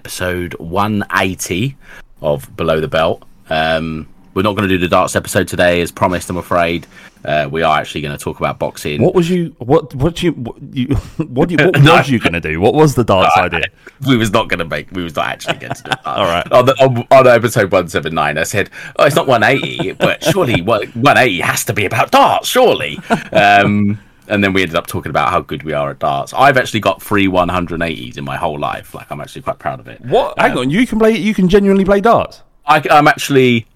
episode 0.00 0.54
180 0.54 1.76
of 2.22 2.56
Below 2.56 2.80
the 2.80 2.88
Belt. 2.88 3.22
Um, 3.50 4.08
we're 4.32 4.42
not 4.42 4.56
going 4.56 4.66
to 4.66 4.74
do 4.74 4.78
the 4.78 4.88
darts 4.88 5.14
episode 5.14 5.46
today, 5.46 5.82
as 5.82 5.92
promised. 5.92 6.30
I'm 6.30 6.38
afraid 6.38 6.86
uh, 7.22 7.50
we 7.52 7.62
are 7.62 7.78
actually 7.78 8.00
going 8.00 8.16
to 8.16 8.24
talk 8.24 8.38
about 8.38 8.58
boxing. 8.58 9.02
What 9.02 9.14
was 9.14 9.28
you? 9.28 9.54
What? 9.58 9.94
What 9.94 10.16
do 10.16 10.26
you? 10.26 10.32
What, 10.32 10.56
you, 10.72 10.86
what, 11.26 11.50
you, 11.50 11.58
what 11.58 11.78
was 11.82 12.08
you 12.08 12.18
going 12.18 12.32
to 12.32 12.40
do? 12.40 12.60
What 12.62 12.72
was 12.72 12.94
the 12.94 13.04
darts 13.04 13.36
idea? 13.36 13.66
we 14.06 14.16
was 14.16 14.30
not 14.30 14.48
going 14.48 14.60
to 14.60 14.64
make. 14.64 14.90
We 14.92 15.02
was 15.02 15.16
not 15.16 15.26
actually 15.26 15.58
going 15.58 15.74
to 15.74 15.82
do 15.82 15.90
that. 15.90 16.06
All 16.06 16.24
right. 16.24 16.50
On, 16.50 16.64
the, 16.64 16.72
on, 16.82 17.06
on 17.10 17.26
episode 17.26 17.70
179, 17.70 18.38
I 18.38 18.42
said, 18.44 18.70
"Oh, 18.96 19.04
it's 19.04 19.16
not 19.16 19.26
180, 19.26 19.92
but 19.92 20.24
surely 20.24 20.62
what 20.62 20.86
180 20.96 21.40
has 21.40 21.66
to 21.66 21.74
be 21.74 21.84
about 21.84 22.10
darts, 22.10 22.48
surely." 22.48 22.98
Um, 23.32 24.00
and 24.30 24.42
then 24.42 24.52
we 24.52 24.62
ended 24.62 24.76
up 24.76 24.86
talking 24.86 25.10
about 25.10 25.30
how 25.30 25.40
good 25.40 25.62
we 25.64 25.72
are 25.72 25.90
at 25.90 25.98
darts. 25.98 26.32
I've 26.32 26.56
actually 26.56 26.80
got 26.80 27.02
three 27.02 27.26
180s 27.26 28.16
in 28.16 28.24
my 28.24 28.36
whole 28.36 28.58
life. 28.58 28.94
Like 28.94 29.10
I'm 29.10 29.20
actually 29.20 29.42
quite 29.42 29.58
proud 29.58 29.80
of 29.80 29.88
it. 29.88 30.00
What? 30.02 30.38
Hang 30.38 30.56
on, 30.56 30.70
you 30.70 30.86
can 30.86 30.98
play. 30.98 31.12
You 31.16 31.34
can 31.34 31.48
genuinely 31.48 31.84
play 31.84 32.00
darts. 32.00 32.42
I, 32.66 32.82
I'm 32.90 33.08
actually, 33.08 33.66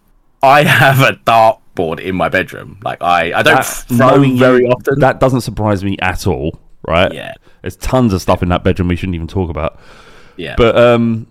I 0.42 0.62
have 0.64 1.00
a 1.00 1.12
dart 1.24 1.60
board 1.74 1.98
in 2.00 2.14
my 2.14 2.28
bedroom. 2.28 2.78
Like 2.84 3.02
I, 3.02 3.32
I 3.38 3.42
don't 3.42 3.56
That- 3.56 3.64
throw 3.88 4.18
very 4.36 4.62
you- 4.64 4.68
often. 4.70 5.00
That 5.00 5.20
doesn't 5.20 5.40
surprise 5.42 5.82
me 5.84 5.96
at 6.00 6.26
all. 6.26 6.58
Right? 6.86 7.12
Yeah. 7.12 7.32
There's 7.62 7.76
tons 7.76 8.12
of 8.12 8.20
stuff 8.22 8.42
in 8.42 8.50
that 8.50 8.62
bedroom 8.62 8.88
we 8.88 8.96
shouldn't 8.96 9.14
even 9.14 9.26
talk 9.26 9.48
about. 9.50 9.80
yeah, 10.36 10.54
But 10.56 10.76
um, 10.76 11.26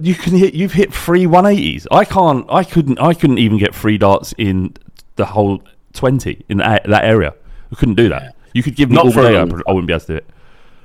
you 0.00 0.14
can 0.14 0.34
hit. 0.36 0.54
You've 0.54 0.72
hit 0.72 0.94
three 0.94 1.24
180s. 1.26 1.86
I 1.90 2.04
can't. 2.04 2.46
I 2.48 2.62
couldn't. 2.62 2.98
I 3.00 3.12
couldn't 3.12 3.38
even 3.38 3.58
get 3.58 3.74
three 3.74 3.98
darts 3.98 4.32
in 4.38 4.74
the 5.16 5.24
whole 5.26 5.62
20 5.94 6.44
in 6.48 6.58
that, 6.58 6.84
that 6.84 7.04
area. 7.04 7.34
I 7.72 7.74
couldn't 7.76 7.94
do 7.94 8.08
that. 8.10 8.34
You 8.52 8.62
could 8.62 8.76
give 8.76 8.90
me 8.90 8.96
Not 8.96 9.06
all 9.06 9.12
day. 9.12 9.36
I, 9.36 9.44
long 9.44 9.62
I 9.66 9.72
wouldn't 9.72 9.86
be 9.86 9.94
able 9.94 10.00
to 10.02 10.06
do 10.06 10.16
it. 10.16 10.26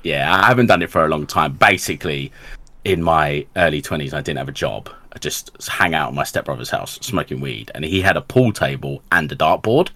yeah, 0.03 0.33
I 0.41 0.47
haven't 0.47 0.67
done 0.67 0.81
it 0.81 0.89
for 0.89 1.03
a 1.05 1.09
long 1.09 1.27
time. 1.27 1.53
Basically, 1.53 2.31
in 2.85 3.03
my 3.03 3.45
early 3.57 3.81
twenties, 3.81 4.13
I 4.13 4.21
didn't 4.21 4.37
have 4.37 4.49
a 4.49 4.53
job. 4.53 4.89
I 5.13 5.19
just 5.19 5.51
hang 5.67 5.93
out 5.95 6.09
at 6.09 6.13
my 6.13 6.23
stepbrother's 6.23 6.69
house 6.69 6.99
smoking 7.01 7.41
weed, 7.41 7.71
and 7.75 7.83
he 7.83 8.01
had 8.01 8.15
a 8.17 8.21
pool 8.21 8.51
table 8.53 9.01
and 9.11 9.31
a 9.31 9.35
dartboard. 9.35 9.89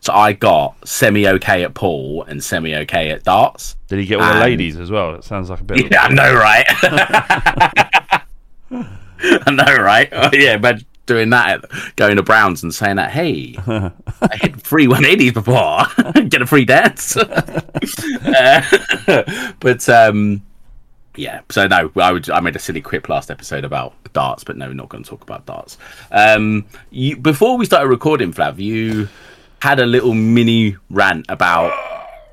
So 0.00 0.12
I 0.12 0.34
got 0.34 0.76
semi 0.86 1.26
okay 1.26 1.64
at 1.64 1.74
pool 1.74 2.22
and 2.24 2.44
semi 2.44 2.76
okay 2.76 3.10
at 3.10 3.24
darts. 3.24 3.74
Did 3.88 3.98
he 3.98 4.06
get 4.06 4.20
all 4.20 4.34
the 4.34 4.40
ladies 4.40 4.78
as 4.78 4.90
well? 4.90 5.14
It 5.14 5.24
sounds 5.24 5.50
like 5.50 5.60
a 5.60 5.64
bit. 5.64 5.86
Of 5.86 5.90
Yeah, 5.90 6.02
I 6.02 6.08
know, 6.12 6.34
right? 6.34 6.66
I 8.70 9.50
know, 9.50 9.82
right? 9.82 10.08
Oh, 10.12 10.30
yeah, 10.32 10.58
but 10.58 10.82
doing 11.06 11.30
that, 11.30 11.64
going 11.96 12.16
to 12.16 12.22
Browns 12.22 12.62
and 12.62 12.74
saying 12.74 12.96
that, 12.96 13.10
hey, 13.10 13.54
I 13.66 13.92
hit 14.34 14.60
three 14.60 14.86
180s 14.86 15.34
before, 15.34 16.22
get 16.28 16.42
a 16.42 16.46
free 16.46 16.64
dance. 16.64 17.16
Uh, 17.16 18.62
but 19.60 19.88
um, 19.88 20.42
yeah, 21.14 21.40
so 21.50 21.66
no, 21.66 21.90
I 21.96 22.12
would 22.12 22.28
I 22.30 22.40
made 22.40 22.56
a 22.56 22.58
silly 22.58 22.80
quip 22.80 23.08
last 23.08 23.30
episode 23.30 23.64
about 23.64 23.94
darts, 24.12 24.44
but 24.44 24.56
no, 24.56 24.66
we're 24.66 24.74
not 24.74 24.88
going 24.88 25.04
to 25.04 25.10
talk 25.10 25.22
about 25.22 25.46
darts. 25.46 25.78
Um, 26.10 26.66
you, 26.90 27.16
before 27.16 27.56
we 27.56 27.64
started 27.64 27.88
recording, 27.88 28.32
Flav, 28.32 28.58
you 28.58 29.08
had 29.60 29.80
a 29.80 29.86
little 29.86 30.14
mini 30.14 30.76
rant 30.90 31.26
about 31.28 31.72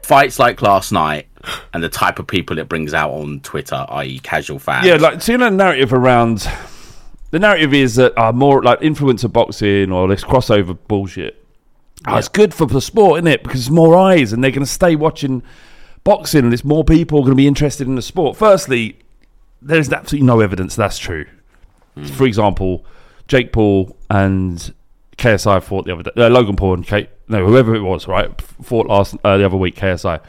fights 0.03 0.37
like 0.37 0.61
last 0.61 0.91
night 0.91 1.27
and 1.73 1.83
the 1.83 1.89
type 1.89 2.19
of 2.19 2.27
people 2.27 2.57
it 2.57 2.69
brings 2.69 2.93
out 2.93 3.11
on 3.11 3.39
Twitter, 3.41 3.85
i.e., 3.89 4.19
casual 4.19 4.59
fans. 4.59 4.85
Yeah, 4.85 4.95
like 4.95 5.21
seeing 5.21 5.41
a 5.41 5.49
narrative 5.49 5.93
around. 5.93 6.47
The 7.33 7.39
narrative 7.39 7.73
is 7.73 7.95
that 7.95 8.15
are 8.15 8.31
more 8.31 8.61
like 8.61 8.79
influencer 8.81 9.33
boxing 9.33 9.91
or 9.91 10.07
this 10.07 10.23
crossover 10.23 10.77
bullshit. 10.87 11.43
Oh, 12.05 12.17
it's 12.17 12.27
good 12.27 12.53
for 12.53 12.67
the 12.67 12.79
sport, 12.79 13.17
isn't 13.17 13.27
it? 13.27 13.41
Because 13.41 13.61
it's 13.61 13.69
more 13.71 13.97
eyes, 13.97 14.33
and 14.33 14.43
they're 14.43 14.51
going 14.51 14.63
to 14.63 14.71
stay 14.71 14.95
watching 14.95 15.41
boxing, 16.03 16.43
and 16.43 16.53
it's 16.53 16.63
more 16.63 16.83
people 16.83 17.21
going 17.21 17.31
to 17.31 17.35
be 17.35 17.47
interested 17.47 17.87
in 17.87 17.95
the 17.95 18.03
sport. 18.03 18.37
Firstly, 18.37 18.99
there's 19.63 19.91
absolutely 19.91 20.27
no 20.27 20.41
evidence 20.41 20.75
that's 20.75 20.99
true. 20.99 21.25
For 22.03 22.25
example, 22.25 22.85
Jake 23.27 23.51
Paul 23.51 23.97
and 24.11 24.71
KSI 25.17 25.63
fought 25.63 25.85
the 25.85 25.93
other 25.93 26.03
day. 26.03 26.11
Uh, 26.15 26.29
Logan 26.29 26.55
Paul 26.55 26.75
and 26.75 26.85
Kate, 26.85 27.09
no, 27.29 27.47
whoever 27.47 27.73
it 27.73 27.81
was, 27.81 28.07
right, 28.07 28.39
fought 28.61 28.85
last 28.85 29.15
uh, 29.23 29.37
the 29.39 29.45
other 29.47 29.57
week. 29.57 29.75
KSI 29.75 30.21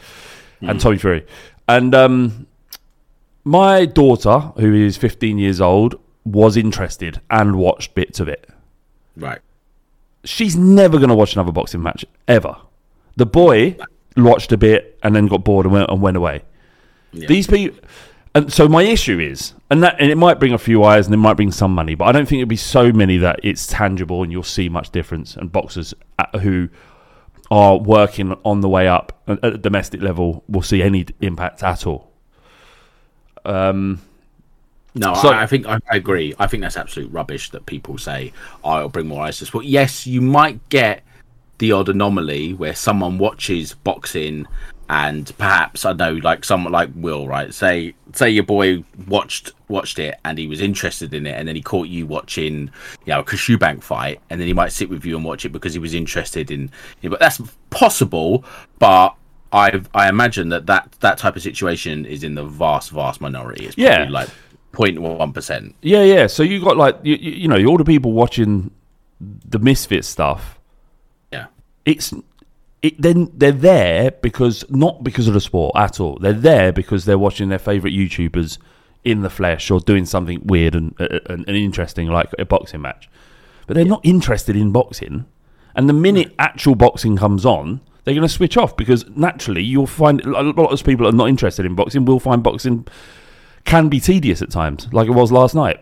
and 0.63 0.81
Tommy 0.81 0.97
Fury, 0.97 1.27
and 1.69 1.95
um, 1.95 2.47
my 3.45 3.85
daughter, 3.85 4.39
who 4.57 4.73
is 4.73 4.97
15 4.97 5.37
years 5.37 5.61
old, 5.61 6.01
was 6.25 6.57
interested 6.57 7.21
and 7.31 7.57
watched 7.57 7.95
bits 7.95 8.21
of 8.21 8.29
it. 8.29 8.49
right. 9.17 9.41
She's 10.27 10.57
never 10.57 10.97
going 10.97 11.11
to 11.11 11.15
watch 11.15 11.35
another 11.35 11.53
boxing 11.53 11.83
match 11.83 12.03
ever. 12.27 12.57
The 13.17 13.27
boy 13.27 13.77
watched 14.17 14.53
a 14.53 14.57
bit 14.57 14.99
and 15.03 15.15
then 15.15 15.27
got 15.27 15.45
bored 15.45 15.67
and 15.67 15.75
went 15.75 15.91
and 15.91 16.01
went 16.01 16.17
away. 16.17 16.43
These 17.13 17.47
people, 17.47 17.79
and 18.35 18.53
so 18.53 18.67
my 18.67 18.83
issue 18.83 19.21
is, 19.21 19.53
and 19.71 19.83
that, 19.83 19.97
and 20.01 20.11
it 20.11 20.17
might 20.17 20.41
bring 20.41 20.53
a 20.55 20.59
few 20.59 20.83
eyes 20.83 21.07
and 21.07 21.15
it 21.15 21.19
might 21.19 21.35
bring 21.35 21.53
some 21.53 21.75
money, 21.75 21.95
but 21.95 22.07
I 22.07 22.13
don't 22.13 22.27
think 22.27 22.41
it'll 22.41 22.49
be 22.49 22.57
so 22.57 22.91
many 22.91 23.19
that 23.19 23.39
it's 23.43 23.67
tangible 23.67 24.23
and 24.23 24.33
you'll 24.33 24.43
see 24.43 24.69
much 24.69 24.91
difference. 24.91 25.37
And 25.37 25.53
boxers 25.53 25.95
uh, 26.19 26.39
who 26.39 26.69
are 27.51 27.77
working 27.79 28.35
on 28.45 28.63
the 28.63 28.69
way 28.69 28.89
up 28.89 29.23
at 29.29 29.45
at 29.45 29.55
a 29.55 29.59
domestic 29.59 30.01
level 30.01 30.43
will 30.49 30.63
see 30.63 30.83
any 30.83 31.07
impact 31.21 31.63
at 31.63 31.87
all. 31.87 32.11
Um, 33.45 34.01
No, 34.95 35.15
So- 35.15 35.31
I, 35.31 35.43
I 35.43 35.47
think 35.47 35.67
I, 35.67 35.79
I 35.91 35.97
agree. 35.97 36.35
I 36.39 36.47
think 36.47 36.63
that's 36.63 36.77
absolute 36.77 37.11
rubbish 37.13 37.51
that 37.51 37.67
people 37.67 37.99
say, 37.99 38.33
"Oh, 38.63 38.77
it'll 38.79 38.89
bring 38.91 39.09
more 39.09 39.25
ISIS. 39.25 39.39
to 39.41 39.47
sport." 39.47 39.65
Yes, 39.65 40.07
you 40.07 40.21
might 40.21 40.67
get 40.69 41.03
the 41.59 41.73
odd 41.73 41.89
anomaly 41.89 42.53
where 42.55 42.75
someone 42.75 43.17
watches 43.19 43.75
boxing 43.75 44.47
and 44.91 45.33
perhaps 45.39 45.85
I 45.87 45.93
know 45.95 46.15
like 46.15 46.45
someone 46.45 46.73
like 46.73 46.91
Will, 46.95 47.27
right? 47.27 47.55
Say 47.55 47.95
say 48.13 48.29
your 48.31 48.45
boy 48.45 48.85
watched 49.09 49.53
watched 49.69 49.99
it 49.99 50.17
and 50.25 50.37
he 50.37 50.47
was 50.47 50.61
interested 50.61 51.15
in 51.15 51.27
it 51.27 51.33
and 51.39 51.49
then 51.49 51.57
he 51.57 51.63
caught 51.63 51.89
you 51.89 52.07
watching 52.07 52.71
you 53.07 53.13
know 53.13 53.21
a 53.21 53.25
Kashubank 53.25 53.83
fight 53.83 54.21
and 54.31 54.41
then 54.41 54.47
he 54.47 54.53
might 54.53 54.73
sit 54.73 54.91
with 54.91 55.05
you 55.07 55.17
and 55.17 55.25
watch 55.25 55.45
it 55.45 55.51
because 55.51 55.73
he 55.73 55.79
was 55.81 55.95
interested 55.95 56.51
in 56.51 56.71
it. 57.03 57.09
But 57.09 57.19
that's 57.21 57.41
possible, 57.71 58.45
but 58.79 59.15
I 59.53 59.81
I 59.95 60.09
imagine 60.09 60.49
that, 60.51 60.67
that 60.67 60.93
that 61.01 61.19
type 61.19 61.35
of 61.37 61.43
situation 61.43 62.05
is 62.05 62.23
in 62.25 62.35
the 62.35 62.45
vast, 62.45 62.91
vast 62.91 63.21
minority. 63.21 63.67
It's 63.67 63.75
probably 63.77 63.91
Yeah. 64.05 64.09
like 64.11 64.29
0.1 64.75 65.35
percent. 65.35 65.75
Yeah, 65.83 66.03
yeah. 66.03 66.27
So 66.27 66.43
you 66.43 66.63
got 66.63 66.77
like 66.77 66.99
you, 67.03 67.17
you 67.17 67.49
know 67.49 67.63
all 67.67 67.79
the 67.79 67.85
people 67.85 68.13
watching 68.13 68.71
the 69.21 69.59
Misfit 69.59 70.05
stuff. 70.05 70.59
Yeah. 71.33 71.47
It's 71.85 72.13
it 72.83 73.01
then 73.01 73.31
they're 73.35 73.53
there 73.53 74.11
because 74.11 74.65
not 74.69 75.03
because 75.03 75.29
of 75.29 75.35
the 75.35 75.41
sport 75.41 75.73
at 75.77 76.01
all. 76.01 76.19
They're 76.21 76.33
there 76.33 76.73
because 76.73 77.05
they're 77.05 77.19
watching 77.19 77.49
their 77.49 77.59
favorite 77.59 77.93
YouTubers 77.93 78.59
in 79.05 79.23
the 79.23 79.31
flesh 79.31 79.71
or 79.71 79.81
doing 79.81 80.07
something 80.07 80.41
weird 80.47 80.75
and, 80.75 80.95
uh, 80.99 81.21
and, 81.27 81.47
and 81.47 81.57
interesting 81.57 82.09
like 82.09 82.31
a 82.39 82.45
boxing 82.45 82.81
match. 82.81 83.09
But 83.67 83.75
they're 83.75 83.85
not 83.85 84.01
interested 84.03 84.57
in 84.57 84.73
boxing. 84.73 85.27
And 85.75 85.89
the 85.89 85.95
minute 85.95 86.35
actual 86.39 86.75
boxing 86.75 87.17
comes 87.17 87.45
on, 87.45 87.81
they're 88.05 88.15
going 88.15 88.27
to 88.27 88.33
switch 88.33 88.57
off 88.57 88.77
because 88.77 89.09
naturally 89.11 89.63
you'll 89.63 89.87
find 89.87 90.21
a 90.23 90.43
lot 90.43 90.73
of 90.73 90.85
people 90.85 91.05
that 91.05 91.15
are 91.15 91.17
not 91.17 91.29
interested 91.29 91.67
in 91.67 91.75
boxing 91.75 92.05
will 92.05 92.21
find 92.21 92.43
boxing 92.43 92.87
can 93.65 93.89
be 93.89 94.01
tedious 94.01 94.43
at 94.43 94.51
times, 94.51 94.89
like 94.93 95.09
it 95.09 95.13
was 95.13 95.33
last 95.33 95.55
night 95.55 95.81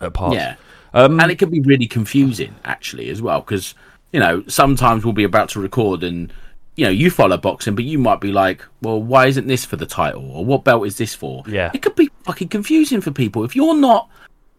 at 0.00 0.12
parts. 0.14 0.34
Yeah. 0.34 0.56
Um, 0.94 1.20
and 1.20 1.30
it 1.30 1.38
can 1.38 1.50
be 1.50 1.60
really 1.60 1.86
confusing 1.86 2.54
actually 2.64 3.10
as 3.10 3.20
well 3.20 3.40
because 3.40 3.74
you 4.12 4.20
know 4.20 4.42
sometimes 4.46 5.04
we'll 5.04 5.12
be 5.12 5.24
about 5.24 5.50
to 5.50 5.60
record 5.60 6.02
and 6.02 6.32
you 6.76 6.84
know 6.84 6.90
you 6.90 7.10
follow 7.10 7.36
boxing 7.36 7.74
but 7.74 7.84
you 7.84 7.98
might 7.98 8.20
be 8.20 8.32
like 8.32 8.64
well 8.80 9.02
why 9.02 9.26
isn't 9.26 9.46
this 9.46 9.64
for 9.64 9.76
the 9.76 9.84
title 9.84 10.30
or 10.30 10.42
what 10.44 10.64
belt 10.64 10.86
is 10.86 10.96
this 10.96 11.14
for 11.14 11.42
Yeah. 11.46 11.70
it 11.74 11.82
could 11.82 11.96
be 11.96 12.08
fucking 12.24 12.48
confusing 12.48 13.00
for 13.02 13.10
people 13.10 13.44
if 13.44 13.54
you're 13.54 13.76
not 13.76 14.08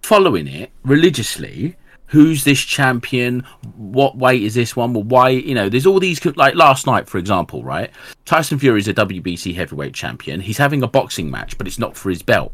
following 0.03 0.47
it 0.47 0.69
religiously 0.83 1.75
who's 2.07 2.44
this 2.44 2.59
champion? 2.62 3.42
What 3.75 4.18
weight 4.18 4.44
is 4.44 4.56
this 4.56 4.75
one? 4.75 4.94
Well 4.94 5.04
why 5.04 5.30
you 5.30 5.56
know 5.56 5.69
there's 5.69 5.86
all 5.86 6.00
these 6.00 6.24
like 6.36 6.56
last 6.56 6.86
night 6.86 7.07
for 7.07 7.18
example 7.18 7.63
right? 7.63 7.92
Tyson 8.25 8.59
fury 8.59 8.80
is 8.80 8.88
a 8.88 8.94
wbc 8.94 9.56
heavyweight 9.56 9.94
champion. 9.94 10.42
He's 10.42 10.57
having 10.57 10.83
a 10.83 10.88
boxing 10.88 11.30
match 11.30 11.57
but 11.57 11.68
it's 11.68 11.80
not 11.80 11.95
for 11.95 12.09
his 12.09 12.21
belt. 12.21 12.54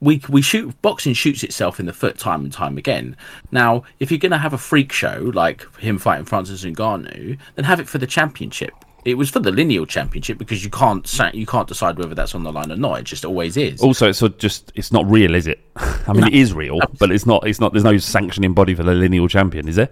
We 0.00 0.22
we 0.28 0.42
shoot 0.42 0.80
boxing 0.82 1.14
shoots 1.14 1.42
itself 1.42 1.80
in 1.80 1.86
the 1.86 1.92
foot 1.92 2.18
time 2.18 2.44
and 2.44 2.52
time 2.52 2.76
again. 2.76 3.16
Now, 3.50 3.84
if 3.98 4.10
you're 4.10 4.18
going 4.18 4.32
to 4.32 4.38
have 4.38 4.52
a 4.52 4.58
freak 4.58 4.92
show 4.92 5.30
like 5.34 5.66
him 5.76 5.98
fighting 5.98 6.26
Francis 6.26 6.64
Ngannou, 6.64 7.38
then 7.54 7.64
have 7.64 7.80
it 7.80 7.88
for 7.88 7.96
the 7.96 8.06
championship. 8.06 8.74
It 9.06 9.16
was 9.16 9.30
for 9.30 9.38
the 9.38 9.52
lineal 9.52 9.86
championship 9.86 10.36
because 10.36 10.64
you 10.64 10.70
can't 10.70 11.08
you 11.32 11.46
can't 11.46 11.68
decide 11.68 11.96
whether 11.96 12.12
that's 12.12 12.34
on 12.34 12.42
the 12.42 12.50
line 12.50 12.72
or 12.72 12.76
not. 12.76 12.98
It 12.98 13.04
just 13.04 13.24
always 13.24 13.56
is. 13.56 13.80
Also, 13.80 14.08
it's 14.08 14.20
just 14.36 14.72
it's 14.74 14.90
not 14.90 15.08
real, 15.08 15.36
is 15.36 15.46
it? 15.46 15.60
I 15.76 16.12
mean, 16.12 16.24
it 16.24 16.34
is 16.34 16.52
real, 16.52 16.80
but 16.98 17.12
it's 17.12 17.24
not. 17.24 17.46
It's 17.46 17.60
not. 17.60 17.72
There's 17.72 17.84
no 17.84 17.98
sanctioning 17.98 18.52
body 18.52 18.74
for 18.74 18.82
the 18.82 18.94
lineal 18.94 19.28
champion, 19.28 19.68
is 19.68 19.76
there? 19.76 19.90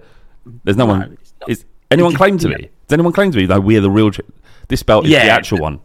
There's 0.64 0.76
no, 0.76 0.86
one. 0.86 1.16
Is 1.46 1.64
anyone 1.92 2.14
claim 2.14 2.38
to 2.38 2.48
be? 2.48 2.70
Does 2.88 2.92
anyone 2.92 3.12
claim 3.12 3.30
to 3.30 3.38
be? 3.38 3.46
like 3.46 3.62
we're 3.62 3.80
the 3.80 3.90
real. 3.90 4.10
Ch- 4.10 4.20
this 4.66 4.82
belt 4.82 5.04
is 5.04 5.12
the 5.12 5.30
actual 5.30 5.58
one. 5.58 5.78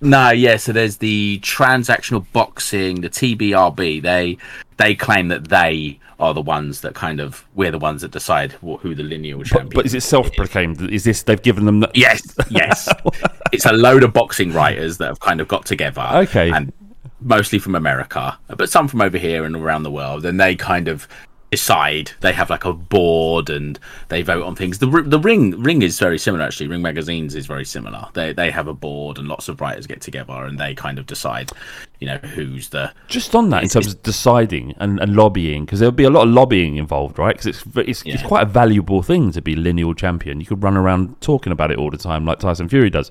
No, 0.00 0.30
yeah. 0.30 0.56
So 0.56 0.72
there's 0.72 0.98
the 0.98 1.38
Transnational 1.42 2.26
boxing, 2.32 3.00
the 3.00 3.10
TBRB. 3.10 4.02
They 4.02 4.36
they 4.76 4.94
claim 4.94 5.28
that 5.28 5.48
they 5.48 5.98
are 6.20 6.34
the 6.34 6.40
ones 6.42 6.80
that 6.82 6.94
kind 6.94 7.20
of 7.20 7.44
we're 7.54 7.70
the 7.70 7.78
ones 7.78 8.02
that 8.02 8.10
decide 8.10 8.52
wh- 8.52 8.78
who 8.80 8.94
the 8.94 9.02
lineal 9.02 9.42
champion. 9.42 9.70
But 9.74 9.86
is 9.86 9.94
it 9.94 10.02
self-proclaimed? 10.02 10.92
Is 10.92 11.04
this 11.04 11.22
they've 11.22 11.40
given 11.42 11.64
them? 11.64 11.80
The, 11.80 11.90
Yes, 11.94 12.22
yes. 12.50 12.88
it's 13.52 13.66
a 13.66 13.72
load 13.72 14.02
of 14.02 14.12
boxing 14.12 14.52
writers 14.52 14.98
that 14.98 15.06
have 15.08 15.20
kind 15.20 15.40
of 15.40 15.48
got 15.48 15.66
together. 15.66 16.06
Okay. 16.12 16.50
And 16.50 16.72
mostly 17.20 17.58
from 17.58 17.74
America, 17.74 18.38
but 18.48 18.68
some 18.68 18.86
from 18.86 19.00
over 19.00 19.18
here 19.18 19.44
and 19.44 19.56
around 19.56 19.82
the 19.82 19.90
world. 19.90 20.24
And 20.26 20.38
they 20.38 20.54
kind 20.54 20.88
of 20.88 21.08
decide. 21.50 22.12
They 22.20 22.32
have 22.32 22.50
like 22.50 22.64
a 22.64 22.72
board 22.72 23.48
and 23.48 23.78
they 24.08 24.22
vote 24.22 24.42
on 24.44 24.56
things. 24.56 24.78
The 24.78 24.86
the 25.06 25.18
ring 25.18 25.62
ring 25.62 25.82
is 25.82 25.98
very 25.98 26.18
similar 26.18 26.44
actually. 26.44 26.68
Ring 26.68 26.82
magazines 26.82 27.34
is 27.34 27.46
very 27.46 27.64
similar. 27.64 28.08
They 28.14 28.32
they 28.32 28.50
have 28.50 28.66
a 28.66 28.74
board 28.74 29.18
and 29.18 29.28
lots 29.28 29.48
of 29.48 29.60
writers 29.60 29.86
get 29.86 30.00
together 30.00 30.32
and 30.32 30.58
they 30.58 30.74
kind 30.74 30.98
of 30.98 31.06
decide, 31.06 31.52
you 32.00 32.08
know, 32.08 32.18
who's 32.18 32.70
the 32.70 32.92
Just 33.08 33.34
on 33.34 33.50
that, 33.50 33.62
in 33.62 33.68
terms 33.68 33.86
of 33.86 34.02
deciding 34.02 34.74
and, 34.78 34.98
and 35.00 35.14
lobbying, 35.14 35.64
because 35.64 35.78
there'll 35.78 35.92
be 35.92 36.04
a 36.04 36.10
lot 36.10 36.26
of 36.26 36.34
lobbying 36.34 36.76
involved, 36.76 37.18
right? 37.18 37.36
Because 37.36 37.46
it's, 37.46 37.76
it's 37.76 38.02
it's 38.04 38.22
quite 38.22 38.42
a 38.42 38.50
valuable 38.50 39.02
thing 39.02 39.30
to 39.32 39.40
be 39.40 39.54
lineal 39.54 39.94
champion. 39.94 40.40
You 40.40 40.46
could 40.46 40.62
run 40.62 40.76
around 40.76 41.20
talking 41.20 41.52
about 41.52 41.70
it 41.70 41.78
all 41.78 41.90
the 41.90 41.98
time, 41.98 42.24
like 42.24 42.40
Tyson 42.40 42.68
Fury 42.68 42.90
does. 42.90 43.10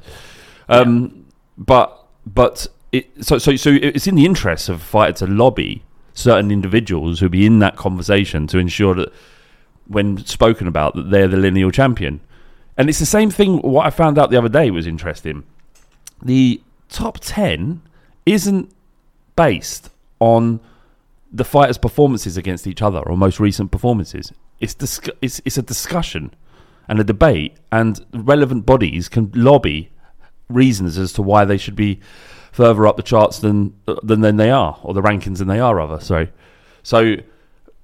Um, 0.69 1.25
But 1.57 2.06
but 2.25 2.68
it, 2.91 3.24
so 3.24 3.38
so 3.38 3.56
so 3.56 3.69
it's 3.71 4.07
in 4.07 4.15
the 4.15 4.25
interests 4.25 4.69
of 4.69 4.77
a 4.77 4.83
fighter 4.83 5.25
to 5.25 5.31
lobby 5.31 5.83
certain 6.13 6.51
individuals 6.51 7.19
who 7.19 7.30
be 7.30 7.45
in 7.45 7.60
that 7.60 7.75
conversation 7.75 8.48
to 8.48 8.57
ensure 8.57 8.94
that 8.95 9.12
when 9.88 10.18
spoken 10.25 10.68
about 10.68 10.95
that 10.95 11.10
they're 11.10 11.27
the 11.27 11.38
lineal 11.38 11.71
champion. 11.71 12.21
And 12.77 12.89
it's 12.89 13.00
the 13.00 13.06
same 13.06 13.30
thing. 13.30 13.57
What 13.60 13.86
I 13.86 13.89
found 13.89 14.18
out 14.18 14.30
the 14.30 14.38
other 14.38 14.50
day 14.50 14.71
was 14.71 14.88
interesting. 14.88 15.44
The 16.21 16.62
top 16.89 17.19
ten 17.19 17.81
isn't 18.25 18.71
based 19.36 19.89
on 20.19 20.60
the 21.31 21.44
fighters' 21.44 21.77
performances 21.77 22.38
against 22.38 22.68
each 22.68 22.81
other 22.81 23.00
or 23.00 23.18
most 23.18 23.39
recent 23.39 23.71
performances. 23.71 24.31
It's 24.59 24.74
disc- 24.74 25.09
it's 25.21 25.42
it's 25.45 25.57
a 25.57 25.62
discussion 25.62 26.33
and 26.88 27.00
a 27.00 27.04
debate, 27.04 27.56
and 27.71 28.06
relevant 28.13 28.66
bodies 28.66 29.07
can 29.09 29.31
lobby 29.33 29.92
reasons 30.50 30.98
as 30.98 31.13
to 31.13 31.21
why 31.21 31.45
they 31.45 31.57
should 31.57 31.75
be 31.75 32.00
further 32.54 32.88
up 32.88 32.96
the 32.96 33.04
charts 33.04 33.40
than 33.40 33.74
than, 34.04 34.22
than 34.22 34.38
they 34.38 34.50
are, 34.50 34.80
or 34.84 34.94
the 34.94 35.02
rankings 35.02 35.40
than 35.40 35.50
they 35.50 35.60
are. 35.60 35.76
Rather, 35.76 36.00
sorry. 36.00 36.32
So 36.82 37.18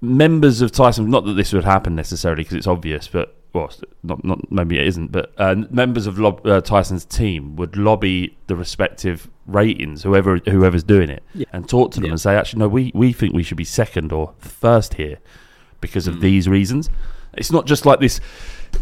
members 0.01 0.61
of 0.61 0.71
Tyson, 0.71 1.09
not 1.09 1.25
that 1.25 1.33
this 1.33 1.51
would 1.51 1.65
happen 1.65 1.95
necessarily 1.95 2.43
because 2.43 2.55
it's 2.55 2.67
obvious, 2.67 3.07
but 3.07 3.35
well, 3.53 3.71
not 4.03 4.23
not 4.23 4.51
maybe 4.51 4.77
it 4.77 4.87
isn't, 4.87 5.11
but 5.11 5.33
uh, 5.37 5.55
members 5.71 6.07
of 6.07 6.19
lob- 6.19 6.45
uh, 6.45 6.61
Tyson's 6.61 7.03
team 7.03 7.55
would 7.55 7.75
lobby 7.75 8.37
the 8.47 8.55
respective 8.55 9.29
ratings, 9.47 10.03
whoever 10.03 10.37
whoever's 10.37 10.83
doing 10.83 11.09
it, 11.09 11.23
and 11.51 11.67
talk 11.67 11.91
to 11.91 11.99
them 11.99 12.11
and 12.11 12.21
say, 12.21 12.35
actually, 12.35 12.59
no, 12.59 12.67
we 12.67 12.91
we 12.93 13.11
think 13.11 13.33
we 13.33 13.43
should 13.43 13.57
be 13.57 13.65
second 13.65 14.13
or 14.13 14.33
first 14.37 14.93
here 14.95 15.17
because 15.81 16.07
of 16.07 16.21
these 16.21 16.47
reasons. 16.47 16.89
It's 17.33 17.51
not 17.51 17.65
just 17.65 17.85
like 17.85 17.99
this 17.99 18.21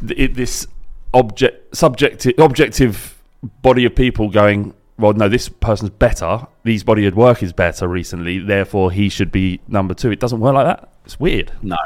th- 0.06 0.34
this 0.34 0.68
object 1.14 1.76
subjective 1.76 2.34
objective 2.38 3.18
body 3.62 3.86
of 3.86 3.96
people 3.96 4.30
going. 4.30 4.74
Well, 5.00 5.14
no, 5.14 5.30
this 5.30 5.48
person's 5.48 5.92
better. 5.92 6.48
These 6.64 6.84
body 6.84 7.06
of 7.06 7.16
work 7.16 7.44
is 7.44 7.54
better 7.54 7.88
recently, 7.88 8.40
therefore 8.40 8.92
he 8.92 9.10
should 9.10 9.32
be 9.32 9.60
number 9.68 9.94
two. 9.94 10.12
It 10.12 10.20
doesn't 10.20 10.40
work 10.40 10.56
like 10.56 10.66
that. 10.66 10.90
It's 11.06 11.20
weird. 11.20 11.52
No. 11.62 11.78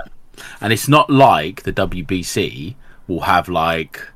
And 0.62 0.72
it's 0.72 0.88
not 0.88 1.10
like 1.10 1.64
the 1.64 1.74
WBC 1.74 2.76
will 3.08 3.22
have 3.22 3.50
like, 3.50 4.08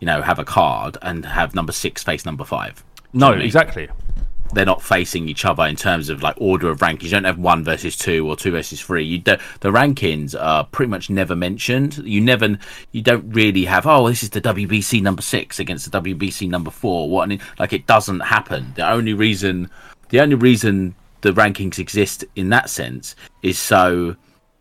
you 0.00 0.06
know, 0.06 0.22
have 0.22 0.38
a 0.38 0.44
card 0.44 0.96
and 1.02 1.26
have 1.26 1.54
number 1.54 1.72
six 1.72 2.02
face 2.02 2.24
number 2.24 2.44
five. 2.44 2.76
Do 2.76 3.02
you 3.12 3.20
know 3.20 3.26
No, 3.26 3.30
what 3.30 3.34
I 3.34 3.38
mean? 3.38 3.46
They're 4.52 4.64
not 4.64 4.82
facing 4.82 5.28
each 5.28 5.44
other 5.44 5.64
in 5.64 5.74
terms 5.74 6.08
of 6.08 6.22
like 6.22 6.36
order 6.38 6.68
of 6.68 6.78
rankings. 6.78 7.04
You 7.04 7.10
don't 7.10 7.24
have 7.24 7.38
one 7.38 7.64
versus 7.64 7.96
two 7.96 8.28
or 8.28 8.36
two 8.36 8.52
versus 8.52 8.80
three. 8.80 9.04
You 9.04 9.18
don't, 9.18 9.40
the 9.60 9.70
rankings 9.70 10.40
are 10.40 10.64
pretty 10.64 10.90
much 10.90 11.10
never 11.10 11.34
mentioned. 11.34 11.98
You 11.98 12.20
never, 12.20 12.58
you 12.92 13.02
don't 13.02 13.28
really 13.32 13.64
have. 13.64 13.86
Oh, 13.86 14.08
this 14.08 14.22
is 14.22 14.30
the 14.30 14.40
WBC 14.40 15.02
number 15.02 15.22
six 15.22 15.58
against 15.58 15.90
the 15.90 16.00
WBC 16.00 16.48
number 16.48 16.70
four. 16.70 17.10
What? 17.10 17.30
And 17.30 17.40
like 17.58 17.72
it 17.72 17.86
doesn't 17.86 18.20
happen. 18.20 18.72
The 18.76 18.88
only 18.88 19.12
reason, 19.14 19.70
the 20.10 20.20
only 20.20 20.36
reason 20.36 20.94
the 21.24 21.32
rankings 21.32 21.78
exist 21.78 22.22
in 22.36 22.50
that 22.50 22.68
sense 22.68 23.16
is 23.42 23.58
so 23.58 24.14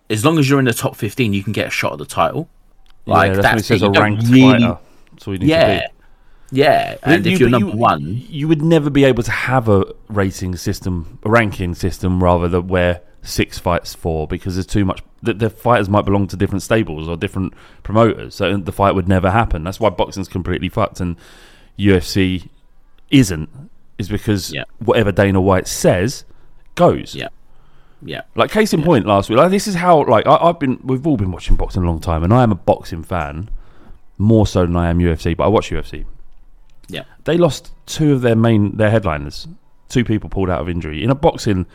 as 0.10 0.24
long 0.24 0.40
as 0.40 0.50
you're 0.50 0.60
in 0.60 0.66
the 0.66 0.74
top 0.74 0.96
15 0.96 1.34
you 1.34 1.44
can 1.44 1.52
get 1.52 1.68
a 1.68 1.70
shot 1.70 1.92
at 1.92 1.98
the 2.00 2.06
title 2.06 2.48
like 3.06 3.34
yeah, 3.34 3.42
that's, 3.42 3.62
it 3.62 3.66
says 3.66 3.82
a 3.82 3.90
ranked 3.92 4.24
really- 4.30 4.42
fighter. 4.64 4.78
That's 5.12 5.28
all 5.28 5.34
you 5.34 5.40
need 5.40 5.50
yeah 5.50 5.82
to 5.82 5.88
be. 5.90 5.94
Yeah 6.54 6.96
and 7.04 7.26
You- 7.26 7.32
if 7.34 7.40
you're 7.40 7.50
number 7.50 7.72
you- 7.72 7.78
one 7.78 8.22
you 8.30 8.48
would 8.48 8.62
never 8.62 8.90
be 8.90 9.04
able 9.04 9.24
to 9.24 9.32
have 9.32 9.68
a 9.68 9.84
rating 10.08 10.56
system, 10.56 11.20
a 11.24 11.30
ranking 11.30 11.74
system, 11.76 12.24
rather 12.24 12.48
than 12.48 12.68
where 12.68 13.02
six 13.22 13.58
fights 13.58 13.94
four 13.96 14.28
because 14.28 14.56
there's 14.56 14.66
too 14.66 14.84
much. 14.86 15.02
The, 15.22 15.34
the 15.34 15.50
fighters 15.50 15.88
might 15.90 16.04
belong 16.06 16.28
to 16.28 16.36
different 16.36 16.62
stables 16.62 17.08
or 17.08 17.16
different 17.18 17.54
promoters, 17.84 18.36
so 18.36 18.56
the 18.58 18.72
fight 18.74 18.94
would 18.96 19.08
never 19.08 19.32
happen. 19.32 19.64
That's 19.64 19.80
why 19.80 19.90
boxing's 19.90 20.28
completely 20.28 20.68
fucked 20.70 21.00
and 21.00 21.16
UFC 21.80 22.48
isn't. 23.10 23.50
Is 23.98 24.10
because 24.10 24.52
Yeah. 24.54 24.64
whatever 24.80 25.12
Dana 25.12 25.40
White 25.40 25.68
says 25.68 26.26
goes. 26.76 27.16
yeah 27.16 27.28
yeah 28.06 28.22
Like 28.36 28.52
case 28.52 28.74
in 28.74 28.84
point, 28.84 29.06
last 29.06 29.30
week, 29.30 29.38
like 29.38 29.52
this 29.52 29.68
is 29.68 29.76
how 29.76 30.04
like 30.06 30.26
I, 30.28 30.36
I've 30.36 30.60
been. 30.60 30.80
We've 30.84 31.06
all 31.08 31.16
been 31.18 31.32
watching 31.32 31.56
boxing 31.56 31.84
a 31.84 31.86
long 31.86 32.00
time, 32.02 32.24
and 32.24 32.34
I 32.34 32.44
am 32.44 32.52
a 32.52 32.56
boxing 32.56 33.04
fan 33.04 33.50
more 34.18 34.46
so 34.46 34.66
than 34.66 34.76
I 34.76 34.90
am 34.90 35.00
UFC. 35.00 35.38
But 35.38 35.46
I 35.46 35.48
watch 35.48 35.70
UFC. 35.70 36.04
Yeah 37.24 37.32
They 37.32 37.38
lost 37.38 37.72
two 37.86 38.14
of 38.14 38.22
their 38.22 38.36
main 38.36 38.78
their 38.78 38.90
headliners. 38.90 39.48
Two 39.90 40.04
people 40.04 40.30
pulled 40.30 40.50
out 40.50 40.62
of 40.62 40.70
injury 40.70 41.04
in 41.04 41.10
a 41.10 41.16
boxing 41.16 41.66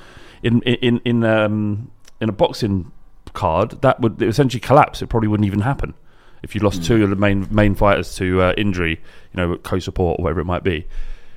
in 0.43 0.61
in 0.63 1.01
in 1.05 1.25
um 1.25 1.91
in 2.21 2.29
a 2.29 2.33
boxing 2.33 2.91
card 3.33 3.81
that 3.83 4.01
would 4.01 4.21
essentially 4.23 4.61
collapse. 4.61 5.03
It 5.03 5.09
probably 5.09 5.29
wouldn't 5.29 5.47
even 5.47 5.61
happen. 5.61 5.95
if 6.43 6.55
you 6.55 6.61
lost 6.61 6.85
two 6.85 7.03
of 7.03 7.11
the 7.11 7.17
main 7.17 7.47
main 7.51 7.75
fighters 7.75 8.15
to 8.17 8.41
uh, 8.41 8.53
injury, 8.57 9.01
you 9.33 9.37
know, 9.37 9.57
co-support 9.57 10.19
or 10.19 10.23
whatever 10.23 10.41
it 10.41 10.45
might 10.47 10.65
be. 10.65 10.87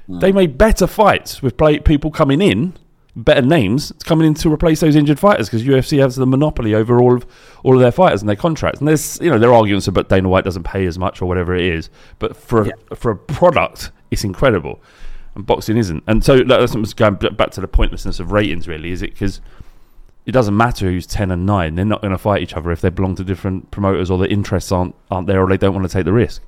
They 0.08 0.32
made 0.34 0.58
better 0.58 0.88
fights 0.88 1.42
with 1.42 1.56
play, 1.56 1.80
people 1.80 2.12
coming 2.12 2.42
in, 2.42 2.74
better 3.16 3.42
names 3.42 3.94
coming 4.04 4.28
in 4.28 4.34
to 4.36 4.52
replace 4.52 4.80
those 4.82 4.96
injured 4.96 5.20
fighters 5.20 5.48
because 5.48 5.64
UFC 5.64 6.00
has 6.00 6.16
the 6.16 6.26
monopoly 6.26 6.74
over 6.76 7.00
all 7.00 7.16
of 7.16 7.26
all 7.64 7.76
of 7.76 7.82
their 7.82 7.92
fighters 7.92 8.22
and 8.22 8.28
their 8.28 8.36
contracts. 8.36 8.80
And 8.80 8.88
there's 8.88 9.20
you 9.22 9.30
know 9.30 9.40
there 9.40 9.50
are 9.52 9.56
arguments 9.56 9.88
about 9.88 10.10
Dana 10.10 10.28
White 10.28 10.44
doesn't 10.44 10.64
pay 10.64 10.86
as 10.86 10.98
much 11.00 11.22
or 11.22 11.28
whatever 11.28 11.56
it 11.56 11.64
is, 11.66 11.90
but 12.20 12.36
for 12.36 12.70
a, 12.92 12.96
for 12.96 13.12
a 13.12 13.16
product, 13.16 13.92
it's 14.12 14.24
incredible. 14.24 14.80
And 15.34 15.46
boxing 15.46 15.78
isn't. 15.78 16.04
And 16.08 16.24
so 16.24 16.44
that's 16.44 16.76
what's 16.76 16.94
going 16.94 17.16
back 17.16 17.52
to 17.52 17.62
the 17.62 17.68
pointlessness 17.68 18.20
of 18.20 18.32
ratings. 18.32 18.68
Really, 18.68 18.92
is 18.92 19.02
it 19.02 19.12
because 19.12 19.40
it 20.26 20.34
doesn't 20.34 20.56
matter 20.56 20.86
who's 20.92 21.08
ten 21.08 21.32
and 21.32 21.46
nine. 21.46 21.76
They're 21.76 21.86
not 21.86 22.02
going 22.02 22.12
to 22.12 22.18
fight 22.18 22.42
each 22.44 22.54
other 22.54 22.70
if 22.72 22.82
they 22.82 22.90
belong 22.90 23.16
to 23.16 23.24
different 23.24 23.72
promoters 23.72 24.12
or 24.12 24.18
the 24.18 24.30
interests 24.30 24.72
aren't 24.72 24.94
aren't 25.10 25.28
there 25.28 25.42
or 25.42 25.48
they 25.48 25.58
don't 25.58 25.74
want 25.74 25.88
to 25.88 25.94
take 25.94 26.06
the 26.06 26.14
risk. 26.14 26.42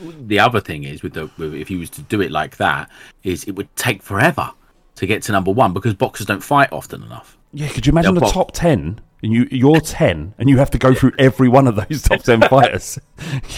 the 0.00 0.40
other 0.40 0.60
thing 0.60 0.82
is 0.84 1.02
with 1.04 1.14
the 1.14 1.30
if 1.54 1.68
he 1.68 1.76
was 1.76 1.88
to 1.90 2.02
do 2.02 2.20
it 2.20 2.30
like 2.32 2.56
that 2.56 2.90
is 3.22 3.44
it 3.44 3.52
would 3.52 3.74
take 3.76 4.02
forever 4.02 4.50
to 4.96 5.06
get 5.06 5.22
to 5.22 5.32
number 5.32 5.52
one 5.52 5.72
because 5.72 5.94
boxers 5.94 6.26
don't 6.26 6.42
fight 6.42 6.68
often 6.72 7.02
enough. 7.04 7.38
Yeah, 7.52 7.68
could 7.68 7.86
you 7.86 7.92
imagine 7.92 8.14
They'll 8.14 8.20
the 8.20 8.26
box- 8.26 8.32
top 8.32 8.52
ten 8.52 9.00
and 9.22 9.32
you 9.32 9.46
you're 9.52 9.80
ten 9.80 10.34
and 10.38 10.48
you 10.50 10.58
have 10.58 10.70
to 10.72 10.78
go 10.78 10.94
through 10.94 11.12
every 11.16 11.48
one 11.48 11.68
of 11.68 11.76
those 11.76 12.02
top 12.02 12.24
ten 12.24 12.40
fighters? 12.48 12.98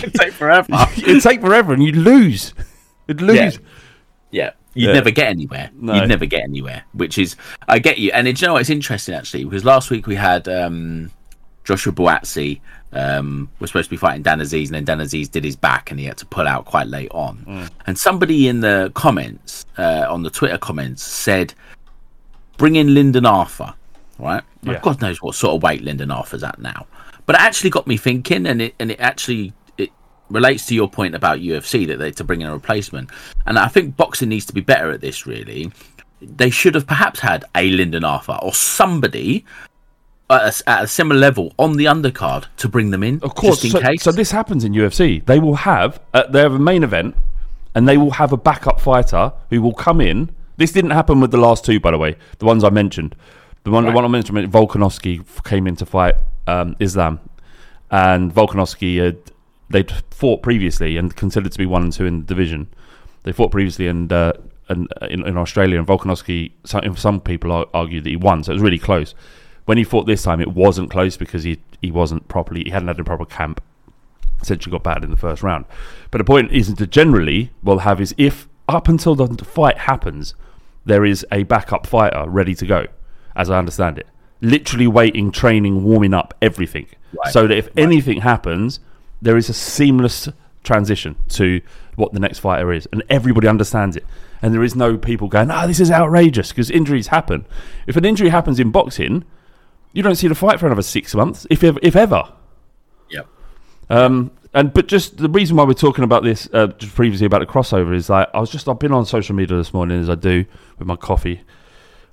It'd 0.02 0.12
take 0.14 0.35
forever. 0.35 0.68
It'd 0.99 1.23
take 1.23 1.40
forever 1.40 1.73
and 1.73 1.82
you'd 1.82 1.96
lose. 1.96 2.52
You'd 3.08 3.20
lose. 3.20 3.58
Yeah. 4.30 4.50
You'd 4.75 4.88
Yeah. 4.88 4.92
never 4.94 5.10
get 5.10 5.28
anywhere. 5.28 5.70
No. 5.75 5.94
You'd 5.94 6.08
never 6.08 6.26
get 6.26 6.42
anywhere. 6.42 6.82
Which 6.92 7.18
is, 7.18 7.36
I 7.68 7.78
get 7.78 7.98
you. 7.98 8.10
And 8.12 8.28
it, 8.28 8.40
you 8.40 8.46
know, 8.46 8.54
what, 8.54 8.60
it's 8.60 8.70
interesting 8.70 9.14
actually 9.14 9.44
because 9.44 9.64
last 9.64 9.90
week 9.90 10.06
we 10.06 10.14
had 10.14 10.48
um, 10.48 11.10
Joshua 11.64 11.92
Buatsi 11.92 12.60
um, 12.92 13.48
was 13.58 13.70
supposed 13.70 13.86
to 13.86 13.90
be 13.90 13.96
fighting 13.96 14.22
Dan 14.22 14.40
Azeez, 14.40 14.66
and 14.66 14.75
then 14.75 14.84
Dan 14.84 14.98
Azeez 15.00 15.30
did 15.30 15.44
his 15.44 15.56
back, 15.56 15.90
and 15.90 15.98
he 15.98 16.06
had 16.06 16.16
to 16.18 16.26
pull 16.26 16.46
out 16.46 16.64
quite 16.64 16.86
late 16.86 17.10
on. 17.10 17.38
Mm. 17.46 17.70
And 17.86 17.98
somebody 17.98 18.48
in 18.48 18.60
the 18.60 18.90
comments, 18.94 19.66
uh, 19.76 20.06
on 20.08 20.22
the 20.22 20.30
Twitter 20.30 20.56
comments, 20.58 21.02
said, 21.02 21.52
"Bring 22.56 22.76
in 22.76 22.94
Lyndon 22.94 23.26
Arthur." 23.26 23.75
Right? 24.18 24.42
Yeah. 24.62 24.80
God 24.82 25.02
knows 25.02 25.20
what 25.20 25.34
sort 25.34 25.56
of 25.56 25.62
weight 25.62 25.82
Lyndon 25.82 26.10
Arthur's 26.10 26.42
at 26.42 26.58
now, 26.58 26.86
but 27.26 27.36
it 27.36 27.42
actually 27.42 27.70
got 27.70 27.86
me 27.86 27.96
thinking, 27.96 28.46
and 28.46 28.62
it 28.62 28.75
and 28.78 28.90
it 28.90 29.00
actually 29.00 29.52
relates 30.30 30.66
to 30.66 30.75
your 30.75 30.88
point 30.88 31.14
about 31.14 31.38
UFC 31.38 31.87
that 31.87 31.99
they 31.99 32.11
to 32.12 32.25
bring 32.25 32.40
in 32.40 32.49
a 32.49 32.52
replacement, 32.52 33.11
and 33.47 33.59
I 33.59 33.68
think 33.68 33.97
boxing 33.97 34.28
needs 34.28 34.47
to 34.47 34.52
be 34.52 34.61
better 34.61 34.90
at 34.90 35.00
this. 35.00 35.26
Really, 35.26 35.71
they 36.21 36.50
should 36.50 36.75
have 36.75 36.87
perhaps 36.87 37.21
had 37.21 37.45
a 37.54 37.71
Lyndon 37.71 38.04
Arthur 38.04 38.38
or 38.42 38.52
somebody 38.54 39.45
at 40.28 40.61
a, 40.61 40.68
at 40.71 40.85
a 40.85 40.87
similar 40.88 41.18
level 41.21 41.52
on 41.59 41.76
the 41.76 41.85
undercard 41.85 42.47
to 42.56 42.68
bring 42.68 42.90
them 42.90 43.02
in, 43.04 43.21
Of 43.23 43.35
course. 43.35 43.61
just 43.62 43.73
So, 43.73 43.78
in 43.78 43.85
case. 43.85 44.02
so 44.02 44.11
this 44.12 44.30
happens 44.33 44.64
in 44.64 44.73
UFC. 44.73 45.25
They 45.25 45.38
will 45.38 45.54
have 45.56 46.00
uh, 46.14 46.25
they 46.28 46.40
have 46.40 46.54
a 46.54 46.59
main 46.59 46.83
event, 46.83 47.14
and 47.75 47.87
they 47.88 47.97
will 47.99 48.12
have 48.12 48.33
a 48.33 48.37
backup 48.37 48.80
fighter 48.80 49.33
who 49.50 49.62
will 49.62 49.75
come 49.75 50.00
in. 50.00 50.30
This 50.56 50.73
didn't 50.73 50.92
happen 50.92 51.21
with 51.21 51.30
the 51.30 51.37
last 51.38 51.64
two, 51.64 51.78
by 51.78 51.90
the 51.90 51.99
way. 51.99 52.16
The 52.38 52.47
ones 52.47 52.64
I 52.64 52.71
mentioned, 52.71 53.14
the 53.64 53.71
one 53.71 53.85
the 53.85 53.92
one 53.92 54.04
I 54.04 54.09
mentioned, 54.09 54.38
Volkanovski 54.50 55.23
came 55.45 55.66
in 55.66 55.76
to 55.76 55.87
fight 55.87 56.14
um, 56.47 56.75
Islam, 56.80 57.21
and 57.90 58.35
Volkanovski 58.35 58.97
had 59.04 59.18
they'd 59.70 59.92
fought 60.11 60.42
previously 60.42 60.96
and 60.96 61.14
considered 61.16 61.52
to 61.52 61.58
be 61.58 61.66
one 61.66 61.82
and 61.82 61.92
two 61.92 62.06
in 62.06 62.20
the 62.20 62.26
division. 62.26 62.68
They 63.23 63.32
fought 63.32 63.50
previously 63.50 63.87
and. 63.87 64.12
Uh, 64.12 64.32
and 64.68 64.92
uh, 65.00 65.06
in, 65.06 65.25
in 65.25 65.37
Australia, 65.37 65.78
and 65.78 65.87
Volkanovski, 65.87 66.50
some, 66.64 66.96
some 66.96 67.20
people 67.20 67.52
ar- 67.52 67.68
argue 67.73 68.00
that 68.00 68.08
he 68.11 68.16
won, 68.16 68.42
so 68.42 68.50
it 68.50 68.54
was 68.54 68.62
really 68.62 68.80
close. 68.80 69.14
When 69.64 69.78
he 69.78 69.85
fought 69.85 70.06
this 70.06 70.25
time, 70.25 70.40
it 70.40 70.54
wasn't 70.54 70.90
close 70.90 71.16
because 71.16 71.44
he 71.44 71.61
he 71.80 71.92
wasn't 71.92 72.26
properly, 72.26 72.64
he 72.64 72.70
hadn't 72.70 72.88
had 72.88 72.99
a 72.99 73.04
proper 73.04 73.25
camp 73.25 73.62
essentially 74.40 74.70
got 74.70 74.82
battered 74.82 75.04
in 75.04 75.11
the 75.11 75.16
first 75.16 75.42
round. 75.42 75.64
But 76.11 76.18
the 76.18 76.25
point 76.25 76.52
isn't 76.52 76.78
that 76.78 76.90
generally 76.90 77.50
we'll 77.62 77.78
have 77.78 78.00
is 78.00 78.14
if 78.18 78.49
up 78.68 78.88
until 78.88 79.14
the 79.14 79.44
fight 79.44 79.78
happens, 79.78 80.35
there 80.85 81.04
is 81.04 81.25
a 81.32 81.44
backup 81.44 81.87
fighter 81.87 82.25
ready 82.28 82.54
to 82.56 82.66
go, 82.66 82.87
as 83.35 83.50
I 83.50 83.58
understand 83.58 83.99
it. 83.99 84.06
Literally 84.40 84.87
waiting, 84.87 85.30
training, 85.30 85.82
warming 85.82 86.14
up, 86.14 86.35
everything. 86.42 86.87
Right. 87.12 87.32
So 87.32 87.46
that 87.46 87.56
if 87.56 87.68
anything 87.76 88.20
happens, 88.20 88.80
there 89.23 89.37
is 89.37 89.49
a 89.49 89.54
seamless 89.54 90.28
transition 90.62 91.16
to 91.28 91.61
what 91.96 92.12
the 92.12 92.20
next 92.20 92.40
fighter 92.40 92.73
is, 92.73 92.87
and 92.92 93.02
everybody 93.08 93.49
understands 93.49 93.96
it. 93.96 94.04
And 94.42 94.52
there 94.52 94.62
is 94.62 94.76
no 94.76 94.99
people 94.99 95.28
going, 95.28 95.50
"Ah, 95.50 95.66
this 95.66 95.80
is 95.80 95.90
outrageous," 95.90 96.50
because 96.50 96.70
injuries 96.70 97.06
happen. 97.08 97.46
If 97.87 97.96
an 97.96 98.04
injury 98.04 98.28
happens 98.28 98.61
in 98.61 98.70
boxing, 98.70 99.25
you 99.92 100.02
don't 100.02 100.16
see 100.16 100.28
the 100.28 100.35
fight 100.35 100.61
for 100.61 100.66
another 100.66 100.82
six 100.82 101.14
months, 101.14 101.46
if 101.49 101.64
ev- 101.64 101.78
if 101.82 101.96
ever. 101.96 102.32
Yep. 103.08 103.26
Um, 103.88 104.30
and 104.52 104.73
but 104.73 104.88
just 104.88 105.18
the 105.18 105.28
reason 105.28 105.56
why 105.56 105.64
we're 105.64 105.73
talking 105.75 106.04
about 106.04 106.23
this 106.23 106.49
uh, 106.52 106.66
just 106.66 106.94
previously 106.94 107.26
about 107.26 107.40
the 107.40 107.46
crossover 107.46 107.94
is 107.94 108.11
like 108.11 108.28
I 108.35 108.40
was 108.40 108.50
just 108.50 108.68
I've 108.68 108.78
been 108.78 108.92
on 108.92 109.06
social 109.06 109.35
media 109.35 109.56
this 109.56 109.73
morning 109.73 110.00
as 110.00 110.11
I 110.11 110.14
do 110.14 110.44
with 110.78 110.87
my 110.87 110.96
coffee, 110.96 111.42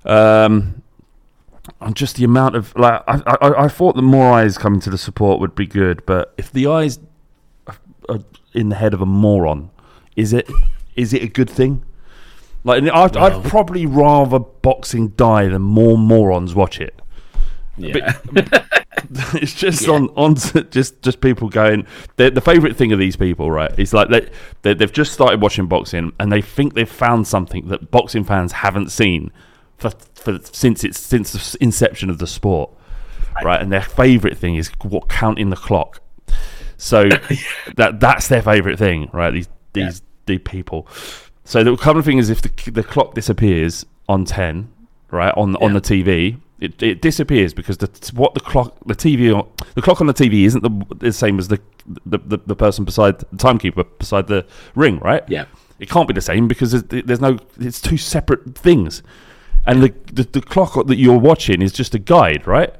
um, 0.04 0.82
and 1.80 1.96
just 1.96 2.16
the 2.16 2.24
amount 2.24 2.56
of 2.56 2.74
like 2.76 3.02
I, 3.08 3.22
I 3.40 3.64
I 3.64 3.68
thought 3.68 3.96
the 3.96 4.02
more 4.02 4.32
eyes 4.32 4.58
coming 4.58 4.80
to 4.80 4.90
the 4.90 4.98
support 4.98 5.40
would 5.40 5.54
be 5.54 5.66
good, 5.66 6.04
but 6.06 6.34
if 6.36 6.52
the 6.52 6.66
eyes 6.66 6.98
are- 8.08 8.20
in 8.52 8.68
the 8.68 8.76
head 8.76 8.94
of 8.94 9.00
a 9.00 9.06
moron, 9.06 9.70
is 10.16 10.32
it 10.32 10.48
is 10.94 11.12
it 11.12 11.22
a 11.22 11.28
good 11.28 11.50
thing? 11.50 11.84
Like 12.62 12.82
I'd, 12.84 13.16
I'd 13.16 13.44
probably 13.44 13.84
rather 13.86 14.38
boxing 14.38 15.08
die 15.08 15.48
than 15.48 15.62
more 15.62 15.98
morons 15.98 16.54
watch 16.54 16.80
it. 16.80 17.00
Yeah. 17.76 18.16
it's 19.34 19.54
just 19.54 19.88
on 19.88 20.08
on 20.10 20.36
just 20.36 21.02
just 21.02 21.20
people 21.20 21.48
going 21.48 21.86
the 22.16 22.30
the 22.30 22.40
favorite 22.40 22.76
thing 22.76 22.92
of 22.92 22.98
these 22.98 23.16
people 23.16 23.50
right 23.50 23.76
is 23.78 23.92
like 23.92 24.08
they, 24.08 24.28
they 24.62 24.74
they've 24.74 24.92
just 24.92 25.12
started 25.12 25.42
watching 25.42 25.66
boxing 25.66 26.12
and 26.20 26.30
they 26.30 26.40
think 26.40 26.74
they've 26.74 26.88
found 26.88 27.26
something 27.26 27.68
that 27.68 27.90
boxing 27.90 28.22
fans 28.24 28.52
haven't 28.52 28.90
seen 28.90 29.32
for, 29.76 29.90
for 30.14 30.38
since 30.42 30.84
it's 30.84 30.98
since 30.98 31.32
the 31.32 31.62
inception 31.62 32.10
of 32.10 32.18
the 32.18 32.26
sport 32.26 32.70
right. 33.42 33.60
and 33.60 33.72
their 33.72 33.82
favorite 33.82 34.38
thing 34.38 34.56
is 34.56 34.70
what 34.82 35.08
counting 35.08 35.50
the 35.50 35.56
clock. 35.56 36.00
So 36.76 37.08
that 37.76 38.00
that's 38.00 38.28
their 38.28 38.42
favorite 38.42 38.78
thing 38.78 39.10
right? 39.12 39.32
These 39.32 39.48
these 39.72 40.02
the 40.26 40.38
people. 40.38 40.86
So 41.44 41.62
the 41.62 41.76
common 41.76 42.02
thing 42.02 42.18
is 42.18 42.30
if 42.30 42.42
the 42.42 42.70
the 42.70 42.82
clock 42.82 43.14
disappears 43.14 43.84
on 44.08 44.24
10 44.24 44.70
right 45.10 45.32
on 45.36 45.56
on 45.56 45.72
the 45.72 45.80
TV 45.80 46.38
it, 46.60 46.82
it 46.82 47.02
disappears 47.02 47.52
because 47.52 47.78
the 47.78 47.88
what 48.14 48.34
the 48.34 48.40
clock 48.40 48.76
the 48.86 48.94
TV 48.94 49.34
on, 49.34 49.48
the 49.74 49.82
clock 49.82 50.00
on 50.00 50.06
the 50.06 50.14
TV 50.14 50.44
isn't 50.44 50.62
the, 50.62 50.96
the 50.96 51.12
same 51.12 51.38
as 51.38 51.48
the 51.48 51.60
the, 52.06 52.18
the 52.18 52.38
the 52.46 52.56
person 52.56 52.84
beside 52.84 53.18
the 53.18 53.36
timekeeper 53.36 53.84
beside 53.84 54.26
the 54.28 54.46
ring 54.74 54.98
right? 55.00 55.24
Yeah. 55.28 55.46
it 55.78 55.90
can't 55.90 56.08
be 56.08 56.14
the 56.14 56.20
same 56.20 56.48
because 56.48 56.72
there's, 56.72 57.04
there's 57.04 57.20
no 57.20 57.38
it's 57.58 57.80
two 57.80 57.96
separate 57.96 58.56
things 58.56 59.02
and 59.66 59.82
the, 59.82 59.94
the 60.12 60.22
the 60.24 60.40
clock 60.40 60.86
that 60.86 60.96
you're 60.96 61.18
watching 61.18 61.62
is 61.62 61.72
just 61.72 61.94
a 61.94 61.98
guide 61.98 62.46
right 62.46 62.74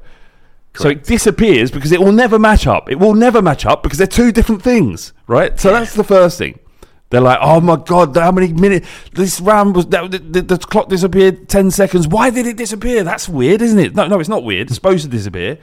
so 0.77 0.89
it 0.89 1.03
disappears 1.03 1.71
because 1.71 1.91
it 1.91 2.01
will 2.01 2.11
never 2.11 2.37
match 2.37 2.67
up. 2.67 2.91
It 2.91 2.99
will 2.99 3.13
never 3.13 3.41
match 3.41 3.65
up 3.65 3.83
because 3.83 3.97
they're 3.97 4.07
two 4.07 4.31
different 4.31 4.61
things, 4.61 5.13
right? 5.27 5.57
So 5.59 5.71
that's 5.71 5.93
the 5.93 6.03
first 6.03 6.37
thing. 6.37 6.59
They're 7.09 7.21
like, 7.21 7.37
oh 7.41 7.61
my 7.61 7.77
god, 7.77 8.15
how 8.17 8.31
many 8.31 8.51
minutes? 8.51 8.87
This 9.13 9.39
round 9.39 9.75
was 9.75 9.85
that, 9.87 10.11
the, 10.11 10.17
the, 10.17 10.41
the 10.41 10.57
clock 10.57 10.89
disappeared 10.89 11.47
ten 11.47 11.71
seconds. 11.71 12.07
Why 12.07 12.29
did 12.29 12.45
it 12.45 12.57
disappear? 12.57 13.03
That's 13.03 13.29
weird, 13.29 13.61
isn't 13.61 13.79
it? 13.79 13.95
No, 13.95 14.07
no, 14.07 14.19
it's 14.19 14.29
not 14.29 14.43
weird. 14.43 14.67
It's 14.67 14.75
supposed 14.75 15.03
to 15.03 15.09
disappear, 15.09 15.59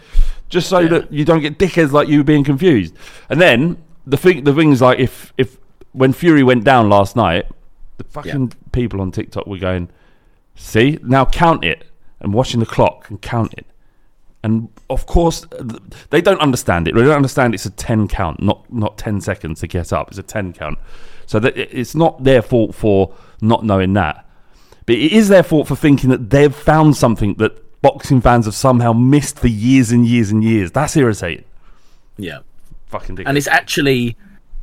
just 0.49 0.69
so 0.69 0.87
that 0.87 1.13
you 1.13 1.25
don't 1.25 1.41
get 1.41 1.59
dickheads 1.59 1.93
like 1.93 2.09
you 2.09 2.25
being 2.25 2.45
confused. 2.45 2.95
And 3.29 3.41
then 3.41 3.83
the 4.07 4.17
thing, 4.17 4.45
the 4.45 4.55
things 4.55 4.81
like 4.81 4.99
if 4.99 5.33
if 5.37 5.59
when 5.93 6.13
Fury 6.13 6.43
went 6.43 6.65
down 6.65 6.89
last 6.89 7.17
night, 7.17 7.47
the 7.99 8.05
fucking 8.05 8.53
people 8.71 9.01
on 9.01 9.11
TikTok 9.11 9.47
were 9.47 9.59
going, 9.59 9.91
see 10.55 10.99
now 11.03 11.25
count 11.25 11.65
it 11.65 11.85
and 12.21 12.33
watching 12.33 12.61
the 12.61 12.67
clock 12.67 13.09
and 13.11 13.21
count 13.21 13.55
it. 13.55 13.67
And 14.45 14.69
of 14.91 15.07
course, 15.07 15.47
they 16.11 16.21
don't 16.21 16.41
understand 16.41 16.89
it. 16.89 16.95
They 16.95 17.03
don't 17.03 17.15
understand 17.15 17.55
it's 17.55 17.67
a 17.67 17.71
ten 17.71 18.09
count, 18.09 18.43
not 18.43 18.71
not 18.73 18.99
ten 18.99 19.21
seconds 19.21 19.61
to 19.61 19.67
get 19.67 19.93
up. 19.93 20.09
It's 20.09 20.19
a 20.19 20.23
ten 20.23 20.53
count. 20.53 20.79
So 21.27 21.39
that 21.39 21.57
it's 21.57 21.95
not 21.95 22.25
their 22.25 22.43
fault 22.43 22.75
for 22.75 23.15
not 23.41 23.65
knowing 23.65 23.93
that, 23.95 24.27
but 24.87 24.97
it 24.97 25.13
is 25.13 25.29
their 25.29 25.45
fault 25.45 25.69
for 25.69 25.77
thinking 25.77 26.11
that 26.11 26.31
they've 26.31 26.55
found 26.55 26.97
something 26.97 27.35
that 27.35 27.81
boxing 27.83 28.21
fans 28.21 28.47
have 28.47 28.55
somehow 28.55 28.93
missed 28.93 29.39
for 29.39 29.49
years 29.49 29.93
and 29.93 30.07
years 30.07 30.31
and 30.31 30.43
years. 30.43 30.73
That's 30.73 30.97
irritating. 30.97 31.45
Yeah. 32.17 32.41
Fucking. 32.87 33.21
And 33.27 33.39
it's 33.39 33.49
actually 33.49 34.17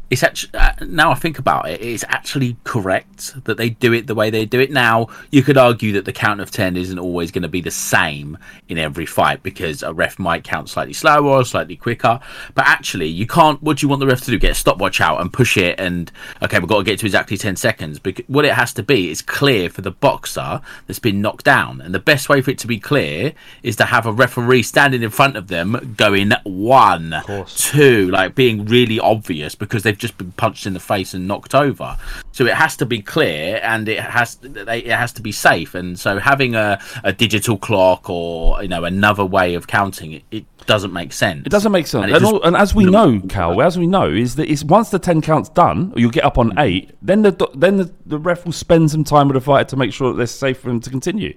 it's 0.10 0.24
actually 0.24 0.60
uh, 0.60 0.74
now 0.88 1.12
I 1.12 1.16
think 1.16 1.40
about 1.40 1.70
it, 1.70 1.82
it's 1.82 2.04
actually 2.08 2.58
correct 2.64 3.44
that 3.46 3.58
they 3.58 3.70
do 3.70 3.94
it 3.94 4.08
the 4.08 4.16
way 4.16 4.30
they 4.30 4.46
do 4.46 4.60
it. 4.60 4.72
Now 4.72 5.08
you 5.32 5.44
could 5.44 5.58
argue 5.58 5.92
that 5.94 6.06
the 6.06 6.14
count 6.14 6.42
of 6.42 6.52
ten 6.52 6.76
isn't 6.76 7.00
always 7.00 7.32
going 7.32 7.44
to 7.44 7.48
be 7.48 7.62
the 7.62 7.72
same 7.72 8.38
in 8.68 8.78
every 8.78 9.06
fight 9.06 9.44
because 9.44 9.84
a 9.84 9.94
ref 9.94 10.18
might 10.18 10.44
count 10.44 10.70
slightly 10.70 10.94
slower 10.94 11.28
or 11.28 11.46
slightly 11.46 11.76
quicker. 11.76 12.20
But 12.56 12.66
actually, 12.66 13.08
you 13.08 13.28
can't. 13.28 13.62
What 13.62 13.78
do 13.78 13.86
you 13.86 13.90
want 13.90 14.00
the 14.00 14.08
ref 14.08 14.22
to 14.22 14.32
do? 14.32 14.40
Get 14.40 14.52
a 14.52 14.56
stopwatch 14.56 15.00
out 15.02 15.22
and 15.22 15.32
push 15.32 15.58
it, 15.58 15.80
and 15.80 16.12
okay, 16.42 16.60
we've 16.60 16.68
got 16.68 16.80
to 16.80 16.84
get 16.84 17.00
to 17.00 17.06
exactly 17.06 17.38
ten 17.38 17.56
seconds. 17.56 18.00
Because 18.00 18.26
what 18.28 18.46
it 18.46 18.54
has 18.54 18.74
to 18.74 18.84
be 18.84 19.10
is 19.10 19.22
clear 19.22 19.70
for 19.70 19.82
the 19.82 19.92
boxer 19.92 20.62
that's 20.88 21.00
been 21.00 21.22
knocked 21.22 21.46
down, 21.46 21.82
and 21.82 21.94
the 21.94 22.00
best 22.00 22.30
way 22.30 22.42
for 22.42 22.52
it 22.52 22.58
to 22.60 22.68
be 22.68 22.80
clear 22.80 23.34
is 23.64 23.76
to 23.76 23.86
have 23.86 24.06
a 24.06 24.12
referee 24.12 24.64
standing 24.64 25.04
in 25.04 25.10
front 25.10 25.38
of 25.38 25.48
them, 25.48 25.94
going 25.98 26.32
one, 26.44 27.16
two, 27.48 28.10
like 28.10 28.34
being 28.34 28.66
really 28.66 29.00
obvious 29.00 29.54
because 29.56 29.84
they've 29.84 29.99
just 30.00 30.18
been 30.18 30.32
punched 30.32 30.66
in 30.66 30.74
the 30.74 30.80
face 30.80 31.14
and 31.14 31.28
knocked 31.28 31.54
over. 31.54 31.98
So 32.32 32.46
it 32.46 32.56
has 32.56 32.76
to 32.78 32.86
be 32.86 33.02
clear 33.02 33.60
and 33.62 33.88
it 33.88 34.00
has 34.00 34.40
it 34.44 34.88
has 34.88 35.14
to 35.14 35.22
be 35.22 35.32
safe. 35.32 35.76
And 35.76 36.00
so 36.00 36.18
having 36.18 36.56
a, 36.56 36.80
a 37.04 37.14
digital 37.14 37.58
clock 37.58 38.10
or 38.10 38.62
you 38.64 38.70
know 38.70 38.86
another 38.86 39.26
way 39.26 39.54
of 39.54 39.68
counting 39.68 40.14
it, 40.14 40.24
it 40.32 40.46
doesn't 40.66 40.94
make 40.94 41.14
sense. 41.14 41.46
It 41.46 41.50
doesn't 41.50 41.72
make 41.72 41.88
sense. 41.88 42.06
And 42.06 42.16
And, 42.16 42.26
all, 42.26 42.42
and 42.44 42.56
as 42.56 42.74
we 42.74 42.86
know, 42.86 43.20
Cal, 43.30 43.62
as 43.62 43.78
we 43.78 43.88
know, 43.88 44.10
is 44.10 44.36
that 44.36 44.50
it's 44.50 44.64
once 44.64 44.90
the 44.90 45.00
ten 45.00 45.22
counts 45.22 45.50
done, 45.50 45.92
or 45.96 46.00
you 46.00 46.10
get 46.10 46.24
up 46.24 46.38
on 46.38 46.50
mm-hmm. 46.50 46.60
eight, 46.60 46.92
then 47.02 47.22
the 47.22 47.50
then 47.54 47.78
the, 47.78 47.94
the 48.06 48.18
ref 48.18 48.46
will 48.46 48.54
spend 48.54 48.90
some 48.90 49.04
time 49.04 49.28
with 49.28 49.36
the 49.36 49.42
fighter 49.42 49.70
to 49.70 49.76
make 49.76 49.94
sure 49.94 50.12
that 50.12 50.18
they're 50.18 50.28
safe 50.28 50.60
for 50.60 50.70
him 50.70 50.80
to 50.80 50.90
continue. 50.90 51.36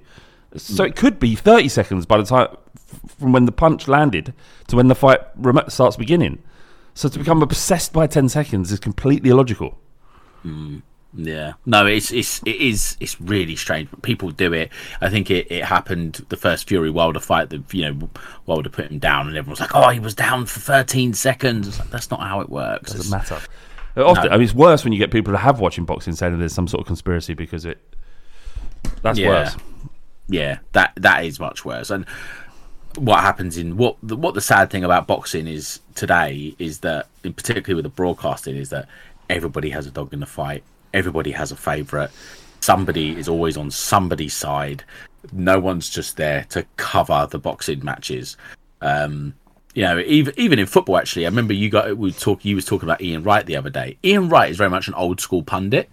So 0.57 0.85
mm. 0.85 0.89
it 0.89 0.97
could 0.97 1.19
be 1.19 1.35
thirty 1.35 1.69
seconds 1.69 2.07
by 2.07 2.19
the 2.19 2.25
time 2.25 2.57
from 3.19 3.33
when 3.33 3.47
the 3.47 3.53
punch 3.53 3.89
landed 3.89 4.35
to 4.69 4.77
when 4.77 4.89
the 4.89 4.95
fight 4.95 5.21
starts 5.69 5.97
beginning. 5.97 6.43
So 6.95 7.09
to 7.09 7.19
become 7.19 7.43
obsessed 7.43 7.93
by 7.93 8.07
ten 8.07 8.29
seconds 8.29 8.71
is 8.73 8.79
completely 8.79 9.31
illogical. 9.31 9.79
Mm, 10.45 10.83
yeah, 11.15 11.53
no, 11.67 11.87
it's 11.87 12.11
it's 12.11 12.43
it 12.45 12.57
is 12.57 12.97
it's 13.01 13.21
really 13.21 13.57
strange. 13.57 13.91
But 13.91 14.03
people 14.03 14.31
do 14.31 14.53
it. 14.53 14.71
I 15.01 15.09
think 15.09 15.31
it, 15.31 15.51
it 15.51 15.65
happened 15.65 16.25
the 16.29 16.37
first 16.37 16.69
Fury 16.69 16.91
Wilder 16.91 17.21
fight. 17.21 17.51
That 17.51 17.73
you 17.73 17.91
know 17.91 18.11
Wilder 18.47 18.71
put 18.71 18.91
him 18.91 18.99
down, 18.99 19.29
and 19.29 19.37
everyone 19.37 19.53
was 19.53 19.61
like, 19.61 19.75
"Oh, 19.75 19.89
he 19.91 20.01
was 20.01 20.15
down 20.15 20.47
for 20.47 20.61
13 20.61 21.15
seconds." 21.15 21.79
Like, 21.79 21.91
That's 21.91 22.11
not 22.11 22.21
how 22.21 22.41
it 22.41 22.49
works. 22.51 22.93
It 22.93 22.97
doesn't 22.99 23.15
It's- 23.19 23.31
matter. 23.31 23.47
Uh, 23.95 24.07
often, 24.07 24.25
No. 24.25 24.31
I 24.31 24.37
mean, 24.39 24.45
it's 24.45 24.55
worse 24.55 24.85
when 24.85 24.95
you 24.95 24.99
get 24.99 25.11
people 25.11 25.33
that 25.33 25.41
have 25.41 25.61
watching 25.61 25.85
boxing 25.85 26.15
saying 26.15 26.39
there's 26.39 26.55
some 26.55 26.67
sort 26.67 26.81
of 26.81 26.87
conspiracy 26.87 27.35
because 27.35 27.67
it. 27.67 27.79
That's 29.03 29.19
yeah. 29.19 29.29
worse. 29.29 29.57
Yeah, 30.29 30.59
that 30.73 30.93
that 30.97 31.25
is 31.27 31.39
much 31.39 31.65
worse. 31.65 31.91
And 31.91 32.07
what 32.97 33.21
happens 33.21 33.59
in 33.59 33.77
what 33.77 33.97
the, 34.03 34.17
what 34.17 34.33
the 34.33 34.41
sad 34.41 34.71
thing 34.71 34.83
about 34.83 35.07
boxing 35.07 35.47
is 35.47 35.81
today 35.95 36.55
is 36.59 36.81
that, 36.81 37.09
in 37.25 37.33
particularly 37.33 37.75
with 37.75 37.85
the 37.85 37.97
broadcasting, 37.97 38.57
is 38.57 38.71
that 38.71 38.89
everybody 39.31 39.71
has 39.71 39.87
a 39.87 39.91
dog 39.91 40.13
in 40.13 40.21
the 40.21 40.27
fight. 40.27 40.63
Everybody 40.95 41.33
has 41.33 41.53
a 41.53 41.57
favourite. 41.57 42.11
Somebody 42.61 43.17
is 43.17 43.29
always 43.29 43.57
on 43.57 43.71
somebody's 43.71 44.35
side. 44.35 44.85
No 45.33 45.59
one's 45.59 45.89
just 45.89 46.17
there 46.17 46.45
to 46.51 46.67
cover 46.77 47.27
the 47.31 47.39
boxing 47.39 47.85
matches. 47.85 48.37
Um, 48.81 49.35
you 49.75 49.83
know, 49.83 49.99
even 50.01 50.35
even 50.37 50.59
in 50.59 50.67
football, 50.67 50.99
actually, 50.99 51.25
I 51.25 51.29
remember 51.29 51.55
you 51.55 51.71
got 51.71 51.97
we 51.97 52.13
talk. 52.13 52.45
You 52.45 52.57
was 52.57 52.67
talking 52.67 52.89
about 52.89 53.01
Ian 53.01 53.23
Wright 53.23 53.47
the 53.47 53.57
other 53.57 53.71
day. 53.71 53.97
Ian 54.05 54.29
Wright 54.29 54.51
is 54.51 54.59
very 54.59 54.71
much 54.71 54.87
an 54.87 54.95
old 54.95 55.21
school 55.21 55.43
pundit. 55.43 55.89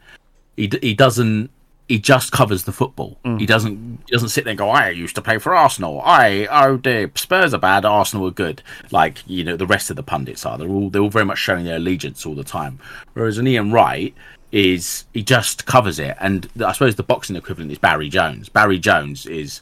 He 0.57 0.69
he 0.81 0.93
doesn't. 0.93 1.49
He 1.89 1.99
just 1.99 2.31
covers 2.31 2.63
the 2.63 2.71
football. 2.71 3.17
Mm. 3.25 3.39
He 3.39 3.45
doesn't. 3.45 3.99
He 4.05 4.13
doesn't 4.13 4.29
sit 4.29 4.45
there 4.45 4.51
and 4.51 4.57
go. 4.57 4.69
I 4.69 4.89
used 4.91 5.15
to 5.15 5.21
play 5.21 5.39
for 5.39 5.55
Arsenal. 5.55 6.01
I 6.05 6.47
oh 6.49 6.77
dear, 6.77 7.11
Spurs 7.15 7.53
are 7.53 7.59
bad. 7.59 7.83
Arsenal 7.83 8.27
are 8.27 8.31
good. 8.31 8.61
Like 8.91 9.23
you 9.27 9.43
know, 9.43 9.57
the 9.57 9.65
rest 9.65 9.89
of 9.89 9.95
the 9.97 10.03
pundits 10.03 10.45
are. 10.45 10.57
They're 10.57 10.69
all 10.69 10.89
they're 10.89 11.01
all 11.01 11.09
very 11.09 11.25
much 11.25 11.39
showing 11.39 11.65
their 11.65 11.77
allegiance 11.77 12.25
all 12.25 12.35
the 12.35 12.43
time. 12.43 12.79
Whereas 13.13 13.37
an 13.37 13.47
Ian 13.47 13.71
Wright 13.71 14.13
is 14.51 15.05
he 15.13 15.23
just 15.23 15.65
covers 15.65 15.99
it. 15.99 16.15
And 16.19 16.47
I 16.63 16.71
suppose 16.71 16.95
the 16.95 17.03
boxing 17.03 17.35
equivalent 17.35 17.71
is 17.71 17.79
Barry 17.79 18.09
Jones. 18.09 18.49
Barry 18.49 18.79
Jones 18.79 19.25
is 19.25 19.61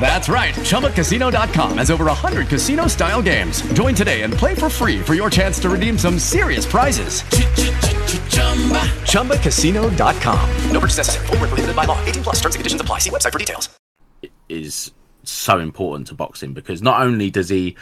That's 0.00 0.28
right. 0.28 0.54
ChumbaCasino.com 0.54 1.78
has 1.78 1.90
over 1.90 2.06
100 2.06 2.48
casino 2.48 2.86
style 2.86 3.20
games. 3.20 3.60
Join 3.74 3.94
today 3.94 4.22
and 4.22 4.32
play 4.32 4.54
for 4.54 4.70
free 4.70 5.00
for 5.00 5.14
your 5.14 5.28
chance 5.28 5.60
to 5.60 5.70
redeem 5.70 5.98
some 5.98 6.18
serious 6.18 6.64
prizes. 6.64 7.22
ChumbaCasino.com. 9.12 10.50
No 10.72 10.80
purchase 10.80 10.96
necessary. 10.96 11.26
Where 11.26 11.38
prohibited 11.38 11.76
by 11.76 11.84
law. 11.84 12.02
18 12.06 12.22
plus. 12.22 12.36
Terms 12.36 12.54
and 12.54 12.60
conditions 12.60 12.80
apply. 12.80 12.98
See 12.98 13.10
website 13.10 13.32
for 13.32 13.38
details. 13.38 13.68
is 14.48 14.90
so 15.22 15.60
important 15.60 16.08
to 16.08 16.14
boxing 16.14 16.52
because 16.52 16.82
not 16.82 17.00
only 17.02 17.30
does 17.30 17.48
he 17.48 17.76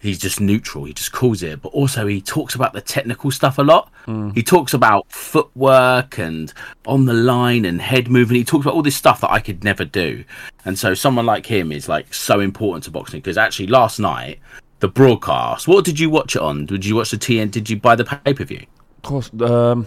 he's 0.00 0.18
just 0.18 0.40
neutral 0.40 0.84
he 0.84 0.92
just 0.92 1.12
calls 1.12 1.42
it 1.42 1.60
but 1.60 1.68
also 1.70 2.06
he 2.06 2.20
talks 2.20 2.54
about 2.54 2.72
the 2.72 2.80
technical 2.80 3.30
stuff 3.30 3.58
a 3.58 3.62
lot 3.62 3.90
he 4.34 4.42
talks 4.42 4.72
about 4.72 5.10
footwork 5.10 6.18
and 6.18 6.52
on 6.86 7.04
the 7.04 7.12
line 7.12 7.64
and 7.64 7.80
head 7.80 8.08
movement 8.08 8.36
he 8.36 8.44
talks 8.44 8.64
about 8.64 8.74
all 8.74 8.82
this 8.82 8.96
stuff 8.96 9.20
that 9.20 9.30
i 9.30 9.40
could 9.40 9.62
never 9.64 9.84
do 9.84 10.24
and 10.64 10.78
so 10.78 10.94
someone 10.94 11.26
like 11.26 11.44
him 11.46 11.72
is 11.72 11.88
like 11.88 12.12
so 12.14 12.40
important 12.40 12.84
to 12.84 12.90
boxing 12.90 13.20
because 13.20 13.36
actually 13.36 13.66
last 13.66 13.98
night 13.98 14.38
the 14.80 14.88
broadcast 14.88 15.68
what 15.68 15.84
did 15.84 15.98
you 15.98 16.08
watch 16.08 16.36
it 16.36 16.42
on 16.42 16.64
did 16.64 16.84
you 16.84 16.94
watch 16.96 17.10
the 17.10 17.18
tn 17.18 17.50
did 17.50 17.68
you 17.68 17.76
buy 17.78 17.94
the 17.94 18.04
pay-per-view 18.04 18.64
Of 18.98 19.02
course. 19.02 19.30
Um, 19.40 19.86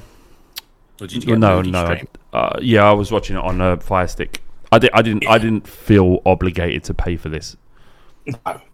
or 1.02 1.08
did 1.08 1.24
you 1.24 1.32
get 1.32 1.40
no, 1.40 1.62
no. 1.62 1.98
Uh, 2.32 2.58
yeah, 2.62 2.84
I 2.84 2.94
was 2.94 3.12
watching 3.12 3.36
it 3.36 3.44
on 3.44 3.60
a 3.60 3.78
Fire 3.78 4.08
Stick. 4.08 4.42
I, 4.72 4.78
did, 4.80 4.92
I 4.94 5.02
didn't. 5.02 5.28
I 5.28 5.38
didn't 5.38 5.68
feel 5.68 6.22
obligated 6.26 6.84
to 6.86 6.94
pay 6.94 7.18
for 7.18 7.28
this. 7.30 7.58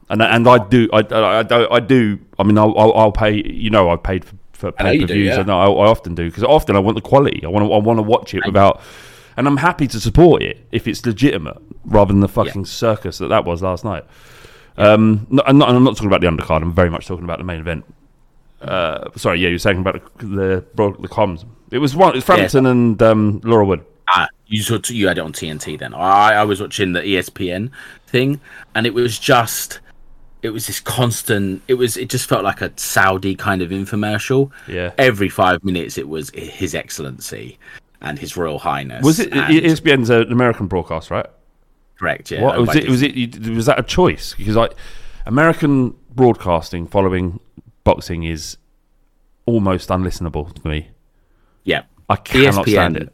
And 0.10 0.22
and 0.22 0.48
I 0.48 0.66
do. 0.66 0.90
I, 0.94 1.00
I, 1.00 1.76
I 1.76 1.80
do. 1.80 2.20
I 2.40 2.44
mean, 2.44 2.58
I'll, 2.58 2.78
I'll, 2.78 2.94
I'll 2.94 3.12
pay. 3.12 3.44
You 3.46 3.70
know, 3.70 3.90
I've 3.90 4.04
paid 4.04 4.24
for, 4.24 4.36
for 4.54 4.72
pay 4.72 5.00
per 5.00 5.08
views 5.08 5.36
yeah. 5.36 5.44
I. 5.48 5.66
I, 5.66 5.70
I 5.70 5.88
often 5.88 6.16
do 6.16 6.30
because 6.30 6.44
often 6.44 6.76
I 6.76 6.80
want 6.80 6.96
the 6.96 7.02
quality. 7.02 7.44
I 7.44 7.50
want 7.50 7.66
to. 7.66 7.74
I 7.74 7.78
want 7.78 7.98
to 7.98 8.04
watch 8.04 8.34
it 8.34 8.46
without. 8.46 8.82
And 9.36 9.48
I'm 9.48 9.58
happy 9.58 9.86
to 9.88 10.00
support 10.00 10.42
it 10.42 10.66
if 10.72 10.88
it's 10.88 11.06
legitimate, 11.06 11.58
rather 11.86 12.12
than 12.12 12.22
the 12.22 12.28
fucking 12.28 12.66
circus 12.66 13.20
that 13.20 13.28
that 13.28 13.46
was 13.46 13.62
last 13.62 13.86
night. 13.86 14.04
Um, 14.78 15.28
no, 15.30 15.44
I'm, 15.46 15.58
not, 15.58 15.70
I'm 15.70 15.84
not 15.84 15.96
talking 15.96 16.08
about 16.08 16.22
the 16.22 16.28
undercard. 16.28 16.62
I'm 16.62 16.74
very 16.74 16.90
much 16.90 17.06
talking 17.06 17.24
about 17.24 17.38
the 17.38 17.44
main 17.44 17.60
event. 17.60 17.86
Uh, 18.62 19.10
sorry, 19.16 19.40
yeah, 19.40 19.50
you're 19.50 19.60
saying 19.60 19.80
about 19.80 20.18
the 20.18 20.26
the, 20.26 20.66
the 20.74 21.08
comms. 21.08 21.46
It 21.72 21.80
was 21.80 21.96
one. 21.96 22.14
It 22.14 22.16
was 22.16 22.24
Frampton 22.24 22.66
and 22.66 23.02
um, 23.02 23.42
Laura 23.44 23.66
Wood. 23.66 23.86
Ah, 24.10 24.28
you 24.48 24.64
saw 24.64 24.80
you 24.88 25.08
had 25.08 25.18
it 25.18 25.22
on 25.22 25.34
TNT 25.34 25.78
then. 25.78 25.94
I 25.94 26.36
I 26.36 26.44
was 26.44 26.62
watching 26.62 26.94
the 26.94 27.02
ESPN 27.02 27.72
thing, 28.08 28.40
and 28.74 28.88
it 28.88 28.94
was 28.94 29.20
just 29.20 29.80
it 30.42 30.50
was 30.50 30.68
this 30.68 30.80
constant. 30.80 31.62
It 31.68 31.76
was 31.76 31.98
it 31.98 32.10
just 32.10 32.28
felt 32.28 32.44
like 32.44 32.62
a 32.62 32.72
Saudi 32.76 33.36
kind 33.36 33.62
of 33.62 33.70
infomercial. 33.70 34.52
Yeah. 34.68 34.94
Every 34.98 35.30
five 35.30 35.64
minutes, 35.64 35.98
it 35.98 36.08
was 36.08 36.30
His 36.32 36.76
Excellency 36.76 37.58
and 38.02 38.20
His 38.20 38.38
Royal 38.38 38.60
Highness. 38.60 39.04
Was 39.04 39.20
it 39.20 39.34
and- 39.34 39.54
ESPN's 39.54 40.10
an 40.10 40.28
uh, 40.28 40.32
American 40.32 40.68
broadcast, 40.68 41.10
right? 41.12 41.28
correct? 41.98 42.32
Yeah. 42.32 42.42
what 42.42 42.60
was 42.60 42.76
it? 42.76 42.90
Was 42.90 43.02
it? 43.02 43.48
Was 43.50 43.66
that 43.66 43.80
a 43.80 43.84
choice? 43.84 44.34
Because 44.36 44.56
like 44.56 44.74
American 45.26 45.96
broadcasting 46.16 46.88
following 46.88 47.40
boxing 47.84 48.24
is 48.24 48.58
almost 49.46 49.90
unlistenable 49.90 50.54
to 50.54 50.68
me. 50.68 50.90
Yeah, 51.64 51.84
I 52.10 52.16
cannot 52.16 52.68
stand 52.68 52.98
it. 52.98 53.14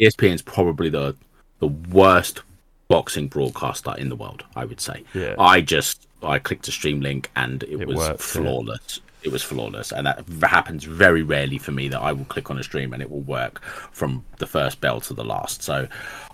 ESPN 0.00 0.34
is 0.34 0.42
probably 0.42 0.88
the 0.88 1.16
the 1.60 1.68
worst 1.68 2.42
boxing 2.92 3.26
broadcaster 3.28 3.94
in 4.02 4.08
the 4.08 4.16
world. 4.16 4.44
I 4.54 4.64
would 4.64 4.80
say. 4.80 5.04
Yeah. 5.14 5.34
I 5.38 5.60
just 5.60 6.06
I 6.22 6.38
clicked 6.38 6.68
a 6.68 6.72
stream 6.72 7.00
link 7.00 7.30
and 7.34 7.62
it, 7.62 7.80
It 7.82 7.88
was 7.88 7.96
works, 7.96 8.34
yeah. 8.34 8.42
flawless. 8.42 9.00
It 9.22 9.30
was 9.30 9.42
flawless, 9.42 9.92
and 9.92 10.04
that 10.06 10.24
happens 10.58 10.82
very 10.84 11.22
rarely 11.22 11.58
for 11.58 11.70
me. 11.70 11.88
That 11.88 12.02
I 12.08 12.12
will 12.12 12.24
click 12.24 12.50
on 12.50 12.58
a 12.58 12.62
stream 12.64 12.92
and 12.92 13.00
it 13.00 13.08
will 13.08 13.26
work 13.38 13.62
from 13.92 14.24
the 14.38 14.48
first 14.48 14.80
bell 14.80 15.00
to 15.02 15.14
the 15.14 15.24
last. 15.24 15.62
So 15.62 15.86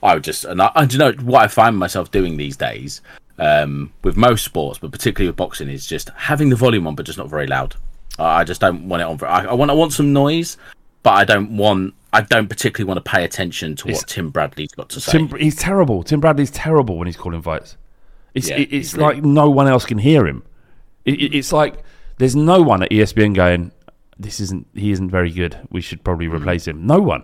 I 0.02 0.14
would 0.14 0.24
just 0.24 0.44
and 0.46 0.60
I, 0.62 0.70
and 0.74 0.92
you 0.92 0.98
know 0.98 1.12
what 1.30 1.42
I 1.42 1.48
find 1.48 1.76
myself 1.76 2.10
doing 2.10 2.38
these 2.38 2.56
days 2.56 3.02
um, 3.38 3.92
with 4.04 4.16
most 4.16 4.42
sports, 4.44 4.78
but 4.78 4.90
particularly 4.90 5.28
with 5.28 5.36
boxing, 5.36 5.68
is 5.68 5.86
just 5.86 6.08
having 6.16 6.48
the 6.48 6.56
volume 6.56 6.86
on, 6.86 6.94
but 6.94 7.04
just 7.06 7.18
not 7.18 7.28
very 7.28 7.46
loud. 7.46 7.74
I 8.18 8.40
I 8.40 8.44
just 8.44 8.60
don't 8.60 8.88
want 8.88 9.02
it 9.02 9.08
on. 9.10 9.18
For, 9.18 9.26
I, 9.26 9.44
I 9.44 9.54
want 9.54 9.70
I 9.70 9.74
want 9.74 9.92
some 9.92 10.14
noise, 10.14 10.56
but 11.02 11.12
I 11.12 11.24
don't 11.24 11.56
want. 11.58 11.94
I 12.12 12.22
don't 12.22 12.48
particularly 12.48 12.88
want 12.88 13.04
to 13.04 13.10
pay 13.10 13.24
attention 13.24 13.76
to 13.76 13.88
It's- 13.88 14.02
what 14.02 14.08
Tim 14.08 14.30
Bradley's 14.30 14.72
got 14.72 14.88
to 14.90 15.00
say. 15.00 15.12
Tim, 15.12 15.28
he's 15.38 15.56
terrible. 15.56 16.02
Tim 16.02 16.20
Bradley's 16.20 16.50
terrible 16.50 16.96
when 16.96 17.06
he's 17.06 17.16
calling 17.16 17.42
fights. 17.42 17.76
It's 18.34 18.48
Yeah, 18.48 18.56
it- 18.56 18.72
it's 18.72 18.94
really- 18.94 19.16
like 19.16 19.24
no 19.24 19.50
one 19.50 19.66
else 19.68 19.84
can 19.84 19.98
hear 19.98 20.26
him. 20.26 20.42
It, 21.04 21.20
it- 21.20 21.34
it's 21.36 21.52
like 21.52 21.82
there's 22.18 22.34
no 22.36 22.62
one 22.62 22.82
at 22.82 22.90
ESPN 22.90 23.34
going, 23.34 23.72
"This 24.18 24.40
isn't 24.40 24.66
he 24.74 24.90
isn't 24.90 25.10
very 25.10 25.30
good. 25.30 25.56
We 25.70 25.80
should 25.80 26.02
probably 26.04 26.28
replace 26.28 26.66
him." 26.66 26.86
No 26.86 26.98
one. 27.00 27.22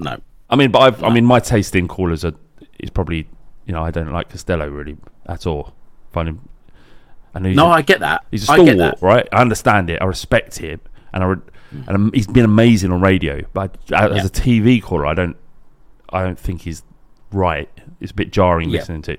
Mm. 0.00 0.04
No. 0.04 0.16
I 0.50 0.56
mean, 0.56 0.70
but 0.70 0.80
I've, 0.80 1.04
I 1.04 1.10
mean, 1.10 1.24
my 1.24 1.40
taste 1.40 1.74
in 1.76 1.88
callers 1.88 2.24
are 2.24 2.34
is 2.78 2.90
probably 2.90 3.28
you 3.66 3.72
know 3.72 3.82
I 3.82 3.90
don't 3.90 4.12
like 4.12 4.28
Costello 4.30 4.68
really 4.68 4.96
at 5.26 5.46
all. 5.46 5.74
Find 6.12 6.28
him. 6.28 6.48
I 7.34 7.38
No, 7.38 7.66
a- 7.66 7.70
I 7.70 7.82
get 7.82 8.00
that. 8.00 8.24
He's 8.30 8.42
a 8.42 8.46
stalwart, 8.46 8.96
right? 9.00 9.26
I 9.32 9.40
understand 9.40 9.88
it. 9.90 10.02
I 10.02 10.04
respect 10.04 10.58
him, 10.58 10.80
and 11.14 11.22
I 11.24 11.26
re- 11.28 11.36
and 11.86 12.14
he's 12.14 12.26
been 12.26 12.44
amazing 12.44 12.92
on 12.92 13.00
radio. 13.00 13.42
But 13.52 13.76
as 13.92 14.16
Yeah. 14.16 14.24
a 14.24 14.28
TV 14.28 14.80
caller, 14.82 15.06
I 15.06 15.14
don't 15.14 15.36
I 16.12 16.22
don't 16.22 16.38
think 16.38 16.62
he's 16.62 16.82
right. 17.32 17.68
It's 18.00 18.12
a 18.12 18.14
bit 18.14 18.30
jarring 18.32 18.68
Yeah. 18.70 18.80
listening 18.80 19.02
to. 19.02 19.16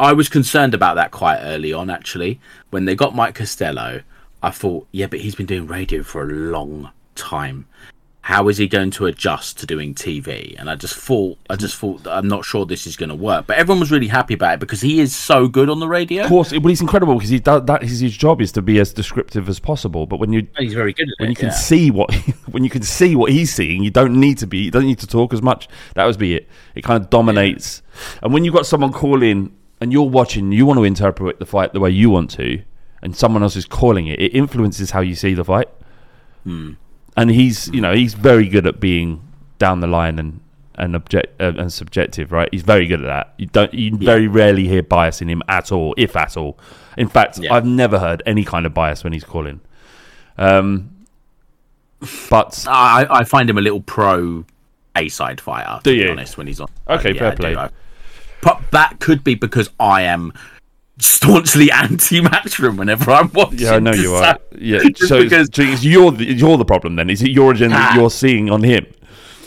I 0.00 0.12
was 0.12 0.28
concerned 0.28 0.74
about 0.74 0.94
that 0.96 1.10
quite 1.12 1.38
early 1.40 1.72
on, 1.72 1.88
actually. 1.90 2.40
When 2.70 2.86
they 2.86 2.94
got 2.94 3.14
Mike 3.14 3.34
Costello, 3.34 4.00
I 4.42 4.50
thought, 4.50 4.88
yeah, 4.90 5.06
but 5.06 5.20
he's 5.20 5.34
been 5.36 5.46
doing 5.46 5.66
radio 5.66 6.02
for 6.02 6.22
a 6.22 6.26
long 6.32 6.90
time. 7.14 7.66
How 8.22 8.46
is 8.46 8.56
he 8.56 8.68
going 8.68 8.92
to 8.92 9.06
adjust 9.06 9.58
to 9.58 9.66
doing 9.66 9.96
TV? 9.96 10.54
And 10.56 10.70
I 10.70 10.76
just 10.76 10.94
thought, 10.94 11.38
I 11.50 11.56
just 11.56 11.76
thought, 11.76 12.06
I'm 12.06 12.28
not 12.28 12.44
sure 12.44 12.64
this 12.64 12.86
is 12.86 12.96
going 12.96 13.08
to 13.08 13.16
work. 13.16 13.48
But 13.48 13.58
everyone 13.58 13.80
was 13.80 13.90
really 13.90 14.06
happy 14.06 14.34
about 14.34 14.54
it 14.54 14.60
because 14.60 14.80
he 14.80 15.00
is 15.00 15.14
so 15.14 15.48
good 15.48 15.68
on 15.68 15.80
the 15.80 15.88
radio. 15.88 16.22
Of 16.22 16.28
course, 16.28 16.52
well, 16.52 16.60
he's 16.68 16.80
incredible 16.80 17.14
because 17.14 17.30
he 17.30 17.40
does 17.40 17.64
that. 17.64 17.82
Is 17.82 17.98
his 17.98 18.16
job 18.16 18.40
is 18.40 18.52
to 18.52 18.62
be 18.62 18.78
as 18.78 18.92
descriptive 18.92 19.48
as 19.48 19.58
possible. 19.58 20.06
But 20.06 20.20
when 20.20 20.32
you 20.32 20.46
He's 20.56 20.72
very 20.72 20.92
good 20.92 21.08
at 21.08 21.14
when 21.18 21.30
it, 21.30 21.30
you 21.30 21.36
can 21.36 21.48
yeah. 21.48 21.54
see 21.54 21.90
what 21.90 22.14
when 22.52 22.62
you 22.62 22.70
can 22.70 22.82
see 22.82 23.16
what 23.16 23.32
he's 23.32 23.52
seeing, 23.52 23.82
you 23.82 23.90
don't 23.90 24.18
need 24.18 24.38
to 24.38 24.46
be 24.46 24.58
you 24.58 24.70
don't 24.70 24.86
need 24.86 25.00
to 25.00 25.06
talk 25.08 25.34
as 25.34 25.42
much. 25.42 25.68
That 25.94 26.06
would 26.06 26.16
be 26.16 26.36
it. 26.36 26.48
It 26.76 26.84
kind 26.84 27.02
of 27.02 27.10
dominates. 27.10 27.82
And 28.22 28.32
when 28.32 28.44
you've 28.44 28.54
got 28.54 28.66
someone 28.66 28.92
calling 28.92 29.52
and 29.80 29.92
you're 29.92 30.08
watching, 30.08 30.52
you 30.52 30.64
want 30.64 30.78
to 30.78 30.84
interpret 30.84 31.40
the 31.40 31.46
fight 31.46 31.72
the 31.72 31.80
way 31.80 31.90
you 31.90 32.08
want 32.08 32.30
to, 32.32 32.62
and 33.02 33.16
someone 33.16 33.42
else 33.42 33.56
is 33.56 33.64
calling 33.64 34.06
it, 34.06 34.20
it 34.20 34.32
influences 34.32 34.92
how 34.92 35.00
you 35.00 35.16
see 35.16 35.34
the 35.34 35.44
fight. 35.44 35.68
Hmm. 36.44 36.74
And 37.16 37.30
he's 37.30 37.68
you 37.68 37.80
know 37.80 37.92
he's 37.94 38.14
very 38.14 38.48
good 38.48 38.66
at 38.66 38.80
being 38.80 39.22
down 39.58 39.80
the 39.80 39.86
line 39.86 40.18
and 40.18 40.40
and 40.76 40.96
object 40.96 41.40
uh, 41.40 41.52
and 41.56 41.72
subjective, 41.72 42.32
right? 42.32 42.48
He's 42.50 42.62
very 42.62 42.86
good 42.86 43.00
at 43.00 43.06
that. 43.06 43.34
You 43.36 43.46
don't 43.46 43.72
you 43.74 43.96
very 43.96 44.26
rarely 44.28 44.66
hear 44.66 44.82
bias 44.82 45.20
in 45.20 45.28
him 45.28 45.42
at 45.48 45.70
all, 45.70 45.94
if 45.98 46.16
at 46.16 46.36
all. 46.36 46.58
In 46.96 47.08
fact, 47.08 47.38
I've 47.50 47.66
never 47.66 47.98
heard 47.98 48.22
any 48.26 48.44
kind 48.44 48.64
of 48.66 48.72
bias 48.74 49.04
when 49.04 49.12
he's 49.12 49.24
calling. 49.24 49.60
Um, 50.38 51.06
but 52.30 52.64
I, 52.68 53.06
I 53.08 53.24
find 53.24 53.48
him 53.48 53.58
a 53.58 53.60
little 53.60 53.80
pro 53.80 54.44
A 54.96 55.08
side 55.08 55.40
fighter, 55.40 55.78
to 55.78 55.82
Do 55.84 55.92
be 55.92 56.04
you? 56.04 56.10
honest, 56.10 56.36
when 56.36 56.46
he's 56.46 56.60
on. 56.60 56.68
Okay, 56.88 57.12
Yeah, 57.12 57.18
fair 57.20 57.36
play. 57.36 57.54
But 58.42 58.60
that 58.72 58.98
could 58.98 59.22
be 59.22 59.34
because 59.36 59.70
I 59.78 60.02
am 60.02 60.32
staunchly 61.04 61.70
anti 61.70 62.20
matchroom 62.20 62.76
whenever 62.78 63.10
I'm 63.10 63.30
watching. 63.32 63.58
Yeah, 63.60 63.72
I 63.74 63.78
know 63.78 63.92
you 63.92 64.14
are. 64.14 64.38
Yeah, 64.58 64.80
so 64.96 65.22
because 65.22 65.48
it's 65.52 65.84
you're 65.84 66.10
the, 66.12 66.24
you're 66.24 66.56
the 66.56 66.64
problem 66.64 66.96
then. 66.96 67.10
Is 67.10 67.22
it 67.22 67.30
your 67.30 67.52
agenda 67.52 67.76
that 67.76 67.92
Ah. 67.92 68.00
you're 68.00 68.10
seeing 68.10 68.50
on 68.50 68.62
him? 68.62 68.86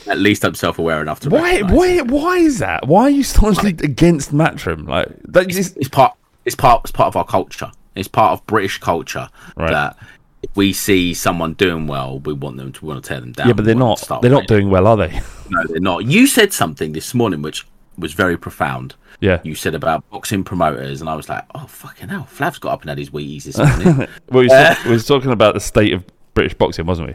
at 0.08 0.20
least 0.20 0.46
I'm 0.46 0.54
self 0.54 0.78
aware 0.78 1.02
enough 1.02 1.20
to 1.22 1.30
Why? 1.30 1.62
Why? 1.64 2.00
Why 2.02 2.38
is 2.38 2.60
that? 2.60 2.88
Why 2.88 3.04
are 3.04 3.10
you 3.10 3.24
staunchly 3.24 3.72
against 3.72 4.32
Matchroom? 4.32 4.88
Like 4.88 5.08
that 5.30 5.50
is 5.50 5.76
it's 5.78 5.90
part 5.90 6.14
it's 6.46 6.56
part 6.56 6.82
it's 6.84 6.92
part 6.92 7.08
of 7.08 7.16
our 7.16 7.26
culture. 7.26 7.72
It's 7.96 8.08
part 8.08 8.34
of 8.34 8.46
British 8.46 8.78
culture 8.78 9.30
that 9.58 9.98
if 10.44 10.56
we 10.56 10.74
see 10.74 11.16
someone 11.16 11.54
doing 11.54 11.88
well, 11.88 12.20
we 12.20 12.34
want 12.34 12.58
them 12.58 12.72
to 12.74 12.86
we 12.86 12.90
want 12.90 13.04
to 13.04 13.08
tear 13.08 13.20
them 13.20 13.32
down. 13.32 13.48
yeah, 13.48 13.54
but 13.54 13.66
they're 13.66 13.74
not. 13.74 14.08
They're 14.22 14.30
not 14.30 14.46
doing 14.46 14.70
well, 14.70 14.86
are 14.86 14.98
they? 14.98 15.20
No, 15.50 15.64
they're 15.70 15.80
not. 15.80 16.06
You 16.06 16.28
said 16.28 16.54
something 16.54 16.92
this 16.92 17.16
morning 17.16 17.42
which 17.42 17.66
was 17.98 18.14
very 18.14 18.38
profound. 18.38 18.94
Yeah. 19.20 19.40
You 19.44 19.56
said 19.56 19.76
about 19.76 20.10
boxing 20.10 20.44
promoters, 20.44 21.02
and 21.02 21.10
I 21.10 21.16
was 21.16 21.30
like, 21.30 21.44
"Oh 21.56 21.66
fucking 21.68 22.10
hell!" 22.10 22.26
Flav's 22.26 22.60
got 22.60 22.74
up 22.74 22.82
and 22.82 22.90
had 22.90 22.98
his 22.98 23.10
Wheaties 23.10 23.44
this 23.44 23.58
morning. 23.58 24.08
well, 24.30 24.44
we, 24.44 24.50
Uh, 24.50 24.74
talk- 24.74 24.86
we 24.86 24.92
was 24.92 25.06
talking 25.06 25.32
about 25.32 25.54
the 25.54 25.60
state 25.60 25.94
of 25.94 26.04
British 26.34 26.54
boxing, 26.54 26.86
wasn't 26.86 27.08
we? 27.10 27.14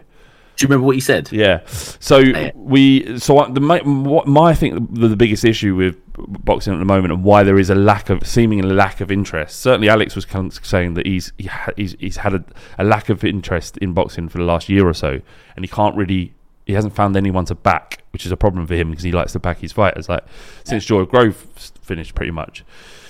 Do 0.56 0.64
you 0.64 0.68
remember 0.68 0.86
what 0.86 0.96
you 0.96 1.00
said? 1.00 1.30
Yeah. 1.32 1.60
So 1.66 2.50
we, 2.54 3.18
so 3.18 3.32
what 3.32 3.54
the 3.54 3.60
my, 3.60 3.78
what 3.78 4.26
my 4.26 4.50
I 4.50 4.54
think 4.54 4.94
the, 4.94 5.08
the 5.08 5.16
biggest 5.16 5.42
issue 5.44 5.74
with 5.74 5.96
boxing 6.44 6.74
at 6.74 6.78
the 6.78 6.84
moment 6.84 7.12
and 7.14 7.24
why 7.24 7.42
there 7.44 7.58
is 7.58 7.70
a 7.70 7.74
lack 7.74 8.10
of 8.10 8.26
seeming 8.26 8.60
lack 8.62 9.00
of 9.00 9.10
interest. 9.10 9.60
Certainly, 9.60 9.88
Alex 9.88 10.14
was 10.14 10.26
kind 10.26 10.52
of 10.52 10.64
saying 10.66 10.94
that 10.94 11.06
he's 11.06 11.32
he 11.38 11.44
ha, 11.48 11.70
he's, 11.78 11.96
he's 11.98 12.18
had 12.18 12.34
a, 12.34 12.44
a 12.78 12.84
lack 12.84 13.08
of 13.08 13.24
interest 13.24 13.78
in 13.78 13.94
boxing 13.94 14.28
for 14.28 14.36
the 14.36 14.44
last 14.44 14.68
year 14.68 14.86
or 14.86 14.92
so, 14.94 15.20
and 15.56 15.64
he 15.64 15.68
can't 15.68 15.96
really. 15.96 16.34
He 16.66 16.74
hasn't 16.74 16.94
found 16.94 17.16
anyone 17.16 17.46
to 17.46 17.54
back, 17.56 18.04
which 18.12 18.24
is 18.26 18.30
a 18.30 18.36
problem 18.36 18.64
for 18.66 18.74
him 18.74 18.90
because 18.90 19.02
he 19.02 19.10
likes 19.10 19.32
to 19.32 19.40
back 19.40 19.58
his 19.58 19.72
fighters. 19.72 20.08
Like 20.10 20.24
since 20.62 20.84
Joy 20.84 21.04
Grove 21.04 21.46
finished, 21.90 22.14
pretty 22.14 22.30
much. 22.30 22.64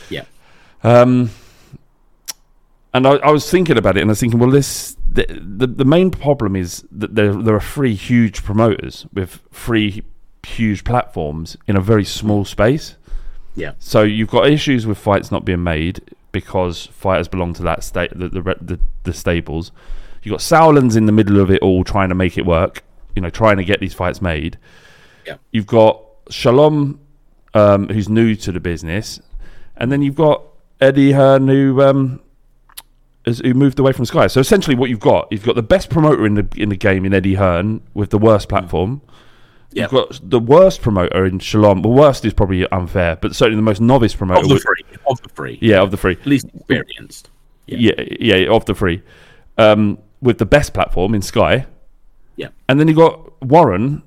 Yeah. 0.09 0.25
Um, 0.83 1.31
and 2.95 3.07
I, 3.07 3.13
I 3.17 3.31
was 3.31 3.49
thinking 3.51 3.77
about 3.77 3.97
it, 3.97 4.01
and 4.01 4.11
I 4.11 4.13
was 4.13 4.21
thinking, 4.21 4.41
well, 4.41 4.51
this 4.51 4.97
the, 5.17 5.27
the 5.59 5.67
the 5.67 5.85
main 5.85 6.11
problem 6.11 6.57
is 6.57 6.85
that 6.91 7.15
there 7.15 7.33
there 7.35 7.55
are 7.55 7.67
three 7.77 7.95
huge 7.95 8.43
promoters 8.43 9.07
with 9.13 9.41
three 9.53 10.03
huge 10.47 10.83
platforms 10.85 11.57
in 11.67 11.77
a 11.77 11.81
very 11.81 12.05
small 12.05 12.45
space. 12.45 12.97
Yeah. 13.55 13.73
So 13.79 14.03
you've 14.03 14.31
got 14.31 14.47
issues 14.49 14.87
with 14.87 14.99
fights 14.99 15.31
not 15.31 15.45
being 15.45 15.63
made 15.63 16.01
because 16.33 16.87
fighters 16.87 17.29
belong 17.29 17.53
to 17.55 17.63
that 17.63 17.85
state, 17.85 18.11
the 18.17 18.29
the, 18.29 18.43
the, 18.61 18.81
the 19.05 19.13
stables. 19.13 19.73
You've 20.23 20.33
got 20.33 20.41
Sauerlands 20.41 20.97
in 20.97 21.07
the 21.07 21.13
middle 21.13 21.39
of 21.41 21.51
it 21.51 21.61
all, 21.63 21.85
trying 21.85 22.09
to 22.09 22.15
make 22.15 22.39
it 22.39 22.47
work. 22.47 22.83
You 23.15 23.23
know, 23.23 23.31
trying 23.31 23.59
to 23.59 23.65
get 23.65 23.81
these 23.81 23.95
fights 23.95 24.21
made. 24.23 24.59
Yeah. 25.27 25.37
You've 25.53 25.67
got 25.67 26.01
Shalom, 26.31 27.01
um, 27.55 27.89
who's 27.89 28.09
new 28.09 28.35
to 28.37 28.53
the 28.53 28.61
business, 28.61 29.21
and 29.77 29.91
then 29.91 30.03
you've 30.03 30.15
got 30.15 30.43
Eddie 30.81 31.13
Hearn, 31.13 31.49
who 31.49 31.83
um, 31.83 32.21
has, 33.25 33.41
who 33.41 33.55
moved 33.55 33.79
away 33.79 33.93
from 33.93 34.05
Sky. 34.05 34.27
So 34.27 34.41
essentially, 34.41 34.77
what 34.77 34.91
you've 34.91 35.01
got, 35.01 35.29
you've 35.31 35.45
got 35.45 35.57
the 35.57 35.63
best 35.63 35.91
promoter 35.91 36.27
in 36.27 36.35
the 36.35 36.49
in 36.57 36.69
the 36.69 36.77
game 36.77 37.05
in 37.05 37.15
Eddie 37.15 37.35
Hearn 37.35 37.83
with 37.95 38.11
the 38.11 38.19
worst 38.19 38.49
platform. 38.49 39.03
You've 39.73 39.91
got 39.91 40.19
the 40.23 40.41
worst 40.41 40.83
promoter 40.83 41.25
in 41.27 41.39
Shalom. 41.39 41.83
The 41.83 41.89
worst 41.89 42.25
is 42.25 42.35
probably 42.35 42.69
unfair, 42.71 43.17
but 43.17 43.37
certainly 43.37 43.57
the 43.57 43.63
most 43.63 43.81
novice 43.81 44.15
promoter. 44.15 44.41
Of 44.41 44.49
the 44.49 44.59
three, 44.59 44.99
of 45.07 45.23
the 45.23 45.29
three. 45.29 45.59
Yeah, 45.63 45.81
of 45.81 45.93
the 45.93 45.97
three. 45.97 46.15
At 46.15 46.27
least 46.27 46.47
experienced. 46.53 47.31
Yeah, 47.67 47.93
yeah, 48.19 48.53
of 48.53 48.65
the 48.65 48.75
three. 48.75 49.03
Um, 49.59 49.99
with 50.21 50.39
the 50.39 50.47
best 50.47 50.75
platform 50.75 51.15
in 51.15 51.23
Sky. 51.23 51.67
Yeah. 52.37 52.49
And 52.69 52.81
then 52.81 52.89
you 52.89 52.99
have 52.99 53.11
got 53.11 53.43
Warren, 53.45 54.03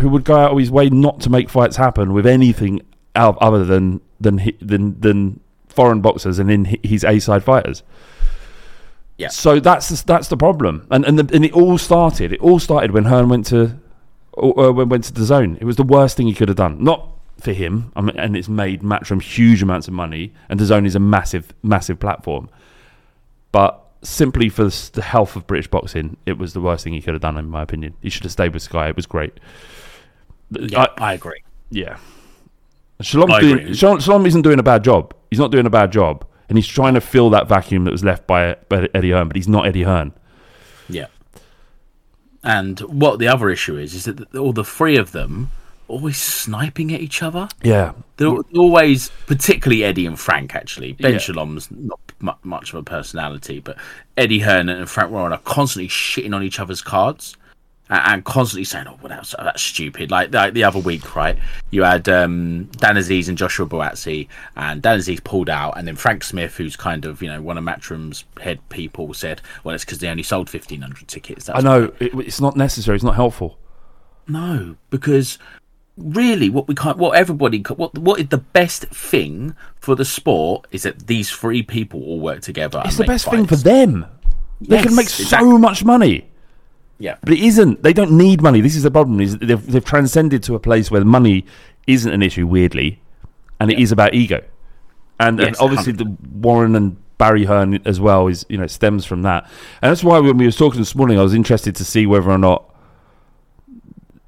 who 0.00 0.08
would 0.08 0.24
go 0.24 0.36
out 0.36 0.52
of 0.52 0.58
his 0.58 0.70
way 0.70 0.88
not 0.90 1.20
to 1.20 1.30
make 1.30 1.48
fights 1.48 1.76
happen 1.76 2.12
with 2.12 2.26
anything 2.26 2.80
other 3.14 3.64
than 3.64 4.00
than 4.20 4.40
than 4.60 5.00
than 5.00 5.40
foreign 5.68 6.00
boxers 6.00 6.38
and 6.38 6.50
in 6.50 6.64
his 6.82 7.04
A 7.04 7.18
side 7.18 7.44
fighters. 7.44 7.82
Yeah. 9.18 9.28
So 9.28 9.60
that's 9.60 9.88
the, 9.88 10.06
that's 10.06 10.28
the 10.28 10.36
problem, 10.36 10.86
and 10.90 11.04
and 11.04 11.18
the, 11.18 11.34
and 11.34 11.44
it 11.44 11.52
all 11.52 11.78
started. 11.78 12.32
It 12.32 12.40
all 12.40 12.58
started 12.58 12.92
when 12.92 13.04
Hearn 13.04 13.28
went 13.28 13.46
to 13.46 13.78
uh, 14.36 14.72
went 14.72 15.04
to 15.04 15.12
the 15.12 15.24
zone. 15.24 15.58
It 15.60 15.64
was 15.64 15.76
the 15.76 15.82
worst 15.82 16.16
thing 16.16 16.26
he 16.26 16.34
could 16.34 16.48
have 16.48 16.56
done. 16.56 16.82
Not 16.82 17.08
for 17.38 17.52
him, 17.52 17.92
I 17.94 18.00
mean, 18.00 18.16
and 18.16 18.36
it's 18.36 18.48
made 18.48 18.82
Matchroom 18.82 19.20
huge 19.20 19.62
amounts 19.62 19.88
of 19.88 19.94
money, 19.94 20.32
and 20.48 20.58
the 20.58 20.64
zone 20.64 20.86
is 20.86 20.94
a 20.94 21.00
massive 21.00 21.52
massive 21.62 22.00
platform. 22.00 22.48
But 23.52 23.81
simply 24.02 24.48
for 24.48 24.64
the 24.64 25.02
health 25.02 25.36
of 25.36 25.46
British 25.46 25.68
boxing, 25.68 26.16
it 26.26 26.38
was 26.38 26.52
the 26.52 26.60
worst 26.60 26.84
thing 26.84 26.92
he 26.92 27.00
could 27.00 27.14
have 27.14 27.22
done, 27.22 27.36
in 27.36 27.48
my 27.48 27.62
opinion. 27.62 27.94
He 28.00 28.10
should 28.10 28.24
have 28.24 28.32
stayed 28.32 28.52
with 28.52 28.62
Sky. 28.62 28.88
It 28.88 28.96
was 28.96 29.06
great. 29.06 29.38
Yeah, 30.50 30.86
I, 30.98 31.14
agree. 31.14 31.42
Yeah. 31.70 31.96
Shalom's 33.00 33.38
doing. 33.38 33.72
Shalom, 33.72 34.00
Shalom 34.00 34.26
isn't 34.26 34.42
doing 34.42 34.58
a 34.58 34.62
bad 34.62 34.84
job. 34.84 35.14
He's 35.30 35.38
not 35.38 35.50
doing 35.50 35.66
a 35.66 35.70
bad 35.70 35.92
job. 35.92 36.26
And 36.48 36.58
he's 36.58 36.66
trying 36.66 36.94
to 36.94 37.00
fill 37.00 37.30
that 37.30 37.48
vacuum 37.48 37.84
that 37.84 37.90
was 37.92 38.04
left 38.04 38.26
by, 38.26 38.56
by 38.68 38.88
Eddie 38.94 39.12
Hearn, 39.12 39.28
but 39.28 39.36
he's 39.36 39.48
not 39.48 39.66
Eddie 39.66 39.84
Hearn. 39.84 40.12
Yeah. 40.88 41.06
And 42.44 42.80
what 42.80 43.18
the 43.18 43.28
other 43.28 43.48
issue 43.48 43.78
is 43.78 43.94
is 43.94 44.04
that 44.04 44.34
all 44.34 44.52
the 44.52 44.64
three 44.64 44.98
of 44.98 45.12
them 45.12 45.50
always 45.88 46.16
sniping 46.16 46.92
at 46.94 47.00
each 47.00 47.22
other. 47.22 47.48
Yeah. 47.62 47.92
They're 48.16 48.28
al- 48.28 48.44
always, 48.56 49.10
particularly 49.26 49.84
Eddie 49.84 50.06
and 50.06 50.18
Frank. 50.18 50.54
Actually, 50.54 50.92
Ben 50.94 51.12
Yeah. 51.14 51.18
Shalom's 51.18 51.68
not 51.70 52.00
mu- 52.20 52.32
much 52.42 52.72
of 52.72 52.78
a 52.78 52.82
personality, 52.82 53.60
but 53.60 53.76
Eddie 54.16 54.40
Hearn 54.40 54.68
and 54.68 54.88
Frank 54.88 55.10
Warren 55.10 55.32
are 55.32 55.38
constantly 55.38 55.88
shitting 55.88 56.34
on 56.34 56.42
each 56.42 56.58
other's 56.60 56.82
cards 56.82 57.36
and 57.90 58.24
constantly 58.24 58.64
saying, 58.64 58.86
"Oh, 58.88 58.98
well, 59.02 59.10
that's 59.10 59.34
that's 59.38 59.60
stupid." 59.60 60.10
Like, 60.10 60.32
like 60.32 60.54
the 60.54 60.64
other 60.64 60.78
week, 60.78 61.14
right? 61.14 61.36
You 61.70 61.82
had 61.82 62.08
um, 62.08 62.64
Dan 62.78 62.94
Azeez 62.96 63.28
and 63.28 63.36
Joshua 63.36 63.66
Buatsi, 63.66 64.28
and 64.56 64.80
Dan 64.80 64.98
Azeez 64.98 65.22
pulled 65.22 65.50
out, 65.50 65.76
and 65.76 65.86
then 65.86 65.96
Frank 65.96 66.24
Smith, 66.24 66.56
who's 66.56 66.74
kind 66.74 67.04
of 67.04 67.20
you 67.20 67.28
know 67.28 67.42
one 67.42 67.58
of 67.58 67.64
Matchroom's 67.64 68.24
head 68.40 68.66
people, 68.70 69.12
said, 69.12 69.42
"Well, 69.62 69.74
it's 69.74 69.84
because 69.84 69.98
they 69.98 70.08
only 70.08 70.22
sold 70.22 70.48
fifteen 70.48 70.80
hundred 70.80 71.06
tickets." 71.08 71.50
I 71.52 71.60
know. 71.60 71.92
It, 72.00 72.14
it's 72.14 72.40
not 72.40 72.56
necessary. 72.56 72.94
It's 72.94 73.04
not 73.04 73.16
helpful. 73.16 73.58
No, 74.26 74.76
because 74.88 75.36
really, 75.96 76.50
what 76.50 76.68
we 76.68 76.74
can't, 76.74 76.98
what 76.98 77.16
everybody, 77.16 77.60
what 77.62 77.96
what 77.98 78.20
is 78.20 78.28
the 78.28 78.38
best 78.38 78.86
thing 78.86 79.54
for 79.76 79.94
the 79.94 80.04
sport 80.04 80.66
is 80.70 80.82
that 80.84 81.06
these 81.06 81.30
three 81.30 81.62
people 81.62 82.02
all 82.02 82.20
work 82.20 82.40
together. 82.40 82.82
It's 82.84 82.98
and 82.98 83.04
the 83.04 83.12
best 83.12 83.28
thing 83.30 83.46
for 83.46 83.56
them. 83.56 84.06
They 84.60 84.76
Yes, 84.76 84.86
can 84.86 84.94
make 84.96 85.08
so 85.08 85.22
exactly. 85.22 85.58
much 85.58 85.84
money. 85.84 86.28
Yeah. 86.98 87.16
But 87.20 87.32
it 87.32 87.40
isn't. 87.40 87.82
They 87.82 87.92
don't 87.92 88.12
need 88.12 88.42
money. 88.42 88.60
This 88.60 88.76
is 88.76 88.84
the 88.84 88.90
problem. 88.90 89.20
Is 89.20 89.36
they've, 89.38 89.66
they've 89.66 89.84
transcended 89.84 90.42
to 90.44 90.54
a 90.54 90.60
place 90.60 90.90
where 90.90 91.04
money 91.04 91.44
isn't 91.88 92.12
an 92.12 92.22
issue, 92.22 92.46
weirdly, 92.46 93.00
and 93.58 93.72
it 93.72 93.80
is 93.80 93.90
about 93.90 94.14
ego. 94.14 94.40
And, 95.18 95.40
and 95.40 95.48
Yes, 95.50 95.60
obviously, 95.60 95.92
the 95.92 96.16
Warren 96.32 96.76
and 96.76 96.96
Barry 97.18 97.44
Hearn 97.44 97.80
as 97.84 98.00
well 98.00 98.28
is 98.28 98.46
you 98.48 98.56
know 98.56 98.66
stems 98.68 99.04
from 99.04 99.22
that, 99.22 99.44
and 99.82 99.90
that's 99.90 100.04
why 100.04 100.20
when 100.20 100.36
we 100.36 100.46
were 100.46 100.52
talking 100.52 100.80
this 100.80 100.94
morning, 100.94 101.18
I 101.18 101.22
was 101.22 101.34
interested 101.34 101.74
to 101.76 101.84
see 101.84 102.06
whether 102.06 102.30
or 102.30 102.38
not 102.38 102.71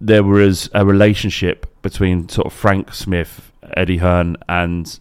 there 0.00 0.22
was 0.22 0.68
a 0.74 0.84
relationship 0.84 1.66
between 1.82 2.28
sort 2.28 2.46
of 2.46 2.52
Frank 2.52 2.92
Smith, 2.92 3.52
Eddie 3.76 3.98
Hearn, 3.98 4.36
and 4.48 4.98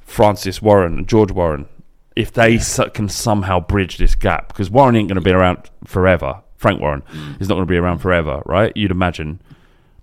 Francis 0.00 0.60
Warren, 0.60 1.06
George 1.06 1.32
Warren, 1.32 1.66
if 2.14 2.32
they 2.32 2.58
can 2.92 3.08
somehow 3.08 3.60
bridge 3.60 3.98
this 3.98 4.14
gap, 4.14 4.48
because 4.48 4.70
Warren 4.70 4.96
ain't 4.96 5.08
going 5.08 5.16
to 5.16 5.22
be 5.22 5.30
around 5.30 5.70
forever. 5.84 6.42
Frank 6.56 6.80
Warren 6.80 7.02
mm. 7.10 7.40
is 7.40 7.48
not 7.48 7.56
going 7.56 7.66
to 7.66 7.70
be 7.70 7.76
around 7.76 7.98
forever, 7.98 8.42
right? 8.46 8.76
You'd 8.76 8.90
imagine. 8.90 9.40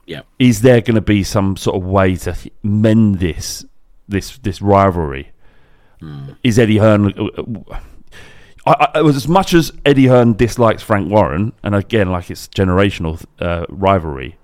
Yeah. 0.06 0.22
Is 0.40 0.62
there 0.62 0.82
going 0.82 0.96
to 0.96 1.02
be 1.02 1.24
some 1.24 1.56
sort 1.56 1.78
of 1.78 1.86
way 1.86 2.16
to 2.18 2.36
mend 2.64 3.20
this 3.20 3.66
this 4.08 4.38
this 4.40 4.62
rivalry? 4.62 5.32
Mm. 6.02 6.36
Is 6.44 6.58
Eddie 6.58 6.78
Hearn? 6.78 7.14
Uh, 7.18 7.42
uh, 7.42 7.80
I, 8.70 8.92
I, 8.96 9.08
as 9.08 9.28
much 9.28 9.54
as 9.54 9.72
Eddie 9.84 10.06
Hearn 10.06 10.34
dislikes 10.34 10.84
Frank 10.84 11.12
Warren, 11.12 11.54
and 11.64 11.74
again, 11.74 12.12
like 12.12 12.30
it's 12.30 12.48
generational 12.48 13.24
uh, 13.40 13.66
rivalry. 13.68 14.38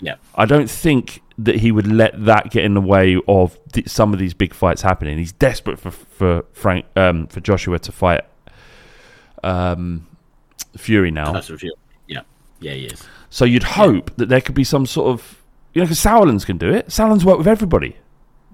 Yeah. 0.00 0.16
I 0.34 0.46
don't 0.46 0.70
think 0.70 1.22
that 1.38 1.56
he 1.56 1.70
would 1.70 1.86
let 1.86 2.24
that 2.24 2.50
get 2.50 2.64
in 2.64 2.72
the 2.72 2.80
way 2.80 3.20
of 3.28 3.58
th- 3.72 3.88
some 3.88 4.14
of 4.14 4.18
these 4.18 4.32
big 4.32 4.54
fights 4.54 4.80
happening. 4.80 5.18
He's 5.18 5.32
desperate 5.32 5.78
for 5.78 5.90
for 5.90 6.44
Frank 6.52 6.86
um, 6.96 7.26
for 7.26 7.40
Joshua 7.40 7.78
to 7.80 7.92
fight 7.92 8.22
um, 9.44 10.06
Fury 10.76 11.10
now. 11.10 11.32
Tyson 11.32 11.58
Fury. 11.58 11.74
Yeah. 12.06 12.22
Yeah, 12.60 12.72
he 12.72 12.86
is. 12.86 13.02
So 13.28 13.44
you'd 13.44 13.62
hope 13.62 14.16
that 14.16 14.30
there 14.30 14.40
could 14.40 14.54
be 14.54 14.64
some 14.64 14.86
sort 14.86 15.08
of 15.08 15.42
you 15.74 15.82
know 15.82 15.84
because 15.84 15.98
Sauerland's 15.98 16.46
can 16.46 16.56
do 16.56 16.72
it. 16.72 16.90
Sauerland's 16.90 17.26
work 17.26 17.36
with 17.36 17.48
everybody. 17.48 17.96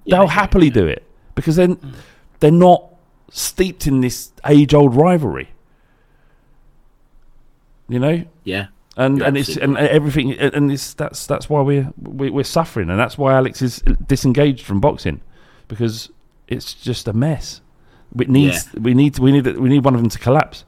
They'll 0.04 0.26
happily 0.26 0.68
do 0.68 0.85
it 0.85 1.06
because 1.37 1.54
then 1.54 1.78
they're 2.40 2.50
not 2.50 2.91
steeped 3.32 3.86
in 3.86 4.00
this 4.02 4.30
age 4.46 4.74
old 4.74 4.94
rivalry. 4.94 5.48
You 7.88 7.98
know. 7.98 8.24
Yeah. 8.44 8.66
And 8.96 9.18
You're 9.18 9.26
and 9.28 9.38
it's 9.38 9.56
and 9.56 9.76
everything 9.78 10.34
and 10.38 10.70
it's 10.70 10.92
that's 10.94 11.26
that's 11.26 11.48
why 11.48 11.62
we're 11.62 11.92
we- 12.00 12.28
we're 12.30 12.44
suffering 12.44 12.90
and 12.90 12.98
that's 12.98 13.16
why 13.16 13.32
Alex 13.32 13.62
is 13.62 13.82
disengaged 14.06 14.66
from 14.66 14.80
boxing 14.80 15.22
because 15.66 16.10
it's 16.46 16.74
just 16.74 17.08
a 17.08 17.14
mess. 17.14 17.62
We 18.14 18.26
needs 18.26 18.68
we 18.74 18.92
need 18.92 19.18
we 19.18 19.32
need 19.32 19.46
we 19.56 19.70
need 19.70 19.84
one 19.84 19.94
of 19.94 20.00
them 20.02 20.10
to 20.10 20.18
collapse. 20.18 20.64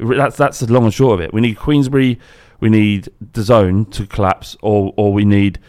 That's 0.00 0.36
that's 0.36 0.58
the 0.58 0.72
long 0.72 0.84
and 0.84 0.94
short 0.94 1.14
of 1.14 1.20
it. 1.20 1.32
We 1.32 1.40
need 1.40 1.56
Queensberry, 1.56 2.18
we 2.58 2.68
need 2.68 3.10
the 3.32 3.42
zone 3.42 3.84
to 3.86 4.06
collapse, 4.06 4.56
or 4.60 4.92
or 4.96 5.12
we 5.12 5.24
need. 5.24 5.60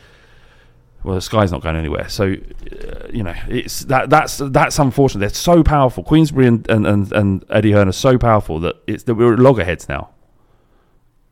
Well, 1.03 1.15
the 1.15 1.21
sky's 1.21 1.51
not 1.51 1.61
going 1.61 1.77
anywhere, 1.77 2.09
so 2.09 2.33
uh, 2.33 3.07
you 3.11 3.23
know 3.23 3.35
it's 3.47 3.81
that 3.85 4.09
that's 4.09 4.37
that's 4.37 4.77
unfortunate. 4.79 5.21
They're 5.21 5.29
so 5.29 5.63
powerful. 5.63 6.03
Queensberry 6.03 6.47
and, 6.47 6.69
and, 6.69 6.85
and, 6.85 7.11
and 7.13 7.45
Eddie 7.49 7.71
Hearn 7.71 7.87
are 7.87 7.93
so 7.93 8.17
powerful 8.17 8.59
that 8.59 8.75
it's 8.85 9.03
that 9.03 9.15
we're 9.15 9.33
at 9.33 9.39
loggerheads 9.39 9.87
now. 9.87 10.09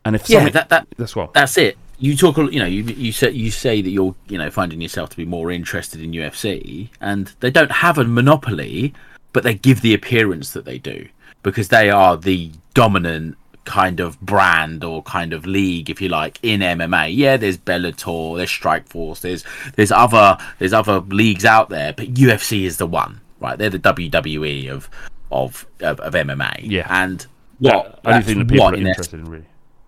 And 0.06 0.16
if 0.16 0.30
Yeah, 0.30 0.48
that, 0.50 0.70
that 0.70 0.88
that's 0.98 1.16
well, 1.16 1.32
that's 1.34 1.58
it. 1.58 1.78
You 2.00 2.16
talk, 2.16 2.38
you 2.38 2.60
know, 2.60 2.66
you 2.66 2.84
you 2.84 3.12
say 3.12 3.32
you 3.32 3.52
say 3.52 3.82
that 3.82 3.90
you're, 3.90 4.16
you 4.30 4.38
know, 4.38 4.50
finding 4.50 4.80
yourself 4.80 5.10
to 5.10 5.18
be 5.18 5.26
more 5.26 5.52
interested 5.52 6.00
in 6.00 6.12
UFC, 6.12 6.90
and 7.02 7.34
they 7.42 7.52
don't 7.52 7.72
have 7.72 7.98
a 7.98 8.06
monopoly, 8.06 8.94
but 9.34 9.44
they 9.44 9.56
give 9.56 9.82
the 9.82 9.94
appearance 9.94 10.52
that 10.52 10.64
they 10.64 10.78
do 10.78 11.10
because 11.44 11.68
they 11.70 11.90
are 11.90 12.16
the 12.16 12.52
dominant 12.74 13.38
kind 13.68 14.00
of 14.00 14.20
brand 14.22 14.84
or 14.84 15.04
kind 15.04 15.34
of 15.34 15.46
league, 15.46 15.90
if 15.90 16.02
you 16.02 16.08
like, 16.08 16.40
in 16.42 16.62
MMA. 16.62 17.14
Yeah, 17.14 17.36
there's 17.36 17.58
Bellator, 17.58 18.38
there's 18.38 18.50
Strikeforce, 18.50 19.20
there's 19.20 19.44
there's 19.76 19.92
other 19.92 20.38
there's 20.58 20.74
other 20.74 21.02
leagues 21.02 21.46
out 21.46 21.70
there, 21.70 21.94
but 21.94 22.14
UFC 22.14 22.64
is 22.64 22.78
the 22.78 22.88
one, 22.88 23.20
right? 23.40 23.58
They're 23.60 23.70
the 23.70 23.80
WWE 23.80 24.70
of 24.72 24.90
of 25.32 25.68
of, 25.82 26.00
of 26.00 26.14
MMA. 26.14 26.60
Yeah. 26.62 26.88
and 26.90 27.28
what 27.60 28.00
only 28.06 28.20
that's 28.20 28.26
thing 28.26 28.40
that 28.40 28.48
people 28.48 28.66
are 28.66 28.76
interested 28.76 29.20
in, 29.20 29.26
really. 29.30 29.46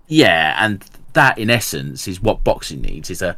yeah, 0.07 0.63
and 0.63 0.83
that 1.13 1.37
in 1.37 1.49
essence 1.49 2.07
is 2.07 2.21
what 2.21 2.43
boxing 2.43 2.81
needs 2.81 3.09
is 3.09 3.21
a 3.21 3.35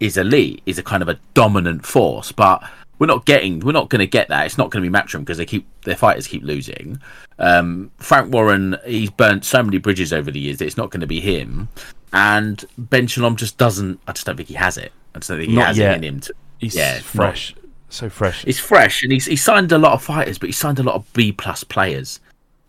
is 0.00 0.16
a 0.16 0.24
lead, 0.24 0.62
is 0.66 0.78
a 0.78 0.82
kind 0.82 1.02
of 1.02 1.08
a 1.08 1.18
dominant 1.34 1.84
force. 1.84 2.32
But 2.32 2.62
we're 3.02 3.06
not 3.06 3.24
getting 3.26 3.58
we're 3.58 3.72
not 3.72 3.88
going 3.88 3.98
to 3.98 4.06
get 4.06 4.28
that. 4.28 4.46
It's 4.46 4.56
not 4.56 4.70
going 4.70 4.80
to 4.84 4.88
be 4.88 4.96
Matchroom 4.96 5.20
because 5.22 5.36
they 5.36 5.44
keep 5.44 5.66
their 5.82 5.96
fighters 5.96 6.28
keep 6.28 6.44
losing. 6.44 7.00
Um, 7.40 7.90
Frank 7.98 8.32
Warren 8.32 8.76
he's 8.86 9.10
burnt 9.10 9.44
so 9.44 9.60
many 9.60 9.78
bridges 9.78 10.12
over 10.12 10.30
the 10.30 10.38
years 10.38 10.58
that 10.58 10.66
it's 10.66 10.76
not 10.76 10.90
going 10.90 11.00
to 11.00 11.08
be 11.08 11.20
him. 11.20 11.68
And 12.12 12.64
Ben 12.78 13.08
Shalom 13.08 13.34
just 13.34 13.58
doesn't. 13.58 13.98
I 14.06 14.12
just 14.12 14.24
don't 14.24 14.36
think 14.36 14.48
he 14.48 14.54
has 14.54 14.76
it. 14.76 14.92
I 15.16 15.18
just 15.18 15.30
don't 15.30 15.38
think 15.38 15.50
he 15.50 15.56
Not 15.56 15.66
has 15.66 15.78
yet. 15.78 15.94
it 15.94 15.96
in 15.96 16.14
him. 16.14 16.20
To, 16.20 16.34
He's 16.58 16.76
yeah, 16.76 16.94
not- 16.94 17.02
fresh, 17.02 17.56
so 17.88 18.08
fresh. 18.08 18.44
He's 18.44 18.60
fresh, 18.60 19.02
and 19.02 19.10
he's 19.10 19.24
he 19.26 19.34
signed 19.34 19.72
a 19.72 19.78
lot 19.78 19.94
of 19.94 20.02
fighters, 20.04 20.38
but 20.38 20.48
he 20.48 20.52
signed 20.52 20.78
a 20.78 20.84
lot 20.84 20.94
of 20.94 21.12
B 21.12 21.32
plus 21.32 21.64
players. 21.64 22.20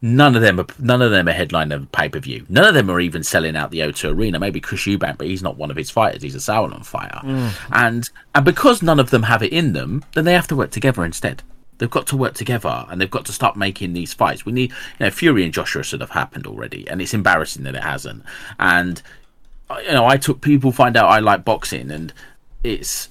None 0.05 0.35
of 0.35 0.41
them 0.41 0.59
are 0.59 0.65
none 0.79 1.01
of 1.01 1.11
them 1.11 1.29
are 1.29 1.33
headlining 1.33 1.89
pay 1.93 2.09
per 2.09 2.19
view. 2.19 2.45
None 2.49 2.65
of 2.65 2.73
them 2.73 2.91
are 2.91 2.99
even 2.99 3.23
selling 3.23 3.55
out 3.55 3.71
the 3.71 3.79
O2 3.79 4.13
Arena. 4.13 4.37
Maybe 4.37 4.59
Chris 4.59 4.81
Eubank, 4.81 5.17
but 5.17 5.27
he's 5.27 5.41
not 5.41 5.55
one 5.55 5.71
of 5.71 5.77
his 5.77 5.89
fighters. 5.89 6.21
He's 6.21 6.35
a 6.35 6.39
Sauerland 6.39 6.85
fighter, 6.85 7.21
mm. 7.23 7.53
and 7.71 8.09
and 8.35 8.43
because 8.43 8.83
none 8.83 8.99
of 8.99 9.11
them 9.11 9.23
have 9.23 9.41
it 9.41 9.53
in 9.53 9.71
them, 9.71 10.03
then 10.13 10.25
they 10.25 10.33
have 10.33 10.47
to 10.47 10.57
work 10.57 10.71
together 10.71 11.05
instead. 11.05 11.41
They've 11.77 11.89
got 11.89 12.05
to 12.07 12.17
work 12.17 12.33
together, 12.33 12.85
and 12.89 12.99
they've 12.99 13.09
got 13.09 13.23
to 13.27 13.31
start 13.31 13.55
making 13.55 13.93
these 13.93 14.13
fights. 14.13 14.45
We 14.45 14.51
need, 14.51 14.71
you 14.71 15.05
know, 15.05 15.09
Fury 15.09 15.45
and 15.45 15.53
Joshua 15.53 15.83
should 15.83 16.01
have 16.01 16.09
happened 16.09 16.47
already, 16.47 16.85
and 16.89 17.01
it's 17.01 17.13
embarrassing 17.13 17.63
that 17.63 17.75
it 17.75 17.83
hasn't. 17.83 18.23
And 18.59 19.01
you 19.85 19.93
know, 19.93 20.05
I 20.05 20.17
took 20.17 20.41
people 20.41 20.73
find 20.73 20.97
out 20.97 21.09
I 21.09 21.19
like 21.19 21.45
boxing, 21.45 21.89
and 21.91 22.13
it's 22.61 23.07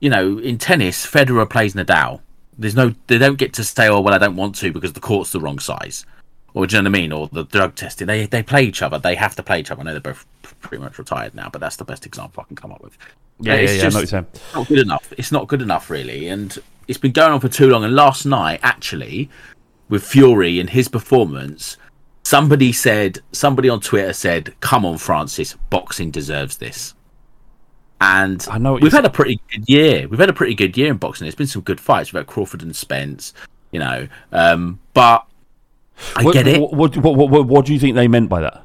you 0.00 0.10
know, 0.10 0.38
in 0.38 0.58
tennis, 0.58 1.06
Federer 1.06 1.48
plays 1.48 1.74
Nadal. 1.74 2.20
There's 2.58 2.74
no, 2.74 2.92
they 3.06 3.18
don't 3.18 3.38
get 3.38 3.52
to 3.54 3.64
say, 3.64 3.88
oh 3.88 4.00
well, 4.00 4.12
I 4.12 4.18
don't 4.18 4.34
want 4.34 4.56
to 4.56 4.72
because 4.72 4.94
the 4.94 5.00
court's 5.00 5.30
the 5.30 5.40
wrong 5.40 5.60
size, 5.60 6.04
or 6.54 6.66
do 6.66 6.76
you 6.76 6.82
know 6.82 6.90
what 6.90 6.98
I 6.98 7.00
mean, 7.00 7.12
or 7.12 7.28
the 7.28 7.44
drug 7.44 7.74
testing. 7.74 8.06
They 8.06 8.26
they 8.26 8.42
play 8.42 8.62
each 8.62 8.82
other. 8.82 8.98
They 8.98 9.14
have 9.14 9.34
to 9.36 9.42
play 9.42 9.60
each 9.60 9.70
other. 9.70 9.80
I 9.80 9.84
know 9.84 9.92
they're 9.92 10.00
both 10.00 10.26
pretty 10.60 10.82
much 10.82 10.98
retired 10.98 11.34
now, 11.34 11.48
but 11.50 11.60
that's 11.60 11.76
the 11.76 11.84
best 11.84 12.06
example 12.06 12.42
I 12.42 12.46
can 12.46 12.56
come 12.56 12.72
up 12.72 12.82
with. 12.82 12.96
Yeah, 13.40 13.54
It's 13.54 13.72
yeah, 13.72 13.78
yeah, 13.78 13.86
I 13.86 13.88
know 13.88 13.94
what 13.94 13.94
you're 13.94 14.02
just 14.02 14.10
saying. 14.10 14.26
Not 14.54 14.68
good 14.68 14.78
enough. 14.78 15.12
It's 15.16 15.32
not 15.32 15.48
good 15.48 15.62
enough, 15.62 15.90
really, 15.90 16.28
and 16.28 16.56
it's 16.88 16.98
been 16.98 17.12
going 17.12 17.32
on 17.32 17.40
for 17.40 17.48
too 17.48 17.68
long. 17.68 17.84
And 17.84 17.94
last 17.94 18.26
night, 18.26 18.60
actually, 18.62 19.30
with 19.88 20.04
Fury 20.04 20.60
and 20.60 20.70
his 20.70 20.88
performance, 20.88 21.76
somebody 22.22 22.72
said, 22.72 23.20
somebody 23.32 23.68
on 23.68 23.80
Twitter 23.80 24.12
said, 24.12 24.54
"Come 24.60 24.84
on, 24.84 24.98
Francis, 24.98 25.56
boxing 25.70 26.10
deserves 26.10 26.58
this." 26.58 26.94
And 28.00 28.44
I 28.50 28.58
know 28.58 28.74
we've 28.74 28.92
had 28.92 29.04
a 29.04 29.10
pretty 29.10 29.40
good 29.52 29.68
year. 29.68 30.08
We've 30.08 30.18
had 30.18 30.28
a 30.28 30.32
pretty 30.32 30.54
good 30.54 30.76
year 30.76 30.90
in 30.90 30.96
boxing. 30.96 31.24
There's 31.24 31.36
been 31.36 31.46
some 31.46 31.62
good 31.62 31.80
fights. 31.80 32.12
We've 32.12 32.18
had 32.18 32.26
Crawford 32.26 32.62
and 32.62 32.74
Spence, 32.74 33.32
you 33.70 33.78
know. 33.78 34.08
Um, 34.32 34.80
but 34.92 35.24
I 36.16 36.24
what, 36.24 36.34
get 36.34 36.46
it. 36.46 36.60
What, 36.60 36.96
what, 36.96 37.46
what, 37.46 37.66
do 37.66 37.72
you 37.72 37.78
think 37.78 37.94
they 37.94 38.08
meant 38.08 38.28
by 38.28 38.40
that? 38.40 38.64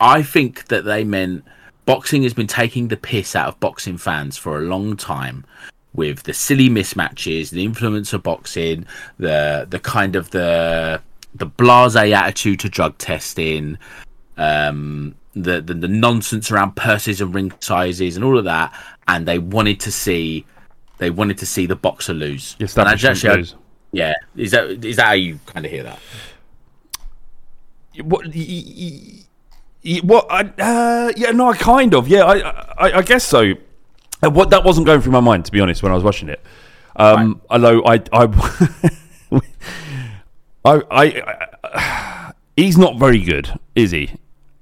I 0.00 0.22
think 0.22 0.66
that 0.68 0.84
they 0.84 1.04
meant 1.04 1.44
boxing 1.86 2.22
has 2.22 2.34
been 2.34 2.46
taking 2.46 2.88
the 2.88 2.96
piss 2.96 3.36
out 3.36 3.48
of 3.48 3.60
boxing 3.60 3.96
fans 3.98 4.36
for 4.36 4.58
a 4.58 4.62
long 4.62 4.96
time 4.96 5.44
with 5.92 6.24
the 6.24 6.34
silly 6.34 6.68
mismatches, 6.68 7.50
the 7.50 7.64
influence 7.64 8.12
of 8.12 8.22
boxing, 8.22 8.86
the 9.18 9.66
the 9.68 9.78
kind 9.78 10.16
of 10.16 10.30
the 10.30 11.00
the 11.34 11.46
blasé 11.46 12.12
attitude 12.12 12.60
to 12.60 12.68
drug 12.68 12.96
testing, 12.98 13.78
um, 14.36 15.14
the, 15.34 15.60
the 15.60 15.74
the 15.74 15.88
nonsense 15.88 16.50
around 16.50 16.76
purses 16.76 17.20
and 17.20 17.34
ring 17.34 17.52
sizes 17.60 18.16
and 18.16 18.24
all 18.24 18.38
of 18.38 18.44
that, 18.44 18.72
and 19.08 19.26
they 19.26 19.38
wanted 19.38 19.80
to 19.80 19.92
see 19.92 20.44
they 20.98 21.10
wanted 21.10 21.38
to 21.38 21.46
see 21.46 21.66
the 21.66 21.76
boxer 21.76 22.14
lose. 22.14 22.56
I 22.60 22.64
establishment 22.64 23.16
actually- 23.16 23.36
lose. 23.36 23.54
Yeah, 23.92 24.14
is 24.34 24.50
that 24.50 24.84
is 24.84 24.96
that 24.96 25.06
how 25.06 25.12
you 25.12 25.38
kind 25.46 25.64
of 25.64 25.70
hear 25.70 25.84
that? 25.84 26.00
What? 28.02 28.26
What? 30.02 30.26
I, 30.30 30.40
uh, 30.58 31.12
yeah, 31.16 31.30
no, 31.32 31.50
I 31.50 31.56
kind 31.56 31.94
of. 31.94 32.08
Yeah, 32.08 32.24
I, 32.24 32.38
I, 32.88 32.98
I 32.98 33.02
guess 33.02 33.24
so. 33.24 33.52
Uh, 34.22 34.30
What 34.30 34.50
that 34.50 34.64
wasn't 34.64 34.86
going 34.86 35.00
through 35.00 35.12
my 35.12 35.20
mind 35.20 35.44
to 35.46 35.52
be 35.52 35.60
honest 35.60 35.82
when 35.82 35.92
I 35.92 35.94
was 35.94 36.04
watching 36.04 36.28
it. 36.28 36.40
Um, 36.96 37.40
Although 37.50 37.84
I, 37.84 38.00
I, 38.12 38.24
I, 40.64 40.80
I, 40.90 41.38
I, 41.64 42.32
he's 42.56 42.78
not 42.78 42.98
very 42.98 43.20
good, 43.20 43.58
is 43.74 43.90
he? 43.90 44.12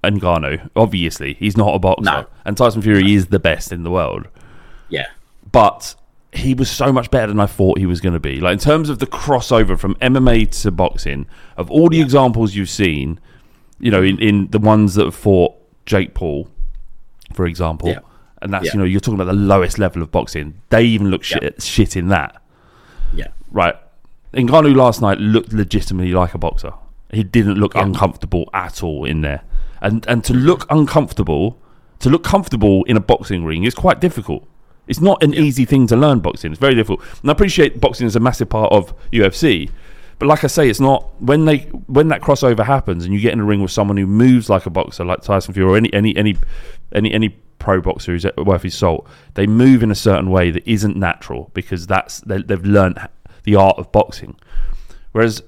And 0.03 0.21
Ngannou, 0.21 0.69
obviously, 0.75 1.35
he's 1.35 1.57
not 1.57 1.75
a 1.75 1.79
boxer, 1.79 2.03
No. 2.11 2.27
and 2.45 2.57
Tyson 2.57 2.83
Fury 2.83 3.15
is 3.15 3.27
the 3.27 3.39
best 3.39 3.71
in 3.71 3.85
the 3.85 3.91
world. 3.91 4.27
Yeah. 4.89 5.07
but 5.53 5.95
he 6.33 6.55
was 6.55 6.71
so 6.71 6.91
much 6.93 7.11
better 7.11 7.27
than 7.27 7.41
I 7.41 7.47
thought 7.47 7.79
he 7.79 7.87
was 7.87 8.01
going 8.01 8.15
to 8.15 8.21
be. 8.21 8.41
Like 8.41 8.55
in 8.55 8.59
terms 8.59 8.89
of 8.89 8.99
the 8.99 9.07
crossover 9.07 9.79
from 9.79 9.95
MMA 9.97 10.51
to 10.63 10.71
boxing, 10.71 11.27
of 11.57 11.71
all 11.71 11.89
the 11.91 12.01
examples 12.01 12.55
you've 12.55 12.71
seen, 12.71 13.21
you 13.79 13.91
know, 13.91 14.03
in, 14.03 14.19
in 14.19 14.49
the 14.51 14.59
ones 14.59 14.95
that 14.95 15.05
have 15.05 15.15
fought 15.15 15.55
Jake 15.85 16.15
Paul, 16.15 16.49
for 17.35 17.45
example, 17.47 17.89
Yeah. 17.91 17.99
and 18.41 18.53
that's 18.53 18.67
Yeah. 18.67 18.71
you 18.75 18.79
know 18.79 18.85
you're 18.85 19.01
talking 19.01 19.21
about 19.21 19.27
the 19.33 19.39
lowest 19.39 19.79
level 19.79 20.01
of 20.03 20.11
boxing. 20.11 20.55
They 20.71 20.85
even 20.85 21.09
look 21.11 21.23
shit 21.23 21.63
shit 21.63 21.97
in 21.97 22.09
that, 22.09 22.41
Yeah. 23.15 23.29
right? 23.51 23.75
Ngannou 24.33 24.75
last 24.75 25.03
night 25.03 25.19
looked 25.19 25.53
legitimately 25.53 26.13
like 26.13 26.33
a 26.35 26.39
boxer. 26.39 26.73
He 27.13 27.23
didn't 27.23 27.57
look 27.57 27.75
uncomfortable 27.75 28.49
at 28.55 28.83
all 28.83 29.05
in 29.05 29.21
there. 29.21 29.43
And 29.83 30.07
and 30.09 30.25
to 30.25 30.33
look 30.33 30.65
uncomfortable, 30.71 31.59
to 31.99 32.09
look 32.09 32.25
comfortable 32.25 32.85
in 32.85 32.97
a 32.97 33.01
boxing 33.01 33.45
ring 33.45 33.65
is 33.65 33.75
quite 33.75 34.01
difficult. 34.01 34.49
It's 34.87 35.01
not 35.01 35.23
an 35.23 35.35
easy 35.35 35.65
thing 35.65 35.87
to 35.89 35.97
learn 35.97 36.21
boxing. 36.21 36.51
It's 36.53 36.61
very 36.61 36.75
difficult. 36.75 37.03
And 37.23 37.31
I 37.31 37.33
appreciate 37.33 37.81
boxing 37.81 38.07
is 38.07 38.17
a 38.17 38.21
massive 38.21 38.49
part 38.49 38.73
of 38.73 38.93
UFC. 39.11 39.71
But 40.19 40.27
like 40.27 40.45
I 40.45 40.49
say, 40.49 40.69
it's 40.69 40.81
not 40.81 41.21
when 41.21 41.45
they 41.47 41.59
when 41.87 42.09
that 42.09 42.21
crossover 42.21 42.65
happens 42.65 43.05
and 43.05 43.13
you 43.15 43.21
get 43.21 43.33
in 43.33 43.41
a 43.41 43.45
ring 43.45 43.61
with 43.61 43.71
someone 43.71 43.97
who 43.97 44.07
moves 44.07 44.49
like 44.49 44.67
a 44.67 44.71
boxer, 44.71 45.05
like 45.05 45.21
Tyson 45.23 45.55
Fury 45.55 45.69
or 45.69 45.77
any 45.77 45.93
any 45.93 46.17
any 46.17 46.37
any 46.93 47.13
any 47.13 47.29
pro 47.59 47.81
boxer 47.81 48.13
who's 48.13 48.27
worth 48.37 48.63
his 48.63 48.75
salt. 48.77 49.09
They 49.35 49.47
move 49.47 49.83
in 49.83 49.91
a 49.91 49.97
certain 49.97 50.31
way 50.31 50.51
that 50.51 50.69
isn't 50.69 50.97
natural 50.97 51.51
because 51.55 51.87
that's 51.87 52.21
they, 52.21 52.43
they've 52.43 52.65
learnt 52.65 52.99
the 53.45 53.57
art 53.57 53.79
of 53.79 53.91
boxing. 53.93 54.37
Whereas 55.13 55.43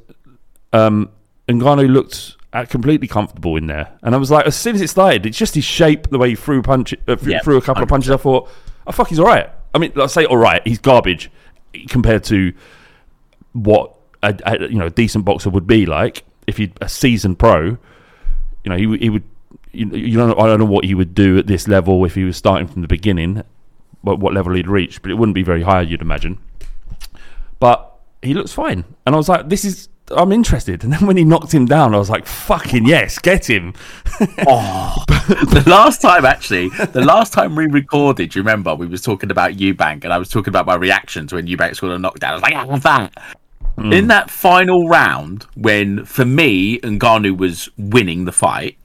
um, 0.72 1.10
Ngannou 1.48 1.88
looked 1.88 2.36
completely 2.68 3.08
comfortable 3.08 3.56
in 3.56 3.66
there, 3.66 3.92
and 4.02 4.14
I 4.14 4.18
was 4.18 4.30
like, 4.30 4.46
as 4.46 4.56
soon 4.56 4.74
as 4.74 4.80
it 4.80 4.88
started, 4.88 5.26
it's 5.26 5.38
just 5.38 5.54
his 5.54 5.64
shape, 5.64 6.08
the 6.10 6.18
way 6.18 6.30
he 6.30 6.34
threw 6.36 6.62
punch, 6.62 6.94
uh, 7.06 7.16
threw, 7.16 7.32
Yeah, 7.32 7.40
threw 7.40 7.56
a 7.56 7.62
couple 7.62 7.82
of 7.82 7.88
punches. 7.88 8.10
I 8.10 8.16
thought, 8.16 8.48
oh 8.86 8.92
fuck, 8.92 9.08
he's 9.08 9.18
all 9.18 9.26
right. 9.26 9.50
I 9.74 9.78
mean, 9.78 9.92
let's 9.94 10.12
say 10.14 10.24
all 10.24 10.36
right, 10.36 10.62
he's 10.66 10.78
garbage 10.78 11.30
compared 11.88 12.24
to 12.24 12.52
what 13.52 13.94
a, 14.22 14.36
a 14.44 14.68
you 14.68 14.76
know 14.78 14.86
a 14.86 14.90
decent 14.90 15.24
boxer 15.24 15.50
would 15.50 15.66
be 15.66 15.86
like 15.86 16.24
if 16.46 16.56
he 16.56 16.72
a 16.80 16.88
seasoned 16.88 17.38
pro. 17.38 17.76
You 18.64 18.70
know, 18.70 18.76
he 18.76 18.98
he 18.98 19.10
would. 19.10 19.22
You, 19.72 19.88
you 19.90 20.16
don't. 20.16 20.28
know- 20.30 20.38
I 20.42 20.46
don't 20.46 20.60
know 20.60 20.64
what 20.66 20.84
he 20.84 20.94
would 20.94 21.14
do 21.14 21.36
at 21.38 21.46
this 21.46 21.66
level 21.68 22.04
if 22.04 22.14
he 22.14 22.24
was 22.24 22.36
starting 22.36 22.66
from 22.68 22.82
the 22.82 22.88
beginning. 22.88 23.42
What 24.02 24.20
what 24.20 24.32
level 24.34 24.54
he'd 24.54 24.68
reach, 24.68 25.02
but 25.02 25.10
it 25.10 25.14
wouldn't 25.14 25.34
be 25.34 25.42
very 25.42 25.62
high, 25.62 25.80
you'd 25.82 26.00
imagine. 26.02 26.38
But 27.58 27.90
he 28.22 28.34
looks 28.34 28.52
fine, 28.52 28.84
and 29.06 29.14
I 29.14 29.18
was 29.18 29.28
like, 29.28 29.48
this 29.48 29.64
is. 29.64 29.88
I'm 30.10 30.32
interested. 30.32 30.84
And 30.84 30.92
then 30.92 31.06
when 31.06 31.16
he 31.16 31.24
knocked 31.24 31.52
him 31.52 31.66
down, 31.66 31.94
I 31.94 31.98
was 31.98 32.10
like, 32.10 32.26
fucking 32.26 32.86
yes, 32.86 33.18
get 33.18 33.48
him. 33.48 33.74
Oh, 34.46 35.02
the 35.08 35.64
last 35.66 36.00
time 36.00 36.24
actually, 36.24 36.68
the 36.68 37.04
last 37.04 37.32
time 37.32 37.56
we 37.56 37.66
recorded, 37.66 38.34
you 38.34 38.42
remember 38.42 38.74
we 38.74 38.86
was 38.86 39.02
talking 39.02 39.30
about 39.30 39.52
Eubank 39.52 40.04
and 40.04 40.12
I 40.12 40.18
was 40.18 40.28
talking 40.28 40.50
about 40.50 40.66
my 40.66 40.76
reactions 40.76 41.32
when 41.32 41.48
Eubank 41.48 41.74
scored 41.74 41.92
a 41.92 41.98
knockdown. 41.98 42.30
I 42.30 42.34
was 42.34 42.42
like, 42.42 42.54
"How 42.54 42.76
that?" 42.76 43.36
Hmm. 43.76 43.92
In 43.92 44.06
that 44.08 44.30
final 44.30 44.86
round, 44.86 45.46
when 45.56 46.04
for 46.04 46.24
me 46.24 46.78
Ngannou 46.80 47.36
was 47.36 47.68
winning 47.76 48.24
the 48.24 48.32
fight, 48.32 48.76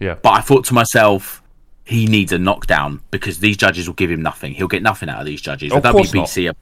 yeah, 0.00 0.16
but 0.20 0.30
I 0.30 0.40
thought 0.40 0.64
to 0.66 0.74
myself, 0.74 1.42
he 1.84 2.06
needs 2.06 2.32
a 2.32 2.38
knockdown 2.38 3.00
because 3.10 3.38
these 3.38 3.56
judges 3.56 3.86
will 3.86 3.94
give 3.94 4.10
him 4.10 4.20
nothing. 4.20 4.52
He'll 4.52 4.68
get 4.68 4.82
nothing 4.82 5.08
out 5.08 5.20
of 5.20 5.26
these 5.26 5.40
judges. 5.40 5.72
Of 5.72 5.82
the 5.82 5.92
course 5.92 6.12
WBC 6.12 6.50
are 6.50 6.54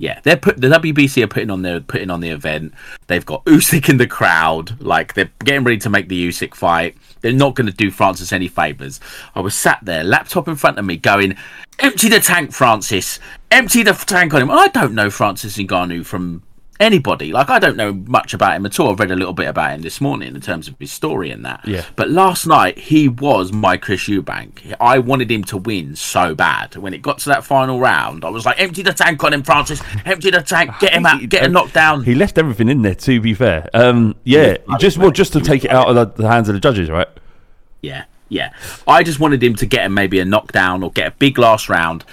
yeah, 0.00 0.18
they're 0.22 0.38
put 0.38 0.58
the 0.58 0.68
WBC 0.68 1.22
are 1.22 1.26
putting 1.26 1.50
on 1.50 1.60
their 1.60 1.78
putting 1.78 2.10
on 2.10 2.20
the 2.20 2.30
event. 2.30 2.72
They've 3.06 3.24
got 3.24 3.44
Usyk 3.44 3.90
in 3.90 3.98
the 3.98 4.06
crowd, 4.06 4.80
like 4.80 5.12
they're 5.12 5.30
getting 5.44 5.62
ready 5.62 5.76
to 5.76 5.90
make 5.90 6.08
the 6.08 6.28
Usyk 6.28 6.54
fight. 6.54 6.96
They're 7.20 7.34
not 7.34 7.54
going 7.54 7.66
to 7.66 7.72
do 7.72 7.90
Francis 7.90 8.32
any 8.32 8.48
favors. 8.48 8.98
I 9.34 9.40
was 9.40 9.54
sat 9.54 9.78
there, 9.82 10.02
laptop 10.02 10.48
in 10.48 10.56
front 10.56 10.78
of 10.78 10.86
me, 10.86 10.96
going, 10.96 11.36
"Empty 11.78 12.08
the 12.08 12.18
tank, 12.18 12.52
Francis. 12.52 13.20
Empty 13.50 13.82
the 13.82 13.92
tank 13.92 14.32
on 14.32 14.40
him." 14.40 14.50
I 14.50 14.68
don't 14.68 14.94
know 14.94 15.10
Francis 15.10 15.58
Ngannou 15.58 16.06
from 16.06 16.42
anybody. 16.80 17.32
Like 17.32 17.50
I 17.50 17.58
don't 17.58 17.76
know 17.76 17.92
much 17.92 18.34
about 18.34 18.56
him 18.56 18.66
at 18.66 18.80
all. 18.80 18.90
I've 18.90 18.98
read 18.98 19.10
a 19.10 19.16
little 19.16 19.34
bit 19.34 19.46
about 19.46 19.72
him 19.72 19.82
this 19.82 20.00
morning 20.00 20.34
in 20.34 20.40
terms 20.40 20.66
of 20.66 20.76
his 20.80 20.90
story 20.90 21.30
and 21.30 21.44
that. 21.44 21.66
Yeah. 21.66 21.84
But 21.94 22.10
last 22.10 22.46
night 22.46 22.78
he 22.78 23.08
was 23.08 23.52
my 23.52 23.76
Chris 23.76 24.08
Eubank. 24.08 24.74
I 24.80 24.98
wanted 24.98 25.30
him 25.30 25.44
to 25.44 25.56
win 25.56 25.94
so 25.94 26.34
bad. 26.34 26.76
When 26.76 26.94
it 26.94 27.02
got 27.02 27.18
to 27.20 27.28
that 27.28 27.44
final 27.44 27.78
round, 27.78 28.24
I 28.24 28.30
was 28.30 28.46
like, 28.46 28.60
"Empty 28.60 28.82
the 28.82 28.92
tank 28.92 29.22
on 29.22 29.32
him, 29.32 29.42
Francis. 29.42 29.82
Empty 30.04 30.30
the 30.30 30.42
tank. 30.42 30.72
Get 30.80 30.94
him 30.94 31.06
out. 31.06 31.28
Get 31.28 31.44
a 31.44 31.48
knockdown." 31.48 32.02
He 32.02 32.14
left 32.14 32.38
everything 32.38 32.68
in 32.68 32.82
there. 32.82 32.94
To 32.94 33.20
be 33.20 33.34
fair, 33.34 33.68
um, 33.74 34.16
yeah, 34.24 34.56
just 34.78 34.98
well, 34.98 35.10
just 35.10 35.32
to 35.34 35.40
take 35.40 35.64
it 35.64 35.70
out 35.70 35.88
of 35.88 35.94
the, 35.94 36.22
the 36.22 36.28
hands 36.28 36.48
of 36.48 36.54
the 36.54 36.60
judges, 36.60 36.90
right? 36.90 37.08
Yeah, 37.82 38.04
yeah. 38.28 38.52
I 38.86 39.02
just 39.02 39.20
wanted 39.20 39.42
him 39.42 39.54
to 39.56 39.66
get 39.66 39.84
him 39.84 39.94
maybe 39.94 40.18
a 40.20 40.24
knockdown 40.24 40.82
or 40.82 40.90
get 40.90 41.06
a 41.06 41.10
big 41.12 41.38
last 41.38 41.68
round 41.68 42.04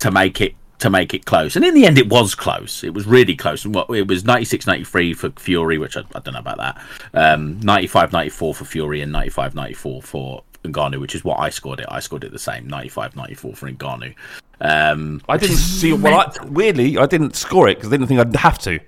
to 0.00 0.10
make 0.10 0.40
it 0.40 0.54
to 0.78 0.90
make 0.90 1.14
it 1.14 1.24
close. 1.24 1.56
And 1.56 1.64
in 1.64 1.74
the 1.74 1.86
end, 1.86 1.98
it 1.98 2.08
was 2.08 2.34
close. 2.34 2.84
It 2.84 2.92
was 2.94 3.06
really 3.06 3.34
close. 3.34 3.64
And 3.64 3.74
what 3.74 3.88
it 3.90 4.06
was 4.06 4.24
96-93 4.24 5.16
for 5.16 5.30
Fury, 5.40 5.78
which 5.78 5.96
I, 5.96 6.00
I 6.14 6.20
don't 6.20 6.34
know 6.34 6.40
about 6.40 6.58
that. 6.58 6.80
Um, 7.14 7.58
95-94 7.60 8.32
for 8.54 8.54
Fury 8.64 9.00
and 9.00 9.12
95-94 9.14 10.02
for 10.02 10.44
Ngannou, 10.64 11.00
which 11.00 11.14
is 11.14 11.24
what 11.24 11.38
I 11.38 11.48
scored 11.50 11.80
it. 11.80 11.86
I 11.88 12.00
scored 12.00 12.24
it 12.24 12.32
the 12.32 12.38
same 12.38 12.68
95-94 12.68 13.56
for 13.56 13.70
Ngannou. 13.70 14.14
Um, 14.60 15.22
I 15.28 15.36
didn't 15.36 15.56
see. 15.56 15.92
Well, 15.92 16.18
I, 16.18 16.44
weirdly, 16.46 16.96
I 16.98 17.06
didn't 17.06 17.36
score 17.36 17.68
it 17.68 17.76
because 17.76 17.88
I 17.88 17.92
didn't 17.92 18.06
think 18.08 18.20
I'd 18.20 18.36
have 18.36 18.58
to. 18.60 18.78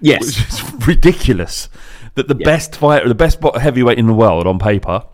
Yes, 0.00 0.26
which 0.26 0.48
is 0.48 0.72
ridiculous. 0.86 1.68
That 2.14 2.28
the 2.28 2.34
best 2.34 2.76
fighter, 2.76 3.08
the 3.08 3.14
best 3.14 3.38
heavyweight 3.42 3.98
in 3.98 4.06
the 4.06 4.14
world 4.14 4.46
on 4.46 4.58
paper, 4.58 5.04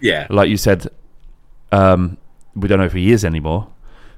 Yeah. 0.00 0.26
like 0.28 0.48
you 0.48 0.56
said, 0.56 0.88
um, 1.70 2.16
we 2.56 2.66
don't 2.66 2.78
know 2.78 2.84
if 2.86 2.94
he 2.94 3.12
is 3.12 3.24
anymore, 3.24 3.68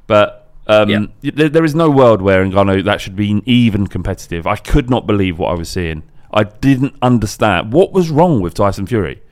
but 0.07 0.44
um, 0.67 1.13
y- 1.23 1.31
there, 1.35 1.49
there 1.49 1.65
is 1.65 1.75
no 1.75 1.91
world 1.91 2.23
where 2.23 2.45
Ngannou 2.45 2.85
that 2.85 3.01
should 3.01 3.17
be 3.17 3.43
even 3.47 3.87
competitive. 3.87 4.47
I 4.47 4.57
could 4.57 4.89
not 4.91 5.07
believe 5.07 5.39
what 5.39 5.51
I 5.51 5.55
was 5.55 5.69
seeing. 5.69 6.03
I 6.33 6.45
didn't 6.45 6.97
understand 7.03 7.73
what 7.73 7.93
was 7.93 8.11
wrong 8.11 8.41
with 8.41 8.55
Tyson 8.55 8.87
Fury. 8.87 9.23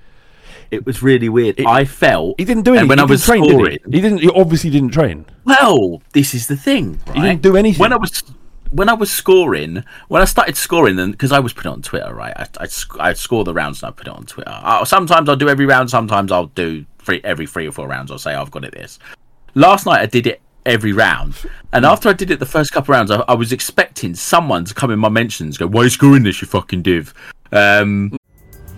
It 0.70 0.86
was 0.86 1.02
really 1.02 1.28
weird. 1.28 1.60
I 1.66 1.84
felt 1.84 2.36
he 2.38 2.44
didn't 2.46 2.62
do 2.62 2.72
anything. 2.72 2.88
when 2.88 2.98
he 2.98 3.02
I 3.02 3.06
was 3.06 3.26
didn't 3.26 3.44
scoring. 3.44 3.64
did 3.64 3.84
he? 3.92 3.96
He 3.96 4.00
didn't. 4.00 4.18
He 4.20 4.28
obviously 4.30 4.70
didn't 4.70 4.90
train. 4.90 5.26
Well, 5.44 6.00
this 6.12 6.32
is 6.34 6.46
the 6.46 6.56
thing. 6.56 6.98
Right? 7.08 7.16
He 7.16 7.22
didn't 7.22 7.42
do 7.42 7.56
anything. 7.56 7.80
When 7.80 7.92
I 7.92 7.96
was 7.96 8.22
when 8.70 8.88
I 8.88 8.94
was 8.94 9.10
scoring, 9.12 9.84
when 10.08 10.22
I 10.22 10.24
started 10.24 10.56
scoring, 10.56 10.96
then 10.96 11.10
because 11.10 11.30
I 11.30 11.40
was 11.40 11.52
put 11.52 11.66
it 11.66 11.68
on 11.68 11.82
Twitter, 11.82 12.14
right? 12.14 12.32
I 12.36 12.46
I 12.60 12.66
sc- 12.68 12.98
I 12.98 13.12
score 13.12 13.44
the 13.44 13.52
rounds 13.52 13.82
and 13.82 13.88
I 13.88 13.92
put 13.92 14.06
it 14.06 14.12
on 14.14 14.24
Twitter. 14.24 14.50
Uh, 14.50 14.82
sometimes 14.86 15.28
I'll 15.28 15.36
do 15.36 15.50
every 15.50 15.66
round. 15.66 15.90
Sometimes 15.90 16.32
I'll 16.32 16.46
do 16.46 16.86
three 17.00 17.20
every 17.22 17.46
three 17.46 17.66
or 17.68 17.72
four 17.72 17.86
rounds. 17.86 18.10
I'll 18.10 18.18
say 18.18 18.32
I've 18.34 18.50
got 18.50 18.64
it 18.64 18.72
this. 18.72 18.98
Last 19.54 19.84
night 19.84 20.00
I 20.00 20.06
did 20.06 20.26
it 20.26 20.40
every 20.66 20.92
round, 20.92 21.34
and 21.72 21.84
after 21.84 22.08
I 22.08 22.12
did 22.12 22.30
it 22.30 22.38
the 22.38 22.46
first 22.46 22.72
couple 22.72 22.92
rounds, 22.92 23.10
I, 23.10 23.20
I 23.28 23.34
was 23.34 23.52
expecting 23.52 24.14
someone 24.14 24.64
to 24.64 24.74
come 24.74 24.90
in 24.90 24.98
my 24.98 25.08
mentions, 25.08 25.58
go, 25.58 25.66
"Why 25.66 25.82
are 25.82 25.84
you 25.84 25.90
scoring 25.90 26.22
this, 26.22 26.40
you 26.40 26.48
fucking 26.48 26.82
div?" 26.82 27.14
Um, 27.52 28.16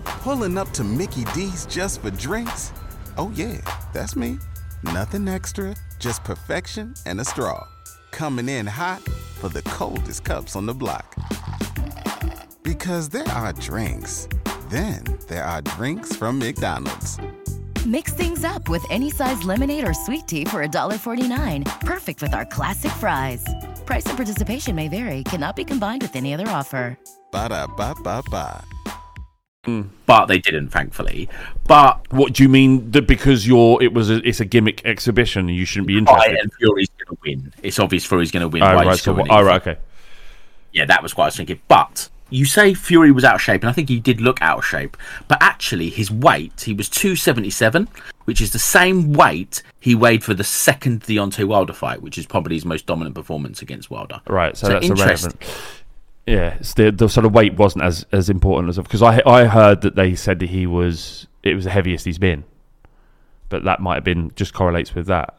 Pulling 0.05 0.57
up 0.57 0.71
to 0.71 0.83
Mickey 0.83 1.23
D's 1.33 1.65
just 1.65 2.01
for 2.01 2.11
drinks? 2.11 2.71
Oh, 3.17 3.31
yeah, 3.35 3.61
that's 3.93 4.15
me. 4.15 4.37
Nothing 4.83 5.27
extra, 5.27 5.75
just 5.99 6.23
perfection 6.23 6.93
and 7.05 7.19
a 7.19 7.25
straw. 7.25 7.65
Coming 8.11 8.49
in 8.49 8.65
hot 8.65 9.01
for 9.39 9.49
the 9.49 9.61
coldest 9.63 10.23
cups 10.23 10.55
on 10.55 10.65
the 10.65 10.73
block. 10.73 11.15
Because 12.63 13.09
there 13.09 13.27
are 13.29 13.53
drinks, 13.53 14.27
then 14.69 15.03
there 15.27 15.43
are 15.43 15.61
drinks 15.61 16.15
from 16.15 16.39
McDonald's. 16.39 17.19
Mix 17.85 18.13
things 18.13 18.43
up 18.43 18.67
with 18.67 18.83
any 18.89 19.11
size 19.11 19.43
lemonade 19.43 19.87
or 19.87 19.93
sweet 19.93 20.27
tea 20.27 20.43
for 20.45 20.65
$1.49. 20.65 21.81
Perfect 21.81 22.19
with 22.19 22.33
our 22.33 22.43
classic 22.43 22.91
fries. 22.93 23.45
Price 23.85 24.05
and 24.07 24.17
participation 24.17 24.75
may 24.75 24.87
vary, 24.87 25.21
cannot 25.23 25.55
be 25.55 25.63
combined 25.63 26.01
with 26.01 26.15
any 26.15 26.33
other 26.33 26.47
offer. 26.47 26.97
Ba 27.31 27.49
da 27.49 27.67
ba 27.67 27.93
ba 28.01 28.23
ba. 28.31 28.63
but 30.07 30.25
they 30.25 30.39
didn't, 30.39 30.69
thankfully. 30.69 31.29
But 31.67 32.11
What 32.11 32.33
do 32.33 32.41
you 32.41 32.49
mean? 32.49 32.89
That 32.89 33.05
because 33.05 33.47
you're 33.47 33.81
it 33.83 33.93
was 33.93 34.09
a, 34.09 34.15
it's 34.27 34.39
a 34.39 34.45
gimmick 34.45 34.83
exhibition 34.83 35.47
you 35.49 35.65
shouldn't 35.65 35.87
be 35.87 35.99
interested? 35.99 36.17
Right, 36.17 36.29
interested? 36.31 36.43
and 36.43 36.53
Fury's 36.53 36.89
going 36.89 37.15
to 37.15 37.17
win. 37.23 37.53
It's 37.61 37.77
obvious 37.77 38.03
Fury's 38.03 38.31
going 38.31 38.41
to 38.41 38.47
win. 38.47 38.63
Oh, 38.63 38.75
Why 38.77 38.85
right, 38.85 38.97
so 38.97 39.13
oh, 39.13 39.43
right, 39.43 39.61
okay. 39.61 39.77
Yeah, 40.73 40.85
that 40.85 41.03
was 41.03 41.15
what 41.15 41.25
I 41.25 41.27
was 41.27 41.35
thinking. 41.35 41.59
But 41.67 42.09
you 42.35 42.45
say 42.45 42.73
Fury 42.73 43.11
was 43.11 43.23
out 43.23 43.35
of 43.35 43.41
shape, 43.41 43.61
and 43.61 43.69
I 43.69 43.73
think 43.73 43.89
he 43.89 43.99
did 43.99 44.19
look 44.19 44.41
out 44.41 44.59
of 44.59 44.65
shape. 44.65 44.97
But 45.27 45.37
actually, 45.41 45.89
his 45.89 46.11
weight, 46.11 46.61
he 46.61 46.73
was 46.73 46.89
277, 46.89 47.87
which 48.25 48.41
is 48.41 48.51
the 48.51 48.59
same 48.59 49.13
weight 49.13 49.63
he 49.79 49.95
weighed 49.95 50.23
for 50.23 50.33
the 50.33 50.43
second 50.43 51.01
Deontay 51.01 51.45
Wilder 51.45 51.73
fight, 51.73 52.01
which 52.01 52.17
is 52.17 52.25
probably 52.25 52.55
his 52.55 52.65
most 52.65 52.85
dominant 52.85 53.15
performance 53.15 53.61
against 53.61 53.89
Wilder. 53.89 54.21
Right, 54.27 54.57
so, 54.57 54.67
that's 54.67 54.85
interesting. 54.85 55.31
irrelevant. 55.31 55.43
Yeah, 56.27 56.57
the 56.75 56.91
the 56.91 57.07
sort 57.07 57.25
of 57.25 57.33
weight 57.33 57.53
wasn't 57.53 57.83
as 57.83 58.05
as 58.11 58.29
important 58.29 58.69
as 58.69 58.79
of. 58.79 58.85
because 58.85 59.03
I 59.03 59.21
I 59.27 59.45
heard 59.45 59.81
that 59.81 59.95
they 59.95 60.15
said 60.15 60.39
that 60.39 60.49
he 60.49 60.65
was 60.65 61.27
it 61.43 61.53
was 61.53 61.65
the 61.65 61.69
heaviest 61.69 62.05
he's 62.05 62.17
been, 62.17 62.43
but 63.47 63.63
that 63.63 63.79
might 63.79 63.95
have 63.95 64.03
been 64.03 64.31
just 64.35 64.53
correlates 64.53 64.95
with 64.95 65.05
that. 65.05 65.37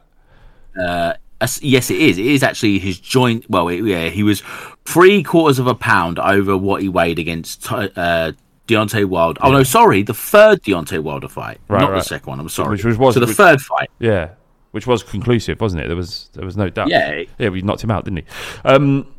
Uh, 0.81 1.13
yes, 1.61 1.89
it 1.91 1.99
is. 1.99 2.17
It 2.17 2.25
is 2.25 2.43
actually 2.43 2.79
his 2.79 2.99
joint. 2.99 3.49
Well, 3.49 3.67
it, 3.67 3.83
yeah, 3.83 4.09
he 4.09 4.23
was 4.23 4.41
three 4.85 5.23
quarters 5.23 5.59
of 5.59 5.67
a 5.67 5.75
pound 5.75 6.19
over 6.19 6.57
what 6.57 6.81
he 6.81 6.89
weighed 6.89 7.19
against 7.19 7.71
uh, 7.71 8.31
Deontay 8.67 9.05
Wilder. 9.05 9.39
Oh 9.43 9.51
no, 9.51 9.63
sorry, 9.63 10.03
the 10.03 10.13
third 10.13 10.63
Deontay 10.63 10.99
Wilder 11.01 11.27
fight, 11.27 11.59
Right, 11.67 11.81
not 11.81 11.91
the 11.91 12.01
second 12.01 12.27
one. 12.27 12.39
I'm 12.39 12.49
sorry. 12.49 12.71
Which 12.71 12.85
was, 12.85 12.97
was 12.97 13.13
so 13.13 13.19
the 13.19 13.27
which- 13.27 13.35
third 13.35 13.61
fight. 13.61 13.89
Yeah, 13.99 14.31
which 14.71 14.87
was 14.87 15.03
conclusive, 15.03 15.61
wasn't 15.61 15.83
it? 15.83 15.87
There 15.87 15.95
was 15.95 16.29
there 16.33 16.45
was 16.45 16.57
no 16.57 16.69
doubt. 16.69 16.89
Yeah. 16.89 17.23
yeah, 17.37 17.49
we 17.49 17.61
knocked 17.61 17.83
him 17.83 17.91
out, 17.91 18.05
didn't 18.05 18.19
he? 18.19 18.25
Um, 18.65 19.13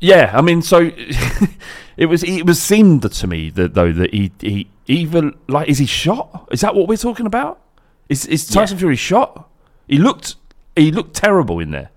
yeah, 0.00 0.32
I 0.34 0.40
mean, 0.40 0.62
so 0.62 0.90
it 1.96 2.06
was 2.06 2.22
it 2.22 2.46
was 2.46 2.60
seemed 2.60 3.10
to 3.10 3.26
me 3.26 3.50
that 3.50 3.74
though 3.74 3.92
that 3.92 4.14
he 4.14 4.32
he 4.40 4.70
even 4.86 5.36
like 5.48 5.68
is 5.68 5.78
he 5.78 5.86
shot? 5.86 6.48
Is 6.50 6.62
that 6.62 6.74
what 6.74 6.88
we're 6.88 6.96
talking 6.96 7.26
about? 7.26 7.60
Is 8.08 8.24
is 8.26 8.46
Tyson 8.46 8.78
Fury 8.78 8.96
shot? 8.96 9.48
He 9.86 9.98
looked 9.98 10.36
he 10.76 10.90
looked 10.92 11.14
terrible 11.14 11.58
in 11.58 11.70
there. 11.70 11.90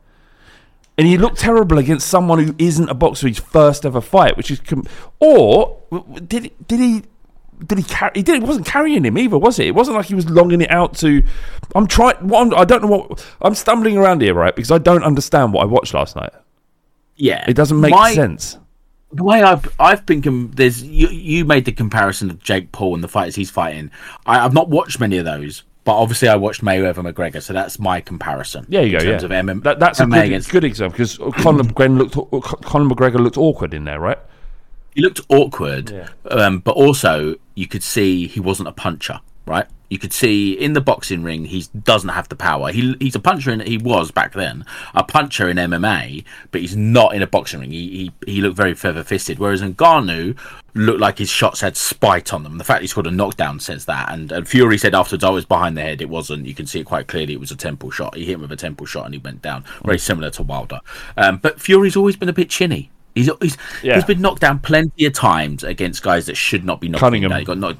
And 0.97 1.07
he 1.07 1.17
looked 1.17 1.39
terrible 1.39 1.79
against 1.79 2.07
someone 2.07 2.43
who 2.43 2.53
isn't 2.59 2.87
a 2.87 2.93
boxer. 2.93 3.27
His 3.27 3.39
first 3.39 3.83
ever 3.85 3.99
fight, 3.99 4.37
which 4.37 4.51
is, 4.51 4.59
com- 4.59 4.85
or 5.19 5.79
did 6.27 6.51
did 6.67 6.79
he 6.79 7.03
did 7.65 7.79
he 7.79 7.83
carry? 7.83 8.11
He 8.13 8.21
did. 8.21 8.43
It 8.43 8.47
wasn't 8.47 8.67
carrying 8.67 9.03
him 9.03 9.17
either, 9.17 9.37
was 9.39 9.57
it? 9.57 9.65
It 9.65 9.75
wasn't 9.75 9.97
like 9.97 10.05
he 10.05 10.13
was 10.15 10.29
longing 10.29 10.61
it 10.61 10.69
out 10.69 10.95
to. 10.97 11.23
I'm 11.73 11.87
trying. 11.87 12.15
What 12.27 12.41
I'm, 12.41 12.53
I 12.53 12.63
don't 12.63 12.83
know 12.83 12.89
what 12.89 13.25
I'm 13.41 13.55
stumbling 13.55 13.97
around 13.97 14.21
here, 14.21 14.35
right? 14.35 14.55
Because 14.55 14.69
I 14.69 14.77
don't 14.77 15.03
understand 15.03 15.51
what 15.51 15.63
I 15.63 15.65
watched 15.65 15.95
last 15.95 16.15
night. 16.15 16.31
Yeah, 17.15 17.43
It 17.47 17.53
doesn't 17.55 17.79
make 17.79 17.91
My- 17.91 18.13
sense. 18.13 18.57
The 19.11 19.23
way 19.23 19.41
I've 19.43 19.67
I've 19.79 20.05
been 20.07 20.21
com- 20.23 20.51
there's 20.55 20.81
you, 20.83 21.07
you 21.07 21.45
made 21.45 21.65
the 21.65 21.71
comparison 21.71 22.29
of 22.31 22.39
Jake 22.39 22.71
Paul 22.71 22.95
and 22.95 23.03
the 23.03 23.07
fighters 23.07 23.35
he's 23.35 23.51
fighting. 23.51 23.91
I, 24.25 24.39
I've 24.43 24.53
not 24.55 24.69
watched 24.69 24.99
many 24.99 25.17
of 25.17 25.25
those, 25.25 25.61
but 25.83 25.95
obviously 25.97 26.27
I 26.29 26.35
watched 26.35 26.63
Mayweather 26.63 27.11
McGregor, 27.11 27.41
so 27.41 27.53
that's 27.53 27.79
my 27.79 28.01
comparison. 28.01 28.65
Yeah, 28.69 28.81
you 28.81 28.91
go. 28.91 28.97
in 28.99 29.19
terms 29.19 29.23
yeah, 29.23 29.39
of 29.39 29.45
MM, 29.45 29.63
that, 29.63 29.79
that's 29.79 29.99
a 29.99 30.05
good, 30.05 30.25
against 30.25 30.49
good 30.51 30.63
example 30.63 30.93
because 30.93 31.17
Conor 31.41 31.63
McGregor 31.63 31.97
looked 31.97 32.63
Conor 32.63 32.93
McGregor 32.93 33.19
looked 33.19 33.37
awkward 33.37 33.73
in 33.73 33.85
there, 33.85 33.99
right? 33.99 34.19
he 34.93 35.01
looked 35.01 35.21
awkward, 35.29 36.09
um, 36.29 36.59
but 36.59 36.75
also 36.75 37.35
you 37.55 37.67
could 37.67 37.83
see 37.83 38.27
he 38.27 38.39
wasn't 38.39 38.67
a 38.67 38.71
puncher, 38.71 39.19
right? 39.45 39.65
You 39.93 39.99
could 39.99 40.11
see 40.11 40.53
in 40.53 40.73
the 40.73 40.81
boxing 40.81 41.21
ring 41.21 41.45
he 41.45 41.65
doesn't 41.83 42.09
have 42.09 42.27
the 42.27 42.35
power. 42.35 42.71
He 42.71 42.95
he's 42.99 43.13
a 43.13 43.19
puncher, 43.19 43.51
and 43.51 43.61
he 43.61 43.77
was 43.77 44.09
back 44.09 44.33
then 44.33 44.65
a 44.95 45.03
puncher 45.03 45.47
in 45.47 45.57
MMA, 45.57 46.23
but 46.49 46.61
he's 46.61 46.75
not 46.75 47.13
in 47.13 47.21
a 47.21 47.27
boxing 47.27 47.59
ring. 47.59 47.69
He 47.71 48.11
he, 48.25 48.33
he 48.33 48.41
looked 48.41 48.57
very 48.57 48.73
feather 48.73 49.03
fisted, 49.03 49.37
whereas 49.37 49.61
Ngannou 49.61 50.35
looked 50.73 50.99
like 50.99 51.19
his 51.19 51.29
shots 51.29 51.61
had 51.61 51.77
spite 51.77 52.33
on 52.33 52.41
them. 52.41 52.57
The 52.57 52.63
fact 52.63 52.81
he 52.81 52.87
scored 52.87 53.05
a 53.05 53.11
knockdown 53.11 53.59
says 53.59 53.85
that, 53.85 54.11
and, 54.11 54.31
and 54.31 54.47
Fury 54.47 54.79
said 54.79 54.95
afterwards, 54.95 55.23
"I 55.23 55.29
was 55.29 55.45
behind 55.45 55.77
the 55.77 55.81
head. 55.81 56.01
It 56.01 56.09
wasn't. 56.09 56.47
You 56.47 56.55
can 56.55 56.65
see 56.65 56.79
it 56.79 56.85
quite 56.85 57.07
clearly. 57.07 57.33
It 57.33 57.39
was 57.39 57.51
a 57.51 57.55
temple 57.55 57.91
shot. 57.91 58.15
He 58.15 58.25
hit 58.25 58.33
him 58.33 58.41
with 58.41 58.51
a 58.51 58.55
temple 58.55 58.87
shot, 58.87 59.05
and 59.05 59.13
he 59.13 59.19
went 59.19 59.43
down. 59.43 59.63
Very 59.85 59.99
similar 59.99 60.31
to 60.31 60.41
Wilder. 60.41 60.79
Um, 61.17 61.37
but 61.37 61.61
Fury's 61.61 61.95
always 61.95 62.15
been 62.15 62.29
a 62.29 62.33
bit 62.33 62.49
chinny." 62.49 62.89
He's, 63.13 63.29
he's, 63.43 63.57
Yeah. 63.83 63.93
he's 63.93 64.05
been 64.05 64.21
knocked 64.21 64.41
down 64.41 64.57
plenty 64.57 65.05
of 65.05 65.13
times 65.13 65.63
against 65.63 66.01
guys 66.01 66.25
that 66.25 66.35
should 66.35 66.65
not 66.65 66.81
be 66.81 66.89
knocked 66.89 67.01
Cunningham. 67.01 67.29
down. 67.29 67.39
He 67.41 67.45
got 67.45 67.59
knocked. 67.59 67.77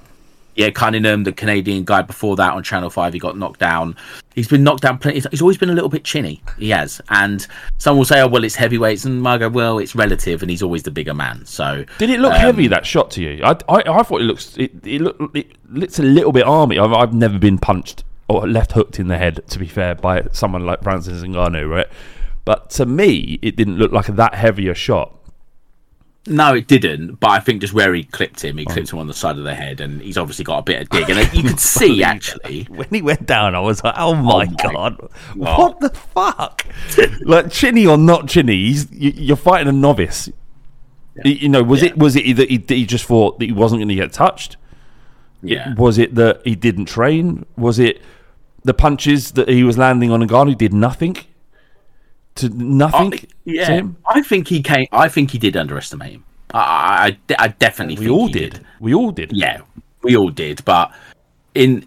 Yeah, 0.56 0.70
Cunningham, 0.70 1.24
the 1.24 1.32
Canadian 1.32 1.84
guy 1.84 2.02
before 2.04 2.36
that 2.36 2.54
on 2.54 2.64
Channel 2.64 2.90
Five, 2.90 3.14
he 3.14 3.20
got 3.20 3.38
knocked 3.38 3.60
down. 3.60 3.96
He's 4.36 4.48
been 4.48 4.64
knocked 4.64 4.82
down 4.82 4.98
plenty. 4.98 5.22
He's 5.32 5.42
always 5.42 5.58
been 5.58 5.70
a 5.70 5.74
little 5.74 5.90
bit 5.90 6.04
chinny. 6.04 6.44
He 6.58 6.70
has, 6.70 7.02
and 7.10 7.46
some 7.78 7.98
will 7.98 8.06
say, 8.06 8.22
"Oh, 8.22 8.28
well, 8.28 8.44
it's 8.44 8.56
heavyweights," 8.56 9.06
and 9.06 9.28
I 9.28 9.38
go, 9.38 9.50
"Well, 9.50 9.80
it's 9.80 9.96
relative," 9.96 10.42
and 10.42 10.52
he's 10.52 10.62
always 10.62 10.84
the 10.84 10.92
bigger 10.92 11.14
man. 11.14 11.46
So 11.46 11.86
Did 11.98 12.10
it 12.10 12.20
look 12.20 12.34
um, 12.34 12.40
heavy 12.40 12.68
that 12.68 12.86
shot 12.86 13.12
to 13.12 13.22
you? 13.22 13.44
I, 13.44 13.52
I, 13.70 13.84
I 13.88 14.04
thought 14.04 14.22
it 14.22 14.26
looks 14.26 14.56
it, 14.58 14.72
it 14.86 15.02
looked 15.02 15.36
it 15.36 15.52
looks 15.70 16.00
a 16.00 16.04
little 16.04 16.32
bit 16.32 16.44
army. 16.44 16.78
I've, 16.78 16.94
I've 16.94 17.14
never 17.14 17.40
been 17.40 17.58
punched 17.58 18.04
or 18.28 18.48
left 18.48 18.74
hooked 18.74 19.00
in 19.00 19.08
the 19.08 19.18
head. 19.18 19.42
To 19.48 19.60
be 19.60 19.68
fair, 19.68 19.96
by 19.96 20.28
someone 20.32 20.66
like 20.66 20.84
Francis 20.84 21.22
Ngannou, 21.24 21.70
right? 21.70 21.88
But 22.46 22.70
to 22.72 22.86
me, 22.86 23.40
it 23.42 23.56
didn't 23.56 23.78
look 23.78 23.92
like 23.92 24.08
that 24.08 24.36
heavy 24.36 24.68
a 24.68 24.74
shot. 24.74 25.16
No, 26.26 26.54
it 26.56 26.68
didn't. 26.68 27.20
But 27.20 27.32
I 27.32 27.40
think 27.42 27.60
just 27.62 27.74
where 27.74 27.94
he 27.94 28.04
clipped 28.06 28.42
him, 28.44 28.58
he 28.58 28.66
Oh. 28.68 28.72
clipped 28.72 28.92
him 28.94 29.00
on 29.00 29.08
the 29.08 29.14
side 29.14 29.38
of 29.38 29.44
the 29.44 29.54
head, 29.56 29.82
and 29.82 30.02
he's 30.02 30.18
obviously 30.18 30.46
got 30.46 30.60
a 30.60 30.62
bit 30.64 30.82
of 30.82 30.90
dig. 30.90 31.10
And 31.10 31.34
you 31.34 31.44
could 31.44 31.60
see 31.76 32.02
actually 32.04 32.64
when 32.70 32.88
he 32.90 33.02
went 33.02 33.26
down, 33.26 33.56
I 33.56 33.60
was 33.60 33.84
like, 33.84 33.96
oh, 33.98 34.12
"Oh 34.12 34.16
my, 34.16 34.46
god, 34.46 34.98
God. 34.98 35.10
what 35.36 35.80
the 35.82 35.90
fuck?" 35.90 36.66
like 37.26 37.52
chinny 37.52 37.86
or 37.86 37.98
not 37.98 38.30
chinny, 38.30 38.56
you're 38.92 39.36
fighting 39.36 39.68
a 39.68 39.74
novice. 39.74 40.30
You- 41.26 41.32
You 41.34 41.50
know, 41.50 41.62
was 41.62 41.84
it 41.84 41.98
was 41.98 42.16
it 42.16 42.36
that 42.38 42.50
he, 42.50 42.58
that 42.58 42.74
he 42.74 42.86
just 42.86 43.04
thought 43.06 43.40
that 43.40 43.46
he 43.46 43.52
wasn't 43.52 43.80
going 43.82 43.90
to 43.90 43.96
get 43.96 44.14
touched? 44.14 44.56
Yeah. 45.42 45.74
Was 45.76 45.98
it 45.98 46.16
that 46.16 46.42
he 46.46 46.56
didn't 46.56 46.86
train? 46.86 47.46
Was 47.58 47.80
it 47.80 48.02
the 48.64 48.74
punches 48.74 49.32
that 49.32 49.50
he 49.50 49.62
was 49.66 49.78
landing 49.78 50.10
on 50.10 50.22
a 50.22 50.26
guard 50.26 50.48
who 50.48 50.56
did 50.56 50.72
nothing 50.74 51.18
to 52.36 52.50
nothing? 52.50 53.14
I- 53.14 53.28
yeah? 53.46 53.82
I 54.08 54.22
think 54.22 54.48
he 54.48 54.62
came. 54.62 54.88
I 54.92 55.10
think 55.10 55.32
he 55.32 55.38
did 55.38 55.58
underestimate 55.58 56.14
him. 56.14 56.24
I, 56.54 57.18
I, 57.30 57.36
I 57.40 57.48
definitely. 57.50 57.98
We 57.98 58.10
all 58.12 58.28
he 58.28 58.34
did. 58.34 58.66
We 58.80 58.94
all 58.94 59.12
did. 59.12 59.32
Yeah, 59.34 59.62
we 60.04 60.16
all 60.16 60.30
did. 60.30 60.64
But 60.66 60.94
in 61.56 61.86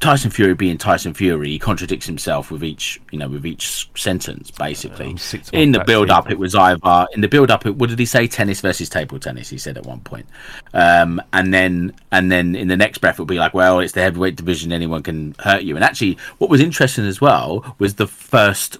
Tyson 0.00 0.30
Fury 0.30 0.54
being 0.54 0.78
Tyson 0.78 1.14
Fury, 1.14 1.50
he 1.50 1.58
contradicts 1.58 2.06
himself 2.06 2.50
with 2.50 2.64
each, 2.64 3.00
you 3.12 3.18
know, 3.18 3.28
with 3.28 3.44
each 3.46 3.88
sentence. 3.94 4.50
Basically, 4.50 5.16
in 5.52 5.72
the 5.72 5.84
build 5.84 6.10
up, 6.10 6.30
it 6.30 6.38
was 6.38 6.54
either 6.54 7.06
in 7.12 7.20
the 7.20 7.28
build 7.28 7.50
up. 7.50 7.64
What 7.66 7.90
did 7.90 7.98
he 7.98 8.06
say? 8.06 8.26
Tennis 8.26 8.60
versus 8.62 8.88
table 8.88 9.18
tennis. 9.18 9.50
He 9.50 9.58
said 9.58 9.76
at 9.76 9.84
one 9.84 10.00
point, 10.00 10.26
um, 10.72 11.20
and 11.34 11.52
then 11.52 11.94
and 12.10 12.32
then 12.32 12.56
in 12.56 12.68
the 12.68 12.76
next 12.76 12.98
breath, 12.98 13.16
it'll 13.16 13.26
be 13.26 13.38
like, 13.38 13.54
well, 13.54 13.80
it's 13.80 13.92
the 13.92 14.00
heavyweight 14.00 14.36
division. 14.36 14.72
Anyone 14.72 15.02
can 15.02 15.34
hurt 15.38 15.62
you. 15.62 15.76
And 15.76 15.84
actually, 15.84 16.18
what 16.38 16.48
was 16.50 16.60
interesting 16.60 17.04
as 17.04 17.20
well 17.20 17.76
was 17.78 17.94
the 17.94 18.06
first. 18.06 18.78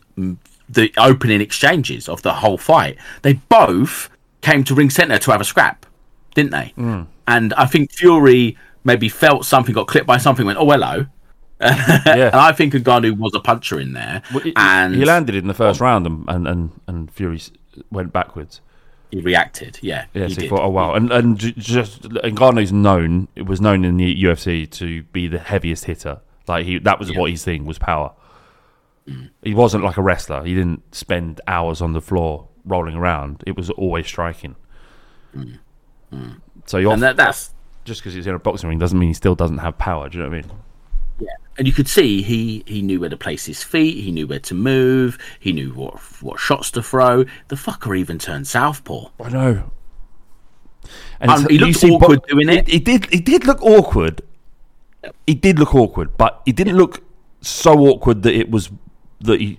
The 0.75 0.93
opening 0.97 1.41
exchanges 1.41 2.09
of 2.09 2.23
the 2.23 2.35
whole 2.35 2.59
fight, 2.59 2.99
they 3.23 3.35
both 3.35 4.11
came 4.41 4.65
to 4.65 4.75
ring 4.75 4.91
center 4.91 5.19
to 5.19 5.31
have 5.31 5.41
a 5.41 5.45
scrap, 5.45 5.87
didn't 6.35 6.51
they? 6.51 6.73
Mm. 6.77 7.07
And 7.27 7.55
I 7.55 7.67
think 7.67 7.93
Fury 7.93 8.57
maybe 8.85 9.09
felt 9.09 9.47
something, 9.47 9.75
got 9.75 9.87
clipped 9.87 10.07
by 10.07 10.19
something, 10.19 10.45
went, 10.45 10.59
oh, 10.59 10.71
hello. 10.71 11.07
and 11.61 12.35
I 12.35 12.53
think 12.53 12.75
Ngannou 12.75 13.17
was 13.17 13.33
a 13.35 13.41
puncher 13.41 13.81
in 13.81 13.93
there. 13.93 14.23
and 14.57 14.95
he 14.95 15.05
landed 15.05 15.35
in 15.35 15.47
the 15.47 15.55
first 15.55 15.81
round, 15.81 16.07
and 16.07 16.25
and 16.29 16.47
and, 16.49 16.81
and 16.87 17.11
Fury 17.13 17.41
went 17.91 18.13
backwards. 18.13 18.61
he 19.11 19.21
reacted. 19.21 19.79
Yeah. 19.81 20.07
Yeah, 20.13 20.25
he 20.25 20.35
he 20.35 20.41
did. 20.43 20.51
thought, 20.51 20.63
oh 20.63 20.69
wow, 20.69 20.95
and 20.95 21.11
and 21.13 21.39
just 21.39 22.03
Ngannou's 22.03 22.73
known. 22.73 23.29
It 23.37 23.47
was 23.47 23.61
known 23.61 23.85
in 23.85 23.97
the 23.97 24.25
UFC 24.25 24.69
to 24.73 25.05
be 25.05 25.29
the 25.29 25.39
heaviest 25.39 25.85
hitter. 25.85 26.21
Like 26.47 26.67
he, 26.67 26.79
that 26.81 26.99
was 26.99 27.15
what 27.17 27.31
his 27.31 27.45
thing 27.45 27.65
was 27.65 27.79
power. 27.79 28.13
Mm. 29.09 29.31
He 29.43 29.55
wasn't 29.55 29.85
like 29.85 29.97
a 29.97 30.03
wrestler. 30.03 30.45
He 30.45 30.55
didn't 30.55 30.95
spend 30.95 31.41
hours 31.47 31.81
on 31.83 31.93
the 31.93 32.01
floor 32.01 32.49
rolling 32.65 32.95
around. 32.97 33.43
It 33.47 33.57
was 33.57 33.69
always 33.71 34.07
striking. 34.07 34.57
So 36.67 36.79
you 36.79 36.89
Mm. 36.89 36.93
And 36.95 37.03
that- 37.03 37.17
that's- 37.17 37.53
just 37.85 38.01
because 38.01 38.15
he's 38.15 38.27
in 38.27 38.35
a 38.35 38.39
boxing 38.39 38.69
ring 38.69 38.79
doesn't 38.79 38.99
mean 38.99 39.09
he 39.11 39.15
still 39.15 39.35
doesn't 39.35 39.59
have 39.59 39.77
power. 39.77 40.09
Do 40.09 40.17
you 40.19 40.25
know 40.25 40.31
what 40.31 40.37
I 40.39 40.41
mean? 40.41 40.51
Yeah, 41.21 41.29
and 41.59 41.67
you 41.67 41.73
could 41.73 41.87
see 41.89 42.23
he 42.23 42.65
he 42.67 42.81
knew 42.83 42.99
where 42.99 43.11
to 43.11 43.17
place 43.17 43.45
his 43.45 43.63
feet. 43.63 44.03
He 44.03 44.11
knew 44.11 44.27
where 44.27 44.39
to 44.41 44.55
move. 44.55 45.19
He 45.39 45.53
knew 45.53 45.71
what 45.73 46.01
what 46.23 46.41
shots 46.41 46.71
to 46.73 46.83
throw. 46.83 47.25
The 47.49 47.57
fucker 47.57 47.97
even 47.97 48.19
turned 48.19 48.47
southpaw. 48.49 49.11
I 49.23 49.29
know. 49.29 49.71
Um, 51.21 51.47
he 51.49 51.59
looked 51.59 51.77
see 51.77 51.91
bo- 51.91 51.97
awkward 51.97 52.23
doing 52.29 52.49
it. 52.49 52.69
He 52.69 52.79
did. 52.81 53.07
He 53.13 53.21
did 53.21 53.47
look 53.47 53.63
awkward. 53.63 54.23
He 55.27 55.35
did 55.35 55.59
look 55.59 55.75
awkward, 55.75 56.17
but 56.17 56.41
he 56.47 56.53
didn't 56.53 56.77
look 56.77 57.03
so 57.43 57.79
awkward 57.87 58.23
that 58.23 58.35
it 58.35 58.51
was 58.51 58.71
that. 59.25 59.57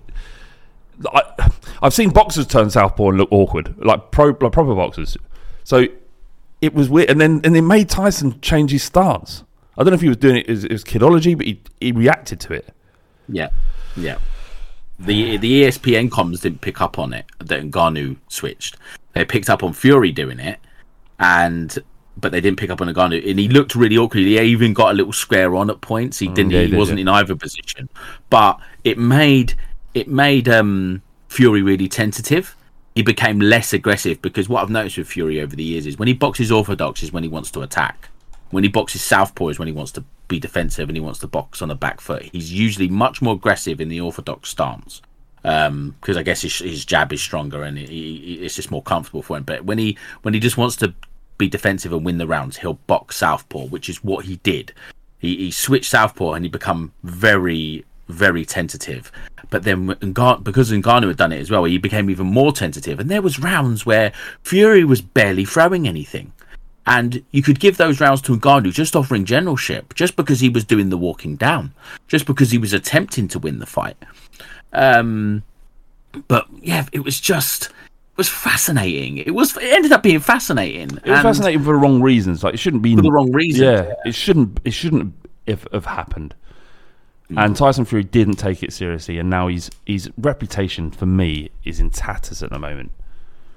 I, 1.12 1.50
I've 1.82 1.94
seen 1.94 2.10
boxers 2.10 2.46
turn 2.46 2.70
southpaw 2.70 3.10
and 3.10 3.18
look 3.18 3.28
awkward, 3.30 3.74
like 3.78 4.10
pro, 4.10 4.28
like 4.28 4.52
proper 4.52 4.74
boxers. 4.74 5.16
So 5.64 5.86
it 6.60 6.74
was 6.74 6.88
weird, 6.88 7.10
and 7.10 7.20
then 7.20 7.40
and 7.44 7.56
it 7.56 7.62
made 7.62 7.88
Tyson 7.88 8.40
change 8.40 8.70
his 8.70 8.82
stance. 8.82 9.44
I 9.76 9.82
don't 9.82 9.90
know 9.90 9.96
if 9.96 10.00
he 10.00 10.08
was 10.08 10.16
doing 10.16 10.36
it 10.36 10.48
as 10.48 10.66
was 10.68 10.84
kidology, 10.84 11.36
but 11.36 11.46
he 11.46 11.60
he 11.80 11.92
reacted 11.92 12.40
to 12.40 12.54
it. 12.54 12.72
Yeah, 13.28 13.50
yeah. 13.96 14.18
The 14.98 15.36
the 15.36 15.64
ESPN 15.64 16.08
comms 16.08 16.40
didn't 16.40 16.62
pick 16.62 16.80
up 16.80 16.98
on 16.98 17.12
it 17.12 17.26
that 17.38 17.62
Ngannou 17.62 18.16
switched. 18.28 18.76
They 19.12 19.24
picked 19.24 19.50
up 19.50 19.62
on 19.62 19.72
Fury 19.74 20.12
doing 20.12 20.38
it, 20.38 20.58
and 21.18 21.78
but 22.16 22.32
they 22.32 22.40
didn't 22.40 22.58
pick 22.58 22.70
up 22.70 22.80
on 22.80 22.88
Ngannou, 22.88 23.28
and 23.28 23.38
he 23.38 23.48
looked 23.48 23.74
really 23.74 23.98
awkward. 23.98 24.20
He 24.20 24.38
even 24.38 24.72
got 24.72 24.92
a 24.92 24.94
little 24.94 25.12
square 25.12 25.54
on 25.54 25.70
at 25.70 25.80
points. 25.80 26.18
He 26.18 26.28
didn't. 26.28 26.50
Mm, 26.50 26.54
yeah, 26.54 26.60
he 26.62 26.70
did, 26.70 26.78
wasn't 26.78 26.98
yeah. 26.98 27.02
in 27.02 27.08
either 27.08 27.36
position, 27.36 27.88
but 28.30 28.58
it 28.84 28.98
made 28.98 29.54
it 29.94 30.08
made 30.08 30.48
um, 30.48 31.02
Fury 31.28 31.62
really 31.62 31.88
tentative. 31.88 32.56
He 32.94 33.02
became 33.02 33.40
less 33.40 33.72
aggressive 33.74 34.22
because 34.22 34.48
what 34.48 34.62
I've 34.62 34.70
noticed 34.70 34.96
with 34.96 35.08
Fury 35.08 35.40
over 35.40 35.54
the 35.54 35.62
years 35.62 35.86
is 35.86 35.98
when 35.98 36.08
he 36.08 36.14
boxes 36.14 36.50
orthodox 36.50 37.02
is 37.02 37.12
when 37.12 37.22
he 37.22 37.28
wants 37.28 37.50
to 37.52 37.60
attack. 37.60 38.08
When 38.50 38.62
he 38.62 38.70
boxes 38.70 39.02
southpaw 39.02 39.48
is 39.48 39.58
when 39.58 39.68
he 39.68 39.72
wants 39.72 39.92
to 39.92 40.04
be 40.28 40.38
defensive 40.38 40.88
and 40.88 40.96
he 40.96 41.00
wants 41.00 41.18
to 41.20 41.26
box 41.26 41.60
on 41.60 41.68
the 41.68 41.74
back 41.74 42.00
foot. 42.00 42.22
He's 42.22 42.52
usually 42.52 42.88
much 42.88 43.20
more 43.20 43.34
aggressive 43.34 43.80
in 43.80 43.88
the 43.88 44.00
orthodox 44.00 44.50
stance 44.50 45.02
because 45.42 46.16
I 46.16 46.22
guess 46.22 46.42
his, 46.42 46.58
his 46.58 46.84
jab 46.84 47.12
is 47.12 47.20
stronger 47.20 47.62
and 47.62 47.78
he, 47.78 47.86
he, 47.86 48.34
it's 48.42 48.56
just 48.56 48.70
more 48.70 48.82
comfortable 48.82 49.22
for 49.22 49.36
him. 49.36 49.44
But 49.44 49.64
when 49.64 49.78
he 49.78 49.96
when 50.22 50.34
he 50.34 50.40
just 50.40 50.56
wants 50.56 50.76
to 50.76 50.94
be 51.38 51.48
defensive 51.48 51.92
and 51.92 52.04
win 52.04 52.18
the 52.18 52.26
rounds, 52.26 52.58
he'll 52.58 52.74
box 52.74 53.16
southpaw, 53.16 53.66
which 53.66 53.88
is 53.88 54.02
what 54.02 54.24
he 54.24 54.36
did. 54.36 54.72
He, 55.18 55.36
he 55.36 55.50
switched 55.50 55.90
southpaw 55.90 56.32
and 56.32 56.44
he 56.44 56.48
become 56.48 56.92
very 57.02 57.84
very 58.08 58.44
tentative. 58.44 59.10
But 59.50 59.62
then 59.64 59.88
Ngan- 59.88 60.44
because 60.44 60.70
Ngannou 60.70 61.08
had 61.08 61.16
done 61.16 61.32
it 61.32 61.40
as 61.40 61.50
well, 61.50 61.64
he 61.64 61.78
became 61.78 62.10
even 62.10 62.26
more 62.26 62.52
tentative. 62.52 62.98
And 62.98 63.10
there 63.10 63.22
was 63.22 63.38
rounds 63.38 63.86
where 63.86 64.12
Fury 64.42 64.84
was 64.84 65.00
barely 65.00 65.44
throwing 65.44 65.86
anything. 65.86 66.32
And 66.86 67.24
you 67.32 67.42
could 67.42 67.58
give 67.58 67.76
those 67.76 68.00
rounds 68.00 68.22
to 68.22 68.36
Ngannou 68.36 68.72
just 68.72 68.94
offering 68.94 69.24
generalship, 69.24 69.94
just 69.94 70.16
because 70.16 70.40
he 70.40 70.48
was 70.48 70.64
doing 70.64 70.90
the 70.90 70.98
walking 70.98 71.36
down, 71.36 71.74
just 72.06 72.26
because 72.26 72.50
he 72.50 72.58
was 72.58 72.72
attempting 72.72 73.28
to 73.28 73.38
win 73.38 73.58
the 73.58 73.66
fight. 73.66 73.96
Um, 74.72 75.42
but 76.28 76.46
yeah, 76.60 76.86
it 76.92 77.00
was 77.00 77.20
just 77.20 77.70
was 78.16 78.28
fascinating. 78.28 79.18
It 79.18 79.34
was 79.34 79.56
it 79.56 79.64
ended 79.64 79.92
up 79.92 80.02
being 80.02 80.20
fascinating. 80.20 80.96
It 80.98 81.06
was 81.10 81.18
And- 81.18 81.22
fascinating 81.22 81.60
for 81.60 81.66
the 81.66 81.74
wrong 81.74 82.00
reasons. 82.00 82.42
Like 82.44 82.54
it 82.54 82.58
shouldn't 82.58 82.82
be 82.82 82.94
For 82.96 83.02
the 83.02 83.12
wrong 83.12 83.32
reasons, 83.32 83.62
Yeah, 83.62 83.82
yeah. 83.88 83.94
it 84.06 84.14
shouldn't. 84.14 84.60
It 84.64 84.72
shouldn't 84.72 85.14
have, 85.46 85.66
have 85.72 85.86
happened. 85.86 86.34
Mm. 87.30 87.44
And 87.44 87.56
Tyson 87.56 87.84
Fury 87.84 88.04
didn't 88.04 88.36
take 88.36 88.62
it 88.62 88.72
seriously, 88.72 89.18
and 89.18 89.28
now 89.28 89.48
he's 89.48 89.70
his 89.84 90.10
reputation 90.18 90.90
for 90.90 91.06
me 91.06 91.50
is 91.64 91.80
in 91.80 91.90
tatters 91.90 92.42
at 92.42 92.50
the 92.50 92.58
moment. 92.58 92.92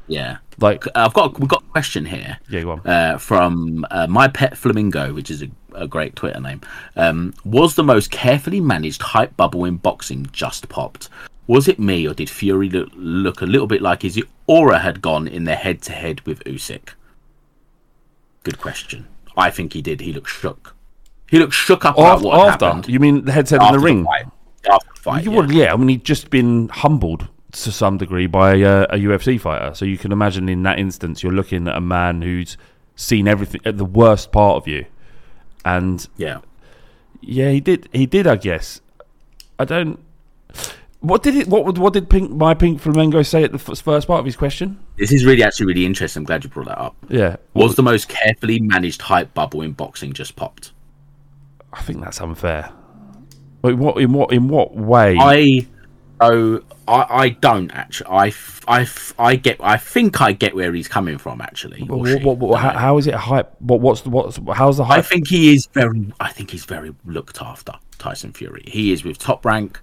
Yeah. 0.07 0.38
Like 0.60 0.86
I've 0.95 1.14
got 1.14 1.39
we've 1.39 1.47
got 1.47 1.62
a 1.62 1.72
question 1.72 2.05
here. 2.05 2.39
Yeah, 2.49 2.62
go 2.62 2.72
on. 2.72 2.80
Uh, 2.88 3.18
from 3.20 3.86
uh, 3.91 4.07
my 4.07 4.28
pet 4.28 4.57
flamingo, 4.57 5.14
which 5.14 5.30
is 5.30 5.43
a, 5.43 5.49
a 5.76 5.88
great 5.88 6.16
Twitter 6.16 6.39
name. 6.39 6.62
Um, 6.95 7.34
was 7.45 7.76
the 7.76 7.84
most 7.84 8.10
carefully 8.10 8.60
managed 8.60 9.03
hype 9.03 9.38
bubble 9.38 9.66
in 9.66 9.78
boxing 9.78 10.28
just 10.32 10.68
popped? 10.68 11.10
Was 11.50 11.68
it 11.68 11.80
me, 11.80 12.08
or 12.08 12.14
did 12.14 12.30
Fury 12.30 12.70
look, 12.70 12.89
look 12.95 13.41
a 13.41 13.45
little 13.47 13.66
bit 13.66 13.82
like 13.82 14.04
his 14.04 14.22
aura 14.45 14.78
had 14.78 15.02
gone 15.02 15.28
in 15.28 15.45
their 15.45 15.56
head 15.56 15.82
to 15.82 15.93
head 15.93 16.22
with 16.22 16.43
Usyk? 16.43 16.89
Good 18.43 18.60
question. 18.60 19.08
I 19.36 19.50
think 19.50 19.74
he 19.74 19.82
did. 19.82 20.00
He 20.02 20.14
looked 20.14 20.30
shook. 20.30 20.76
He 21.28 21.39
looked 21.39 21.54
shook 21.56 21.86
up 21.86 21.97
about 21.97 22.18
after, 22.18 22.28
what 22.28 22.50
after 22.52 22.66
happened. 22.68 22.88
you 22.88 23.00
mean 23.00 23.26
the 23.26 23.32
headset 23.32 23.62
in 23.62 23.64
After 23.64 23.80
the 23.80 23.84
ring? 23.84 24.06
fight. 24.06 24.26
After 24.70 24.88
the 24.93 25.00
fight, 25.02 25.24
yeah. 25.26 25.32
would, 25.32 25.52
yeah. 25.52 25.74
I 25.74 25.76
mean, 25.76 25.88
he'd 25.89 26.04
just 26.06 26.30
been 26.30 26.70
humbled 26.70 27.28
to 27.54 27.72
some 27.72 27.97
degree 27.97 28.28
by 28.28 28.62
uh, 28.62 28.86
a 28.91 28.97
UFC 28.97 29.41
fighter. 29.41 29.74
So 29.74 29.86
you 29.86 29.97
can 29.97 30.12
imagine 30.12 30.50
in 30.50 30.62
that 30.64 30.78
instance, 30.78 31.24
you're 31.24 31.32
looking 31.34 31.68
at 31.68 31.76
a 31.76 31.82
man 31.82 32.22
who's 32.22 32.58
seen 32.95 33.28
everything 33.28 33.62
at 33.66 33.78
the 33.78 33.86
worst 33.86 34.32
part 34.32 34.58
of 34.58 34.68
you, 34.68 34.86
and 35.66 36.08
Yeah. 36.16 36.41
yeah, 37.22 37.50
he 37.50 37.60
did. 37.60 37.89
He 37.91 38.06
did. 38.06 38.28
I 38.28 38.36
guess. 38.36 38.82
I 39.58 39.66
don't. 39.66 40.00
What 41.02 41.24
did 41.24 41.36
it? 41.36 41.47
What 41.47 41.66
would- 41.66 41.78
what 41.78 41.93
did 41.93 42.10
Pink 42.10 42.32
my 42.32 42.54
Pink 42.54 42.82
Flamingo 42.82 43.22
say 43.22 43.43
at 43.43 43.52
the 43.54 43.58
f- 43.58 43.80
first 43.80 44.06
part 44.08 44.20
of 44.20 44.26
his 44.26 44.36
question? 44.36 44.78
This 44.97 45.12
is 45.14 45.24
really 45.26 45.43
actually 45.43 45.68
really 45.68 45.86
interesting. 45.86 46.22
I'm 46.22 46.26
glad 46.26 46.43
you 46.43 46.50
brought 46.50 46.68
that 46.68 46.78
up. 46.80 46.95
Yeah. 47.08 47.38
Was 47.54 47.76
the 47.76 47.84
most 47.84 48.10
carefully 48.10 48.60
managed 48.60 49.02
hype 49.04 49.34
bubble 49.34 49.62
in 49.62 49.72
boxing 49.72 50.12
just 50.12 50.36
popped? 50.36 50.74
I 51.72 51.82
think 51.82 52.02
that's 52.04 52.20
unfair. 52.20 52.72
Wait, 53.62 53.78
what 53.78 53.97
in 53.97 54.12
what 54.12 54.34
in 54.34 54.50
what 54.50 54.76
way? 54.76 55.16
I 55.18 55.68
oh 56.20 56.60
I, 56.86 57.06
I 57.10 57.30
don't 57.30 57.72
actually. 57.72 58.10
I, 58.10 58.34
I, 58.68 58.88
I 59.18 59.36
get. 59.38 59.58
I 59.62 59.78
think 59.78 60.20
I 60.20 60.34
get 60.34 60.54
where 60.54 60.74
he's 60.74 60.88
coming 60.89 61.18
from. 61.18 61.39
Actually, 61.39 61.82
What- 61.84 62.10
she. 62.10 62.16
what- 62.26 62.38
what- 62.39 62.60
how, 62.60 62.72
how 62.78 62.97
is 62.97 63.08
it 63.08 63.14
hype? 63.14 63.56
What 63.60 63.80
what's 63.80 64.02
the 64.02 64.10
what's 64.10 64.38
how's 64.54 64.76
the 64.78 64.84
hype? 64.86 65.00
I 65.00 65.02
think 65.02 65.28
he 65.30 65.54
is 65.56 65.68
very. 65.74 66.12
I 66.20 66.30
think 66.32 66.52
he's 66.52 66.66
very 66.66 66.93
looked 67.06 67.41
after. 67.41 67.72
Tyson 68.00 68.32
Fury. 68.34 68.64
He 68.68 68.91
is 68.91 69.04
with 69.06 69.18
top 69.18 69.45
rank. 69.45 69.80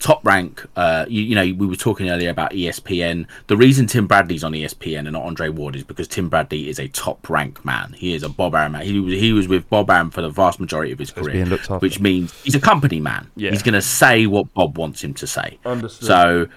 Top 0.00 0.24
rank. 0.26 0.66
Uh, 0.76 1.04
you, 1.08 1.22
you 1.22 1.34
know, 1.34 1.42
we 1.42 1.66
were 1.66 1.76
talking 1.76 2.10
earlier 2.10 2.30
about 2.30 2.50
ESPN. 2.52 3.26
The 3.46 3.56
reason 3.56 3.86
Tim 3.86 4.06
Bradley's 4.06 4.42
on 4.42 4.52
ESPN 4.52 5.00
and 5.00 5.12
not 5.12 5.22
Andre 5.24 5.50
Ward 5.50 5.76
is 5.76 5.84
because 5.84 6.08
Tim 6.08 6.28
Bradley 6.28 6.68
is 6.68 6.78
a 6.80 6.88
top 6.88 7.28
rank 7.28 7.64
man. 7.64 7.92
He 7.92 8.14
is 8.14 8.22
a 8.22 8.28
Bob 8.28 8.54
Arum 8.54 8.72
man. 8.72 8.82
He 8.82 8.98
was 8.98 9.14
he 9.14 9.32
was 9.32 9.46
with 9.46 9.68
Bob 9.68 9.90
Arum 9.90 10.10
for 10.10 10.22
the 10.22 10.30
vast 10.30 10.58
majority 10.58 10.90
of 10.90 10.98
his 10.98 11.10
being 11.10 11.26
career, 11.26 11.46
looked 11.46 11.64
after. 11.70 11.78
which 11.78 12.00
means 12.00 12.32
he's 12.42 12.54
a 12.54 12.60
company 12.60 12.98
man. 12.98 13.30
Yeah. 13.36 13.50
He's 13.50 13.62
going 13.62 13.74
to 13.74 13.82
say 13.82 14.26
what 14.26 14.52
Bob 14.54 14.78
wants 14.78 15.04
him 15.04 15.14
to 15.14 15.26
say. 15.26 15.58
Understood. 15.64 16.06
So 16.06 16.48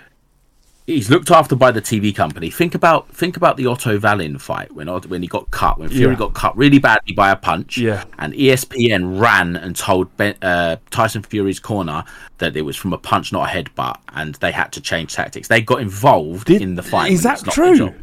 he's 0.85 1.09
looked 1.09 1.31
after 1.31 1.55
by 1.55 1.71
the 1.71 1.81
TV 1.81 2.13
company. 2.15 2.49
Think 2.49 2.75
about 2.75 3.09
think 3.09 3.37
about 3.37 3.57
the 3.57 3.65
Otto 3.67 3.99
Wallin 3.99 4.37
fight 4.37 4.71
when 4.73 4.87
when 4.87 5.21
he 5.21 5.27
got 5.27 5.49
cut 5.51 5.79
when 5.79 5.89
Fury 5.89 6.13
Yeah. 6.13 6.19
got 6.19 6.33
cut 6.33 6.55
really 6.57 6.79
badly 6.79 7.13
by 7.13 7.31
a 7.31 7.35
punch. 7.35 7.77
Yeah. 7.77 8.03
And 8.19 8.33
ESPN 8.33 9.19
ran 9.19 9.55
and 9.55 9.75
told 9.75 10.15
ben, 10.17 10.35
uh, 10.41 10.77
Tyson 10.91 11.23
Fury's 11.23 11.59
corner 11.59 12.03
that 12.39 12.55
it 12.57 12.61
was 12.63 12.75
from 12.75 12.93
a 12.93 12.97
punch, 12.97 13.31
not 13.31 13.49
a 13.49 13.51
headbutt, 13.53 13.97
and 14.15 14.35
they 14.35 14.51
had 14.51 14.71
to 14.73 14.81
change 14.81 15.13
tactics. 15.13 15.47
They 15.47 15.61
got 15.61 15.81
involved 15.81 16.49
in 16.49 16.75
the 16.75 16.83
fight. 16.83 17.11
is 17.11 17.23
that 17.23 17.33
it's 17.39 17.45
not 17.45 17.55
their 17.55 17.75
true? 17.75 17.93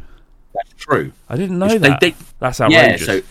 That's 0.53 0.73
true. 0.77 1.11
I 1.29 1.35
didn't 1.37 1.59
know 1.59 1.65
It's- 1.67 1.81
that. 1.81 1.99
they- 2.01 2.15
That's 2.39 2.59
Yeah, 2.59 2.65
outrageous. 2.65 3.05
so 3.05 3.21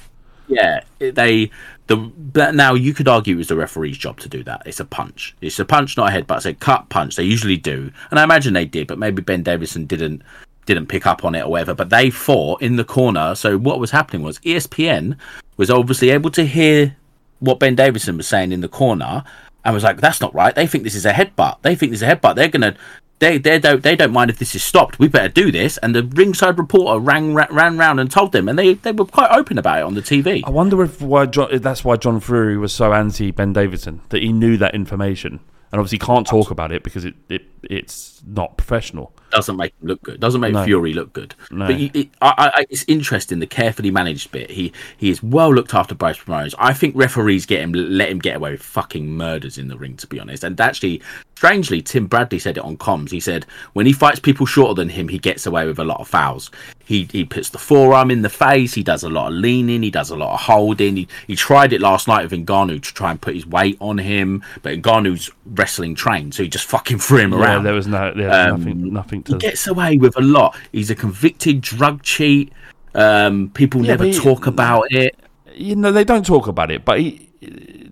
yeah, 0.48 0.80
they 0.98 1.50
the 1.90 2.52
now 2.52 2.74
you 2.74 2.94
could 2.94 3.08
argue 3.08 3.34
it 3.34 3.38
was 3.38 3.48
the 3.48 3.56
referee's 3.56 3.98
job 3.98 4.20
to 4.20 4.28
do 4.28 4.44
that. 4.44 4.62
It's 4.64 4.80
a 4.80 4.84
punch. 4.84 5.34
It's 5.40 5.58
a 5.58 5.64
punch, 5.64 5.96
not 5.96 6.08
a 6.08 6.12
headbutt. 6.12 6.36
It's 6.36 6.46
a 6.46 6.54
cut 6.54 6.88
punch. 6.88 7.16
They 7.16 7.24
usually 7.24 7.56
do, 7.56 7.90
and 8.10 8.20
I 8.20 8.24
imagine 8.24 8.54
they 8.54 8.64
did, 8.64 8.86
but 8.86 8.98
maybe 8.98 9.22
Ben 9.22 9.42
Davison 9.42 9.86
didn't 9.86 10.22
didn't 10.66 10.86
pick 10.86 11.06
up 11.06 11.24
on 11.24 11.34
it 11.34 11.44
or 11.44 11.50
whatever. 11.50 11.74
But 11.74 11.90
they 11.90 12.10
fought 12.10 12.62
in 12.62 12.76
the 12.76 12.84
corner. 12.84 13.34
So 13.34 13.58
what 13.58 13.80
was 13.80 13.90
happening 13.90 14.22
was 14.22 14.38
ESPN 14.40 15.16
was 15.56 15.70
obviously 15.70 16.10
able 16.10 16.30
to 16.30 16.46
hear 16.46 16.96
what 17.40 17.58
Ben 17.58 17.74
Davison 17.74 18.16
was 18.16 18.28
saying 18.28 18.52
in 18.52 18.60
the 18.60 18.68
corner 18.68 19.24
and 19.64 19.74
was 19.74 19.82
like, 19.82 20.00
"That's 20.00 20.20
not 20.20 20.34
right. 20.34 20.54
They 20.54 20.68
think 20.68 20.84
this 20.84 20.94
is 20.94 21.06
a 21.06 21.12
headbutt. 21.12 21.62
They 21.62 21.74
think 21.74 21.90
this 21.90 22.02
is 22.02 22.08
a 22.08 22.14
headbutt. 22.14 22.36
They're 22.36 22.48
gonna." 22.48 22.76
They, 23.20 23.38
they 23.38 23.58
don't 23.58 23.82
they 23.82 23.96
don't 23.96 24.12
mind 24.12 24.30
if 24.30 24.38
this 24.38 24.54
is 24.54 24.64
stopped. 24.64 24.98
We 24.98 25.06
better 25.06 25.28
do 25.28 25.52
this. 25.52 25.76
And 25.78 25.94
the 25.94 26.02
ringside 26.02 26.58
reporter 26.58 26.98
ran 26.98 27.34
ra- 27.34 27.46
ran 27.50 27.78
round 27.78 28.00
and 28.00 28.10
told 28.10 28.32
them, 28.32 28.48
and 28.48 28.58
they, 28.58 28.74
they 28.74 28.92
were 28.92 29.04
quite 29.04 29.30
open 29.30 29.58
about 29.58 29.78
it 29.78 29.82
on 29.82 29.94
the 29.94 30.00
TV. 30.02 30.42
I 30.44 30.50
wonder 30.50 30.82
if 30.82 31.00
why 31.00 31.26
John, 31.26 31.48
if 31.52 31.62
that's 31.62 31.84
why 31.84 31.96
John 31.96 32.18
Fury 32.18 32.56
was 32.56 32.72
so 32.72 32.92
anti 32.92 33.30
Ben 33.30 33.52
Davison 33.52 34.00
that 34.08 34.22
he 34.22 34.32
knew 34.32 34.56
that 34.56 34.74
information 34.74 35.40
and 35.72 35.78
obviously 35.78 35.98
can't 35.98 36.26
talk 36.26 36.50
about 36.50 36.72
it 36.72 36.82
because 36.82 37.04
it, 37.04 37.14
it 37.28 37.42
it's 37.62 38.22
not 38.26 38.56
professional. 38.56 39.12
doesn't 39.30 39.56
make 39.56 39.72
him 39.80 39.88
look 39.88 40.02
good. 40.02 40.18
Doesn't 40.18 40.40
make 40.40 40.52
No. 40.52 40.64
Fury 40.64 40.92
look 40.94 41.12
good. 41.12 41.34
No. 41.50 41.66
But 41.66 41.78
you, 41.78 41.90
it, 41.94 42.08
I, 42.20 42.50
I, 42.56 42.66
it's 42.68 42.84
interesting 42.88 43.38
the 43.38 43.46
carefully 43.46 43.90
managed 43.90 44.32
bit. 44.32 44.50
He 44.50 44.72
he 44.96 45.10
is 45.10 45.22
well 45.22 45.54
looked 45.54 45.74
after 45.74 45.94
by 45.94 46.08
his 46.08 46.18
promoters. 46.18 46.54
I 46.58 46.72
think 46.72 46.96
referees 46.96 47.46
get 47.46 47.60
him 47.60 47.72
let 47.72 48.08
him 48.08 48.18
get 48.18 48.36
away 48.36 48.52
with 48.52 48.62
fucking 48.62 49.06
murders 49.08 49.58
in 49.58 49.68
the 49.68 49.78
ring. 49.78 49.96
To 49.98 50.06
be 50.08 50.18
honest, 50.18 50.42
and 50.42 50.60
actually, 50.60 51.02
strangely, 51.40 51.80
Tim 51.80 52.06
Bradley 52.06 52.38
said 52.38 52.58
it 52.58 52.62
on 52.64 52.76
comms. 52.76 53.10
He 53.10 53.18
said 53.18 53.46
when 53.72 53.86
he 53.86 53.94
fights 53.94 54.20
people 54.20 54.44
shorter 54.44 54.74
than 54.74 54.90
him, 54.90 55.08
he 55.08 55.18
gets 55.18 55.46
away 55.46 55.66
with 55.66 55.78
a 55.78 55.84
lot 55.84 55.98
of 55.98 56.06
fouls. 56.06 56.50
He 56.84 57.08
he 57.10 57.24
puts 57.24 57.48
the 57.48 57.56
forearm 57.58 58.10
in 58.10 58.20
the 58.20 58.28
face. 58.28 58.74
He 58.74 58.82
does 58.82 59.04
a 59.04 59.08
lot 59.08 59.28
of 59.28 59.32
leaning. 59.38 59.82
He 59.82 59.90
does 59.90 60.10
a 60.10 60.16
lot 60.16 60.34
of 60.34 60.40
holding. 60.40 60.96
He, 60.96 61.08
he 61.26 61.36
tried 61.36 61.72
it 61.72 61.80
last 61.80 62.08
night 62.08 62.28
with 62.30 62.46
Ngannou 62.46 62.82
to 62.82 62.94
try 62.94 63.10
and 63.10 63.18
put 63.18 63.34
his 63.34 63.46
weight 63.46 63.78
on 63.80 63.96
him, 63.96 64.42
but 64.62 64.82
Ngannou's 64.82 65.30
wrestling 65.46 65.94
trained, 65.94 66.34
so 66.34 66.42
he 66.42 66.48
just 66.50 66.66
fucking 66.66 66.98
threw 66.98 67.20
him 67.20 67.32
Yeah, 67.32 67.38
around. 67.40 67.64
there 67.64 67.72
was 67.74 67.86
no 67.86 68.12
there 68.12 68.28
was 68.28 68.36
Um, 68.36 68.58
nothing 68.60 68.92
nothing 68.92 69.24
He 69.26 69.34
gets 69.38 69.66
away 69.66 69.96
with 69.96 70.18
a 70.18 70.22
lot. 70.22 70.54
He's 70.72 70.90
a 70.90 70.94
convicted 70.94 71.62
drug 71.62 72.02
cheat. 72.02 72.52
Um, 72.94 73.50
people 73.54 73.80
Yeah, 73.82 73.92
never 73.96 74.12
talk 74.12 74.46
about 74.46 74.92
it. 74.92 75.16
you 75.54 75.74
know 75.76 75.90
they 75.90 76.04
don't 76.04 76.26
talk 76.26 76.48
about 76.48 76.70
it, 76.70 76.84
but 76.84 77.00
he, 77.00 77.28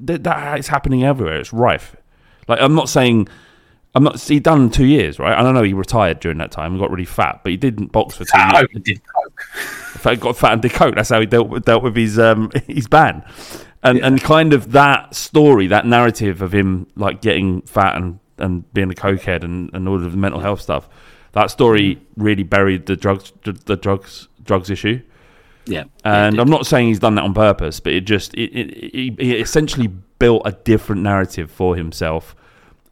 that, 0.00 0.22
that 0.24 0.58
is 0.58 0.66
happening 0.68 1.02
everywhere. 1.04 1.38
It's 1.40 1.52
rife. 1.52 1.96
Like 2.48 2.60
I'm 2.60 2.74
not 2.74 2.88
saying. 2.88 3.28
I'm 3.94 4.04
not. 4.04 4.20
He 4.20 4.38
done 4.38 4.70
two 4.70 4.84
years, 4.84 5.18
right? 5.18 5.36
I 5.36 5.42
don't 5.42 5.54
know. 5.54 5.62
He 5.62 5.72
retired 5.72 6.20
during 6.20 6.38
that 6.38 6.50
time. 6.50 6.72
and 6.72 6.80
got 6.80 6.90
really 6.90 7.04
fat, 7.04 7.40
but 7.42 7.50
he 7.50 7.56
didn't 7.56 7.90
box 7.90 8.16
for 8.16 8.24
two 8.24 8.30
I 8.34 8.60
years. 8.60 8.68
he 8.72 8.78
did 8.80 9.00
coke. 9.04 9.42
Fat- 9.42 10.20
got 10.20 10.36
fat 10.36 10.52
and 10.52 10.62
did 10.62 10.72
coke. 10.72 10.94
That's 10.94 11.08
how 11.08 11.20
he 11.20 11.26
dealt 11.26 11.48
with, 11.48 11.64
dealt 11.64 11.82
with 11.82 11.96
his 11.96 12.18
um 12.18 12.50
his 12.66 12.86
ban, 12.86 13.24
and 13.82 13.98
and 13.98 14.20
kind 14.20 14.52
of 14.52 14.72
that 14.72 15.14
story, 15.14 15.66
that 15.68 15.86
narrative 15.86 16.42
of 16.42 16.52
him 16.54 16.86
like 16.96 17.22
getting 17.22 17.62
fat 17.62 17.96
and 17.96 18.20
and 18.36 18.72
being 18.72 18.90
a 18.90 18.94
cokehead 18.94 19.42
and 19.42 19.70
and 19.72 19.88
all 19.88 19.96
of 19.96 20.10
the 20.10 20.16
mental 20.16 20.40
health 20.40 20.60
stuff. 20.60 20.88
That 21.32 21.50
story 21.50 22.00
really 22.16 22.42
buried 22.42 22.86
the 22.86 22.96
drugs 22.96 23.32
the, 23.44 23.76
drugs 23.76 24.28
drugs 24.42 24.70
issue. 24.70 25.00
Yeah, 25.66 25.84
and 26.04 26.40
I'm 26.40 26.48
not 26.48 26.66
saying 26.66 26.88
he's 26.88 26.98
done 26.98 27.14
that 27.16 27.24
on 27.24 27.34
purpose, 27.34 27.80
but 27.80 27.92
it 27.92 28.02
just 28.02 28.34
it, 28.34 28.50
it, 28.52 28.70
it, 28.72 29.20
he 29.20 29.36
essentially 29.36 29.92
built 30.18 30.42
a 30.44 30.52
different 30.52 31.02
narrative 31.02 31.50
for 31.50 31.76
himself. 31.76 32.34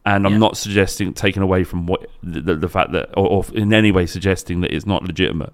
And 0.05 0.25
I'm 0.25 0.39
not 0.39 0.55
suggesting 0.55 1.13
taking 1.13 1.43
away 1.43 1.65
from 1.65 1.85
what 1.85 2.05
the, 2.23 2.39
the, 2.39 2.55
the 2.55 2.69
fact 2.69 2.93
that, 2.93 3.09
or, 3.17 3.27
or 3.27 3.45
in 3.53 3.73
any 3.73 3.91
way 3.91 4.05
suggesting 4.05 4.61
that 4.61 4.73
it's 4.73 4.85
not 4.85 5.03
legitimate. 5.03 5.53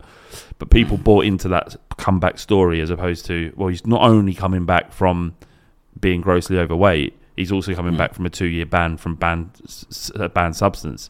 But 0.60 0.70
people 0.70 0.98
bought 0.98 1.26
into 1.26 1.48
that 1.48 1.76
comeback 1.98 2.38
story 2.38 2.80
as 2.80 2.92
opposed 2.92 3.26
to, 3.26 3.52
well, 3.56 3.70
he's 3.70 3.88
not 3.88 4.04
only 4.04 4.36
coming 4.36 4.66
back 4.68 4.94
from 4.94 5.36
being 6.00 6.22
grossly 6.22 6.60
overweight, 6.60 7.18
he's 7.36 7.52
also 7.52 7.74
coming 7.74 7.98
back 7.98 8.14
from 8.14 8.28
a 8.28 8.30
two 8.30 8.46
year 8.46 8.68
ban 8.68 8.96
from 8.98 9.16
banned 9.16 9.50
uh, 10.16 10.28
banned 10.28 10.56
substance 10.56 11.10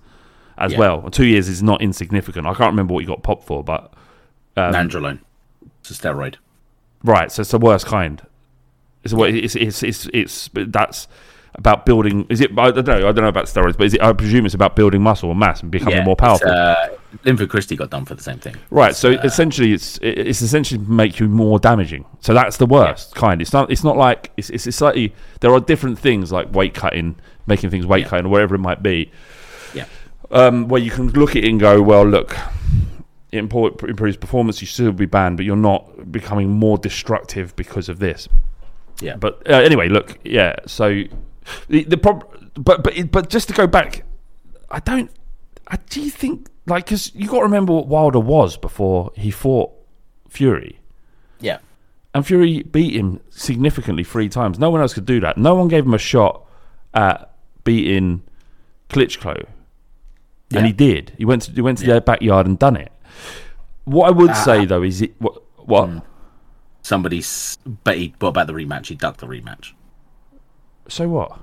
as 0.58 0.72
Yeah. 0.72 0.80
well. 0.80 1.10
Two 1.10 1.26
years 1.26 1.50
is 1.50 1.62
not 1.62 1.82
insignificant. 1.82 2.48
I 2.48 2.54
can't 2.54 2.72
remember 2.72 2.94
what 2.94 3.02
he 3.02 3.08
got 3.08 3.24
popped 3.24 3.46
for, 3.46 3.62
but 3.62 3.94
um, 4.56 4.74
Nandrolone. 4.74 5.20
It's 5.82 5.92
a 5.92 5.94
steroid. 5.96 6.36
Right, 7.04 7.30
so 7.30 7.42
it's 7.42 7.52
the 7.52 7.60
worst 7.60 7.86
kind. 7.88 8.22
It's 9.04 9.14
a, 9.14 9.22
it's, 9.24 9.56
it's 9.56 9.84
it's 9.84 10.10
it's 10.14 10.48
but 10.48 10.72
that's 10.72 11.08
about 11.56 11.86
building. 11.86 12.26
Is 12.30 12.42
it? 12.42 12.58
I 12.58 12.72
don't 12.72 12.88
know. 12.88 12.96
I 12.96 13.12
don't 13.12 13.18
know 13.18 13.28
about 13.28 13.46
steroids, 13.46 13.78
but 13.78 13.86
is 13.86 13.94
it? 13.94 14.02
I 14.02 14.12
presume 14.14 14.46
it's 14.46 14.56
about 14.56 14.76
building 14.76 15.02
muscle 15.04 15.30
and 15.30 15.40
mass 15.40 15.62
and 15.62 15.70
becoming 15.72 15.98
Yeah, 15.98 16.04
more 16.06 16.16
powerful. 16.16 16.50
Uh, 16.50 16.76
Linford 17.26 17.50
Christie 17.50 17.76
got 17.76 17.92
done 17.92 18.06
for 18.06 18.16
the 18.16 18.24
same 18.24 18.40
thing. 18.40 18.56
right. 18.72 18.96
So 18.96 19.12
essentially, 19.12 19.72
it's 19.74 20.00
it's 20.02 20.42
essentially 20.42 20.84
make 20.84 21.20
you 21.20 21.28
more 21.28 21.60
damaging. 21.60 22.06
So 22.22 22.34
that's 22.34 22.58
the 22.58 22.66
worst 22.66 23.14
kind. 23.14 23.42
It's 23.42 23.54
not. 23.54 23.70
It's 23.72 23.84
not 23.84 23.98
like 23.98 24.32
it's 24.38 24.50
it's, 24.50 24.66
it's 24.66 24.78
slightly. 24.78 25.14
There 25.42 25.54
are 25.54 25.60
different 25.60 26.00
things 26.00 26.32
like 26.32 26.52
weight 26.54 26.74
cutting, 26.74 27.18
making 27.46 27.70
things 27.70 27.86
weight 27.86 28.08
cutting, 28.08 28.26
or 28.26 28.30
whatever 28.30 28.56
it 28.56 28.60
might 28.60 28.82
be. 28.82 29.12
Yeah. 29.76 29.86
Um, 30.32 30.68
where 30.70 30.82
you 30.82 30.90
can 30.90 31.12
look 31.12 31.32
at 31.32 31.44
it 31.44 31.50
and 31.50 31.60
go, 31.60 31.80
well, 31.84 32.04
look, 32.04 32.36
it 33.32 33.38
improves 33.38 34.18
performance. 34.18 34.60
You 34.62 34.66
still 34.68 34.92
be 34.92 35.06
banned, 35.06 35.38
but 35.38 35.46
you're 35.46 35.56
not 35.56 36.12
becoming 36.12 36.50
more 36.50 36.80
destructive 36.80 37.56
because 37.56 37.90
of 37.90 38.00
this. 38.00 38.28
Yeah. 39.04 39.16
But 39.18 39.42
uh, 39.50 39.54
anyway, 39.56 39.90
look, 39.90 40.18
yeah. 40.24 40.56
So 40.66 41.04
the 41.68 41.84
the 41.84 41.98
prob- 41.98 42.26
but 42.56 42.84
but 42.84 43.12
but 43.12 43.30
just 43.30 43.48
to 43.50 43.54
go 43.54 43.68
back, 43.68 44.04
I 44.72 44.80
don't. 44.80 45.12
I 45.68 45.78
do 45.90 46.02
you 46.02 46.10
think 46.10 46.50
like 46.66 46.86
because 46.86 47.14
you 47.16 47.28
got 47.28 47.38
to 47.40 47.44
remember 47.44 47.74
what 47.74 47.88
Wilder 47.88 48.20
was 48.20 48.58
before 48.58 49.12
he 49.16 49.32
fought 49.32 49.72
Fury. 50.30 50.80
Yeah. 51.40 51.60
And 52.16 52.26
Fury 52.26 52.62
beat 52.64 52.96
him 52.96 53.20
significantly 53.30 54.04
three 54.04 54.30
times. 54.30 54.60
No 54.60 54.70
one 54.70 54.82
else 54.82 54.94
could 54.94 55.06
do 55.06 55.20
that. 55.22 55.38
No 55.38 55.56
one 55.56 55.68
gave 55.68 55.84
him 55.86 55.94
a 55.96 55.98
shot 55.98 56.46
at 56.94 57.34
beating 57.64 58.22
Klitschko, 58.90 59.46
Yeah. 60.52 60.58
and 60.60 60.68
he 60.68 60.74
did. 60.74 61.14
He 61.18 61.26
went 61.26 61.44
to 61.44 61.52
he 61.52 61.62
went 61.62 61.80
to 61.80 61.86
their 61.86 62.02
backyard 62.02 62.46
and 62.46 62.58
done 62.60 62.76
it. 62.78 62.92
What 63.86 64.08
I 64.08 64.12
would 64.12 64.30
Uh, 64.30 64.34
say 64.46 64.66
though 64.66 64.84
is 64.84 65.02
it 65.02 65.16
what 65.20 65.42
what 65.66 65.90
Somebody's, 66.84 67.58
but 67.84 67.98
he, 67.98 68.14
what 68.20 68.30
about 68.30 68.48
the 68.48 68.54
rematch? 68.54 68.88
He 68.88 68.96
ducked 68.96 69.20
the 69.22 69.28
rematch. 69.28 69.72
so 70.88 71.08
what? 71.10 71.40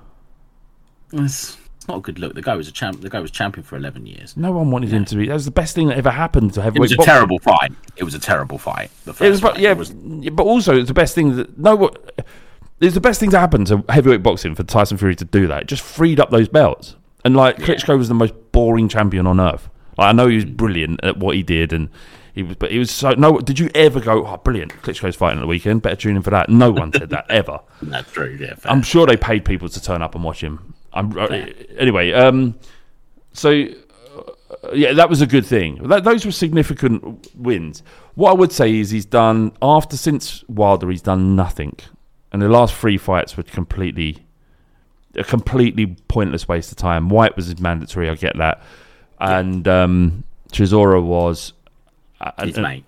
It's, 1.13 1.57
not 1.89 1.97
a 1.97 2.01
good 2.01 2.19
look. 2.21 2.35
The 2.35 2.43
guy 2.43 2.55
was 2.55 2.69
a 2.69 2.73
champ. 2.73 3.01
The 3.01 3.09
guy 3.11 3.19
was 3.21 3.31
champion 3.33 3.65
for 3.65 3.75
eleven 3.77 4.07
years. 4.07 4.37
No 4.37 4.53
one 4.53 4.71
wanted 4.71 4.91
him 4.91 5.05
to 5.07 5.17
be. 5.17 5.27
That 5.27 5.33
was 5.35 5.45
the 5.47 5.51
best 5.51 5.75
thing 5.75 5.89
that 5.89 5.97
ever 5.99 6.11
happened 6.11 6.53
to 6.55 6.63
heavyweight. 6.63 6.77
It 6.77 6.81
was 6.83 6.93
a 6.93 6.97
boxing. 6.99 7.13
terrible 7.15 7.39
fight. 7.41 7.73
It 7.97 8.05
was 8.05 8.15
a 8.15 8.19
terrible 8.21 8.59
fight. 8.59 8.91
The 9.07 9.13
first 9.15 9.23
It 9.27 9.31
was, 9.31 9.41
but 9.41 9.53
fight. 9.55 9.63
yeah, 9.63 9.71
It 9.73 9.79
was- 9.79 9.91
but 9.91 10.45
also 10.45 10.77
it's 10.77 10.89
the 10.89 10.95
best 10.95 11.15
thing 11.15 11.37
that 11.37 11.59
no. 11.59 11.75
what- 11.75 12.25
It's 12.81 12.95
the 12.95 13.01
best 13.01 13.19
thing 13.19 13.31
to 13.31 13.39
happen 13.41 13.65
to 13.67 13.83
heavyweight 13.89 14.23
boxing 14.23 14.55
for 14.55 14.63
Tyson 14.63 14.99
Fury 14.99 15.15
to 15.17 15.25
do 15.25 15.47
that. 15.49 15.63
It 15.63 15.69
just 15.69 15.83
freed 15.83 16.21
up 16.21 16.31
those 16.31 16.49
belts, 16.49 16.97
and 17.25 17.35
like 17.37 17.57
Klitschko 17.57 17.99
was 17.99 18.09
the 18.09 18.15
most 18.15 18.35
boring 18.53 18.89
champion 18.89 19.27
on 19.27 19.41
earth. 19.41 19.69
Like, 19.99 20.09
I 20.09 20.13
know 20.13 20.29
he 20.29 20.37
was 20.37 20.45
brilliant 20.47 21.01
at 21.03 21.17
what 21.19 21.35
he 21.35 21.43
did, 21.43 21.73
and 21.73 21.89
he 22.35 22.43
was, 22.43 22.57
but 22.57 22.71
he 22.71 22.79
was 22.79 22.91
so 22.91 23.11
no. 23.13 23.39
Did 23.39 23.59
you 23.59 23.71
ever 23.75 24.01
go? 24.01 24.27
Oh, 24.27 24.37
brilliant! 24.37 24.73
Klitschko's 24.83 25.17
fighting 25.17 25.39
at 25.39 25.43
the 25.43 25.47
weekend. 25.47 25.83
Better 25.83 25.97
tune 25.97 26.17
in 26.17 26.23
for 26.23 26.31
that. 26.31 26.49
No 26.49 26.71
one 26.71 26.93
said 26.93 27.11
that 27.11 27.27
ever. 27.31 27.61
That's 27.83 28.11
true. 28.13 28.37
Yeah, 28.41 28.55
fair. 28.55 28.73
I'm 28.73 28.83
sure 28.83 29.07
they 29.07 29.17
paid 29.17 29.45
people 29.45 29.69
to 29.69 29.83
turn 29.83 30.03
up 30.03 30.15
and 30.15 30.25
watch 30.25 30.43
him. 30.43 30.75
I'm 30.93 31.17
uh, 31.17 31.27
anyway. 31.79 32.13
Um, 32.13 32.59
so 33.33 33.51
uh, 33.51 34.73
yeah, 34.73 34.93
that 34.93 35.09
was 35.09 35.21
a 35.21 35.27
good 35.27 35.47
thing. 35.47 35.83
That, 35.89 36.05
those 36.05 36.25
were 36.25 36.33
significant 36.33 37.29
wins. 37.37 37.83
What 38.15 38.31
I 38.31 38.35
would 38.35 38.53
say 38.53 38.79
is 38.79 38.91
he's 38.91 39.07
done 39.07 39.53
after 39.63 39.97
since 39.97 40.45
Wilder, 40.49 40.91
he's 40.91 41.03
done 41.03 41.37
nothing, 41.37 41.77
and 42.33 42.43
the 42.43 42.49
last 42.49 42.75
three 42.75 42.99
fights 42.99 43.37
were 43.37 43.43
completely 43.43 44.25
a 45.17 45.25
completely 45.25 45.87
pointless 46.09 46.47
waste 46.47 46.71
of 46.71 46.79
time. 46.79 47.09
Whyte 47.09 47.35
was 47.37 47.59
mandatory, 47.59 48.09
I 48.09 48.15
get 48.15 48.37
that, 48.39 48.63
and 49.19 49.67
um, 49.67 50.25
Chisora 50.53 51.03
was 51.03 51.53
His 52.43 52.59
uh, 52.59 52.63
mate. 52.63 52.85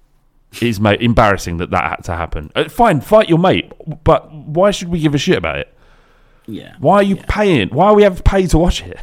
His 0.53 0.81
mate. 0.81 1.01
Embarrassing 1.01 1.57
that 1.59 1.71
that 1.71 1.85
had 1.91 2.05
to 2.05 2.17
happen. 2.17 2.51
Uh, 2.55 2.69
fine, 2.69 3.01
fight 3.01 3.29
your 3.29 3.39
mate, 3.39 3.73
but 4.05 4.33
why 4.33 4.71
should 4.71 4.89
we 4.89 5.01
give 5.01 5.15
a 5.15 5.19
shit 5.19 5.39
about 5.39 5.59
it? 5.59 5.75
Yeah. 6.47 6.75
Why 6.79 6.97
are 6.97 7.03
you 7.03 7.17
paying? 7.17 7.69
Why 7.71 7.87
are 7.87 7.95
we 7.95 8.03
have 8.03 8.23
paid 8.25 8.51
to 8.51 8.59
watch 8.59 8.83
it? 8.83 8.99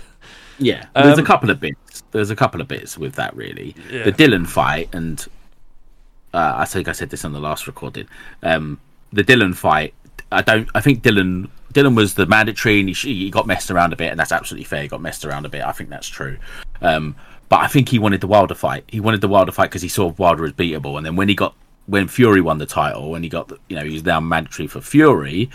Yeah, 0.59 0.85
there's 0.93 1.17
a 1.17 1.21
Um, 1.21 1.25
couple 1.25 1.49
of 1.49 1.59
bits. 1.59 2.03
There's 2.11 2.29
a 2.29 2.35
couple 2.35 2.59
of 2.59 2.67
bits 2.67 2.97
with 2.97 3.15
that 3.15 3.35
really. 3.35 3.75
Yeah. 3.89 4.03
The 4.03 4.11
Dillian 4.11 4.45
fight, 4.45 4.89
and 4.93 5.25
uh, 6.33 6.53
I 6.57 6.65
think 6.65 6.87
I 6.87 6.91
said 6.91 7.09
this 7.09 7.23
on 7.23 7.31
the 7.31 7.39
last 7.39 7.65
recording. 7.65 8.07
Um, 8.43 8.79
the 9.13 9.23
Dillian 9.23 9.55
fight. 9.55 9.93
I 10.31 10.41
don't. 10.41 10.69
I 10.75 10.81
think 10.81 11.01
Dillian. 11.01 11.49
Dillian 11.73 11.95
was 11.95 12.15
the 12.15 12.25
mandatory, 12.25 12.79
and 12.79 12.89
he, 12.89 12.93
he 12.95 13.29
got 13.29 13.47
messed 13.47 13.71
around 13.71 13.93
a 13.93 13.95
bit, 13.95 14.09
and 14.11 14.19
that's 14.19 14.31
absolutely 14.31 14.65
fair. 14.65 14.81
He 14.81 14.87
got 14.87 15.01
messed 15.01 15.23
around 15.23 15.45
a 15.45 15.49
bit. 15.49 15.63
I 15.63 15.71
think 15.71 15.89
that's 15.89 16.07
true. 16.07 16.37
Um, 16.81 17.15
but 17.49 17.61
I 17.61 17.67
think 17.67 17.89
he 17.89 17.99
wanted 17.99 18.21
the 18.21 18.27
Wilder 18.27 18.55
fight. 18.55 18.85
He 18.87 18.99
wanted 18.99 19.21
the 19.21 19.27
Wilder 19.27 19.51
fight 19.51 19.71
because 19.71 19.81
he 19.81 19.89
saw 19.89 20.07
Wilder 20.09 20.45
as 20.45 20.53
beatable, 20.53 20.97
and 20.97 21.05
then 21.05 21.15
when 21.15 21.29
he 21.29 21.35
got 21.35 21.55
when 21.87 22.07
Fury 22.07 22.41
won 22.41 22.59
the 22.59 22.67
title, 22.67 23.15
and 23.15 23.23
he 23.23 23.29
got 23.29 23.47
the, 23.47 23.57
you 23.67 23.75
know 23.75 23.83
he 23.83 23.93
was 23.93 24.05
now 24.05 24.19
mandatory 24.19 24.67
for 24.67 24.81
Fury. 24.81 25.49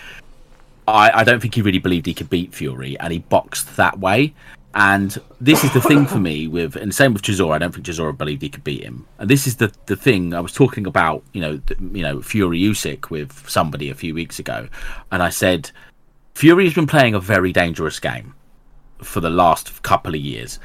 I, 0.86 1.20
I 1.20 1.24
don't 1.24 1.40
think 1.40 1.54
he 1.54 1.62
really 1.62 1.78
believed 1.78 2.06
he 2.06 2.12
could 2.12 2.28
beat 2.28 2.52
Fury, 2.52 2.98
and 2.98 3.12
he 3.12 3.20
boxed 3.20 3.76
that 3.76 3.98
way. 3.98 4.34
And 4.76 5.16
this 5.40 5.62
is 5.62 5.72
the 5.72 5.80
thing 5.80 6.04
for 6.04 6.18
me 6.18 6.48
with, 6.48 6.74
and 6.74 6.92
same 6.92 7.14
with 7.14 7.22
Chisora. 7.22 7.54
I 7.54 7.58
don't 7.58 7.72
think 7.72 7.86
Chisora 7.86 8.16
believed 8.18 8.42
he 8.42 8.48
could 8.48 8.64
beat 8.64 8.82
him. 8.82 9.06
And 9.18 9.30
this 9.30 9.46
is 9.46 9.56
the 9.56 9.72
the 9.86 9.94
thing 9.94 10.34
I 10.34 10.40
was 10.40 10.52
talking 10.52 10.86
about. 10.86 11.22
You 11.32 11.40
know, 11.40 11.58
th- 11.58 11.78
you 11.80 12.02
know 12.02 12.20
Fury 12.20 12.58
Usyk 12.60 13.08
with 13.08 13.48
somebody 13.48 13.88
a 13.88 13.94
few 13.94 14.14
weeks 14.14 14.40
ago, 14.40 14.68
and 15.12 15.22
I 15.22 15.30
said 15.30 15.70
Fury 16.34 16.64
has 16.64 16.74
been 16.74 16.88
playing 16.88 17.14
a 17.14 17.20
very 17.20 17.52
dangerous 17.52 18.00
game 18.00 18.34
for 18.98 19.20
the 19.20 19.30
last 19.30 19.82
couple 19.84 20.14
of 20.14 20.20
years. 20.20 20.58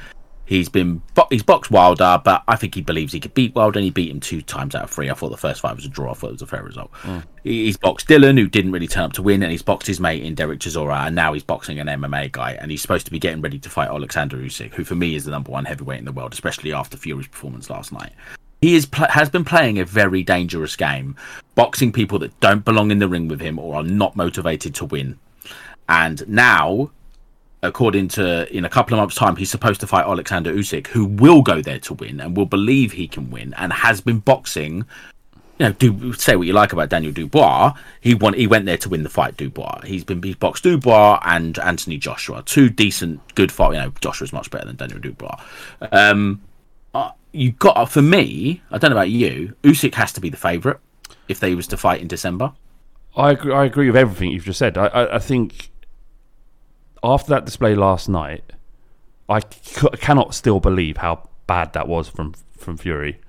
He's 0.50 0.68
been 0.68 1.00
he's 1.30 1.44
boxed 1.44 1.70
Wilder, 1.70 2.20
but 2.24 2.42
I 2.48 2.56
think 2.56 2.74
he 2.74 2.80
believes 2.80 3.12
he 3.12 3.20
could 3.20 3.34
beat 3.34 3.54
Wilder, 3.54 3.78
and 3.78 3.84
he 3.84 3.90
beat 3.90 4.10
him 4.10 4.18
two 4.18 4.42
times 4.42 4.74
out 4.74 4.82
of 4.82 4.90
three. 4.90 5.08
I 5.08 5.14
thought 5.14 5.28
the 5.28 5.36
first 5.36 5.60
fight 5.60 5.76
was 5.76 5.84
a 5.84 5.88
draw. 5.88 6.10
I 6.10 6.14
thought 6.14 6.30
it 6.30 6.32
was 6.32 6.42
a 6.42 6.46
fair 6.48 6.64
result. 6.64 6.90
Hmm. 6.94 7.18
He- 7.44 7.66
He's 7.66 7.76
boxed 7.76 8.08
Dillian, 8.08 8.36
who 8.36 8.48
didn't 8.48 8.72
really 8.72 8.88
turn 8.88 9.04
up 9.04 9.12
to 9.12 9.22
win, 9.22 9.44
and 9.44 9.52
he's 9.52 9.62
boxed 9.62 9.86
his 9.86 10.00
mate 10.00 10.24
in 10.24 10.34
Derek 10.34 10.58
Chisora, 10.58 11.06
and 11.06 11.14
now 11.14 11.32
he's 11.34 11.44
boxing 11.44 11.78
an 11.78 11.86
MMA 11.86 12.32
guy, 12.32 12.54
and 12.60 12.72
he's 12.72 12.82
supposed 12.82 13.04
to 13.06 13.12
be 13.12 13.20
getting 13.20 13.40
ready 13.40 13.60
to 13.60 13.70
fight 13.70 13.90
Alexander 13.90 14.38
Usyk, 14.38 14.74
who 14.74 14.82
for 14.82 14.96
me 14.96 15.14
is 15.14 15.24
the 15.24 15.30
number 15.30 15.52
one 15.52 15.66
heavyweight 15.66 16.00
in 16.00 16.04
the 16.04 16.10
world, 16.10 16.32
especially 16.32 16.72
after 16.72 16.96
Fury's 16.96 17.28
performance 17.28 17.70
last 17.70 17.92
night. 17.92 18.12
He 18.60 18.74
is 18.74 18.86
pl- 18.86 19.06
has 19.08 19.30
been 19.30 19.44
playing 19.44 19.78
a 19.78 19.84
very 19.84 20.24
dangerous 20.24 20.74
game, 20.74 21.14
boxing 21.54 21.92
people 21.92 22.18
that 22.18 22.38
don't 22.40 22.64
belong 22.64 22.90
in 22.90 22.98
the 22.98 23.06
ring 23.08 23.28
with 23.28 23.40
him 23.40 23.56
or 23.56 23.76
are 23.76 23.82
not 23.84 24.16
motivated 24.16 24.74
to 24.74 24.84
win. 24.84 25.16
And 25.88 26.26
now 26.28 26.90
according 27.62 28.08
to 28.08 28.50
in 28.54 28.64
a 28.64 28.68
couple 28.68 28.94
of 28.94 29.00
months' 29.00 29.16
time, 29.16 29.36
he's 29.36 29.50
supposed 29.50 29.80
to 29.80 29.86
fight 29.86 30.06
Alexander 30.06 30.52
Usyk, 30.52 30.88
who 30.88 31.04
will 31.04 31.42
go 31.42 31.60
there 31.60 31.78
to 31.80 31.94
win 31.94 32.20
and 32.20 32.36
will 32.36 32.46
believe 32.46 32.92
he 32.92 33.06
can 33.06 33.30
win, 33.30 33.54
and 33.56 33.72
has 33.72 34.00
been 34.00 34.18
boxing. 34.18 34.84
You 35.58 35.66
know, 35.66 35.72
do 35.72 36.12
say 36.14 36.36
what 36.36 36.46
you 36.46 36.54
like 36.54 36.72
about 36.72 36.88
Daniel 36.88 37.12
Dubois. 37.12 37.74
He 38.00 38.14
won. 38.14 38.32
He 38.32 38.46
went 38.46 38.64
there 38.64 38.78
to 38.78 38.88
win 38.88 39.02
the 39.02 39.10
fight. 39.10 39.36
Dubois. 39.36 39.82
He's 39.84 40.04
been 40.04 40.22
he's 40.22 40.36
boxed 40.36 40.64
Dubois 40.64 41.20
and 41.24 41.58
Anthony 41.58 41.98
Joshua, 41.98 42.42
two 42.44 42.70
decent, 42.70 43.20
good 43.34 43.52
fight. 43.52 43.74
You 43.74 43.80
know, 43.80 43.92
Joshua's 44.00 44.32
much 44.32 44.50
better 44.50 44.66
than 44.66 44.76
Daniel 44.76 44.98
Dubois. 44.98 45.36
Um, 45.92 46.40
uh, 46.94 47.10
you 47.32 47.52
got 47.52 47.90
for 47.90 48.02
me. 48.02 48.62
I 48.70 48.78
don't 48.78 48.90
know 48.90 48.96
about 48.96 49.10
you. 49.10 49.54
Usyk 49.62 49.94
has 49.94 50.12
to 50.14 50.20
be 50.20 50.30
the 50.30 50.36
favourite 50.36 50.78
if 51.28 51.40
they 51.40 51.54
was 51.54 51.66
to 51.68 51.76
fight 51.76 52.00
in 52.00 52.08
December. 52.08 52.52
I 53.16 53.32
agree, 53.32 53.52
I 53.52 53.64
agree 53.64 53.86
with 53.88 53.96
everything 53.96 54.30
you've 54.30 54.44
just 54.44 54.58
said. 54.58 54.78
I, 54.78 54.86
I, 54.86 55.16
I 55.16 55.18
think 55.18 55.69
after 57.02 57.30
that 57.30 57.44
display 57.44 57.74
last 57.74 58.08
night, 58.08 58.44
I 59.28 59.40
c- 59.40 59.88
cannot 60.00 60.34
still 60.34 60.60
believe 60.60 60.98
how 60.98 61.28
bad 61.46 61.72
that 61.72 61.88
was 61.88 62.08
from 62.08 62.34
from 62.56 62.76
Fury. 62.76 63.20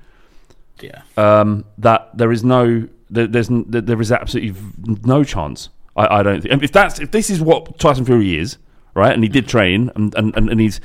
Yeah. 0.82 1.02
Um, 1.18 1.66
that 1.78 2.10
there 2.18 2.32
is 2.32 2.44
no 2.44 2.88
there, 3.10 3.28
there's 3.28 3.50
there 3.52 4.02
is 4.02 4.12
absolutely 4.12 4.60
no 5.04 5.24
chance. 5.24 5.70
I, 5.96 6.20
I 6.20 6.24
don't 6.24 6.42
think 6.42 6.54
and 6.54 6.64
if 6.64 6.72
that's 6.72 7.00
if 7.00 7.12
this 7.12 7.30
is 7.30 7.42
what 7.42 7.78
Tyson 7.78 8.06
Fury 8.06 8.38
is, 8.38 8.58
right? 8.94 9.14
And 9.14 9.24
he 9.24 9.30
did 9.30 9.48
train, 9.48 9.92
and 9.96 10.14
and, 10.16 10.36
and, 10.36 10.50
and 10.50 10.60
he's 10.60 10.80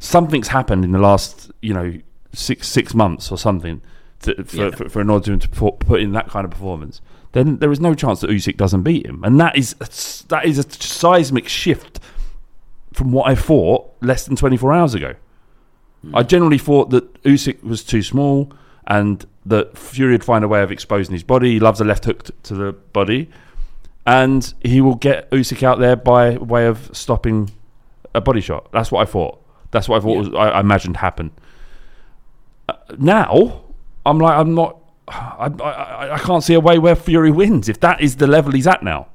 something's 0.00 0.48
happened 0.48 0.84
in 0.84 0.92
the 0.92 0.98
last 0.98 1.50
you 1.62 1.72
know 1.74 1.94
six 2.32 2.68
six 2.68 2.94
months 2.94 3.32
or 3.32 3.38
something 3.38 3.80
to, 4.20 4.44
for, 4.44 4.56
Yeah. 4.56 4.70
for, 4.70 4.88
for 4.88 5.00
in 5.00 5.10
order 5.10 5.36
to 5.36 5.48
put, 5.48 5.78
put 5.78 6.00
in 6.00 6.12
that 6.12 6.28
kind 6.28 6.44
of 6.44 6.50
performance. 6.50 7.00
Then 7.32 7.58
there 7.58 7.70
is 7.70 7.78
no 7.80 7.94
chance 7.94 8.20
that 8.20 8.30
Usyk 8.30 8.56
doesn't 8.56 8.82
beat 8.82 9.06
him, 9.06 9.22
and 9.24 9.38
that 9.40 9.56
is 9.56 9.74
a, 9.80 10.28
that 10.28 10.44
is 10.44 10.58
a 10.58 10.68
seismic 10.70 11.46
shift 11.48 11.97
from 12.92 13.12
what 13.12 13.28
I 13.28 13.34
thought 13.34 13.90
less 14.00 14.26
than 14.26 14.36
24 14.36 14.72
hours 14.72 14.94
ago. 14.94 15.14
I 16.14 16.22
generally 16.22 16.58
thought 16.58 16.90
that 16.90 17.22
Usyk 17.24 17.62
was 17.62 17.82
too 17.82 18.02
small 18.02 18.52
and 18.86 19.26
that 19.44 19.76
Fury 19.76 20.12
would 20.12 20.24
find 20.24 20.44
a 20.44 20.48
way 20.48 20.62
of 20.62 20.70
exposing 20.70 21.12
his 21.12 21.22
body. 21.22 21.54
He 21.54 21.60
loves 21.60 21.80
a 21.80 21.84
left 21.84 22.04
hook 22.04 22.24
t- 22.24 22.32
to 22.44 22.54
the 22.54 22.72
body. 22.72 23.30
And 24.06 24.52
he 24.62 24.80
will 24.80 24.94
get 24.94 25.30
Usyk 25.30 25.62
out 25.62 25.78
there 25.78 25.96
by 25.96 26.38
way 26.38 26.66
of 26.66 26.90
stopping 26.92 27.50
a 28.14 28.20
body 28.20 28.40
shot. 28.40 28.70
That's 28.72 28.90
what 28.90 29.06
I 29.06 29.10
thought. 29.10 29.42
That's 29.70 29.88
what 29.88 29.98
I 29.98 30.00
thought 30.00 30.16
was, 30.16 30.28
I, 30.34 30.50
I 30.50 30.60
imagined 30.60 30.96
happened. 30.98 31.32
Uh, 32.68 32.74
now, 32.98 33.64
I'm 34.06 34.18
like, 34.18 34.38
I'm 34.38 34.54
not. 34.54 34.78
I, 35.08 35.50
I, 35.62 36.14
I 36.14 36.18
can't 36.18 36.42
see 36.42 36.54
a 36.54 36.60
way 36.60 36.78
where 36.78 36.94
Fury 36.94 37.30
wins 37.30 37.68
if 37.68 37.80
that 37.80 38.00
is 38.00 38.16
the 38.16 38.26
level 38.26 38.52
he's 38.52 38.66
at 38.66 38.82
now. 38.82 39.08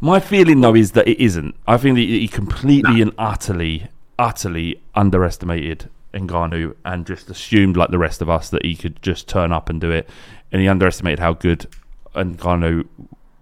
My 0.00 0.20
feeling, 0.20 0.60
though, 0.60 0.74
is 0.74 0.92
that 0.92 1.06
it 1.06 1.20
isn't. 1.20 1.54
I 1.66 1.76
think 1.76 1.96
that 1.96 2.02
he 2.02 2.28
completely 2.28 3.00
and 3.00 3.12
utterly, 3.18 3.88
utterly 4.18 4.80
underestimated 4.94 5.90
Ngannou 6.12 6.74
and 6.84 7.06
just 7.06 7.30
assumed, 7.30 7.76
like 7.76 7.90
the 7.90 7.98
rest 7.98 8.22
of 8.22 8.28
us, 8.28 8.50
that 8.50 8.64
he 8.64 8.74
could 8.74 9.00
just 9.02 9.28
turn 9.28 9.52
up 9.52 9.68
and 9.68 9.80
do 9.80 9.90
it. 9.90 10.08
And 10.52 10.60
he 10.60 10.68
underestimated 10.68 11.18
how 11.18 11.34
good 11.34 11.66
Ngannou 12.14 12.86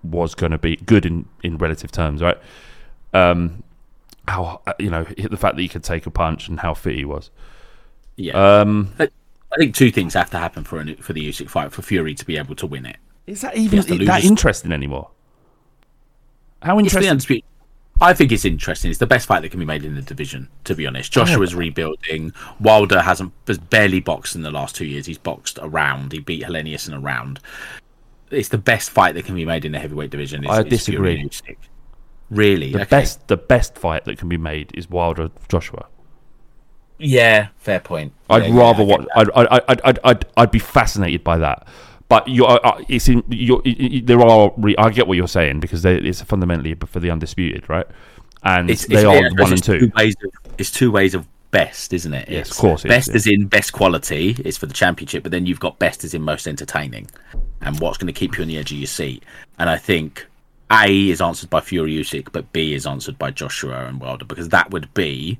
was 0.02 0.34
going 0.34 0.52
to 0.52 0.58
be, 0.58 0.76
good 0.76 1.06
in, 1.06 1.26
in 1.42 1.58
relative 1.58 1.92
terms, 1.92 2.22
right? 2.22 2.38
Um, 3.12 3.62
how 4.28 4.62
you 4.78 4.88
know 4.88 5.04
the 5.04 5.36
fact 5.36 5.56
that 5.56 5.62
he 5.62 5.68
could 5.68 5.82
take 5.82 6.06
a 6.06 6.10
punch 6.10 6.48
and 6.48 6.60
how 6.60 6.74
fit 6.74 6.94
he 6.94 7.04
was. 7.04 7.30
Yeah. 8.16 8.60
Um, 8.60 8.92
I, 8.98 9.08
think 9.58 9.74
two 9.74 9.90
things 9.90 10.14
have 10.14 10.30
to 10.30 10.38
happen 10.38 10.64
for 10.64 10.78
an, 10.78 10.96
for 10.96 11.12
the 11.12 11.28
Usyk 11.28 11.50
fight 11.50 11.72
for 11.72 11.82
Fury 11.82 12.14
to 12.14 12.24
be 12.24 12.38
able 12.38 12.54
to 12.56 12.66
win 12.66 12.86
it. 12.86 12.96
Is 13.26 13.40
that 13.42 13.56
even 13.56 13.80
that 14.06 14.24
interesting 14.24 14.72
anymore? 14.72 15.10
How 16.62 16.78
It's 16.78 16.86
interesting? 16.86 17.10
undisputed- 17.10 17.44
I 18.00 18.14
think 18.14 18.32
it's 18.32 18.44
interesting. 18.44 18.90
It's 18.90 18.98
the 18.98 19.06
best 19.06 19.26
fight 19.26 19.42
that 19.42 19.50
can 19.50 19.60
be 19.60 19.66
made 19.66 19.84
in 19.84 19.94
the 19.94 20.02
division, 20.02 20.48
to 20.64 20.74
be 20.74 20.86
honest. 20.86 21.12
Joshua's 21.12 21.54
rebuilding. 21.54 22.32
Wilder 22.58 23.00
hasn't 23.02 23.32
has 23.46 23.58
barely 23.58 24.00
boxed 24.00 24.34
in 24.34 24.42
the 24.42 24.50
last 24.50 24.74
two 24.74 24.86
years. 24.86 25.06
He's 25.06 25.18
boxed 25.18 25.58
around. 25.62 26.10
He 26.12 26.18
beat 26.18 26.42
Helenius 26.42 26.88
in 26.88 26.94
a 26.94 27.00
round. 27.00 27.38
It's 28.30 28.48
the 28.48 28.58
best 28.58 28.90
fight 28.90 29.14
that 29.14 29.24
can 29.24 29.34
be 29.36 29.44
made 29.44 29.64
in 29.64 29.72
the 29.72 29.78
heavyweight 29.78 30.10
division. 30.10 30.42
Is, 30.44 30.50
I 30.50 30.60
is 30.62 30.64
disagree. 30.68 31.28
Really? 32.30 32.72
The 32.72 32.80
Okay. 32.80 32.88
best, 32.90 33.28
the 33.28 33.36
best 33.36 33.76
fight 33.78 34.04
that 34.06 34.18
can 34.18 34.28
be 34.28 34.38
made 34.38 34.70
is 34.74 34.88
Wilder 34.88 35.30
Joshua. 35.48 35.86
Yeah, 36.98 37.48
fair 37.58 37.80
point. 37.80 38.12
I'd 38.30 38.44
Yeah, 38.44 38.48
yeah, 38.54 38.58
rather 38.60 38.82
I 38.82 38.86
watch. 38.86 39.06
I'd, 39.14 39.30
I'd, 39.34 39.46
I'd, 39.68 39.80
I'd, 39.84 39.98
I'd, 40.04 40.24
I'd 40.36 40.50
be 40.50 40.58
fascinated 40.58 41.22
by 41.22 41.36
that. 41.38 41.66
But 42.12 42.28
you're, 42.28 42.46
uh, 42.66 42.84
it's 42.90 43.08
in. 43.08 43.24
You're, 43.30 43.62
there 44.02 44.20
are. 44.20 44.52
Re, 44.58 44.76
I 44.76 44.90
get 44.90 45.06
what 45.06 45.16
you're 45.16 45.26
saying 45.26 45.60
because 45.60 45.80
they, 45.80 45.96
it's 45.96 46.20
fundamentally 46.20 46.74
for 46.74 47.00
the 47.00 47.10
undisputed, 47.10 47.70
right? 47.70 47.86
And 48.42 48.70
it's, 48.70 48.84
they 48.84 48.96
it's, 48.96 49.04
are 49.04 49.14
yeah, 49.14 49.30
one 49.30 49.40
and 49.44 49.52
it's 49.52 49.62
two. 49.62 49.90
ways 49.96 50.14
of, 50.22 50.32
it's 50.58 50.70
two 50.70 50.90
ways 50.90 51.14
of 51.14 51.26
best, 51.52 51.94
isn't 51.94 52.12
it? 52.12 52.28
Yes, 52.28 52.48
It's 52.48 52.50
of 52.50 52.60
course 52.60 52.84
it 52.84 52.88
is, 52.88 52.96
Best 52.96 53.08
yeah. 53.08 53.14
as 53.14 53.26
in 53.26 53.46
best 53.46 53.72
quality 53.72 54.36
is 54.44 54.58
for 54.58 54.66
the 54.66 54.74
championship, 54.74 55.22
but 55.22 55.32
then 55.32 55.46
you've 55.46 55.58
got 55.58 55.78
best 55.78 56.04
as 56.04 56.12
in 56.12 56.20
most 56.20 56.46
entertaining, 56.46 57.08
and 57.62 57.80
what's 57.80 57.96
going 57.96 58.12
to 58.12 58.12
keep 58.12 58.36
you 58.36 58.42
on 58.42 58.48
the 58.48 58.58
edge 58.58 58.72
of 58.72 58.76
your 58.76 58.86
seat. 58.86 59.24
And 59.58 59.70
I 59.70 59.78
think 59.78 60.26
A 60.70 61.08
is 61.08 61.22
answered 61.22 61.48
by 61.48 61.60
Fury 61.62 61.94
Usyk, 61.94 62.28
but 62.30 62.52
B 62.52 62.74
is 62.74 62.86
answered 62.86 63.18
by 63.18 63.30
Joshua 63.30 63.86
and 63.86 64.00
Wilder 64.00 64.26
because 64.26 64.50
that 64.50 64.70
would 64.70 64.92
be 64.92 65.38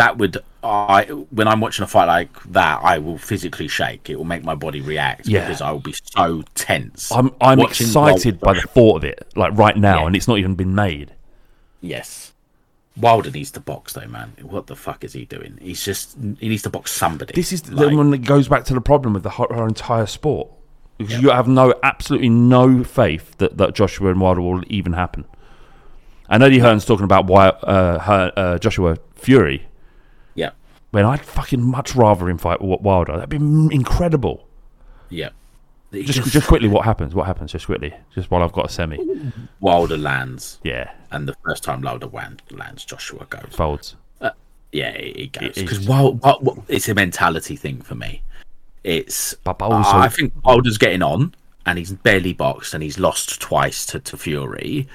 that 0.00 0.18
would 0.18 0.38
I 0.62 1.04
when 1.30 1.46
I'm 1.48 1.60
watching 1.60 1.84
a 1.84 1.86
fight 1.86 2.06
like 2.06 2.42
that, 2.52 2.80
I 2.82 2.98
will 2.98 3.18
physically 3.18 3.68
shake. 3.68 4.10
It 4.10 4.16
will 4.16 4.24
make 4.34 4.44
my 4.44 4.54
body 4.54 4.80
react 4.80 5.26
Yeah. 5.26 5.40
because 5.46 5.60
I 5.60 5.70
will 5.70 5.80
be 5.80 5.94
so 6.14 6.42
tense. 6.54 7.10
I'm 7.12 7.30
I'm 7.40 7.58
Watching 7.58 7.86
excited 7.86 8.40
by 8.40 8.54
the 8.54 8.62
thought 8.62 8.96
of 8.98 9.04
it, 9.04 9.26
like 9.36 9.56
right 9.56 9.76
now, 9.76 10.00
Yeah. 10.00 10.06
and 10.06 10.16
it's 10.16 10.28
not 10.28 10.38
even 10.38 10.54
been 10.54 10.74
made. 10.74 11.12
Yes. 11.80 12.32
Wilder 12.96 13.30
needs 13.30 13.50
to 13.52 13.60
box 13.60 13.92
though, 13.94 14.06
man. 14.08 14.32
What 14.42 14.66
the 14.66 14.76
fuck 14.76 15.04
is 15.04 15.12
he 15.12 15.24
doing? 15.24 15.58
He's 15.62 15.82
just 15.84 16.16
he 16.40 16.48
needs 16.48 16.62
to 16.62 16.70
box 16.70 16.90
somebody. 16.92 17.32
This 17.34 17.52
is 17.52 17.70
Like, 17.70 17.90
the 17.90 17.96
one 17.96 18.10
that 18.10 18.18
goes 18.24 18.48
back 18.48 18.64
to 18.64 18.74
the 18.74 18.80
problem 18.80 19.14
with 19.14 19.22
the 19.22 19.30
whole, 19.30 19.46
our 19.50 19.66
entire 19.68 20.06
sport. 20.06 20.48
Because 20.98 21.22
you 21.22 21.30
have 21.30 21.48
no, 21.48 21.72
absolutely 21.82 22.28
no 22.28 22.84
faith 22.84 23.38
that, 23.38 23.56
that 23.56 23.74
Joshua 23.74 24.10
and 24.10 24.20
Wilder 24.20 24.42
will 24.42 24.62
even 24.66 24.92
happen. 24.92 25.24
And 26.28 26.42
Eddie 26.42 26.58
Hearn's 26.58 26.84
talking 26.84 27.04
about 27.04 27.24
why 27.26 27.48
uh, 27.48 27.98
Hearn- 28.00 28.32
uh, 28.36 28.58
Joshua 28.58 28.98
Fury. 29.14 29.66
When 30.90 31.04
I'd 31.04 31.20
fucking 31.24 31.62
much 31.62 31.94
rather 31.94 32.28
him 32.28 32.38
fight 32.38 32.60
Wilder. 32.60 33.12
That'd 33.14 33.28
be 33.28 33.36
incredible. 33.36 34.46
Yeah. 35.08 35.30
Just, 35.92 36.06
just- 36.12 36.30
just 36.32 36.46
quickly, 36.48 36.68
what 36.68 36.84
happens? 36.84 37.14
What 37.14 37.26
happens? 37.26 37.52
Just 37.52 37.66
quickly, 37.66 37.92
just 38.14 38.30
while 38.30 38.42
I've 38.42 38.52
got 38.52 38.66
a 38.66 38.68
semi. 38.68 38.98
Wilder 39.60 39.96
lands. 39.96 40.58
Yeah. 40.62 40.90
And 41.10 41.26
the 41.28 41.34
first 41.44 41.64
time 41.64 41.82
Wilder 41.82 42.08
lands, 42.50 42.84
Joshua 42.84 43.26
goes. 43.28 43.42
Folds. 43.50 43.96
Uh, 44.20 44.30
yeah, 44.72 44.96
he 44.96 45.12
he 45.16 45.26
goes 45.28 45.54
because 45.54 45.78
it's- 45.78 45.88
while, 45.88 46.12
while, 46.14 46.38
while- 46.40 46.64
it's 46.68 46.88
a 46.88 46.94
mentality 46.94 47.56
thing 47.56 47.80
for 47.82 47.94
me. 47.96 48.22
It's 48.84 49.34
But- 49.44 49.58
but 49.58 49.70
also- 49.70 49.96
I 49.98 50.08
think 50.08 50.32
Wilder's 50.44 50.78
getting 50.78 51.02
on, 51.02 51.34
and 51.66 51.76
he's 51.78 51.92
barely 51.92 52.32
boxed, 52.34 52.72
and 52.74 52.82
he's 52.82 52.98
lost 52.98 53.40
twice 53.40 53.84
to, 53.86 53.98
to 54.00 54.16
Fury. 54.16 54.88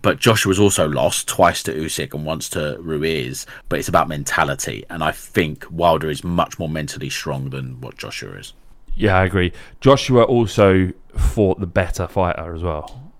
But 0.00 0.18
Joshua's 0.18 0.60
also 0.60 0.88
lost 0.88 1.26
twice 1.26 1.62
to 1.64 1.72
Usyk 1.72 2.14
and 2.14 2.24
once 2.24 2.48
to 2.50 2.76
Ruiz. 2.80 3.46
But 3.68 3.78
it's 3.78 3.88
about 3.88 4.08
mentality, 4.08 4.84
and 4.88 5.02
I 5.02 5.12
think 5.12 5.66
Wilder 5.70 6.08
is 6.08 6.22
much 6.22 6.58
more 6.58 6.68
mentally 6.68 7.10
strong 7.10 7.50
than 7.50 7.80
what 7.80 7.96
Joshua 7.96 8.32
is. 8.32 8.52
Yeah, 8.94 9.16
I 9.16 9.24
agree. 9.24 9.52
Joshua 9.80 10.24
also 10.24 10.92
fought 11.16 11.60
the 11.60 11.66
better 11.66 12.06
fighter 12.06 12.54
as 12.54 12.62
well. 12.62 13.12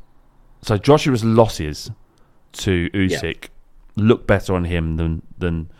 So 0.62 0.76
Joshua's 0.76 1.24
losses 1.24 1.90
to 2.52 2.90
Usyk 2.90 3.48
look 3.96 4.26
better 4.26 4.54
on 4.54 4.64
him 4.64 4.96
than 4.96 5.22
than. 5.38 5.70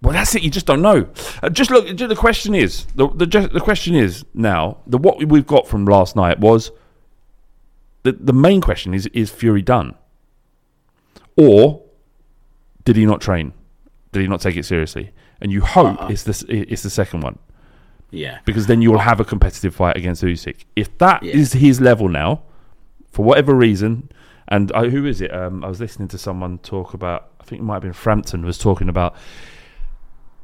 Well, 0.00 0.12
that's 0.12 0.34
it. 0.36 0.42
You 0.42 0.50
just 0.50 0.66
don't 0.66 0.82
know. 0.82 1.08
Uh, 1.42 1.48
just 1.48 1.70
look. 1.70 1.96
The 1.96 2.14
question 2.14 2.54
is 2.54 2.86
the 2.94 3.08
the, 3.08 3.26
the 3.52 3.60
question 3.60 3.94
is 3.94 4.24
now 4.34 4.78
the 4.86 4.98
what 4.98 5.24
we've 5.24 5.46
got 5.46 5.66
from 5.66 5.84
last 5.84 6.14
night 6.14 6.38
was 6.38 6.70
the 8.04 8.12
the 8.12 8.32
main 8.32 8.60
question 8.60 8.94
is 8.94 9.06
is 9.08 9.30
Fury 9.30 9.62
done, 9.62 9.94
or 11.38 11.82
did 12.84 12.96
he 12.96 13.06
not 13.06 13.20
train? 13.20 13.52
Did 14.12 14.22
he 14.22 14.28
not 14.28 14.40
take 14.40 14.56
it 14.56 14.64
seriously? 14.64 15.12
And 15.40 15.52
you 15.52 15.60
hope 15.60 16.00
Uh-uh. 16.02 16.08
it's 16.08 16.24
the 16.24 16.44
it's 16.72 16.82
the 16.82 16.90
second 16.90 17.20
one 17.22 17.38
Yeah, 18.10 18.38
because 18.44 18.66
then 18.66 18.82
you'll 18.82 18.98
have 18.98 19.20
a 19.20 19.24
competitive 19.24 19.74
fight 19.74 19.96
against 19.96 20.22
Usyk. 20.22 20.64
If 20.74 20.96
that 20.98 21.22
is 21.22 21.52
his 21.52 21.80
level 21.80 22.08
now, 22.08 22.42
for 23.12 23.24
whatever 23.24 23.54
reason, 23.54 24.10
and 24.48 24.72
uh, 24.72 24.84
who 24.84 25.06
is 25.06 25.20
it? 25.20 25.32
Um, 25.32 25.62
I 25.64 25.68
was 25.68 25.78
listening 25.80 26.08
to 26.08 26.18
someone 26.18 26.58
talk 26.58 26.92
about. 26.94 27.30
I 27.40 27.44
think 27.44 27.60
it 27.60 27.64
might 27.64 27.74
have 27.74 27.82
been 27.82 27.92
Frampton 27.92 28.44
was 28.44 28.58
talking 28.58 28.88
about 28.88 29.14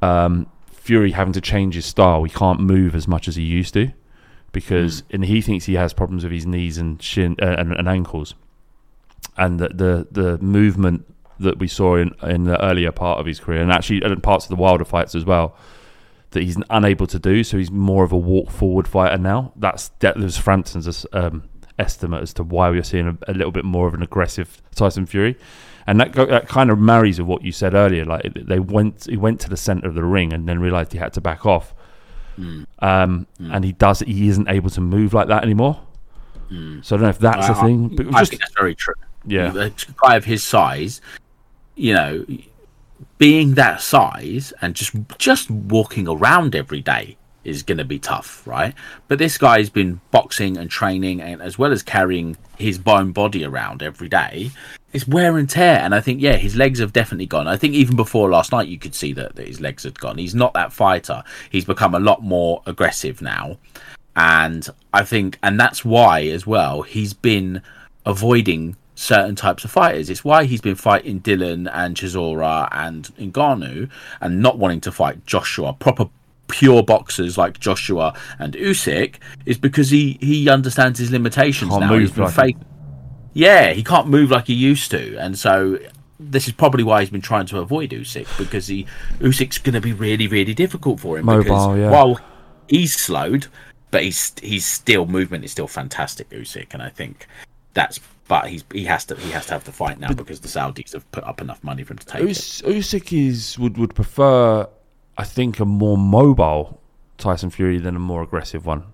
um, 0.02 0.46
Fury 0.70 1.10
having 1.12 1.32
to 1.32 1.40
change 1.40 1.74
his 1.74 1.86
style. 1.86 2.22
He 2.24 2.30
can't 2.30 2.60
move 2.60 2.94
as 2.94 3.08
much 3.08 3.28
as 3.28 3.36
he 3.36 3.42
used 3.42 3.74
to 3.74 3.90
because, 4.52 5.02
and 5.10 5.24
he 5.24 5.40
thinks 5.40 5.64
he 5.64 5.74
has 5.74 5.92
problems 5.92 6.22
with 6.24 6.32
his 6.32 6.46
knees 6.46 6.78
and 6.78 7.02
shin 7.02 7.36
uh, 7.42 7.56
and, 7.58 7.72
and 7.72 7.88
ankles, 7.88 8.34
and 9.36 9.58
that 9.60 9.78
the 9.78 10.06
the 10.10 10.38
movement 10.38 11.06
that 11.40 11.58
we 11.58 11.68
saw 11.68 11.96
in 11.96 12.14
in 12.22 12.44
the 12.44 12.62
earlier 12.62 12.92
part 12.92 13.18
of 13.18 13.26
his 13.26 13.40
career, 13.40 13.60
and 13.60 13.72
actually 13.72 14.04
in 14.04 14.20
parts 14.20 14.44
of 14.44 14.50
the 14.50 14.56
Wilder 14.56 14.84
fights 14.84 15.14
as 15.14 15.24
well 15.24 15.56
that 16.30 16.42
he's 16.42 16.58
unable 16.68 17.06
to 17.06 17.18
do. 17.18 17.42
So 17.42 17.56
he's 17.56 17.70
more 17.70 18.04
of 18.04 18.12
a 18.12 18.16
walk 18.18 18.50
forward 18.50 18.86
fighter 18.86 19.16
now. 19.16 19.52
That's 19.56 19.88
that 20.00 20.16
was 20.16 20.36
Frampton's 20.36 21.06
um, 21.12 21.48
estimate 21.78 22.22
as 22.22 22.34
to 22.34 22.42
why 22.42 22.70
we're 22.70 22.82
seeing 22.82 23.08
a, 23.08 23.30
a 23.30 23.34
little 23.34 23.52
bit 23.52 23.64
more 23.64 23.86
of 23.86 23.94
an 23.94 24.02
aggressive 24.02 24.60
Tyson 24.74 25.06
Fury, 25.06 25.36
and 25.86 26.00
that 26.00 26.12
go, 26.12 26.26
that 26.26 26.48
kind 26.48 26.70
of 26.70 26.78
marries 26.78 27.18
with 27.18 27.28
what 27.28 27.42
you 27.42 27.52
said 27.52 27.74
earlier. 27.74 28.04
Like 28.04 28.32
they 28.34 28.58
went, 28.58 29.04
he 29.04 29.16
went 29.16 29.40
to 29.40 29.48
the 29.48 29.56
center 29.56 29.88
of 29.88 29.94
the 29.94 30.04
ring 30.04 30.32
and 30.32 30.48
then 30.48 30.58
realized 30.60 30.92
he 30.92 30.98
had 30.98 31.12
to 31.14 31.20
back 31.20 31.46
off. 31.46 31.74
Um, 32.80 33.26
and 33.38 33.64
he 33.64 33.72
does. 33.72 34.00
He 34.00 34.28
isn't 34.28 34.48
able 34.48 34.70
to 34.70 34.80
move 34.80 35.14
like 35.14 35.28
that 35.28 35.44
anymore. 35.44 35.80
So 36.82 36.96
I 36.96 36.98
don't 36.98 37.02
know 37.02 37.08
if 37.08 37.18
that's 37.18 37.48
I, 37.48 37.52
a 37.52 37.64
thing. 37.64 37.88
But 37.94 38.08
I 38.14 38.20
just 38.20 38.30
think 38.30 38.42
that's 38.42 38.54
very 38.54 38.74
true. 38.74 38.94
Yeah. 39.26 39.54
a 39.54 39.70
guy 40.02 40.16
of 40.16 40.24
his 40.24 40.42
size, 40.42 41.00
you 41.76 41.94
know, 41.94 42.26
being 43.18 43.54
that 43.54 43.80
size 43.80 44.52
and 44.60 44.74
just 44.74 44.92
just 45.18 45.50
walking 45.50 46.08
around 46.08 46.54
every 46.54 46.80
day 46.80 47.16
is 47.44 47.62
going 47.62 47.78
to 47.78 47.84
be 47.84 47.98
tough, 47.98 48.46
right? 48.46 48.74
But 49.08 49.18
this 49.18 49.38
guy's 49.38 49.70
been 49.70 50.00
boxing 50.10 50.56
and 50.56 50.70
training, 50.70 51.20
and 51.20 51.42
as 51.42 51.58
well 51.58 51.72
as 51.72 51.82
carrying 51.82 52.36
his 52.56 52.78
bone 52.78 53.12
body 53.12 53.44
around 53.44 53.82
every 53.82 54.08
day, 54.08 54.50
it's 54.92 55.06
wear 55.06 55.36
and 55.36 55.48
tear. 55.48 55.78
And 55.80 55.94
I 55.94 56.00
think, 56.00 56.20
yeah, 56.20 56.36
his 56.36 56.56
legs 56.56 56.78
have 56.78 56.92
definitely 56.92 57.26
gone. 57.26 57.46
I 57.46 57.56
think 57.56 57.74
even 57.74 57.96
before 57.96 58.30
last 58.30 58.52
night, 58.52 58.68
you 58.68 58.78
could 58.78 58.94
see 58.94 59.12
that, 59.12 59.36
that 59.36 59.46
his 59.46 59.60
legs 59.60 59.84
had 59.84 59.98
gone. 59.98 60.18
He's 60.18 60.34
not 60.34 60.54
that 60.54 60.72
fighter. 60.72 61.22
He's 61.50 61.64
become 61.64 61.94
a 61.94 62.00
lot 62.00 62.22
more 62.22 62.62
aggressive 62.66 63.20
now. 63.20 63.58
And 64.16 64.66
I 64.92 65.04
think, 65.04 65.38
and 65.42 65.58
that's 65.58 65.84
why 65.84 66.22
as 66.22 66.46
well, 66.46 66.82
he's 66.82 67.12
been 67.12 67.62
avoiding 68.06 68.76
certain 68.94 69.34
types 69.34 69.64
of 69.64 69.70
fighters. 69.70 70.10
It's 70.10 70.24
why 70.24 70.44
he's 70.44 70.60
been 70.60 70.74
fighting 70.76 71.20
Dillian 71.20 71.70
and 71.72 71.96
Chisora 71.96 72.68
and 72.72 73.04
Ngannou 73.16 73.90
and 74.20 74.40
not 74.42 74.58
wanting 74.58 74.80
to 74.82 74.92
fight 74.92 75.26
Joshua, 75.26 75.72
proper 75.72 76.06
pure 76.48 76.82
boxers 76.82 77.36
like 77.36 77.58
Joshua 77.58 78.14
and 78.38 78.54
Usyk, 78.54 79.16
is 79.46 79.58
because 79.58 79.90
he, 79.90 80.18
he 80.20 80.48
understands 80.48 80.98
his 80.98 81.10
limitations 81.10 81.70
Can't 81.70 81.82
now. 81.82 81.98
He's 81.98 82.12
been 82.12 82.24
like- 82.24 82.34
fake- 82.34 82.56
yeah, 83.32 83.72
he 83.72 83.82
can't 83.82 84.06
move 84.06 84.30
like 84.30 84.46
he 84.46 84.54
used 84.54 84.92
to, 84.92 85.16
and 85.16 85.36
so 85.36 85.78
this 86.20 86.46
is 86.46 86.52
probably 86.52 86.84
why 86.84 87.00
he's 87.00 87.10
been 87.10 87.20
trying 87.20 87.46
to 87.46 87.58
avoid 87.58 87.90
Usyk 87.90 88.28
because 88.38 88.68
he 88.68 88.86
Usyk's 89.18 89.58
going 89.58 89.74
to 89.74 89.80
be 89.80 89.92
really, 89.92 90.28
really 90.28 90.54
difficult 90.54 91.00
for 91.00 91.18
him. 91.18 91.26
Mobile, 91.26 91.42
because 91.42 91.78
yeah. 91.78 91.90
While 91.90 92.20
he's 92.68 92.94
slowed, 92.94 93.48
but 93.90 94.04
he's 94.04 94.32
he's 94.40 94.64
still 94.64 95.06
movement 95.06 95.44
is 95.44 95.50
still 95.50 95.66
fantastic, 95.66 96.30
Usyk, 96.30 96.74
and 96.74 96.82
I 96.82 96.90
think 96.90 97.26
that's. 97.74 97.98
But 98.26 98.48
he's 98.48 98.64
he 98.72 98.84
has 98.84 99.04
to 99.06 99.16
he 99.16 99.30
has 99.32 99.46
to 99.46 99.52
have 99.52 99.64
the 99.64 99.72
fight 99.72 100.00
now 100.00 100.12
because 100.12 100.40
the 100.40 100.48
Saudis 100.48 100.92
have 100.94 101.10
put 101.12 101.24
up 101.24 101.40
enough 101.42 101.62
money 101.62 101.82
for 101.84 101.92
him 101.92 101.98
to 101.98 102.06
take 102.06 102.22
it. 102.22 102.28
Usyk 102.28 103.12
is 103.28 103.58
would 103.58 103.76
would 103.76 103.94
prefer, 103.94 104.66
I 105.18 105.24
think, 105.24 105.60
a 105.60 105.64
more 105.66 105.98
mobile 105.98 106.80
Tyson 107.18 107.50
Fury 107.50 107.78
than 107.78 107.96
a 107.96 108.00
more 108.00 108.22
aggressive 108.22 108.64
one. 108.64 108.84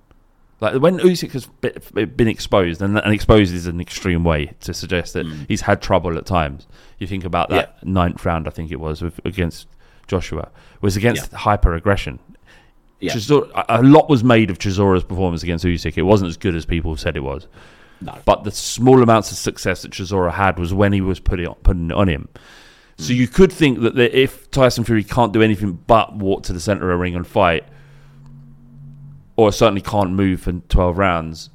Like 0.60 0.74
when 0.82 0.98
Usyk 0.98 1.30
has 1.32 1.46
been 2.06 2.28
exposed, 2.28 2.82
and, 2.82 2.98
and 2.98 3.14
exposed 3.14 3.54
is 3.54 3.66
an 3.66 3.80
extreme 3.80 4.24
way 4.24 4.52
to 4.60 4.74
suggest 4.74 5.14
that 5.14 5.24
Mm. 5.26 5.46
he's 5.48 5.62
had 5.62 5.80
trouble 5.80 6.18
at 6.18 6.26
times. 6.26 6.66
You 6.98 7.06
think 7.06 7.24
about 7.24 7.48
that 7.50 7.82
ninth 7.86 8.24
round, 8.26 8.46
I 8.46 8.50
think 8.50 8.70
it 8.70 8.78
was 8.80 9.00
with, 9.00 9.20
against 9.24 9.68
Joshua, 10.06 10.50
was 10.82 10.96
against 10.96 11.32
hyper 11.32 11.72
aggression. 11.74 12.18
Yeah. 12.98 13.14
A 13.70 13.80
lot 13.82 14.10
was 14.10 14.22
made 14.22 14.50
of 14.50 14.58
Chisora's 14.58 15.02
performance 15.04 15.42
against 15.42 15.64
Usyk. 15.64 15.96
It 15.96 16.02
wasn't 16.02 16.28
as 16.28 16.36
good 16.36 16.54
as 16.54 16.66
people 16.66 16.94
said 16.96 17.16
it 17.16 17.20
was. 17.20 17.46
No. 18.00 18.16
But 18.24 18.44
the 18.44 18.50
small 18.50 19.02
amounts 19.02 19.30
of 19.30 19.36
success 19.38 19.82
that 19.82 19.92
Chisora 19.92 20.32
had 20.32 20.58
was 20.58 20.72
when 20.72 20.92
he 20.92 21.00
was 21.00 21.20
putting 21.20 21.50
it, 21.50 21.62
putting 21.62 21.90
it 21.90 21.96
on 21.96 22.08
him. 22.08 22.28
So 22.96 23.12
you 23.14 23.28
could 23.28 23.50
think 23.50 23.80
that 23.80 23.94
the, 23.94 24.18
if 24.18 24.50
Tyson 24.50 24.84
Fury 24.84 25.04
can't 25.04 25.32
do 25.32 25.40
anything 25.40 25.72
but 25.86 26.16
walk 26.16 26.42
to 26.44 26.52
the 26.52 26.60
center 26.60 26.90
of 26.90 26.96
a 26.96 27.02
ring 27.02 27.14
and 27.14 27.26
fight, 27.26 27.64
or 29.36 29.52
certainly 29.52 29.80
can't 29.80 30.12
move 30.12 30.42
for 30.42 30.52
12 30.52 30.98
rounds, 30.98 31.48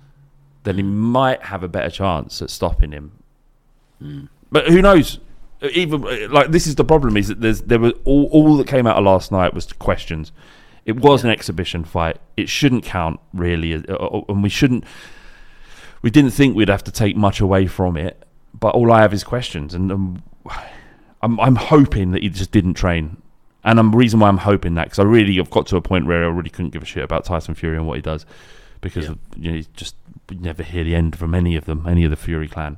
then 0.64 0.76
he 0.78 0.84
might 0.84 1.44
have 1.44 1.62
a 1.62 1.68
better 1.68 1.92
chance 1.92 2.42
at 2.42 2.50
stopping 2.50 2.92
him. 2.92 3.12
But 4.52 4.68
who 4.70 4.82
knows? 4.82 5.20
Even 5.72 6.02
like 6.32 6.52
this 6.52 6.68
is 6.68 6.76
the 6.76 6.84
problem: 6.84 7.16
is 7.16 7.28
that 7.30 7.42
there's 7.42 7.62
there 7.62 7.80
was 7.80 7.94
all 8.04 8.26
all 8.32 8.58
that 8.58 8.68
came 8.68 8.86
out 8.86 8.98
of 8.98 9.04
last 9.04 9.32
night 9.32 9.54
was 9.54 9.72
questions. 9.74 10.32
It 10.86 10.98
was 10.98 11.24
an 11.24 11.30
exhibition 11.30 11.84
fight. 11.84 12.18
It 12.38 12.50
shouldn't 12.50 12.84
count 12.84 13.20
really, 13.34 13.74
uh, 13.76 13.94
uh, 13.94 14.22
and 14.30 14.44
we 14.44 14.50
shouldn't. 14.50 14.84
We 16.06 16.12
didn't 16.12 16.32
think 16.32 16.56
we'd 16.56 16.70
have 16.70 16.84
to 16.84 16.92
take 16.92 17.16
much 17.16 17.40
away 17.40 17.66
from 17.66 17.98
it, 17.98 18.28
but 18.54 18.76
all 18.76 18.92
I 18.92 19.02
have 19.02 19.12
is 19.12 19.24
questions, 19.24 19.74
and 19.74 19.92
um, 19.92 20.24
I'm 21.24 21.40
I'm 21.40 21.56
hoping 21.56 22.12
that 22.12 22.22
he 22.22 22.30
just 22.30 22.52
didn't 22.52 22.76
train, 22.76 23.18
and 23.64 23.80
the 23.80 23.84
reason 23.84 24.20
why 24.20 24.28
I'm 24.28 24.38
hoping 24.38 24.76
that 24.76 24.84
because 24.84 25.00
I 25.00 25.04
really 25.04 25.36
have 25.38 25.50
got 25.50 25.66
to 25.68 25.78
a 25.78 25.82
point 25.82 26.06
where 26.06 26.24
I 26.24 26.28
really 26.28 26.52
couldn't 26.52 26.74
give 26.74 26.84
a 26.84 26.86
shit 26.86 27.04
about 27.04 27.26
Tyson 27.26 27.56
Fury 27.56 27.76
and 27.76 27.88
what 27.88 27.96
he 27.96 28.04
does, 28.04 28.24
because 28.82 29.08
of, 29.10 29.18
you 29.36 29.50
know, 29.50 29.58
you 29.58 29.66
just 29.76 29.96
we 30.30 30.36
never 30.36 30.62
hear 30.62 30.84
the 30.84 30.94
end 30.94 31.18
from 31.18 31.34
any 31.34 31.56
of 31.56 31.66
them, 31.66 31.88
any 31.88 32.04
of 32.04 32.12
the 32.12 32.16
Fury 32.18 32.48
clan. 32.48 32.78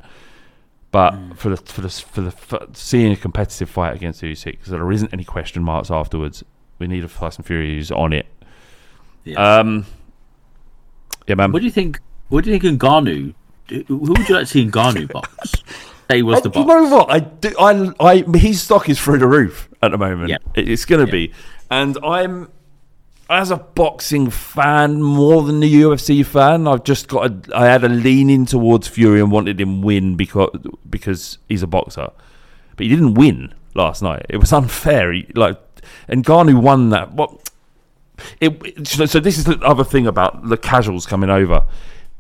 But 0.92 1.14
Mm. 1.16 1.36
for 1.38 1.50
the 1.50 1.58
for 1.58 1.82
the 1.82 1.90
for 1.90 2.22
the 2.22 2.32
for 2.32 2.66
seeing 2.72 3.12
a 3.12 3.18
competitive 3.18 3.70
fight 3.70 3.94
against 3.94 4.22
Usyk, 4.22 4.60
so 4.64 4.72
there 4.72 4.90
isn't 4.90 5.12
any 5.12 5.26
question 5.26 5.64
marks 5.64 5.92
afterwards. 5.92 6.46
We 6.80 6.88
need 6.88 7.04
a 7.04 7.10
Tyson 7.10 7.44
Fury 7.44 7.76
who's 7.76 7.92
on 7.92 8.14
it. 8.14 8.26
Um, 9.36 9.86
yeah, 11.28 11.36
man. 11.36 11.52
What 11.52 11.60
do 11.60 11.66
you 11.66 11.72
think? 11.72 12.00
What 12.30 12.44
do 12.44 12.52
you 12.52 12.60
think 12.60 12.64
in 12.66 12.80
Ngannou? 12.80 13.34
Who 13.88 13.98
would 13.98 14.28
you 14.30 14.36
like 14.36 14.44
to 14.44 14.46
see 14.46 14.62
in 14.62 14.72
Ngannou 14.72 15.12
box? 15.14 15.52
Say 16.10 16.18
he 16.18 16.24
was 16.24 16.42
the 16.42 16.50
Uh, 16.50 16.60
you 16.60 16.66
box. 16.66 16.90
know 16.90 16.96
what? 16.98 17.12
I 17.12 17.20
do. 17.20 17.54
I, 17.60 17.94
I 18.00 18.38
his 18.38 18.62
stock 18.62 18.90
is 18.90 19.00
through 19.00 19.20
the 19.20 19.28
roof 19.28 19.70
at 19.82 19.92
the 19.92 19.98
moment. 19.98 20.30
Yeah. 20.30 20.38
It- 20.56 20.70
It's 20.70 20.86
going 20.86 21.06
to 21.06 21.12
be, 21.12 21.34
and 21.70 21.98
I'm 22.04 22.50
as 23.30 23.52
a 23.52 23.58
boxing 23.58 24.30
fan 24.30 25.02
more 25.02 25.44
than 25.44 25.60
the 25.60 25.74
UFC 25.82 26.26
fan. 26.26 26.66
I've 26.68 26.86
just 26.86 27.10
got. 27.10 27.30
A, 27.50 27.58
I 27.58 27.66
had 27.66 27.84
a 27.84 27.90
leaning 27.90 28.46
towards 28.46 28.88
Fury 28.88 29.20
and 29.20 29.32
wanted 29.32 29.60
him 29.60 29.82
win 29.82 30.16
because 30.16 30.50
because 30.90 31.38
he's 31.50 31.62
a 31.64 31.68
boxer, 31.68 32.10
but 32.78 32.86
he 32.86 32.88
didn't 32.88 33.16
win 33.16 33.54
last 33.74 34.02
night. 34.02 34.26
It 34.30 34.38
was 34.38 34.54
unfair. 34.54 35.12
He, 35.12 35.28
like 35.36 35.60
and 36.08 36.26
Ngannou 36.26 36.62
won 36.62 36.90
that. 36.92 37.12
What? 37.14 37.50
It, 38.40 38.62
it- 38.66 38.88
so 38.88 39.06
so 39.06 39.20
this 39.20 39.38
is 39.38 39.44
the 39.44 39.60
other 39.60 39.84
thing 39.84 40.08
about 40.08 40.48
the 40.48 40.56
casuals 40.58 41.06
coming 41.06 41.30
over. 41.30 41.64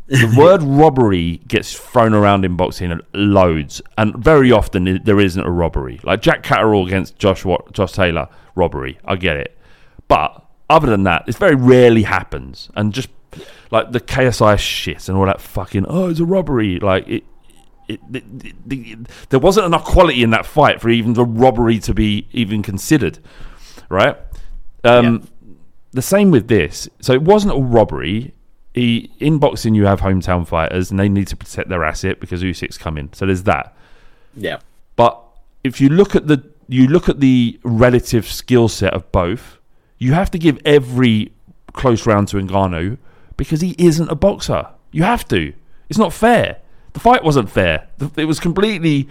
The 0.07 0.33
word 0.37 0.63
robbery 0.63 1.41
gets 1.47 1.73
thrown 1.73 2.13
around 2.13 2.45
in 2.45 2.55
boxing 2.55 2.99
loads, 3.13 3.81
and 3.97 4.15
very 4.15 4.51
often 4.51 5.01
there 5.03 5.19
isn't 5.19 5.43
a 5.43 5.49
robbery. 5.51 5.99
Like 6.03 6.21
Jack 6.21 6.43
Catterall 6.43 6.87
against 6.87 7.17
Josh 7.19 7.45
Josh 7.73 7.91
Taylor, 7.91 8.29
robbery. 8.55 8.97
I 9.05 9.15
get 9.17 9.35
it, 9.37 9.57
but 10.07 10.45
other 10.69 10.87
than 10.89 11.03
that, 11.03 11.25
it 11.27 11.35
very 11.35 11.55
rarely 11.55 12.03
happens. 12.03 12.69
And 12.75 12.93
just 12.93 13.09
like 13.69 13.91
the 13.91 13.99
KSI 13.99 14.57
shit 14.57 15.09
and 15.09 15.17
all 15.17 15.25
that 15.25 15.41
fucking 15.41 15.85
oh, 15.89 16.09
it's 16.09 16.19
a 16.21 16.25
robbery. 16.25 16.79
Like 16.79 17.07
it, 17.07 17.23
it, 17.89 17.99
it, 18.13 18.23
it- 18.43 18.55
it- 18.69 18.99
there 19.29 19.39
wasn't 19.39 19.65
enough 19.65 19.83
quality 19.83 20.23
in 20.23 20.29
that 20.29 20.45
fight 20.45 20.79
for 20.81 20.89
even 20.89 21.13
the 21.13 21.25
robbery 21.25 21.79
to 21.79 21.93
be 21.93 22.27
even 22.31 22.63
considered, 22.63 23.19
right? 23.89 24.15
Um, 24.85 25.27
The 25.91 26.01
same 26.01 26.31
with 26.31 26.47
this. 26.47 26.87
So 27.01 27.11
it 27.13 27.21
wasn't 27.23 27.53
a 27.55 27.59
robbery. 27.61 28.33
He, 28.77 29.11
in 29.19 29.39
boxing, 29.39 29.73
you 29.73 29.87
have 29.87 30.01
hometown 30.01 30.45
fighters, 30.45 30.91
and 30.91 30.99
they 30.99 31.09
need 31.09 31.27
to 31.29 31.35
protect 31.35 31.67
their 31.67 31.83
asset 31.83 32.19
because 32.19 32.43
Usyk's 32.43 32.77
coming. 32.77 33.09
So 33.13 33.25
there's 33.25 33.43
that. 33.43 33.75
Yeah. 34.35 34.59
But 34.95 35.19
if 35.63 35.81
you 35.81 35.89
look 35.89 36.15
at 36.15 36.27
the 36.27 36.43
you 36.67 36.87
look 36.87 37.09
at 37.09 37.19
the 37.19 37.59
relative 37.63 38.27
skill 38.27 38.67
set 38.67 38.93
of 38.93 39.11
both, 39.11 39.57
you 39.97 40.13
have 40.13 40.29
to 40.29 40.37
give 40.37 40.59
every 40.63 41.31
close 41.73 42.05
round 42.05 42.27
to 42.27 42.37
Ngannou 42.37 42.99
because 43.35 43.61
he 43.61 43.73
isn't 43.79 44.11
a 44.11 44.15
boxer. 44.15 44.67
You 44.91 45.03
have 45.03 45.27
to. 45.29 45.53
It's 45.89 45.97
not 45.97 46.13
fair. 46.13 46.57
The 46.93 46.99
fight 46.99 47.23
wasn't 47.23 47.49
fair. 47.49 47.87
It 48.15 48.25
was 48.25 48.39
completely 48.39 49.07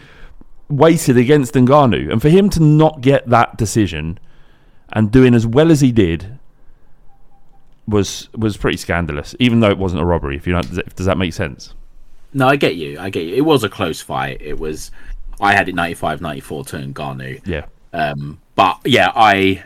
weighted 0.69 1.17
against 1.17 1.55
Ngannou, 1.55 2.13
and 2.13 2.23
for 2.23 2.29
him 2.29 2.51
to 2.51 2.63
not 2.63 3.01
get 3.01 3.29
that 3.31 3.57
decision 3.57 4.21
and 4.93 5.11
doing 5.11 5.35
as 5.35 5.45
well 5.45 5.73
as 5.73 5.81
he 5.81 5.91
did 5.91 6.36
was 7.89 8.29
was 8.35 8.57
pretty 8.57 8.77
scandalous. 8.79 9.35
Even 9.39 9.61
though 9.61 9.71
it 9.71 9.79
wasn't 9.79 10.03
a 10.03 10.05
robbery. 10.05 10.37
If 10.37 10.47
you 10.47 10.53
don't, 10.55 10.95
does 10.97 11.07
that 11.07 11.19
make 11.19 11.33
sense? 11.33 11.75
No, 12.33 12.49
I 12.49 12.57
get 12.57 12.77
you. 12.77 12.99
I 12.99 13.09
get 13.11 13.25
you. 13.27 13.35
It 13.35 13.45
was 13.45 13.65
a 13.65 13.69
close 13.69 14.01
fight. 14.01 14.41
It 14.41 14.59
was. 14.59 14.91
I 15.41 15.55
had 15.55 15.69
it 15.69 15.75
95-94 15.75 16.67
to 16.69 16.77
Ngannou. 16.79 17.47
Yeah. 17.47 17.67
Um, 17.93 18.41
but 18.55 18.79
yeah, 18.87 19.13
I, 19.15 19.63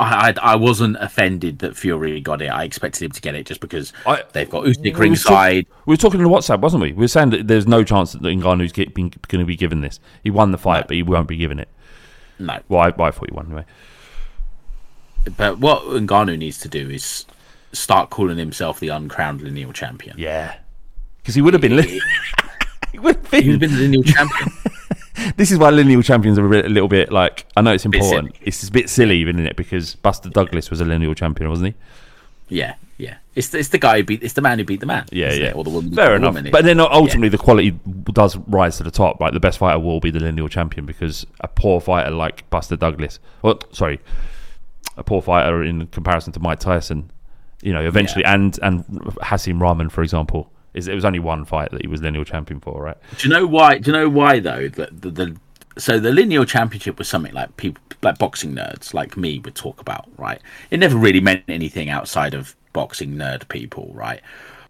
I, 0.00 0.30
I, 0.30 0.34
I 0.42 0.56
wasn't 0.56 0.96
offended 1.00 1.60
that 1.60 1.76
Fury 1.76 2.20
got 2.20 2.42
it. 2.42 2.48
I 2.48 2.64
expected 2.64 3.04
him 3.04 3.12
to 3.12 3.20
get 3.20 3.36
it 3.36 3.46
just 3.46 3.60
because 3.60 3.92
they've 4.32 4.50
got 4.50 4.64
Usyk 4.64 4.82
We 4.82 4.92
ringside. 4.92 5.68
talk- 5.68 5.86
we 5.86 5.92
were 5.92 5.96
talking 5.96 6.20
on 6.20 6.26
WhatsApp, 6.26 6.60
wasn't 6.60 6.82
we? 6.82 6.92
We 6.92 7.02
were 7.02 7.08
saying 7.08 7.30
that 7.30 7.46
there's 7.46 7.68
no 7.68 7.84
chance 7.84 8.12
that 8.12 8.20
Ngannou's 8.22 8.72
going 8.72 9.10
to 9.20 9.44
be 9.44 9.56
given 9.56 9.80
this. 9.80 10.00
He 10.24 10.30
won 10.30 10.50
the 10.50 10.58
fight, 10.58 10.88
but 10.88 10.96
he 10.96 11.04
won't 11.04 11.28
be 11.28 11.36
given 11.36 11.60
it. 11.60 11.68
No. 12.40 12.58
Well, 12.68 12.80
I, 12.80 12.88
I 12.88 13.10
thought 13.12 13.30
he 13.30 13.34
won 13.34 13.46
anyway. 13.46 13.64
But 15.36 15.58
what 15.58 15.82
Ngannou 15.84 16.36
needs 16.36 16.58
to 16.58 16.68
do 16.68 16.90
is 16.90 17.26
start 17.72 18.10
calling 18.10 18.38
himself 18.38 18.80
the 18.80 18.88
uncrowned 18.88 19.40
lineal 19.40 19.72
champion. 19.72 20.16
Yeah, 20.18 20.56
because 21.18 21.34
he 21.34 21.42
would 21.42 21.54
have 21.54 21.60
been. 21.60 21.76
Li- 21.76 22.00
he 22.92 22.98
would 22.98 23.16
have 23.16 23.30
been. 23.30 23.42
He 23.42 23.50
would 23.50 23.62
have 23.62 23.70
been 23.70 23.78
the 23.78 23.82
lineal 23.82 24.02
champion. 24.02 24.50
this 25.36 25.50
is 25.50 25.58
why 25.58 25.70
lineal 25.70 26.02
champions 26.02 26.38
are 26.38 26.46
a, 26.46 26.48
bit, 26.48 26.66
a 26.66 26.68
little 26.68 26.88
bit 26.88 27.12
like. 27.12 27.46
I 27.56 27.60
know 27.60 27.72
it's 27.72 27.84
Bit 27.84 27.94
important. 27.94 28.36
It's 28.40 28.66
a 28.66 28.72
bit 28.72 28.88
silly, 28.88 29.18
even 29.18 29.36
isn't 29.36 29.46
it? 29.46 29.56
Because 29.56 29.94
Buster 29.96 30.30
Douglas 30.30 30.70
was 30.70 30.80
a 30.80 30.84
lineal 30.84 31.14
champion, 31.14 31.48
wasn't 31.48 31.74
he? 31.74 32.56
Yeah, 32.56 32.74
yeah. 32.98 33.16
It's 33.34 33.48
the, 33.48 33.58
it's 33.58 33.70
the 33.70 33.78
guy 33.78 33.98
who 33.98 34.04
beat. 34.04 34.22
It's 34.22 34.34
the 34.34 34.42
man 34.42 34.58
who 34.58 34.64
beat 34.64 34.80
the 34.80 34.86
man. 34.86 35.06
Yeah, 35.10 35.32
yeah. 35.32 35.46
it? 35.46 35.56
Or 35.56 35.64
the 35.64 35.70
woman. 35.70 35.94
Fair 35.94 36.16
enough. 36.16 36.34
woman. 36.34 36.50
But 36.50 36.64
then 36.64 36.80
ultimately, 36.80 37.30
the 37.30 37.38
quality 37.38 37.70
does 37.70 38.36
rise 38.36 38.76
to 38.78 38.82
the 38.82 38.90
top. 38.90 39.20
Like 39.20 39.32
the 39.32 39.40
best 39.40 39.58
fighter 39.58 39.78
will 39.78 40.00
be 40.00 40.10
the 40.10 40.20
lineal 40.20 40.48
champion 40.48 40.84
because 40.84 41.26
a 41.40 41.48
poor 41.48 41.80
fighter 41.80 42.10
like 42.10 42.48
Buster 42.50 42.76
Douglas, 42.76 43.20
well, 43.40 43.58
sorry, 43.72 44.00
a 44.96 45.04
poor 45.04 45.22
fighter 45.22 45.62
in 45.62 45.86
comparison 45.86 46.32
to 46.34 46.40
Mike 46.40 46.60
Tyson, 46.60 47.10
you 47.62 47.72
know, 47.72 47.80
eventually, 47.80 48.24
and 48.24 48.58
and 48.62 48.84
Hasim 49.22 49.60
Rahman, 49.60 49.88
for 49.88 50.02
example, 50.02 50.50
is 50.74 50.88
it 50.88 50.94
was 50.94 51.04
only 51.04 51.20
one 51.20 51.44
fight 51.44 51.70
that 51.70 51.80
he 51.80 51.88
was 51.88 52.02
lineal 52.02 52.24
champion 52.24 52.60
for, 52.60 52.82
right? 52.82 52.96
Do 53.18 53.28
you 53.28 53.34
know 53.34 53.46
why? 53.46 53.78
Do 53.78 53.90
you 53.90 53.96
know 53.96 54.08
why 54.08 54.40
though? 54.40 54.68
That 54.68 55.00
the, 55.00 55.10
the 55.10 55.36
so 55.78 55.98
the 55.98 56.12
lineal 56.12 56.44
championship 56.44 56.98
was 56.98 57.08
something 57.08 57.32
like 57.32 57.56
people 57.56 57.82
like 58.02 58.18
boxing 58.18 58.54
nerds 58.54 58.92
like 58.92 59.16
me 59.16 59.38
would 59.38 59.54
talk 59.54 59.80
about, 59.80 60.08
right? 60.18 60.40
It 60.70 60.80
never 60.80 60.96
really 60.96 61.20
meant 61.20 61.44
anything 61.48 61.88
outside 61.88 62.34
of 62.34 62.56
boxing 62.72 63.14
nerd 63.14 63.48
people, 63.48 63.90
right? 63.94 64.20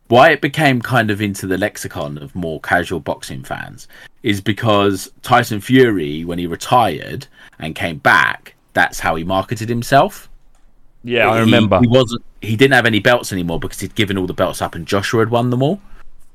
Why 0.08 0.30
it 0.30 0.42
became 0.42 0.82
kind 0.82 1.10
of 1.10 1.22
into 1.22 1.46
the 1.46 1.56
lexicon 1.56 2.18
of 2.18 2.34
more 2.34 2.60
casual 2.60 3.00
boxing 3.00 3.42
fans 3.42 3.88
is 4.22 4.40
because 4.40 5.10
Tyson 5.22 5.60
Fury, 5.60 6.24
when 6.24 6.38
he 6.38 6.46
retired 6.46 7.26
and 7.58 7.74
came 7.74 7.96
back, 7.98 8.54
that's 8.74 9.00
how 9.00 9.14
he 9.14 9.24
marketed 9.24 9.68
himself. 9.68 10.28
Yeah, 11.02 11.30
I 11.30 11.40
remember. 11.40 11.80
He 11.80 11.86
wasn't. 11.86 12.22
He 12.42 12.56
didn't 12.56 12.74
have 12.74 12.86
any 12.86 13.00
belts 13.00 13.32
anymore 13.32 13.58
because 13.58 13.80
he'd 13.80 13.94
given 13.94 14.18
all 14.18 14.26
the 14.26 14.34
belts 14.34 14.60
up, 14.60 14.74
and 14.74 14.86
Joshua 14.86 15.20
had 15.20 15.30
won 15.30 15.50
them 15.50 15.62
all. 15.62 15.80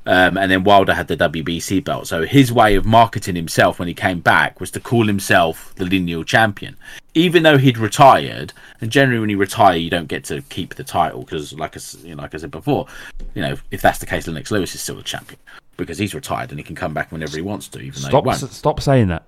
Um, 0.07 0.37
and 0.37 0.49
then 0.49 0.63
Wilder 0.63 0.93
had 0.93 1.09
the 1.09 1.17
WBC 1.17 1.83
belt. 1.83 2.07
So 2.07 2.23
his 2.25 2.49
way 2.49 2.75
of 2.75 2.85
marketing 2.85 3.35
himself 3.35 3.77
when 3.77 3.89
he 3.89 3.93
came 3.93 4.21
back 4.21 4.61
was 4.61 4.71
to 4.71 4.79
call 4.79 5.05
himself 5.05 5.75
the 5.75 5.83
lineal 5.83 6.23
champion, 6.23 6.77
even 7.13 7.43
though 7.43 7.57
he'd 7.57 7.77
retired. 7.77 8.53
And 8.79 8.89
generally, 8.89 9.19
when 9.19 9.29
you 9.29 9.37
retire, 9.37 9.75
you 9.75 9.89
don't 9.89 10.07
get 10.07 10.23
to 10.25 10.41
keep 10.43 10.75
the 10.75 10.83
title 10.85 11.23
because, 11.23 11.51
like 11.51 11.75
I, 11.75 11.81
you 12.03 12.15
know, 12.15 12.21
like 12.21 12.33
I 12.33 12.37
said 12.37 12.51
before, 12.51 12.87
you 13.35 13.41
know, 13.41 13.57
if 13.69 13.81
that's 13.81 13.99
the 13.99 14.05
case, 14.05 14.27
Lennox 14.27 14.49
Lewis 14.49 14.73
is 14.73 14.81
still 14.81 14.95
the 14.95 15.03
champion 15.03 15.41
because 15.75 15.97
he's 15.97 16.15
retired 16.15 16.51
and 16.51 16.59
he 16.59 16.63
can 16.63 16.75
come 16.75 16.93
back 16.93 17.11
whenever 17.11 17.35
he 17.35 17.41
wants 17.41 17.67
to, 17.67 17.79
even 17.79 18.01
though 18.01 18.07
Stop, 18.07 18.23
he 18.23 18.27
won't. 18.27 18.39
stop 18.39 18.79
saying 18.79 19.09
that. 19.09 19.23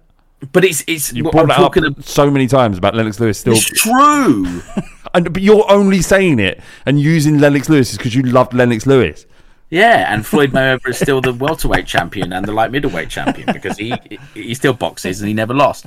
But 0.54 0.64
it's 0.64 0.86
it's 0.88 1.12
You 1.12 1.24
brought 1.24 1.52
I'm 1.52 1.58
talking 1.58 1.84
up 1.84 2.02
so 2.04 2.32
many 2.32 2.48
times 2.48 2.78
about 2.78 2.96
Lennox 2.96 3.20
Lewis. 3.20 3.40
Still, 3.40 3.54
It's 3.54 3.66
true. 3.66 4.62
and 5.14 5.34
but 5.34 5.42
you're 5.42 5.70
only 5.72 6.02
saying 6.02 6.40
it 6.40 6.60
and 6.86 7.00
using 7.00 7.40
Lennox 7.40 7.70
Lewis 7.70 7.96
because 7.98 8.16
you 8.16 8.24
loved 8.24 8.54
Lennox 8.54 8.86
Lewis. 8.86 9.26
Yeah, 9.72 10.12
and 10.12 10.26
Floyd 10.26 10.52
Mayweather 10.52 10.90
is 10.90 10.98
still 10.98 11.22
the 11.22 11.32
welterweight 11.34 11.86
champion 11.86 12.34
and 12.34 12.44
the 12.46 12.52
light 12.52 12.72
middleweight 12.72 13.10
champion 13.10 13.52
because 13.54 13.78
he 13.78 13.94
he 14.34 14.54
still 14.56 14.74
boxes 14.74 15.22
and 15.22 15.28
he 15.28 15.34
never 15.34 15.54
lost. 15.54 15.86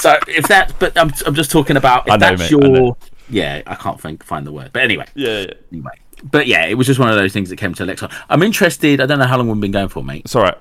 So 0.00 0.18
if 0.26 0.48
that, 0.48 0.72
but 0.78 0.96
I'm 0.98 1.12
I'm 1.26 1.34
just 1.34 1.50
talking 1.50 1.76
about 1.76 2.06
if 2.06 2.12
I 2.14 2.16
know, 2.16 2.36
that's 2.36 2.50
mate, 2.50 2.64
I 2.64 2.68
know. 2.68 2.84
your 2.84 2.96
yeah, 3.28 3.62
I 3.66 3.74
can't 3.74 4.00
think, 4.00 4.24
find 4.24 4.46
the 4.46 4.52
word, 4.52 4.70
but 4.72 4.82
anyway, 4.82 5.04
Yeah, 5.14 5.40
yeah. 5.40 5.52
anyway, 5.70 5.92
but 6.24 6.46
yeah, 6.46 6.64
it 6.66 6.74
was 6.74 6.86
just 6.86 6.98
one 6.98 7.10
of 7.10 7.16
those 7.16 7.32
things 7.32 7.50
that 7.50 7.56
came 7.56 7.74
to 7.74 7.84
Lexicon. 7.84 8.10
I'm 8.28 8.42
interested. 8.42 9.00
I 9.00 9.06
don't 9.06 9.18
know 9.18 9.26
how 9.26 9.36
long 9.36 9.48
we've 9.48 9.60
been 9.60 9.70
going 9.70 9.88
for, 9.88 10.02
mate. 10.02 10.22
It's 10.24 10.34
all 10.34 10.42
right. 10.42 10.56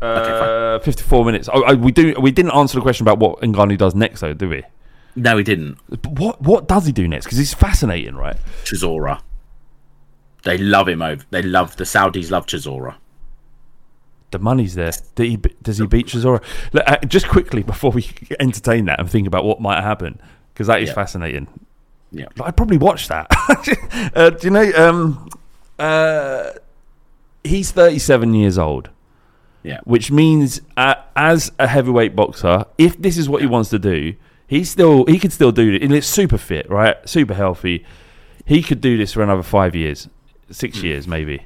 Uh, 0.00 0.78
54 0.80 1.24
minutes. 1.24 1.48
Oh, 1.52 1.64
oh, 1.66 1.74
we 1.76 1.90
do. 1.90 2.14
We 2.20 2.30
didn't 2.30 2.52
answer 2.52 2.76
the 2.76 2.82
question 2.82 3.04
about 3.04 3.18
what 3.18 3.40
Ngannou 3.40 3.76
does 3.78 3.94
next, 3.96 4.20
though, 4.20 4.32
do 4.34 4.48
we? 4.48 4.62
No, 5.18 5.36
he 5.36 5.42
didn't. 5.44 5.78
But 5.88 6.06
what 6.06 6.40
What 6.42 6.68
does 6.68 6.86
he 6.86 6.92
do 6.92 7.08
next? 7.08 7.26
Because 7.26 7.38
he's 7.38 7.54
fascinating, 7.54 8.14
right? 8.16 8.36
Chisora. 8.64 9.20
They 10.44 10.56
love 10.58 10.88
him 10.88 11.02
over. 11.02 11.24
They 11.30 11.42
love 11.42 11.76
the 11.76 11.84
Saudis. 11.84 12.30
Love 12.30 12.46
Chisora. 12.46 12.94
The 14.30 14.38
money's 14.38 14.74
there. 14.74 14.92
Did 15.14 15.26
he, 15.30 15.36
does 15.62 15.78
he 15.78 15.86
beat 15.86 16.06
Chisora? 16.06 16.42
Look, 16.72 16.84
uh, 16.86 16.98
just 17.06 17.28
quickly 17.28 17.62
before 17.62 17.90
we 17.90 18.06
entertain 18.40 18.84
that 18.84 19.00
and 19.00 19.10
think 19.10 19.26
about 19.26 19.44
what 19.44 19.60
might 19.60 19.80
happen, 19.82 20.20
because 20.52 20.66
that 20.68 20.80
is 20.82 20.88
Yeah. 20.90 20.94
fascinating. 20.94 21.48
Yeah. 22.12 22.26
I'd 22.42 22.56
probably 22.56 22.78
watch 22.78 23.08
that. 23.08 23.26
uh, 24.14 24.30
do 24.30 24.46
you 24.46 24.50
know? 24.50 24.70
Um, 24.76 25.28
uh, 25.78 26.50
he's 27.42 27.70
37 27.72 28.34
years 28.34 28.58
old. 28.58 28.90
Yeah. 29.62 29.80
Which 29.84 30.10
means, 30.10 30.60
uh, 30.76 30.94
as 31.16 31.50
a 31.58 31.66
heavyweight 31.66 32.14
boxer, 32.14 32.64
if 32.78 32.96
this 33.00 33.18
is 33.18 33.28
what 33.28 33.40
he 33.42 33.48
wants 33.48 33.70
to 33.70 33.78
do, 33.78 34.14
he's 34.48 34.68
still 34.68 35.04
he 35.06 35.20
could 35.20 35.32
still 35.32 35.52
do 35.52 35.74
it. 35.74 35.82
And 35.82 35.92
it's 35.92 36.08
super 36.08 36.38
fit, 36.38 36.68
right? 36.68 36.96
Super 37.08 37.34
healthy. 37.34 37.86
He 38.44 38.62
could 38.62 38.80
do 38.80 38.96
this 38.96 39.12
for 39.12 39.22
another 39.22 39.44
five 39.44 39.76
years, 39.76 40.08
six 40.50 40.82
years 40.82 41.06
maybe. 41.06 41.44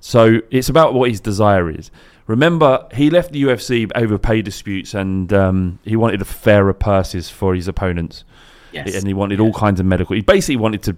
So 0.00 0.40
it's 0.50 0.70
about 0.70 0.94
what 0.94 1.10
his 1.10 1.20
desire 1.20 1.68
is. 1.68 1.90
Remember, 2.26 2.86
he 2.94 3.10
left 3.10 3.32
the 3.32 3.42
UFC 3.42 3.90
over 3.94 4.16
pay 4.16 4.40
disputes, 4.40 4.94
and 4.94 5.32
um, 5.32 5.78
he 5.84 5.96
wanted 5.96 6.22
a 6.22 6.24
fairer 6.24 6.72
purses 6.72 7.28
for 7.28 7.54
his 7.54 7.68
opponents. 7.68 8.24
Yes. 8.72 8.94
And 8.94 9.06
he 9.06 9.12
wanted 9.12 9.40
all 9.40 9.52
kinds 9.52 9.80
of 9.80 9.86
medical. 9.86 10.14
He 10.14 10.22
basically 10.22 10.56
wanted 10.56 10.82
to 10.84 10.96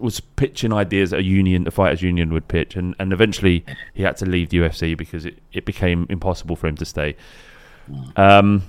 was 0.00 0.18
pitching 0.20 0.72
ideas 0.72 1.10
that 1.10 1.20
a 1.20 1.22
union, 1.22 1.66
a 1.68 1.70
fighters 1.70 2.02
union, 2.02 2.32
would 2.32 2.48
pitch, 2.48 2.74
and, 2.74 2.96
and 2.98 3.12
eventually 3.12 3.64
he 3.94 4.02
had 4.02 4.16
to 4.16 4.26
leave 4.26 4.48
the 4.48 4.56
UFC 4.56 4.96
because 4.96 5.24
it, 5.24 5.38
it 5.52 5.64
became 5.64 6.06
impossible 6.10 6.56
for 6.56 6.66
him 6.66 6.76
to 6.76 6.84
stay. 6.84 7.14
Um, 8.16 8.62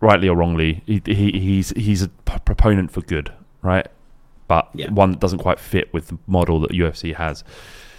rightly 0.00 0.28
or 0.28 0.36
wrongly, 0.36 0.82
he, 0.86 1.00
he 1.04 1.30
he's 1.32 1.70
he's 1.70 2.02
a 2.02 2.08
p- 2.08 2.38
proponent 2.44 2.90
for 2.90 3.00
good, 3.00 3.32
right? 3.62 3.86
But 4.48 4.74
one 4.90 5.12
that 5.12 5.20
doesn't 5.20 5.38
quite 5.38 5.58
fit 5.58 5.92
with 5.92 6.08
the 6.08 6.18
model 6.26 6.60
that 6.60 6.70
UFC 6.70 7.14
has. 7.14 7.42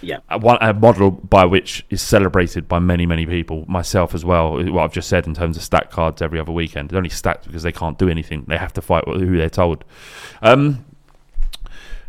Yeah. 0.00 0.18
A, 0.28 0.38
one, 0.38 0.58
a 0.60 0.72
model 0.72 1.10
by 1.10 1.44
which 1.44 1.84
is 1.90 2.00
celebrated 2.00 2.68
by 2.68 2.78
many, 2.78 3.04
many 3.04 3.26
people, 3.26 3.64
myself 3.68 4.14
as 4.14 4.24
well. 4.24 4.62
What 4.72 4.84
I've 4.84 4.92
just 4.92 5.08
said 5.08 5.26
in 5.26 5.34
terms 5.34 5.56
of 5.56 5.62
stack 5.62 5.90
cards 5.90 6.22
every 6.22 6.38
other 6.38 6.52
weekend. 6.52 6.88
They're 6.88 6.98
only 6.98 7.10
stacked 7.10 7.46
because 7.46 7.64
they 7.64 7.72
can't 7.72 7.98
do 7.98 8.08
anything. 8.08 8.44
They 8.46 8.56
have 8.56 8.72
to 8.74 8.80
fight 8.80 9.04
who 9.06 9.36
they're 9.36 9.50
told. 9.50 9.84
Um, 10.40 10.84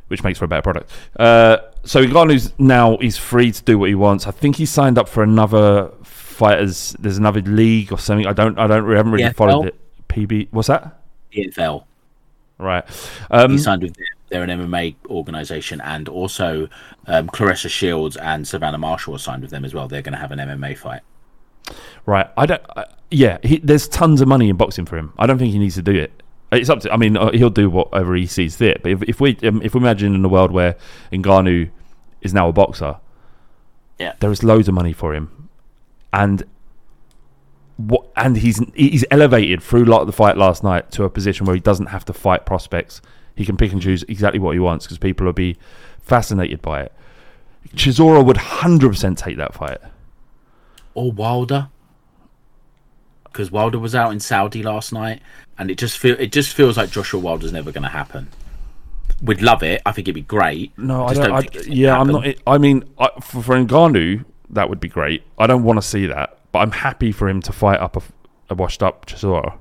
which 0.07 0.23
makes 0.23 0.39
for 0.39 0.45
a 0.45 0.47
better 0.47 0.61
product. 0.61 0.91
Uh, 1.17 1.57
so 1.83 2.03
Ngannou's 2.03 2.53
now 2.59 2.97
he's 2.97 3.17
free 3.17 3.51
to 3.51 3.63
do 3.63 3.79
what 3.79 3.89
he 3.89 3.95
wants. 3.95 4.27
I 4.27 4.31
think 4.31 4.57
he 4.57 4.65
signed 4.65 4.97
up 4.97 5.07
for 5.07 5.23
another 5.23 5.91
fighters. 6.39 6.95
There's 6.99 7.17
another 7.17 7.41
league 7.41 7.91
or 7.91 7.99
something. 7.99 8.25
I 8.25 8.33
don't. 8.33 8.57
I 8.57 8.65
don't. 8.65 8.91
I 8.91 8.97
haven't 8.97 9.11
really 9.11 9.31
followed 9.33 9.67
it. 9.67 9.75
PB. 10.07 10.47
What's 10.51 10.69
that? 10.69 10.99
PFL. 11.31 11.83
Right. 12.57 12.83
Um, 13.29 13.51
he 13.51 13.57
signed 13.57 13.83
with 13.83 13.95
they're 14.29 14.43
an 14.43 14.49
MMA 14.49 14.95
organization, 15.07 15.81
and 15.81 16.09
also 16.09 16.67
um, 17.07 17.27
Claressa 17.27 17.69
Shields 17.69 18.17
and 18.17 18.47
Savannah 18.47 18.77
Marshall 18.77 19.15
are 19.15 19.19
signed 19.19 19.41
with 19.41 19.51
them 19.51 19.65
as 19.65 19.73
well. 19.73 19.87
They're 19.87 20.01
going 20.01 20.13
to 20.13 20.19
have 20.19 20.31
an 20.31 20.39
MMA 20.39 20.77
fight. 20.77 21.01
Right. 22.05 22.27
I 22.37 22.45
don't. 22.45 22.61
I, 22.75 22.85
yeah. 23.11 23.37
He, 23.43 23.59
there's 23.59 23.87
tons 23.87 24.21
of 24.21 24.27
money 24.27 24.49
in 24.49 24.55
boxing 24.55 24.85
for 24.85 24.97
him. 24.97 25.13
I 25.19 25.27
don't 25.27 25.37
think 25.37 25.51
he 25.51 25.59
needs 25.59 25.75
to 25.75 25.81
do 25.81 25.95
it. 25.95 26.23
It's 26.51 26.69
up 26.69 26.79
to. 26.81 26.91
I 26.91 26.97
mean, 26.97 27.15
uh, 27.15 27.31
he'll 27.31 27.49
do 27.49 27.69
whatever 27.69 28.15
he 28.15 28.25
sees 28.25 28.55
fit. 28.55 28.81
But 28.81 28.91
if, 28.91 29.03
if 29.03 29.21
we 29.21 29.37
um, 29.43 29.61
if 29.61 29.75
we 29.75 29.79
imagine 29.79 30.15
in 30.15 30.25
a 30.25 30.29
world 30.29 30.51
where 30.51 30.75
Ngannou 31.11 31.69
is 32.21 32.33
now 32.33 32.49
a 32.49 32.53
boxer, 32.53 32.97
yeah, 33.99 34.13
there 34.19 34.31
is 34.31 34.43
loads 34.43 34.67
of 34.67 34.73
money 34.73 34.93
for 34.93 35.13
him, 35.13 35.38
and 36.13 36.43
what 37.77 38.07
and 38.15 38.37
he's 38.37 38.61
he's 38.75 39.05
elevated 39.09 39.63
through 39.63 39.85
like 39.85 40.05
the 40.05 40.11
fight 40.11 40.37
last 40.37 40.63
night 40.63 40.91
to 40.91 41.05
a 41.05 41.09
position 41.09 41.45
where 41.45 41.55
he 41.55 41.61
doesn't 41.61 41.87
have 41.87 42.03
to 42.05 42.13
fight 42.13 42.45
prospects. 42.45 43.01
He 43.35 43.45
can 43.45 43.55
pick 43.55 43.71
and 43.71 43.81
choose 43.81 44.03
exactly 44.03 44.39
what 44.39 44.51
he 44.51 44.59
wants 44.59 44.85
because 44.85 44.97
people 44.97 45.25
will 45.25 45.33
be 45.33 45.57
fascinated 46.01 46.61
by 46.61 46.81
it. 46.81 46.93
Chisora 47.69 48.25
would 48.25 48.37
hundred 48.37 48.89
percent 48.89 49.17
take 49.17 49.37
that 49.37 49.53
fight. 49.53 49.77
Or 50.93 51.11
Wilder, 51.11 51.69
because 53.23 53.51
Wilder 53.51 53.79
was 53.79 53.95
out 53.95 54.11
in 54.11 54.19
Saudi 54.19 54.61
last 54.63 54.91
night, 54.91 55.21
and 55.57 55.71
it 55.71 55.77
just 55.77 55.97
feel 55.97 56.17
it 56.19 56.31
just 56.31 56.53
feels 56.53 56.75
like 56.75 56.89
Joshua 56.89 57.19
Wilder's 57.19 57.53
never 57.53 57.71
going 57.71 57.83
to 57.83 57.89
happen. 57.89 58.27
We'd 59.21 59.41
love 59.41 59.63
it. 59.63 59.81
I 59.85 59.91
think 59.91 60.07
it'd 60.07 60.15
be 60.15 60.21
great. 60.21 60.77
No, 60.77 61.05
I 61.05 61.09
Just 61.09 61.21
don't. 61.21 61.31
I, 61.31 61.41
think 61.41 61.55
it's 61.55 61.65
gonna 61.67 61.77
yeah, 61.77 61.99
I'm 61.99 62.07
not. 62.07 62.27
I 62.47 62.57
mean, 62.57 62.83
I, 62.97 63.09
for, 63.21 63.43
for 63.43 63.55
Ngannou, 63.55 64.23
that 64.49 64.69
would 64.69 64.79
be 64.79 64.87
great. 64.87 65.23
I 65.37 65.47
don't 65.47 65.63
want 65.63 65.77
to 65.77 65.87
see 65.87 66.05
that, 66.07 66.39
but 66.51 66.59
I'm 66.59 66.71
happy 66.71 67.11
for 67.11 67.29
him 67.29 67.41
to 67.43 67.51
fight 67.51 67.79
up 67.79 67.97
a, 67.97 68.01
a 68.49 68.55
washed 68.55 68.83
up 68.83 69.05
Chisora. 69.05 69.57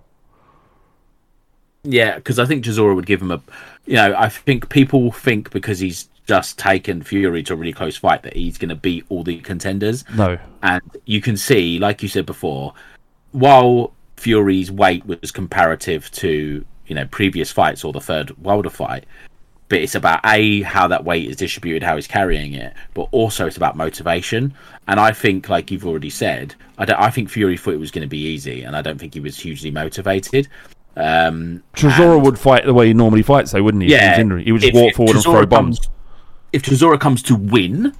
Yeah, 1.84 2.16
because 2.16 2.38
I 2.38 2.44
think 2.44 2.64
Chisora 2.64 2.94
would 2.94 3.06
give 3.06 3.22
him 3.22 3.30
a. 3.30 3.40
You 3.86 3.94
know, 3.94 4.14
I 4.16 4.28
think 4.28 4.68
people 4.68 5.12
think 5.12 5.50
because 5.50 5.78
he's 5.78 6.08
just 6.26 6.58
taken 6.58 7.02
Fury 7.02 7.42
to 7.44 7.54
a 7.54 7.56
really 7.56 7.72
close 7.72 7.96
fight 7.96 8.22
that 8.22 8.36
he's 8.36 8.58
going 8.58 8.68
to 8.68 8.74
beat 8.74 9.04
all 9.08 9.24
the 9.24 9.38
contenders. 9.38 10.04
No. 10.14 10.38
And 10.62 10.82
you 11.06 11.22
can 11.22 11.38
see, 11.38 11.78
like 11.78 12.02
you 12.02 12.08
said 12.08 12.26
before, 12.26 12.74
while 13.32 13.94
Fury's 14.16 14.70
weight 14.70 15.06
was 15.06 15.30
comparative 15.30 16.10
to 16.12 16.64
you 16.86 16.94
know 16.94 17.06
previous 17.06 17.50
fights 17.50 17.84
or 17.84 17.92
the 17.92 18.00
third 18.00 18.36
Wilder 18.38 18.70
fight, 18.70 19.04
but 19.68 19.78
it's 19.80 19.94
about 19.94 20.20
a 20.24 20.62
how 20.62 20.88
that 20.88 21.04
weight 21.04 21.28
is 21.28 21.36
distributed, 21.36 21.82
how 21.82 21.96
he's 21.96 22.06
carrying 22.06 22.54
it, 22.54 22.72
but 22.94 23.08
also 23.10 23.46
it's 23.46 23.56
about 23.56 23.76
motivation. 23.76 24.54
And 24.86 24.98
I 24.98 25.12
think, 25.12 25.48
like 25.48 25.70
you've 25.70 25.86
already 25.86 26.10
said, 26.10 26.54
I 26.78 26.84
don't. 26.84 26.98
I 26.98 27.10
think 27.10 27.28
Fury 27.28 27.56
thought 27.56 27.74
it 27.74 27.80
was 27.80 27.90
going 27.90 28.02
to 28.02 28.08
be 28.08 28.18
easy, 28.18 28.62
and 28.62 28.74
I 28.74 28.82
don't 28.82 28.98
think 28.98 29.14
he 29.14 29.20
was 29.20 29.38
hugely 29.38 29.70
motivated. 29.70 30.48
Um, 30.96 31.62
Chisora 31.74 32.22
would 32.22 32.38
fight 32.38 32.64
the 32.64 32.74
way 32.74 32.88
he 32.88 32.94
normally 32.94 33.22
fights, 33.22 33.52
though, 33.52 33.62
wouldn't 33.62 33.82
he? 33.82 33.88
He 33.88 33.94
yeah, 33.94 34.16
he 34.38 34.52
would 34.52 34.62
just 34.62 34.74
if- 34.74 34.82
walk 34.82 34.94
forward 34.94 35.16
and 35.16 35.24
throw 35.24 35.46
bombs. 35.46 35.78
comes- 35.78 35.90
if 36.52 36.62
Chisora 36.62 36.98
comes 36.98 37.22
to 37.24 37.36
win, 37.36 37.92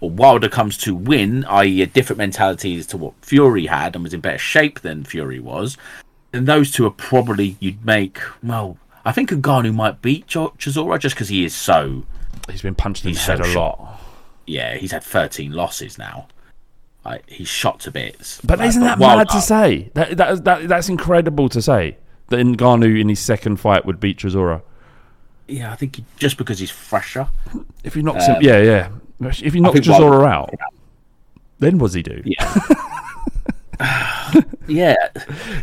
or 0.00 0.10
Wilder 0.10 0.48
comes 0.48 0.78
to 0.78 0.94
win, 0.94 1.44
i.e., 1.44 1.82
a 1.82 1.86
different 1.86 2.18
mentality 2.18 2.78
as 2.78 2.86
to 2.86 2.96
what 2.96 3.12
Fury 3.20 3.66
had 3.66 3.94
and 3.94 4.02
was 4.02 4.14
in 4.14 4.20
better 4.20 4.38
shape 4.38 4.80
than 4.80 5.04
Fury 5.04 5.38
was, 5.38 5.76
then 6.32 6.46
those 6.46 6.70
two 6.70 6.86
are 6.86 6.90
probably 6.90 7.56
you'd 7.60 7.84
make. 7.84 8.18
Well, 8.42 8.78
I 9.04 9.12
think 9.12 9.30
Ngannou 9.30 9.74
might 9.74 10.02
beat 10.02 10.26
Chisora 10.26 10.98
just 10.98 11.14
because 11.14 11.28
he 11.28 11.44
is 11.44 11.54
so. 11.54 12.04
He's 12.50 12.62
been 12.62 12.74
punched 12.74 13.04
in 13.04 13.12
the 13.12 13.18
head 13.18 13.40
a 13.40 13.44
shot. 13.44 13.80
lot. 13.80 14.00
Yeah, 14.46 14.76
he's 14.76 14.92
had 14.92 15.02
13 15.04 15.52
losses 15.52 15.96
now. 15.98 16.26
Like, 17.04 17.28
he's 17.30 17.48
shot 17.48 17.80
to 17.80 17.90
bits. 17.90 18.40
But 18.44 18.58
Like, 18.58 18.68
isn't 18.68 18.82
that 18.82 18.98
mad 18.98 19.28
to 19.30 19.40
say? 19.40 19.90
That, 19.94 20.16
that, 20.18 20.44
that 20.44 20.68
that's 20.68 20.88
incredible 20.88 21.48
to 21.48 21.62
say 21.62 21.96
that 22.28 22.36
Ngannou 22.36 23.00
in 23.00 23.08
his 23.08 23.20
second 23.20 23.56
fight 23.56 23.86
would 23.86 24.00
beat 24.00 24.18
Chisora. 24.18 24.62
Yeah, 25.48 25.72
I 25.72 25.76
think 25.76 25.96
he, 25.96 26.04
just 26.16 26.36
because 26.36 26.58
he's 26.58 26.70
fresher. 26.70 27.28
If 27.84 27.94
he 27.94 28.02
knocks 28.02 28.28
Um, 28.28 28.36
him, 28.36 28.42
yeah, 28.42 28.60
yeah. 28.60 28.88
If 29.42 29.54
he 29.54 29.60
knocks 29.60 29.80
Chisora 29.80 30.26
out, 30.28 30.50
then 31.58 31.78
what 31.78 31.88
does 31.88 31.94
he 31.94 32.02
do? 32.02 32.22
Yeah. 32.24 32.54
yeah. 34.68 34.94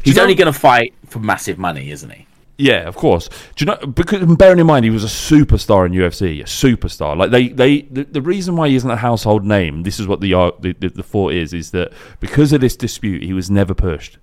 He's 0.03 0.17
only 0.17 0.35
going 0.35 0.51
to 0.51 0.57
fight 0.59 0.93
for 1.05 1.19
massive 1.19 1.57
money, 1.57 1.91
isn't 1.91 2.09
he? 2.09 2.26
Yeah, 2.57 2.87
of 2.87 2.95
course. 2.95 3.29
Do 3.55 3.63
you 3.63 3.65
know? 3.67 3.87
Because 3.87 4.25
bearing 4.35 4.57
in 4.59 4.65
mind 4.65 4.83
he 4.83 4.89
was 4.89 5.03
a 5.03 5.07
superstar 5.07 5.85
in 5.85 5.91
UFC, 5.91 6.39
a 6.41 6.45
superstar. 6.45 7.15
Like 7.15 7.29
they, 7.29 7.49
they, 7.49 7.81
the, 7.83 8.03
the 8.05 8.21
reason 8.21 8.55
why 8.55 8.67
he 8.69 8.75
isn't 8.75 8.89
a 8.89 8.95
household 8.97 9.45
name. 9.45 9.83
This 9.83 9.99
is 9.99 10.07
what 10.07 10.21
the 10.21 10.33
uh, 10.33 10.51
the, 10.59 10.73
the 10.73 10.89
the 10.89 11.03
thought 11.03 11.33
is: 11.33 11.53
is 11.53 11.69
that 11.71 11.93
because 12.19 12.53
of 12.53 12.61
this 12.61 12.75
dispute, 12.75 13.21
he 13.21 13.31
was 13.33 13.51
never 13.51 13.75
pushed. 13.75 14.17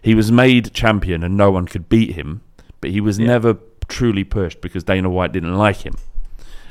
He 0.00 0.14
was 0.14 0.32
made 0.32 0.72
champion, 0.72 1.22
and 1.22 1.36
no 1.36 1.50
one 1.50 1.66
could 1.66 1.88
beat 1.90 2.12
him. 2.12 2.40
But 2.80 2.90
he 2.90 3.00
was 3.00 3.18
never 3.18 3.58
truly 3.86 4.24
pushed 4.24 4.60
because 4.62 4.82
Dana 4.84 5.10
White 5.10 5.32
didn't 5.32 5.54
like 5.56 5.82
him. 5.82 5.94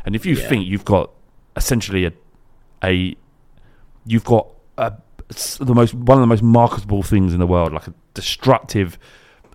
And 0.04 0.16
if 0.16 0.26
you 0.26 0.36
Yeah. 0.36 0.48
think 0.50 0.68
you've 0.68 0.84
got 0.84 1.12
essentially 1.56 2.06
a, 2.06 2.12
a, 2.84 3.16
you've 4.06 4.26
got 4.26 4.48
a, 4.80 4.94
the 5.60 5.76
most 5.76 5.94
one 5.94 6.18
of 6.18 6.22
the 6.22 6.28
most 6.28 6.42
marketable 6.44 7.04
things 7.04 7.34
in 7.34 7.40
the 7.40 7.46
world, 7.48 7.72
like 7.72 7.88
a 7.88 7.94
destructive 8.16 8.98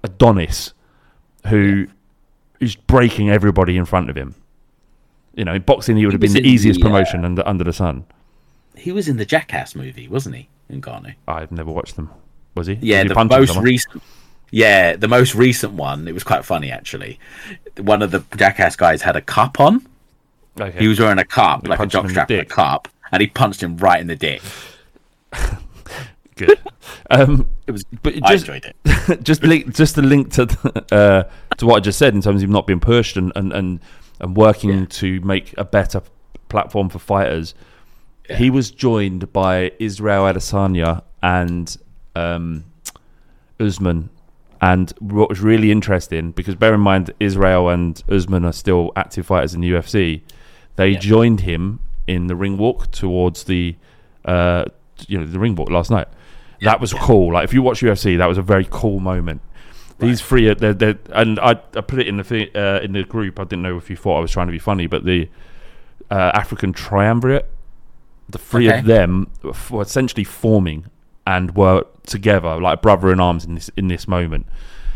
Adonis 0.05 0.72
who 1.47 1.86
is 2.61 2.76
breaking 2.76 3.30
everybody 3.30 3.76
in 3.76 3.84
front 3.84 4.11
of 4.11 4.16
him. 4.16 4.34
You 5.34 5.44
know, 5.44 5.55
in 5.55 5.62
boxing, 5.62 5.97
he 5.97 6.07
would 6.07 6.12
have 6.14 6.20
been 6.20 6.32
the 6.32 6.47
easiest 6.47 6.80
the, 6.80 6.86
uh, 6.86 6.88
promotion 6.88 7.24
under, 7.24 7.47
under 7.47 7.64
the 7.64 7.72
sun. 7.72 8.05
He 8.74 8.92
was 8.92 9.09
in 9.09 9.16
the 9.16 9.26
Jackass 9.26 9.74
movie, 9.74 10.09
wasn't 10.09 10.36
he? 10.36 10.49
In 10.68 10.80
Ngannou. 10.80 11.14
I've 11.28 11.53
never 11.53 11.70
watched 11.70 11.97
them. 11.97 12.11
Was 12.55 12.66
he? 12.66 12.74
Yeah, 12.80 13.03
Was 13.03 13.12
he 13.12 13.14
the 13.14 13.24
most 13.24 13.49
someone? 13.49 13.64
recent. 13.64 14.03
Yeah, 14.51 14.97
the 14.97 15.09
most 15.09 15.34
recent 15.34 15.72
one. 15.74 16.09
It 16.09 16.12
was 16.14 16.24
quite 16.24 16.44
funny 16.44 16.70
actually. 16.70 17.18
One 17.78 18.01
of 18.01 18.11
the 18.12 18.24
Jackass 18.36 18.76
guys 18.76 19.03
had 19.03 19.16
a 19.16 19.20
cup 19.20 19.61
on. 19.61 19.86
Okay. 20.59 20.78
He 20.78 20.88
was 20.88 20.99
wearing 20.99 21.18
a 21.18 21.24
cup, 21.24 21.62
He 21.62 21.68
like 21.68 21.78
a 21.78 21.82
punched 21.82 21.94
him 21.97 22.07
in 22.07 22.14
the 22.14 22.20
jockstrap, 22.20 22.40
a 22.40 22.44
cup, 22.47 22.88
and 23.12 23.20
he 23.20 23.26
punched 23.26 23.62
him 23.62 23.76
right 23.76 24.01
in 24.01 24.07
the 24.07 24.16
dick. 24.16 24.40
Good. 26.37 26.59
Um, 27.11 27.49
It 27.66 27.72
was. 27.72 27.84
but 28.03 28.14
I 28.22 28.32
just, 28.32 28.49
enjoyed 28.49 28.64
it. 28.64 29.22
just 29.22 29.43
link, 29.43 29.74
just 29.74 29.95
to 29.97 30.03
link 30.03 30.32
to 30.32 30.47
th- 30.47 30.93
uh, 30.93 31.24
to 31.57 31.66
what 31.66 31.76
I 31.76 31.80
just 31.80 31.99
said 31.99 32.14
in 32.14 32.20
terms 32.20 32.43
of 32.43 32.51
not 32.51 32.66
being 32.66 32.80
pushed 32.80 33.16
and 33.16 33.32
and 33.34 33.53
and, 33.53 33.80
and 34.20 34.37
working 34.37 34.87
to 34.87 35.20
make 35.20 35.55
a 35.59 35.64
better 35.64 36.03
platform 36.49 36.89
for 36.89 36.99
fighters. 36.99 37.55
He 38.28 38.51
was 38.51 38.70
joined 38.70 39.32
by 39.32 39.72
Israel 39.78 40.24
Adesanya 40.24 41.03
and 41.22 41.76
um, 42.14 42.64
Usman. 43.61 44.11
And 44.61 44.93
what 45.01 45.28
was 45.28 45.41
really 45.41 45.70
interesting, 45.70 46.32
because 46.32 46.55
bear 46.55 46.74
in 46.74 46.80
mind, 46.80 47.12
Israel 47.20 47.68
and 47.68 48.03
Usman 48.09 48.45
are 48.45 48.53
still 48.53 48.91
active 48.97 49.26
fighters 49.26 49.55
in 49.55 49.61
the 49.61 49.70
UFC. 49.70 50.22
They 50.76 50.97
joined 50.97 51.41
him 51.41 51.80
in 52.07 52.26
the 52.26 52.37
ring 52.37 52.57
walk 52.57 52.91
towards 52.91 53.45
the, 53.45 53.76
uh, 54.24 54.64
you 55.07 55.18
know, 55.18 55.26
the 55.26 55.39
ring 55.39 55.55
walk 55.55 55.70
last 55.70 55.91
night. 55.91 56.09
That 56.62 56.80
was 56.80 56.92
cool. 56.92 57.32
Like 57.34 57.44
if 57.44 57.52
you 57.54 57.62
watch 57.62 57.80
UFC, 57.80 58.18
that 58.18 58.26
was 58.26 58.38
a 58.38 58.42
very 58.42 58.66
cool 58.70 59.00
moment. 59.00 59.40
These 59.98 60.20
three, 60.20 60.46
are, 60.48 60.54
they're, 60.54 60.74
they're, 60.74 60.98
and 61.14 61.38
I, 61.40 61.52
I 61.74 61.80
put 61.80 61.98
it 61.98 62.07
in 62.07 62.18
the 62.18 62.50
uh, 62.54 62.84
in 62.84 62.92
the 62.92 63.02
group. 63.04 63.40
I 63.40 63.44
didn't 63.44 63.62
know 63.62 63.78
if 63.78 63.88
you 63.88 63.96
thought 63.96 64.18
I 64.18 64.20
was 64.20 64.30
trying 64.30 64.46
to 64.46 64.52
be 64.52 64.59
funny, 64.59 64.86
but 64.86 65.04
the 65.04 65.28
uh, 66.11 66.32
African 66.34 66.74
triumvirate, 66.74 67.48
the 68.28 68.36
three 68.38 68.68
Okay. 68.68 68.80
of 68.80 68.84
them 68.84 69.30
were 69.70 69.80
essentially 69.82 70.24
forming 70.24 70.86
and 71.26 71.57
were 71.57 71.84
together 72.07 72.61
like 72.61 72.82
brother 72.82 73.11
in 73.11 73.20
arms 73.20 73.44
in 73.46 73.54
this 73.54 73.70
in 73.76 73.88
this 73.88 74.07
moment. 74.07 74.46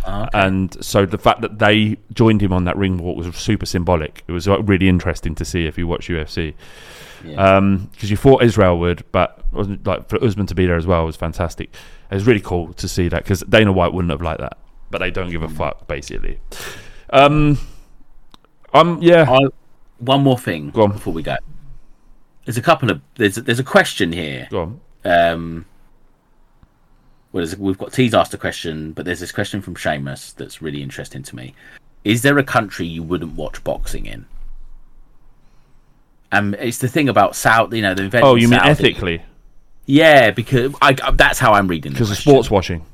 Ah, 0.07 0.29
And 0.33 0.83
so 0.85 1.05
the 1.07 1.19
fact 1.19 1.41
that 1.43 1.59
they 1.59 1.99
joined 2.15 2.43
him 2.43 2.53
on 2.53 2.65
that 2.65 2.77
ring 2.77 2.99
walk 2.99 3.17
was 3.17 3.35
super 3.37 3.67
symbolic. 3.67 4.25
It 4.27 4.33
was 4.33 4.49
like, 4.49 4.61
really 4.65 4.89
interesting 4.89 5.35
to 5.37 5.45
see 5.45 5.67
if 5.67 5.77
you 5.77 5.87
watch 5.87 6.09
UFC. 6.09 6.55
Because 7.23 8.11
you 8.11 8.17
thought 8.17 8.43
Israel 8.43 8.79
would, 8.79 9.05
but 9.13 9.45
wasn't 9.53 9.87
like 9.87 10.09
for 10.09 10.23
Usman 10.25 10.47
to 10.47 10.55
be 10.55 10.67
there 10.67 10.77
as 10.77 10.87
well 10.87 11.05
was 11.05 11.17
fantastic. 11.17 11.71
It 12.11 12.15
was 12.15 12.27
really 12.27 12.41
cool 12.41 12.73
to 12.75 12.89
see 12.89 13.09
that 13.09 13.25
because 13.25 13.41
Dana 13.43 13.73
White 13.73 13.93
wouldn't 13.93 14.11
have 14.11 14.23
liked 14.23 14.41
that, 14.41 14.57
but 14.91 14.99
they 14.99 15.11
don't 15.11 15.31
give 15.31 15.43
a 15.43 15.49
fuck 15.49 15.87
basically. 15.87 16.41
Um, 17.11 17.59
um, 18.73 18.99
yeah, 19.03 19.31
I 19.31 19.41
one 19.99 20.23
more 20.23 20.39
thing 20.39 20.71
before 20.71 21.13
we 21.13 21.23
go. 21.23 21.37
There's 22.47 22.57
a 22.57 22.63
couple 22.63 22.91
of 22.91 23.03
there's 23.17 23.35
there's 23.37 23.59
a 23.59 23.65
question 23.65 24.13
here. 24.13 24.49
Go 24.51 24.63
on. 24.63 24.81
Um, 25.05 25.67
well, 27.33 27.47
we've 27.59 27.79
got 27.79 27.93
T's 27.93 28.15
asked 28.15 28.35
a 28.35 28.39
question, 28.39 28.93
but 28.93 29.05
there's 29.05 29.21
this 29.21 29.33
question 29.33 29.61
from 29.63 29.75
Seamus 29.77 30.35
that's 30.35 30.61
really 30.61 30.83
interesting 30.83 31.23
to 31.25 31.37
me. 31.37 31.55
Is 32.05 32.23
there 32.23 32.39
a 32.39 32.45
country 32.45 32.87
you 32.87 33.03
wouldn't 33.03 33.35
watch 33.35 33.63
boxing 33.63 34.07
in? 34.07 34.27
And 36.33 36.55
it's 36.55 36.79
the 36.79 36.89
thing 36.89 37.09
about 37.09 37.35
Saudi, 37.35 37.79
you 37.79 37.83
know, 37.83 37.95
the 37.95 38.05
event. 38.05 38.25
Oh, 38.25 38.37
you 38.37 38.49
mean 38.49 38.61
ethically? 38.61 39.23
Yeah, 39.87 40.31
because 40.31 40.73
I, 40.81 40.93
that's 41.13 41.39
how 41.39 41.53
I'm 41.55 41.67
reading. 41.67 41.93
Because 41.93 42.11
of 42.11 42.17
sports 42.17 42.51
watching. 42.51 42.85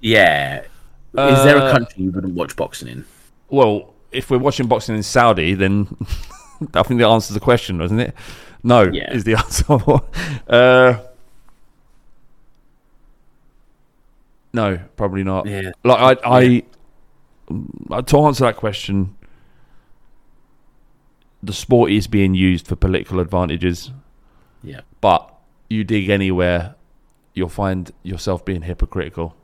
Yeah. 0.00 0.60
Is 0.60 1.44
there 1.44 1.56
a 1.56 1.64
Uh, 1.64 1.72
country 1.72 2.04
you 2.04 2.10
wouldn't 2.10 2.34
watch 2.34 2.56
boxing 2.56 2.88
in? 2.88 3.04
Well, 3.50 3.94
if 4.12 4.30
we're 4.30 4.38
watching 4.38 4.66
boxing 4.66 4.96
in 4.96 5.02
Saudi, 5.02 5.54
then 5.54 5.86
I 6.74 6.82
think 6.82 7.00
that 7.00 7.08
answers 7.08 7.34
the 7.34 7.40
question, 7.40 7.78
doesn't 7.78 8.00
it? 8.00 8.14
No, 8.62 8.82
Yeah. 8.90 9.12
is 9.12 9.24
the 9.24 9.34
answer. 9.38 9.64
uh, 10.48 11.02
no, 14.56 14.80
probably 14.96 15.22
not. 15.22 15.46
Yeah. 15.46 15.70
Like 15.84 16.18
I, 16.24 16.38
I, 16.38 16.62
mm, 17.50 18.06
to 18.06 18.18
answer 18.20 18.44
that 18.44 18.56
question, 18.56 19.14
the 21.42 21.52
sport 21.52 21.90
is 21.92 22.06
being 22.06 22.34
used 22.34 22.66
for 22.66 22.74
political 22.74 23.20
advantages. 23.20 23.92
Yeah. 24.64 24.80
But 25.00 25.32
you 25.68 25.84
dig 25.84 26.08
anywhere, 26.08 26.74
you'll 27.34 27.48
find 27.48 27.92
yourself 28.02 28.44
being 28.44 28.62
hypocritical. 28.62 29.36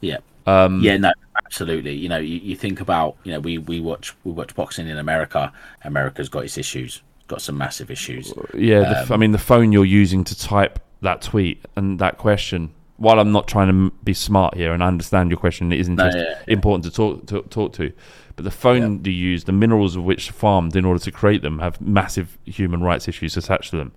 Yeah. 0.00 0.18
Um, 0.46 0.80
yeah, 0.80 0.96
no, 0.96 1.12
absolutely. 1.44 1.94
You 1.94 2.08
know, 2.08 2.18
you, 2.18 2.38
you 2.38 2.56
think 2.56 2.80
about, 2.80 3.16
you 3.24 3.32
know, 3.32 3.40
we, 3.40 3.58
we 3.58 3.80
watch 3.80 4.14
we 4.24 4.32
watch 4.32 4.54
boxing 4.54 4.88
in 4.88 4.96
America. 4.96 5.52
America's 5.84 6.28
got 6.30 6.44
its 6.44 6.56
issues, 6.56 7.02
got 7.26 7.42
some 7.42 7.58
massive 7.58 7.90
issues. 7.90 8.32
Yeah, 8.54 8.80
the 8.80 8.98
f- 8.98 9.10
I 9.10 9.14
Um, 9.14 9.20
mean 9.20 9.32
the 9.32 9.38
phone 9.38 9.72
you're 9.72 9.84
using 9.84 10.24
to 10.24 10.38
type 10.38 10.78
that 11.02 11.20
tweet 11.20 11.62
and 11.76 11.98
that 11.98 12.16
question. 12.16 12.70
While 12.98 13.18
I'm 13.20 13.32
not 13.32 13.48
trying 13.48 13.68
to 13.68 13.96
be 14.04 14.12
smart 14.12 14.54
here 14.56 14.72
and 14.72 14.82
I 14.82 14.88
understand 14.88 15.30
your 15.30 15.38
question, 15.38 15.72
it 15.72 15.80
is 15.80 15.88
No, 15.88 16.04
interest- 16.04 16.18
yeah, 16.18 16.52
important 16.52 16.84
to 16.84 16.90
talk 16.90 17.26
to, 17.26 17.42
talk 17.48 17.72
to. 17.74 17.92
But 18.36 18.44
the 18.44 18.50
phone 18.50 19.02
you 19.04 19.10
use, 19.12 19.44
the 19.44 19.52
minerals 19.52 19.96
of 19.96 20.04
which 20.04 20.30
are 20.30 20.32
farmed 20.32 20.76
in 20.76 20.84
order 20.84 21.00
to 21.00 21.10
create 21.10 21.42
them, 21.42 21.58
have 21.60 21.80
massive 21.80 22.38
human 22.44 22.82
rights 22.82 23.08
issues 23.08 23.36
attached 23.36 23.70
to 23.70 23.76
them. 23.76 23.92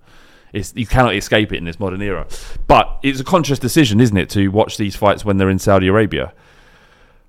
It's, 0.52 0.72
you 0.76 0.86
cannot 0.86 1.14
escape 1.14 1.52
it 1.52 1.56
in 1.56 1.64
this 1.64 1.78
modern 1.80 2.02
era. 2.02 2.26
But 2.66 2.98
it's 3.02 3.20
a 3.20 3.24
conscious 3.24 3.58
decision, 3.58 4.00
isn't 4.00 4.16
it, 4.16 4.28
to 4.30 4.48
watch 4.48 4.76
these 4.76 4.96
fights 4.96 5.24
when 5.24 5.36
they're 5.36 5.50
in 5.50 5.58
Saudi 5.58 5.86
Arabia? 5.88 6.32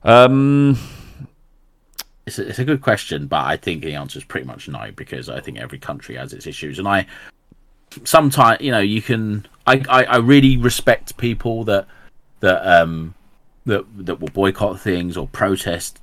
Um, 0.04 0.78
it's 2.26 2.38
a, 2.40 2.48
it's 2.50 2.60
a 2.60 2.66
good 2.66 2.82
question, 2.82 3.28
but 3.28 3.46
I 3.46 3.58
think 3.58 3.84
the 3.84 3.96
answer 3.96 4.18
is 4.20 4.26
pretty 4.26 4.46
much 4.46 4.68
no 4.68 4.92
because 4.96 5.30
I 5.30 5.40
think 5.40 5.58
every 5.58 5.80
country 5.80 6.16
has 6.16 6.34
its 6.34 6.48
issues, 6.48 6.80
and 6.80 6.88
I 6.88 7.06
sometimes 8.04 8.62
you 8.62 8.72
know 8.72 8.80
you 8.80 9.02
can 9.02 9.46
I, 9.66 9.84
I, 9.90 10.04
I 10.04 10.18
really 10.18 10.58
respect 10.58 11.18
people 11.18 11.64
that 11.66 11.88
that 12.40 12.66
um 12.66 13.14
that 13.66 13.86
that 14.06 14.20
will 14.20 14.30
boycott 14.30 14.80
things 14.80 15.18
or 15.18 15.28
protest 15.28 16.02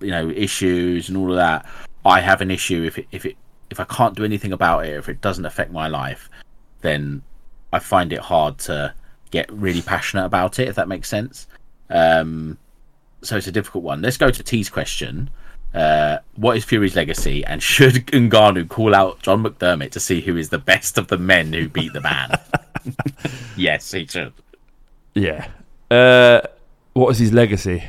you 0.00 0.10
know 0.10 0.30
issues 0.30 1.08
and 1.08 1.16
all 1.16 1.30
of 1.30 1.36
that. 1.36 1.66
I 2.04 2.20
have 2.20 2.40
an 2.40 2.50
issue 2.50 2.84
if 2.84 2.98
it, 2.98 3.06
if 3.12 3.24
it 3.24 3.36
if 3.70 3.78
I 3.80 3.84
can't 3.84 4.16
do 4.16 4.24
anything 4.24 4.52
about 4.52 4.86
it 4.86 4.96
if 4.96 5.08
it 5.08 5.20
doesn't 5.20 5.44
affect 5.44 5.72
my 5.72 5.88
life, 5.88 6.28
then 6.80 7.22
I 7.72 7.78
find 7.78 8.12
it 8.12 8.20
hard 8.20 8.58
to 8.60 8.94
get 9.30 9.50
really 9.50 9.82
passionate 9.82 10.24
about 10.24 10.58
it 10.58 10.68
if 10.68 10.74
that 10.76 10.88
makes 10.88 11.08
sense. 11.08 11.46
Um, 11.88 12.58
so 13.22 13.36
it's 13.36 13.46
a 13.46 13.52
difficult 13.52 13.84
one. 13.84 14.02
Let's 14.02 14.16
go 14.16 14.30
to 14.30 14.42
T's 14.42 14.68
question. 14.68 15.30
Uh, 15.74 16.18
what 16.36 16.56
is 16.56 16.64
Fury's 16.64 16.94
legacy, 16.96 17.44
and 17.44 17.62
should 17.62 17.94
Ngannou 18.08 18.68
call 18.68 18.94
out 18.94 19.20
John 19.22 19.42
McDermott 19.42 19.90
to 19.92 20.00
see 20.00 20.20
who 20.20 20.36
is 20.36 20.50
the 20.50 20.58
best 20.58 20.98
of 20.98 21.08
the 21.08 21.16
men 21.18 21.52
who 21.52 21.68
beat 21.68 21.92
the 21.92 22.00
man? 22.00 22.38
yes, 23.56 23.90
he 23.92 24.06
should. 24.06 24.32
yeah. 25.14 25.48
Uh, 25.90 26.40
what 26.94 27.10
is 27.10 27.18
his 27.18 27.32
legacy? 27.32 27.84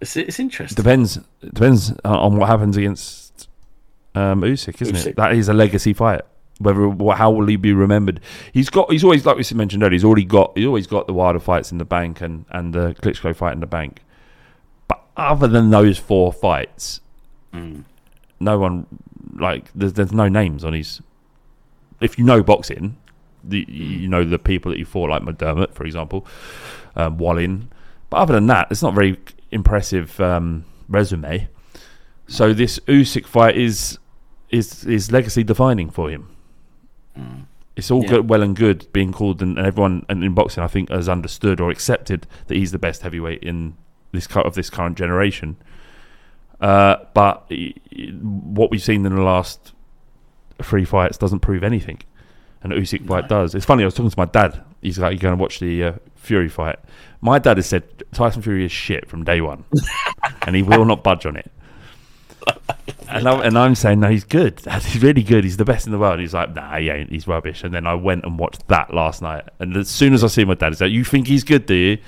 It's, 0.00 0.16
it's 0.16 0.38
interesting. 0.40 0.76
Depends. 0.76 1.18
Depends 1.40 1.92
on- 2.04 2.36
what 2.36 2.48
happens 2.48 2.76
against 2.76 3.48
um, 4.14 4.42
Usyk, 4.42 4.82
isn't 4.82 4.96
Usyk. 4.96 5.06
it? 5.06 5.16
That 5.16 5.34
is 5.34 5.48
a 5.48 5.52
legacy 5.52 5.92
fight. 5.92 6.22
Whether 6.58 6.90
how 7.14 7.30
will 7.32 7.46
he 7.46 7.56
be 7.56 7.72
remembered? 7.72 8.20
He's 8.52 8.70
got. 8.70 8.90
He's 8.92 9.02
always 9.02 9.24
like 9.26 9.36
we 9.36 9.44
mentioned 9.56 9.82
earlier. 9.82 9.92
He's 9.94 10.04
already 10.04 10.24
got. 10.24 10.56
He's 10.56 10.66
always 10.66 10.86
got 10.86 11.06
the 11.08 11.12
Wilder 11.12 11.40
fights 11.40 11.72
in 11.72 11.78
the 11.78 11.84
bank 11.84 12.20
and 12.20 12.44
and 12.50 12.72
the 12.72 12.94
Klitschko 13.02 13.34
fight 13.34 13.52
in 13.54 13.60
the 13.60 13.66
bank. 13.66 14.00
Other 15.16 15.46
than 15.48 15.70
those 15.70 15.98
four 15.98 16.32
fights, 16.32 17.00
Mm. 17.52 17.84
no 18.40 18.58
one 18.58 18.86
like 19.36 19.70
there's 19.74 19.92
there's 19.92 20.12
no 20.12 20.28
names 20.28 20.64
on 20.64 20.72
his. 20.72 21.00
If 22.00 22.18
you 22.18 22.24
know 22.24 22.42
boxing, 22.42 22.96
the 23.44 23.64
you 23.68 24.08
know 24.08 24.24
the 24.24 24.38
people 24.38 24.70
that 24.72 24.78
you 24.78 24.84
fought 24.86 25.10
like 25.10 25.22
McDermott, 25.22 25.74
for 25.74 25.84
example, 25.84 26.26
um, 26.96 27.18
Wallin. 27.18 27.70
But 28.10 28.16
other 28.18 28.34
than 28.34 28.46
that, 28.48 28.68
it's 28.70 28.82
not 28.82 28.94
very 28.94 29.18
impressive 29.50 30.18
um, 30.20 30.64
resume. 30.88 31.48
So 32.26 32.52
this 32.54 32.78
Usyk 32.80 33.26
fight 33.26 33.56
is 33.56 33.98
is 34.48 34.84
is 34.86 35.12
legacy 35.12 35.44
defining 35.44 35.90
for 35.90 36.08
him. 36.10 36.28
It's 37.76 37.90
all 37.90 38.02
Yeah. 38.02 38.08
good, 38.10 38.28
well 38.30 38.42
and 38.42 38.54
good 38.56 38.86
being 38.92 39.12
called, 39.12 39.40
and, 39.42 39.56
and 39.58 39.66
everyone 39.66 40.04
and 40.08 40.22
in 40.24 40.34
boxing, 40.34 40.62
I 40.62 40.66
think, 40.68 40.90
has 40.90 41.08
understood 41.08 41.60
or 41.60 41.70
accepted 41.70 42.26
that 42.46 42.56
he's 42.56 42.70
the 42.72 42.78
best 42.78 43.02
heavyweight 43.02 43.42
in 43.42 43.74
this 44.12 44.26
of 44.36 44.54
this 44.54 44.70
current 44.70 44.96
generation. 44.96 45.56
Uh, 46.60 46.96
but 47.12 47.50
what 48.20 48.70
we've 48.70 48.82
seen 48.82 49.04
in 49.04 49.14
the 49.14 49.22
last 49.22 49.72
three 50.62 50.84
fights 50.84 51.18
doesn't 51.18 51.40
prove 51.40 51.64
anything, 51.64 52.00
and 52.62 52.72
Usyk 52.72 53.06
fight 53.06 53.28
does. 53.28 53.54
It's 53.54 53.66
funny. 53.66 53.82
I 53.82 53.86
was 53.86 53.94
talking 53.94 54.10
to 54.10 54.18
my 54.18 54.26
dad. 54.26 54.62
He's 54.80 54.98
like, 54.98 55.12
"You're 55.12 55.22
going 55.22 55.36
to 55.36 55.42
watch 55.42 55.58
the 55.58 55.84
uh, 55.84 55.92
Fury 56.14 56.48
fight." 56.48 56.78
My 57.20 57.38
dad 57.38 57.56
has 57.56 57.66
said 57.66 57.84
Tyson 58.12 58.42
Fury 58.42 58.64
is 58.64 58.72
shit 58.72 59.08
from 59.08 59.24
day 59.24 59.40
one, 59.40 59.64
and 60.42 60.54
he 60.54 60.62
will 60.62 60.84
not 60.84 61.02
budge 61.02 61.26
on 61.26 61.36
it. 61.36 61.50
And 63.08 63.28
I'm, 63.28 63.40
and 63.40 63.58
I'm 63.58 63.74
saying, 63.74 64.00
no, 64.00 64.08
he's 64.08 64.24
good. 64.24 64.60
He's 64.64 65.02
really 65.02 65.22
good. 65.22 65.44
He's 65.44 65.58
the 65.58 65.66
best 65.66 65.86
in 65.86 65.92
the 65.92 65.98
world. 65.98 66.18
He's 66.18 66.32
like, 66.32 66.54
nah, 66.54 66.78
he 66.78 66.88
ain't. 66.88 67.10
He's 67.10 67.28
rubbish. 67.28 67.62
And 67.62 67.74
then 67.74 67.86
I 67.86 67.94
went 67.94 68.24
and 68.24 68.38
watched 68.38 68.66
that 68.68 68.94
last 68.94 69.20
night. 69.20 69.44
And 69.58 69.76
as 69.76 69.90
soon 69.90 70.14
as 70.14 70.24
I 70.24 70.28
see 70.28 70.44
my 70.46 70.54
dad, 70.54 70.70
he's 70.70 70.80
like, 70.80 70.92
you 70.92 71.04
think 71.04 71.26
he's 71.26 71.44
good, 71.44 71.66
do 71.66 71.74
you? 71.74 71.98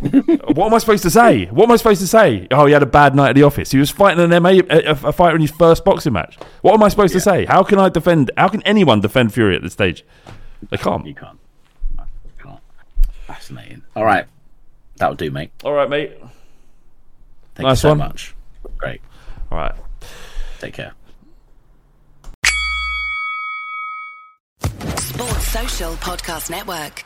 What 0.00 0.66
am 0.66 0.74
I 0.74 0.78
supposed 0.78 1.02
to 1.02 1.10
say? 1.10 1.46
What 1.46 1.64
am 1.64 1.72
I 1.72 1.76
supposed 1.76 2.00
to 2.00 2.06
say? 2.06 2.46
Oh, 2.50 2.66
he 2.66 2.72
had 2.72 2.82
a 2.82 2.86
bad 2.86 3.14
night 3.16 3.30
at 3.30 3.34
the 3.34 3.42
office. 3.42 3.70
He 3.72 3.78
was 3.78 3.90
fighting 3.90 4.22
an 4.32 4.42
MA, 4.42 4.50
a, 4.70 4.90
a 4.90 5.12
fighter 5.12 5.34
in 5.34 5.40
his 5.42 5.50
first 5.50 5.84
boxing 5.84 6.12
match. 6.12 6.36
What 6.62 6.74
am 6.74 6.82
I 6.82 6.88
supposed 6.88 7.12
to 7.14 7.20
say? 7.20 7.44
How 7.46 7.62
can 7.64 7.78
I 7.78 7.88
defend? 7.88 8.30
How 8.36 8.48
can 8.48 8.62
anyone 8.62 9.00
defend 9.00 9.34
Fury 9.34 9.56
at 9.56 9.62
this 9.62 9.72
stage? 9.72 10.04
They 10.70 10.76
can't. 10.76 11.04
You 11.06 11.14
can't. 11.14 11.38
can't. 12.40 12.60
Fascinating. 13.26 13.82
All 13.96 14.04
right, 14.04 14.26
that'll 14.96 15.16
do, 15.16 15.30
mate. 15.30 15.50
All 15.64 15.72
right, 15.72 15.88
mate. 15.90 16.12
Thank 17.56 17.66
Nice 17.66 17.78
you 17.78 17.82
so 17.82 17.88
one. 17.90 17.98
much. 17.98 18.34
Great. 18.76 19.00
All 19.50 19.58
right. 19.58 19.74
Take 20.60 20.74
care. 20.74 20.92
Sports 24.96 25.48
Social 25.48 25.92
Podcast 25.94 26.50
Network. 26.50 27.04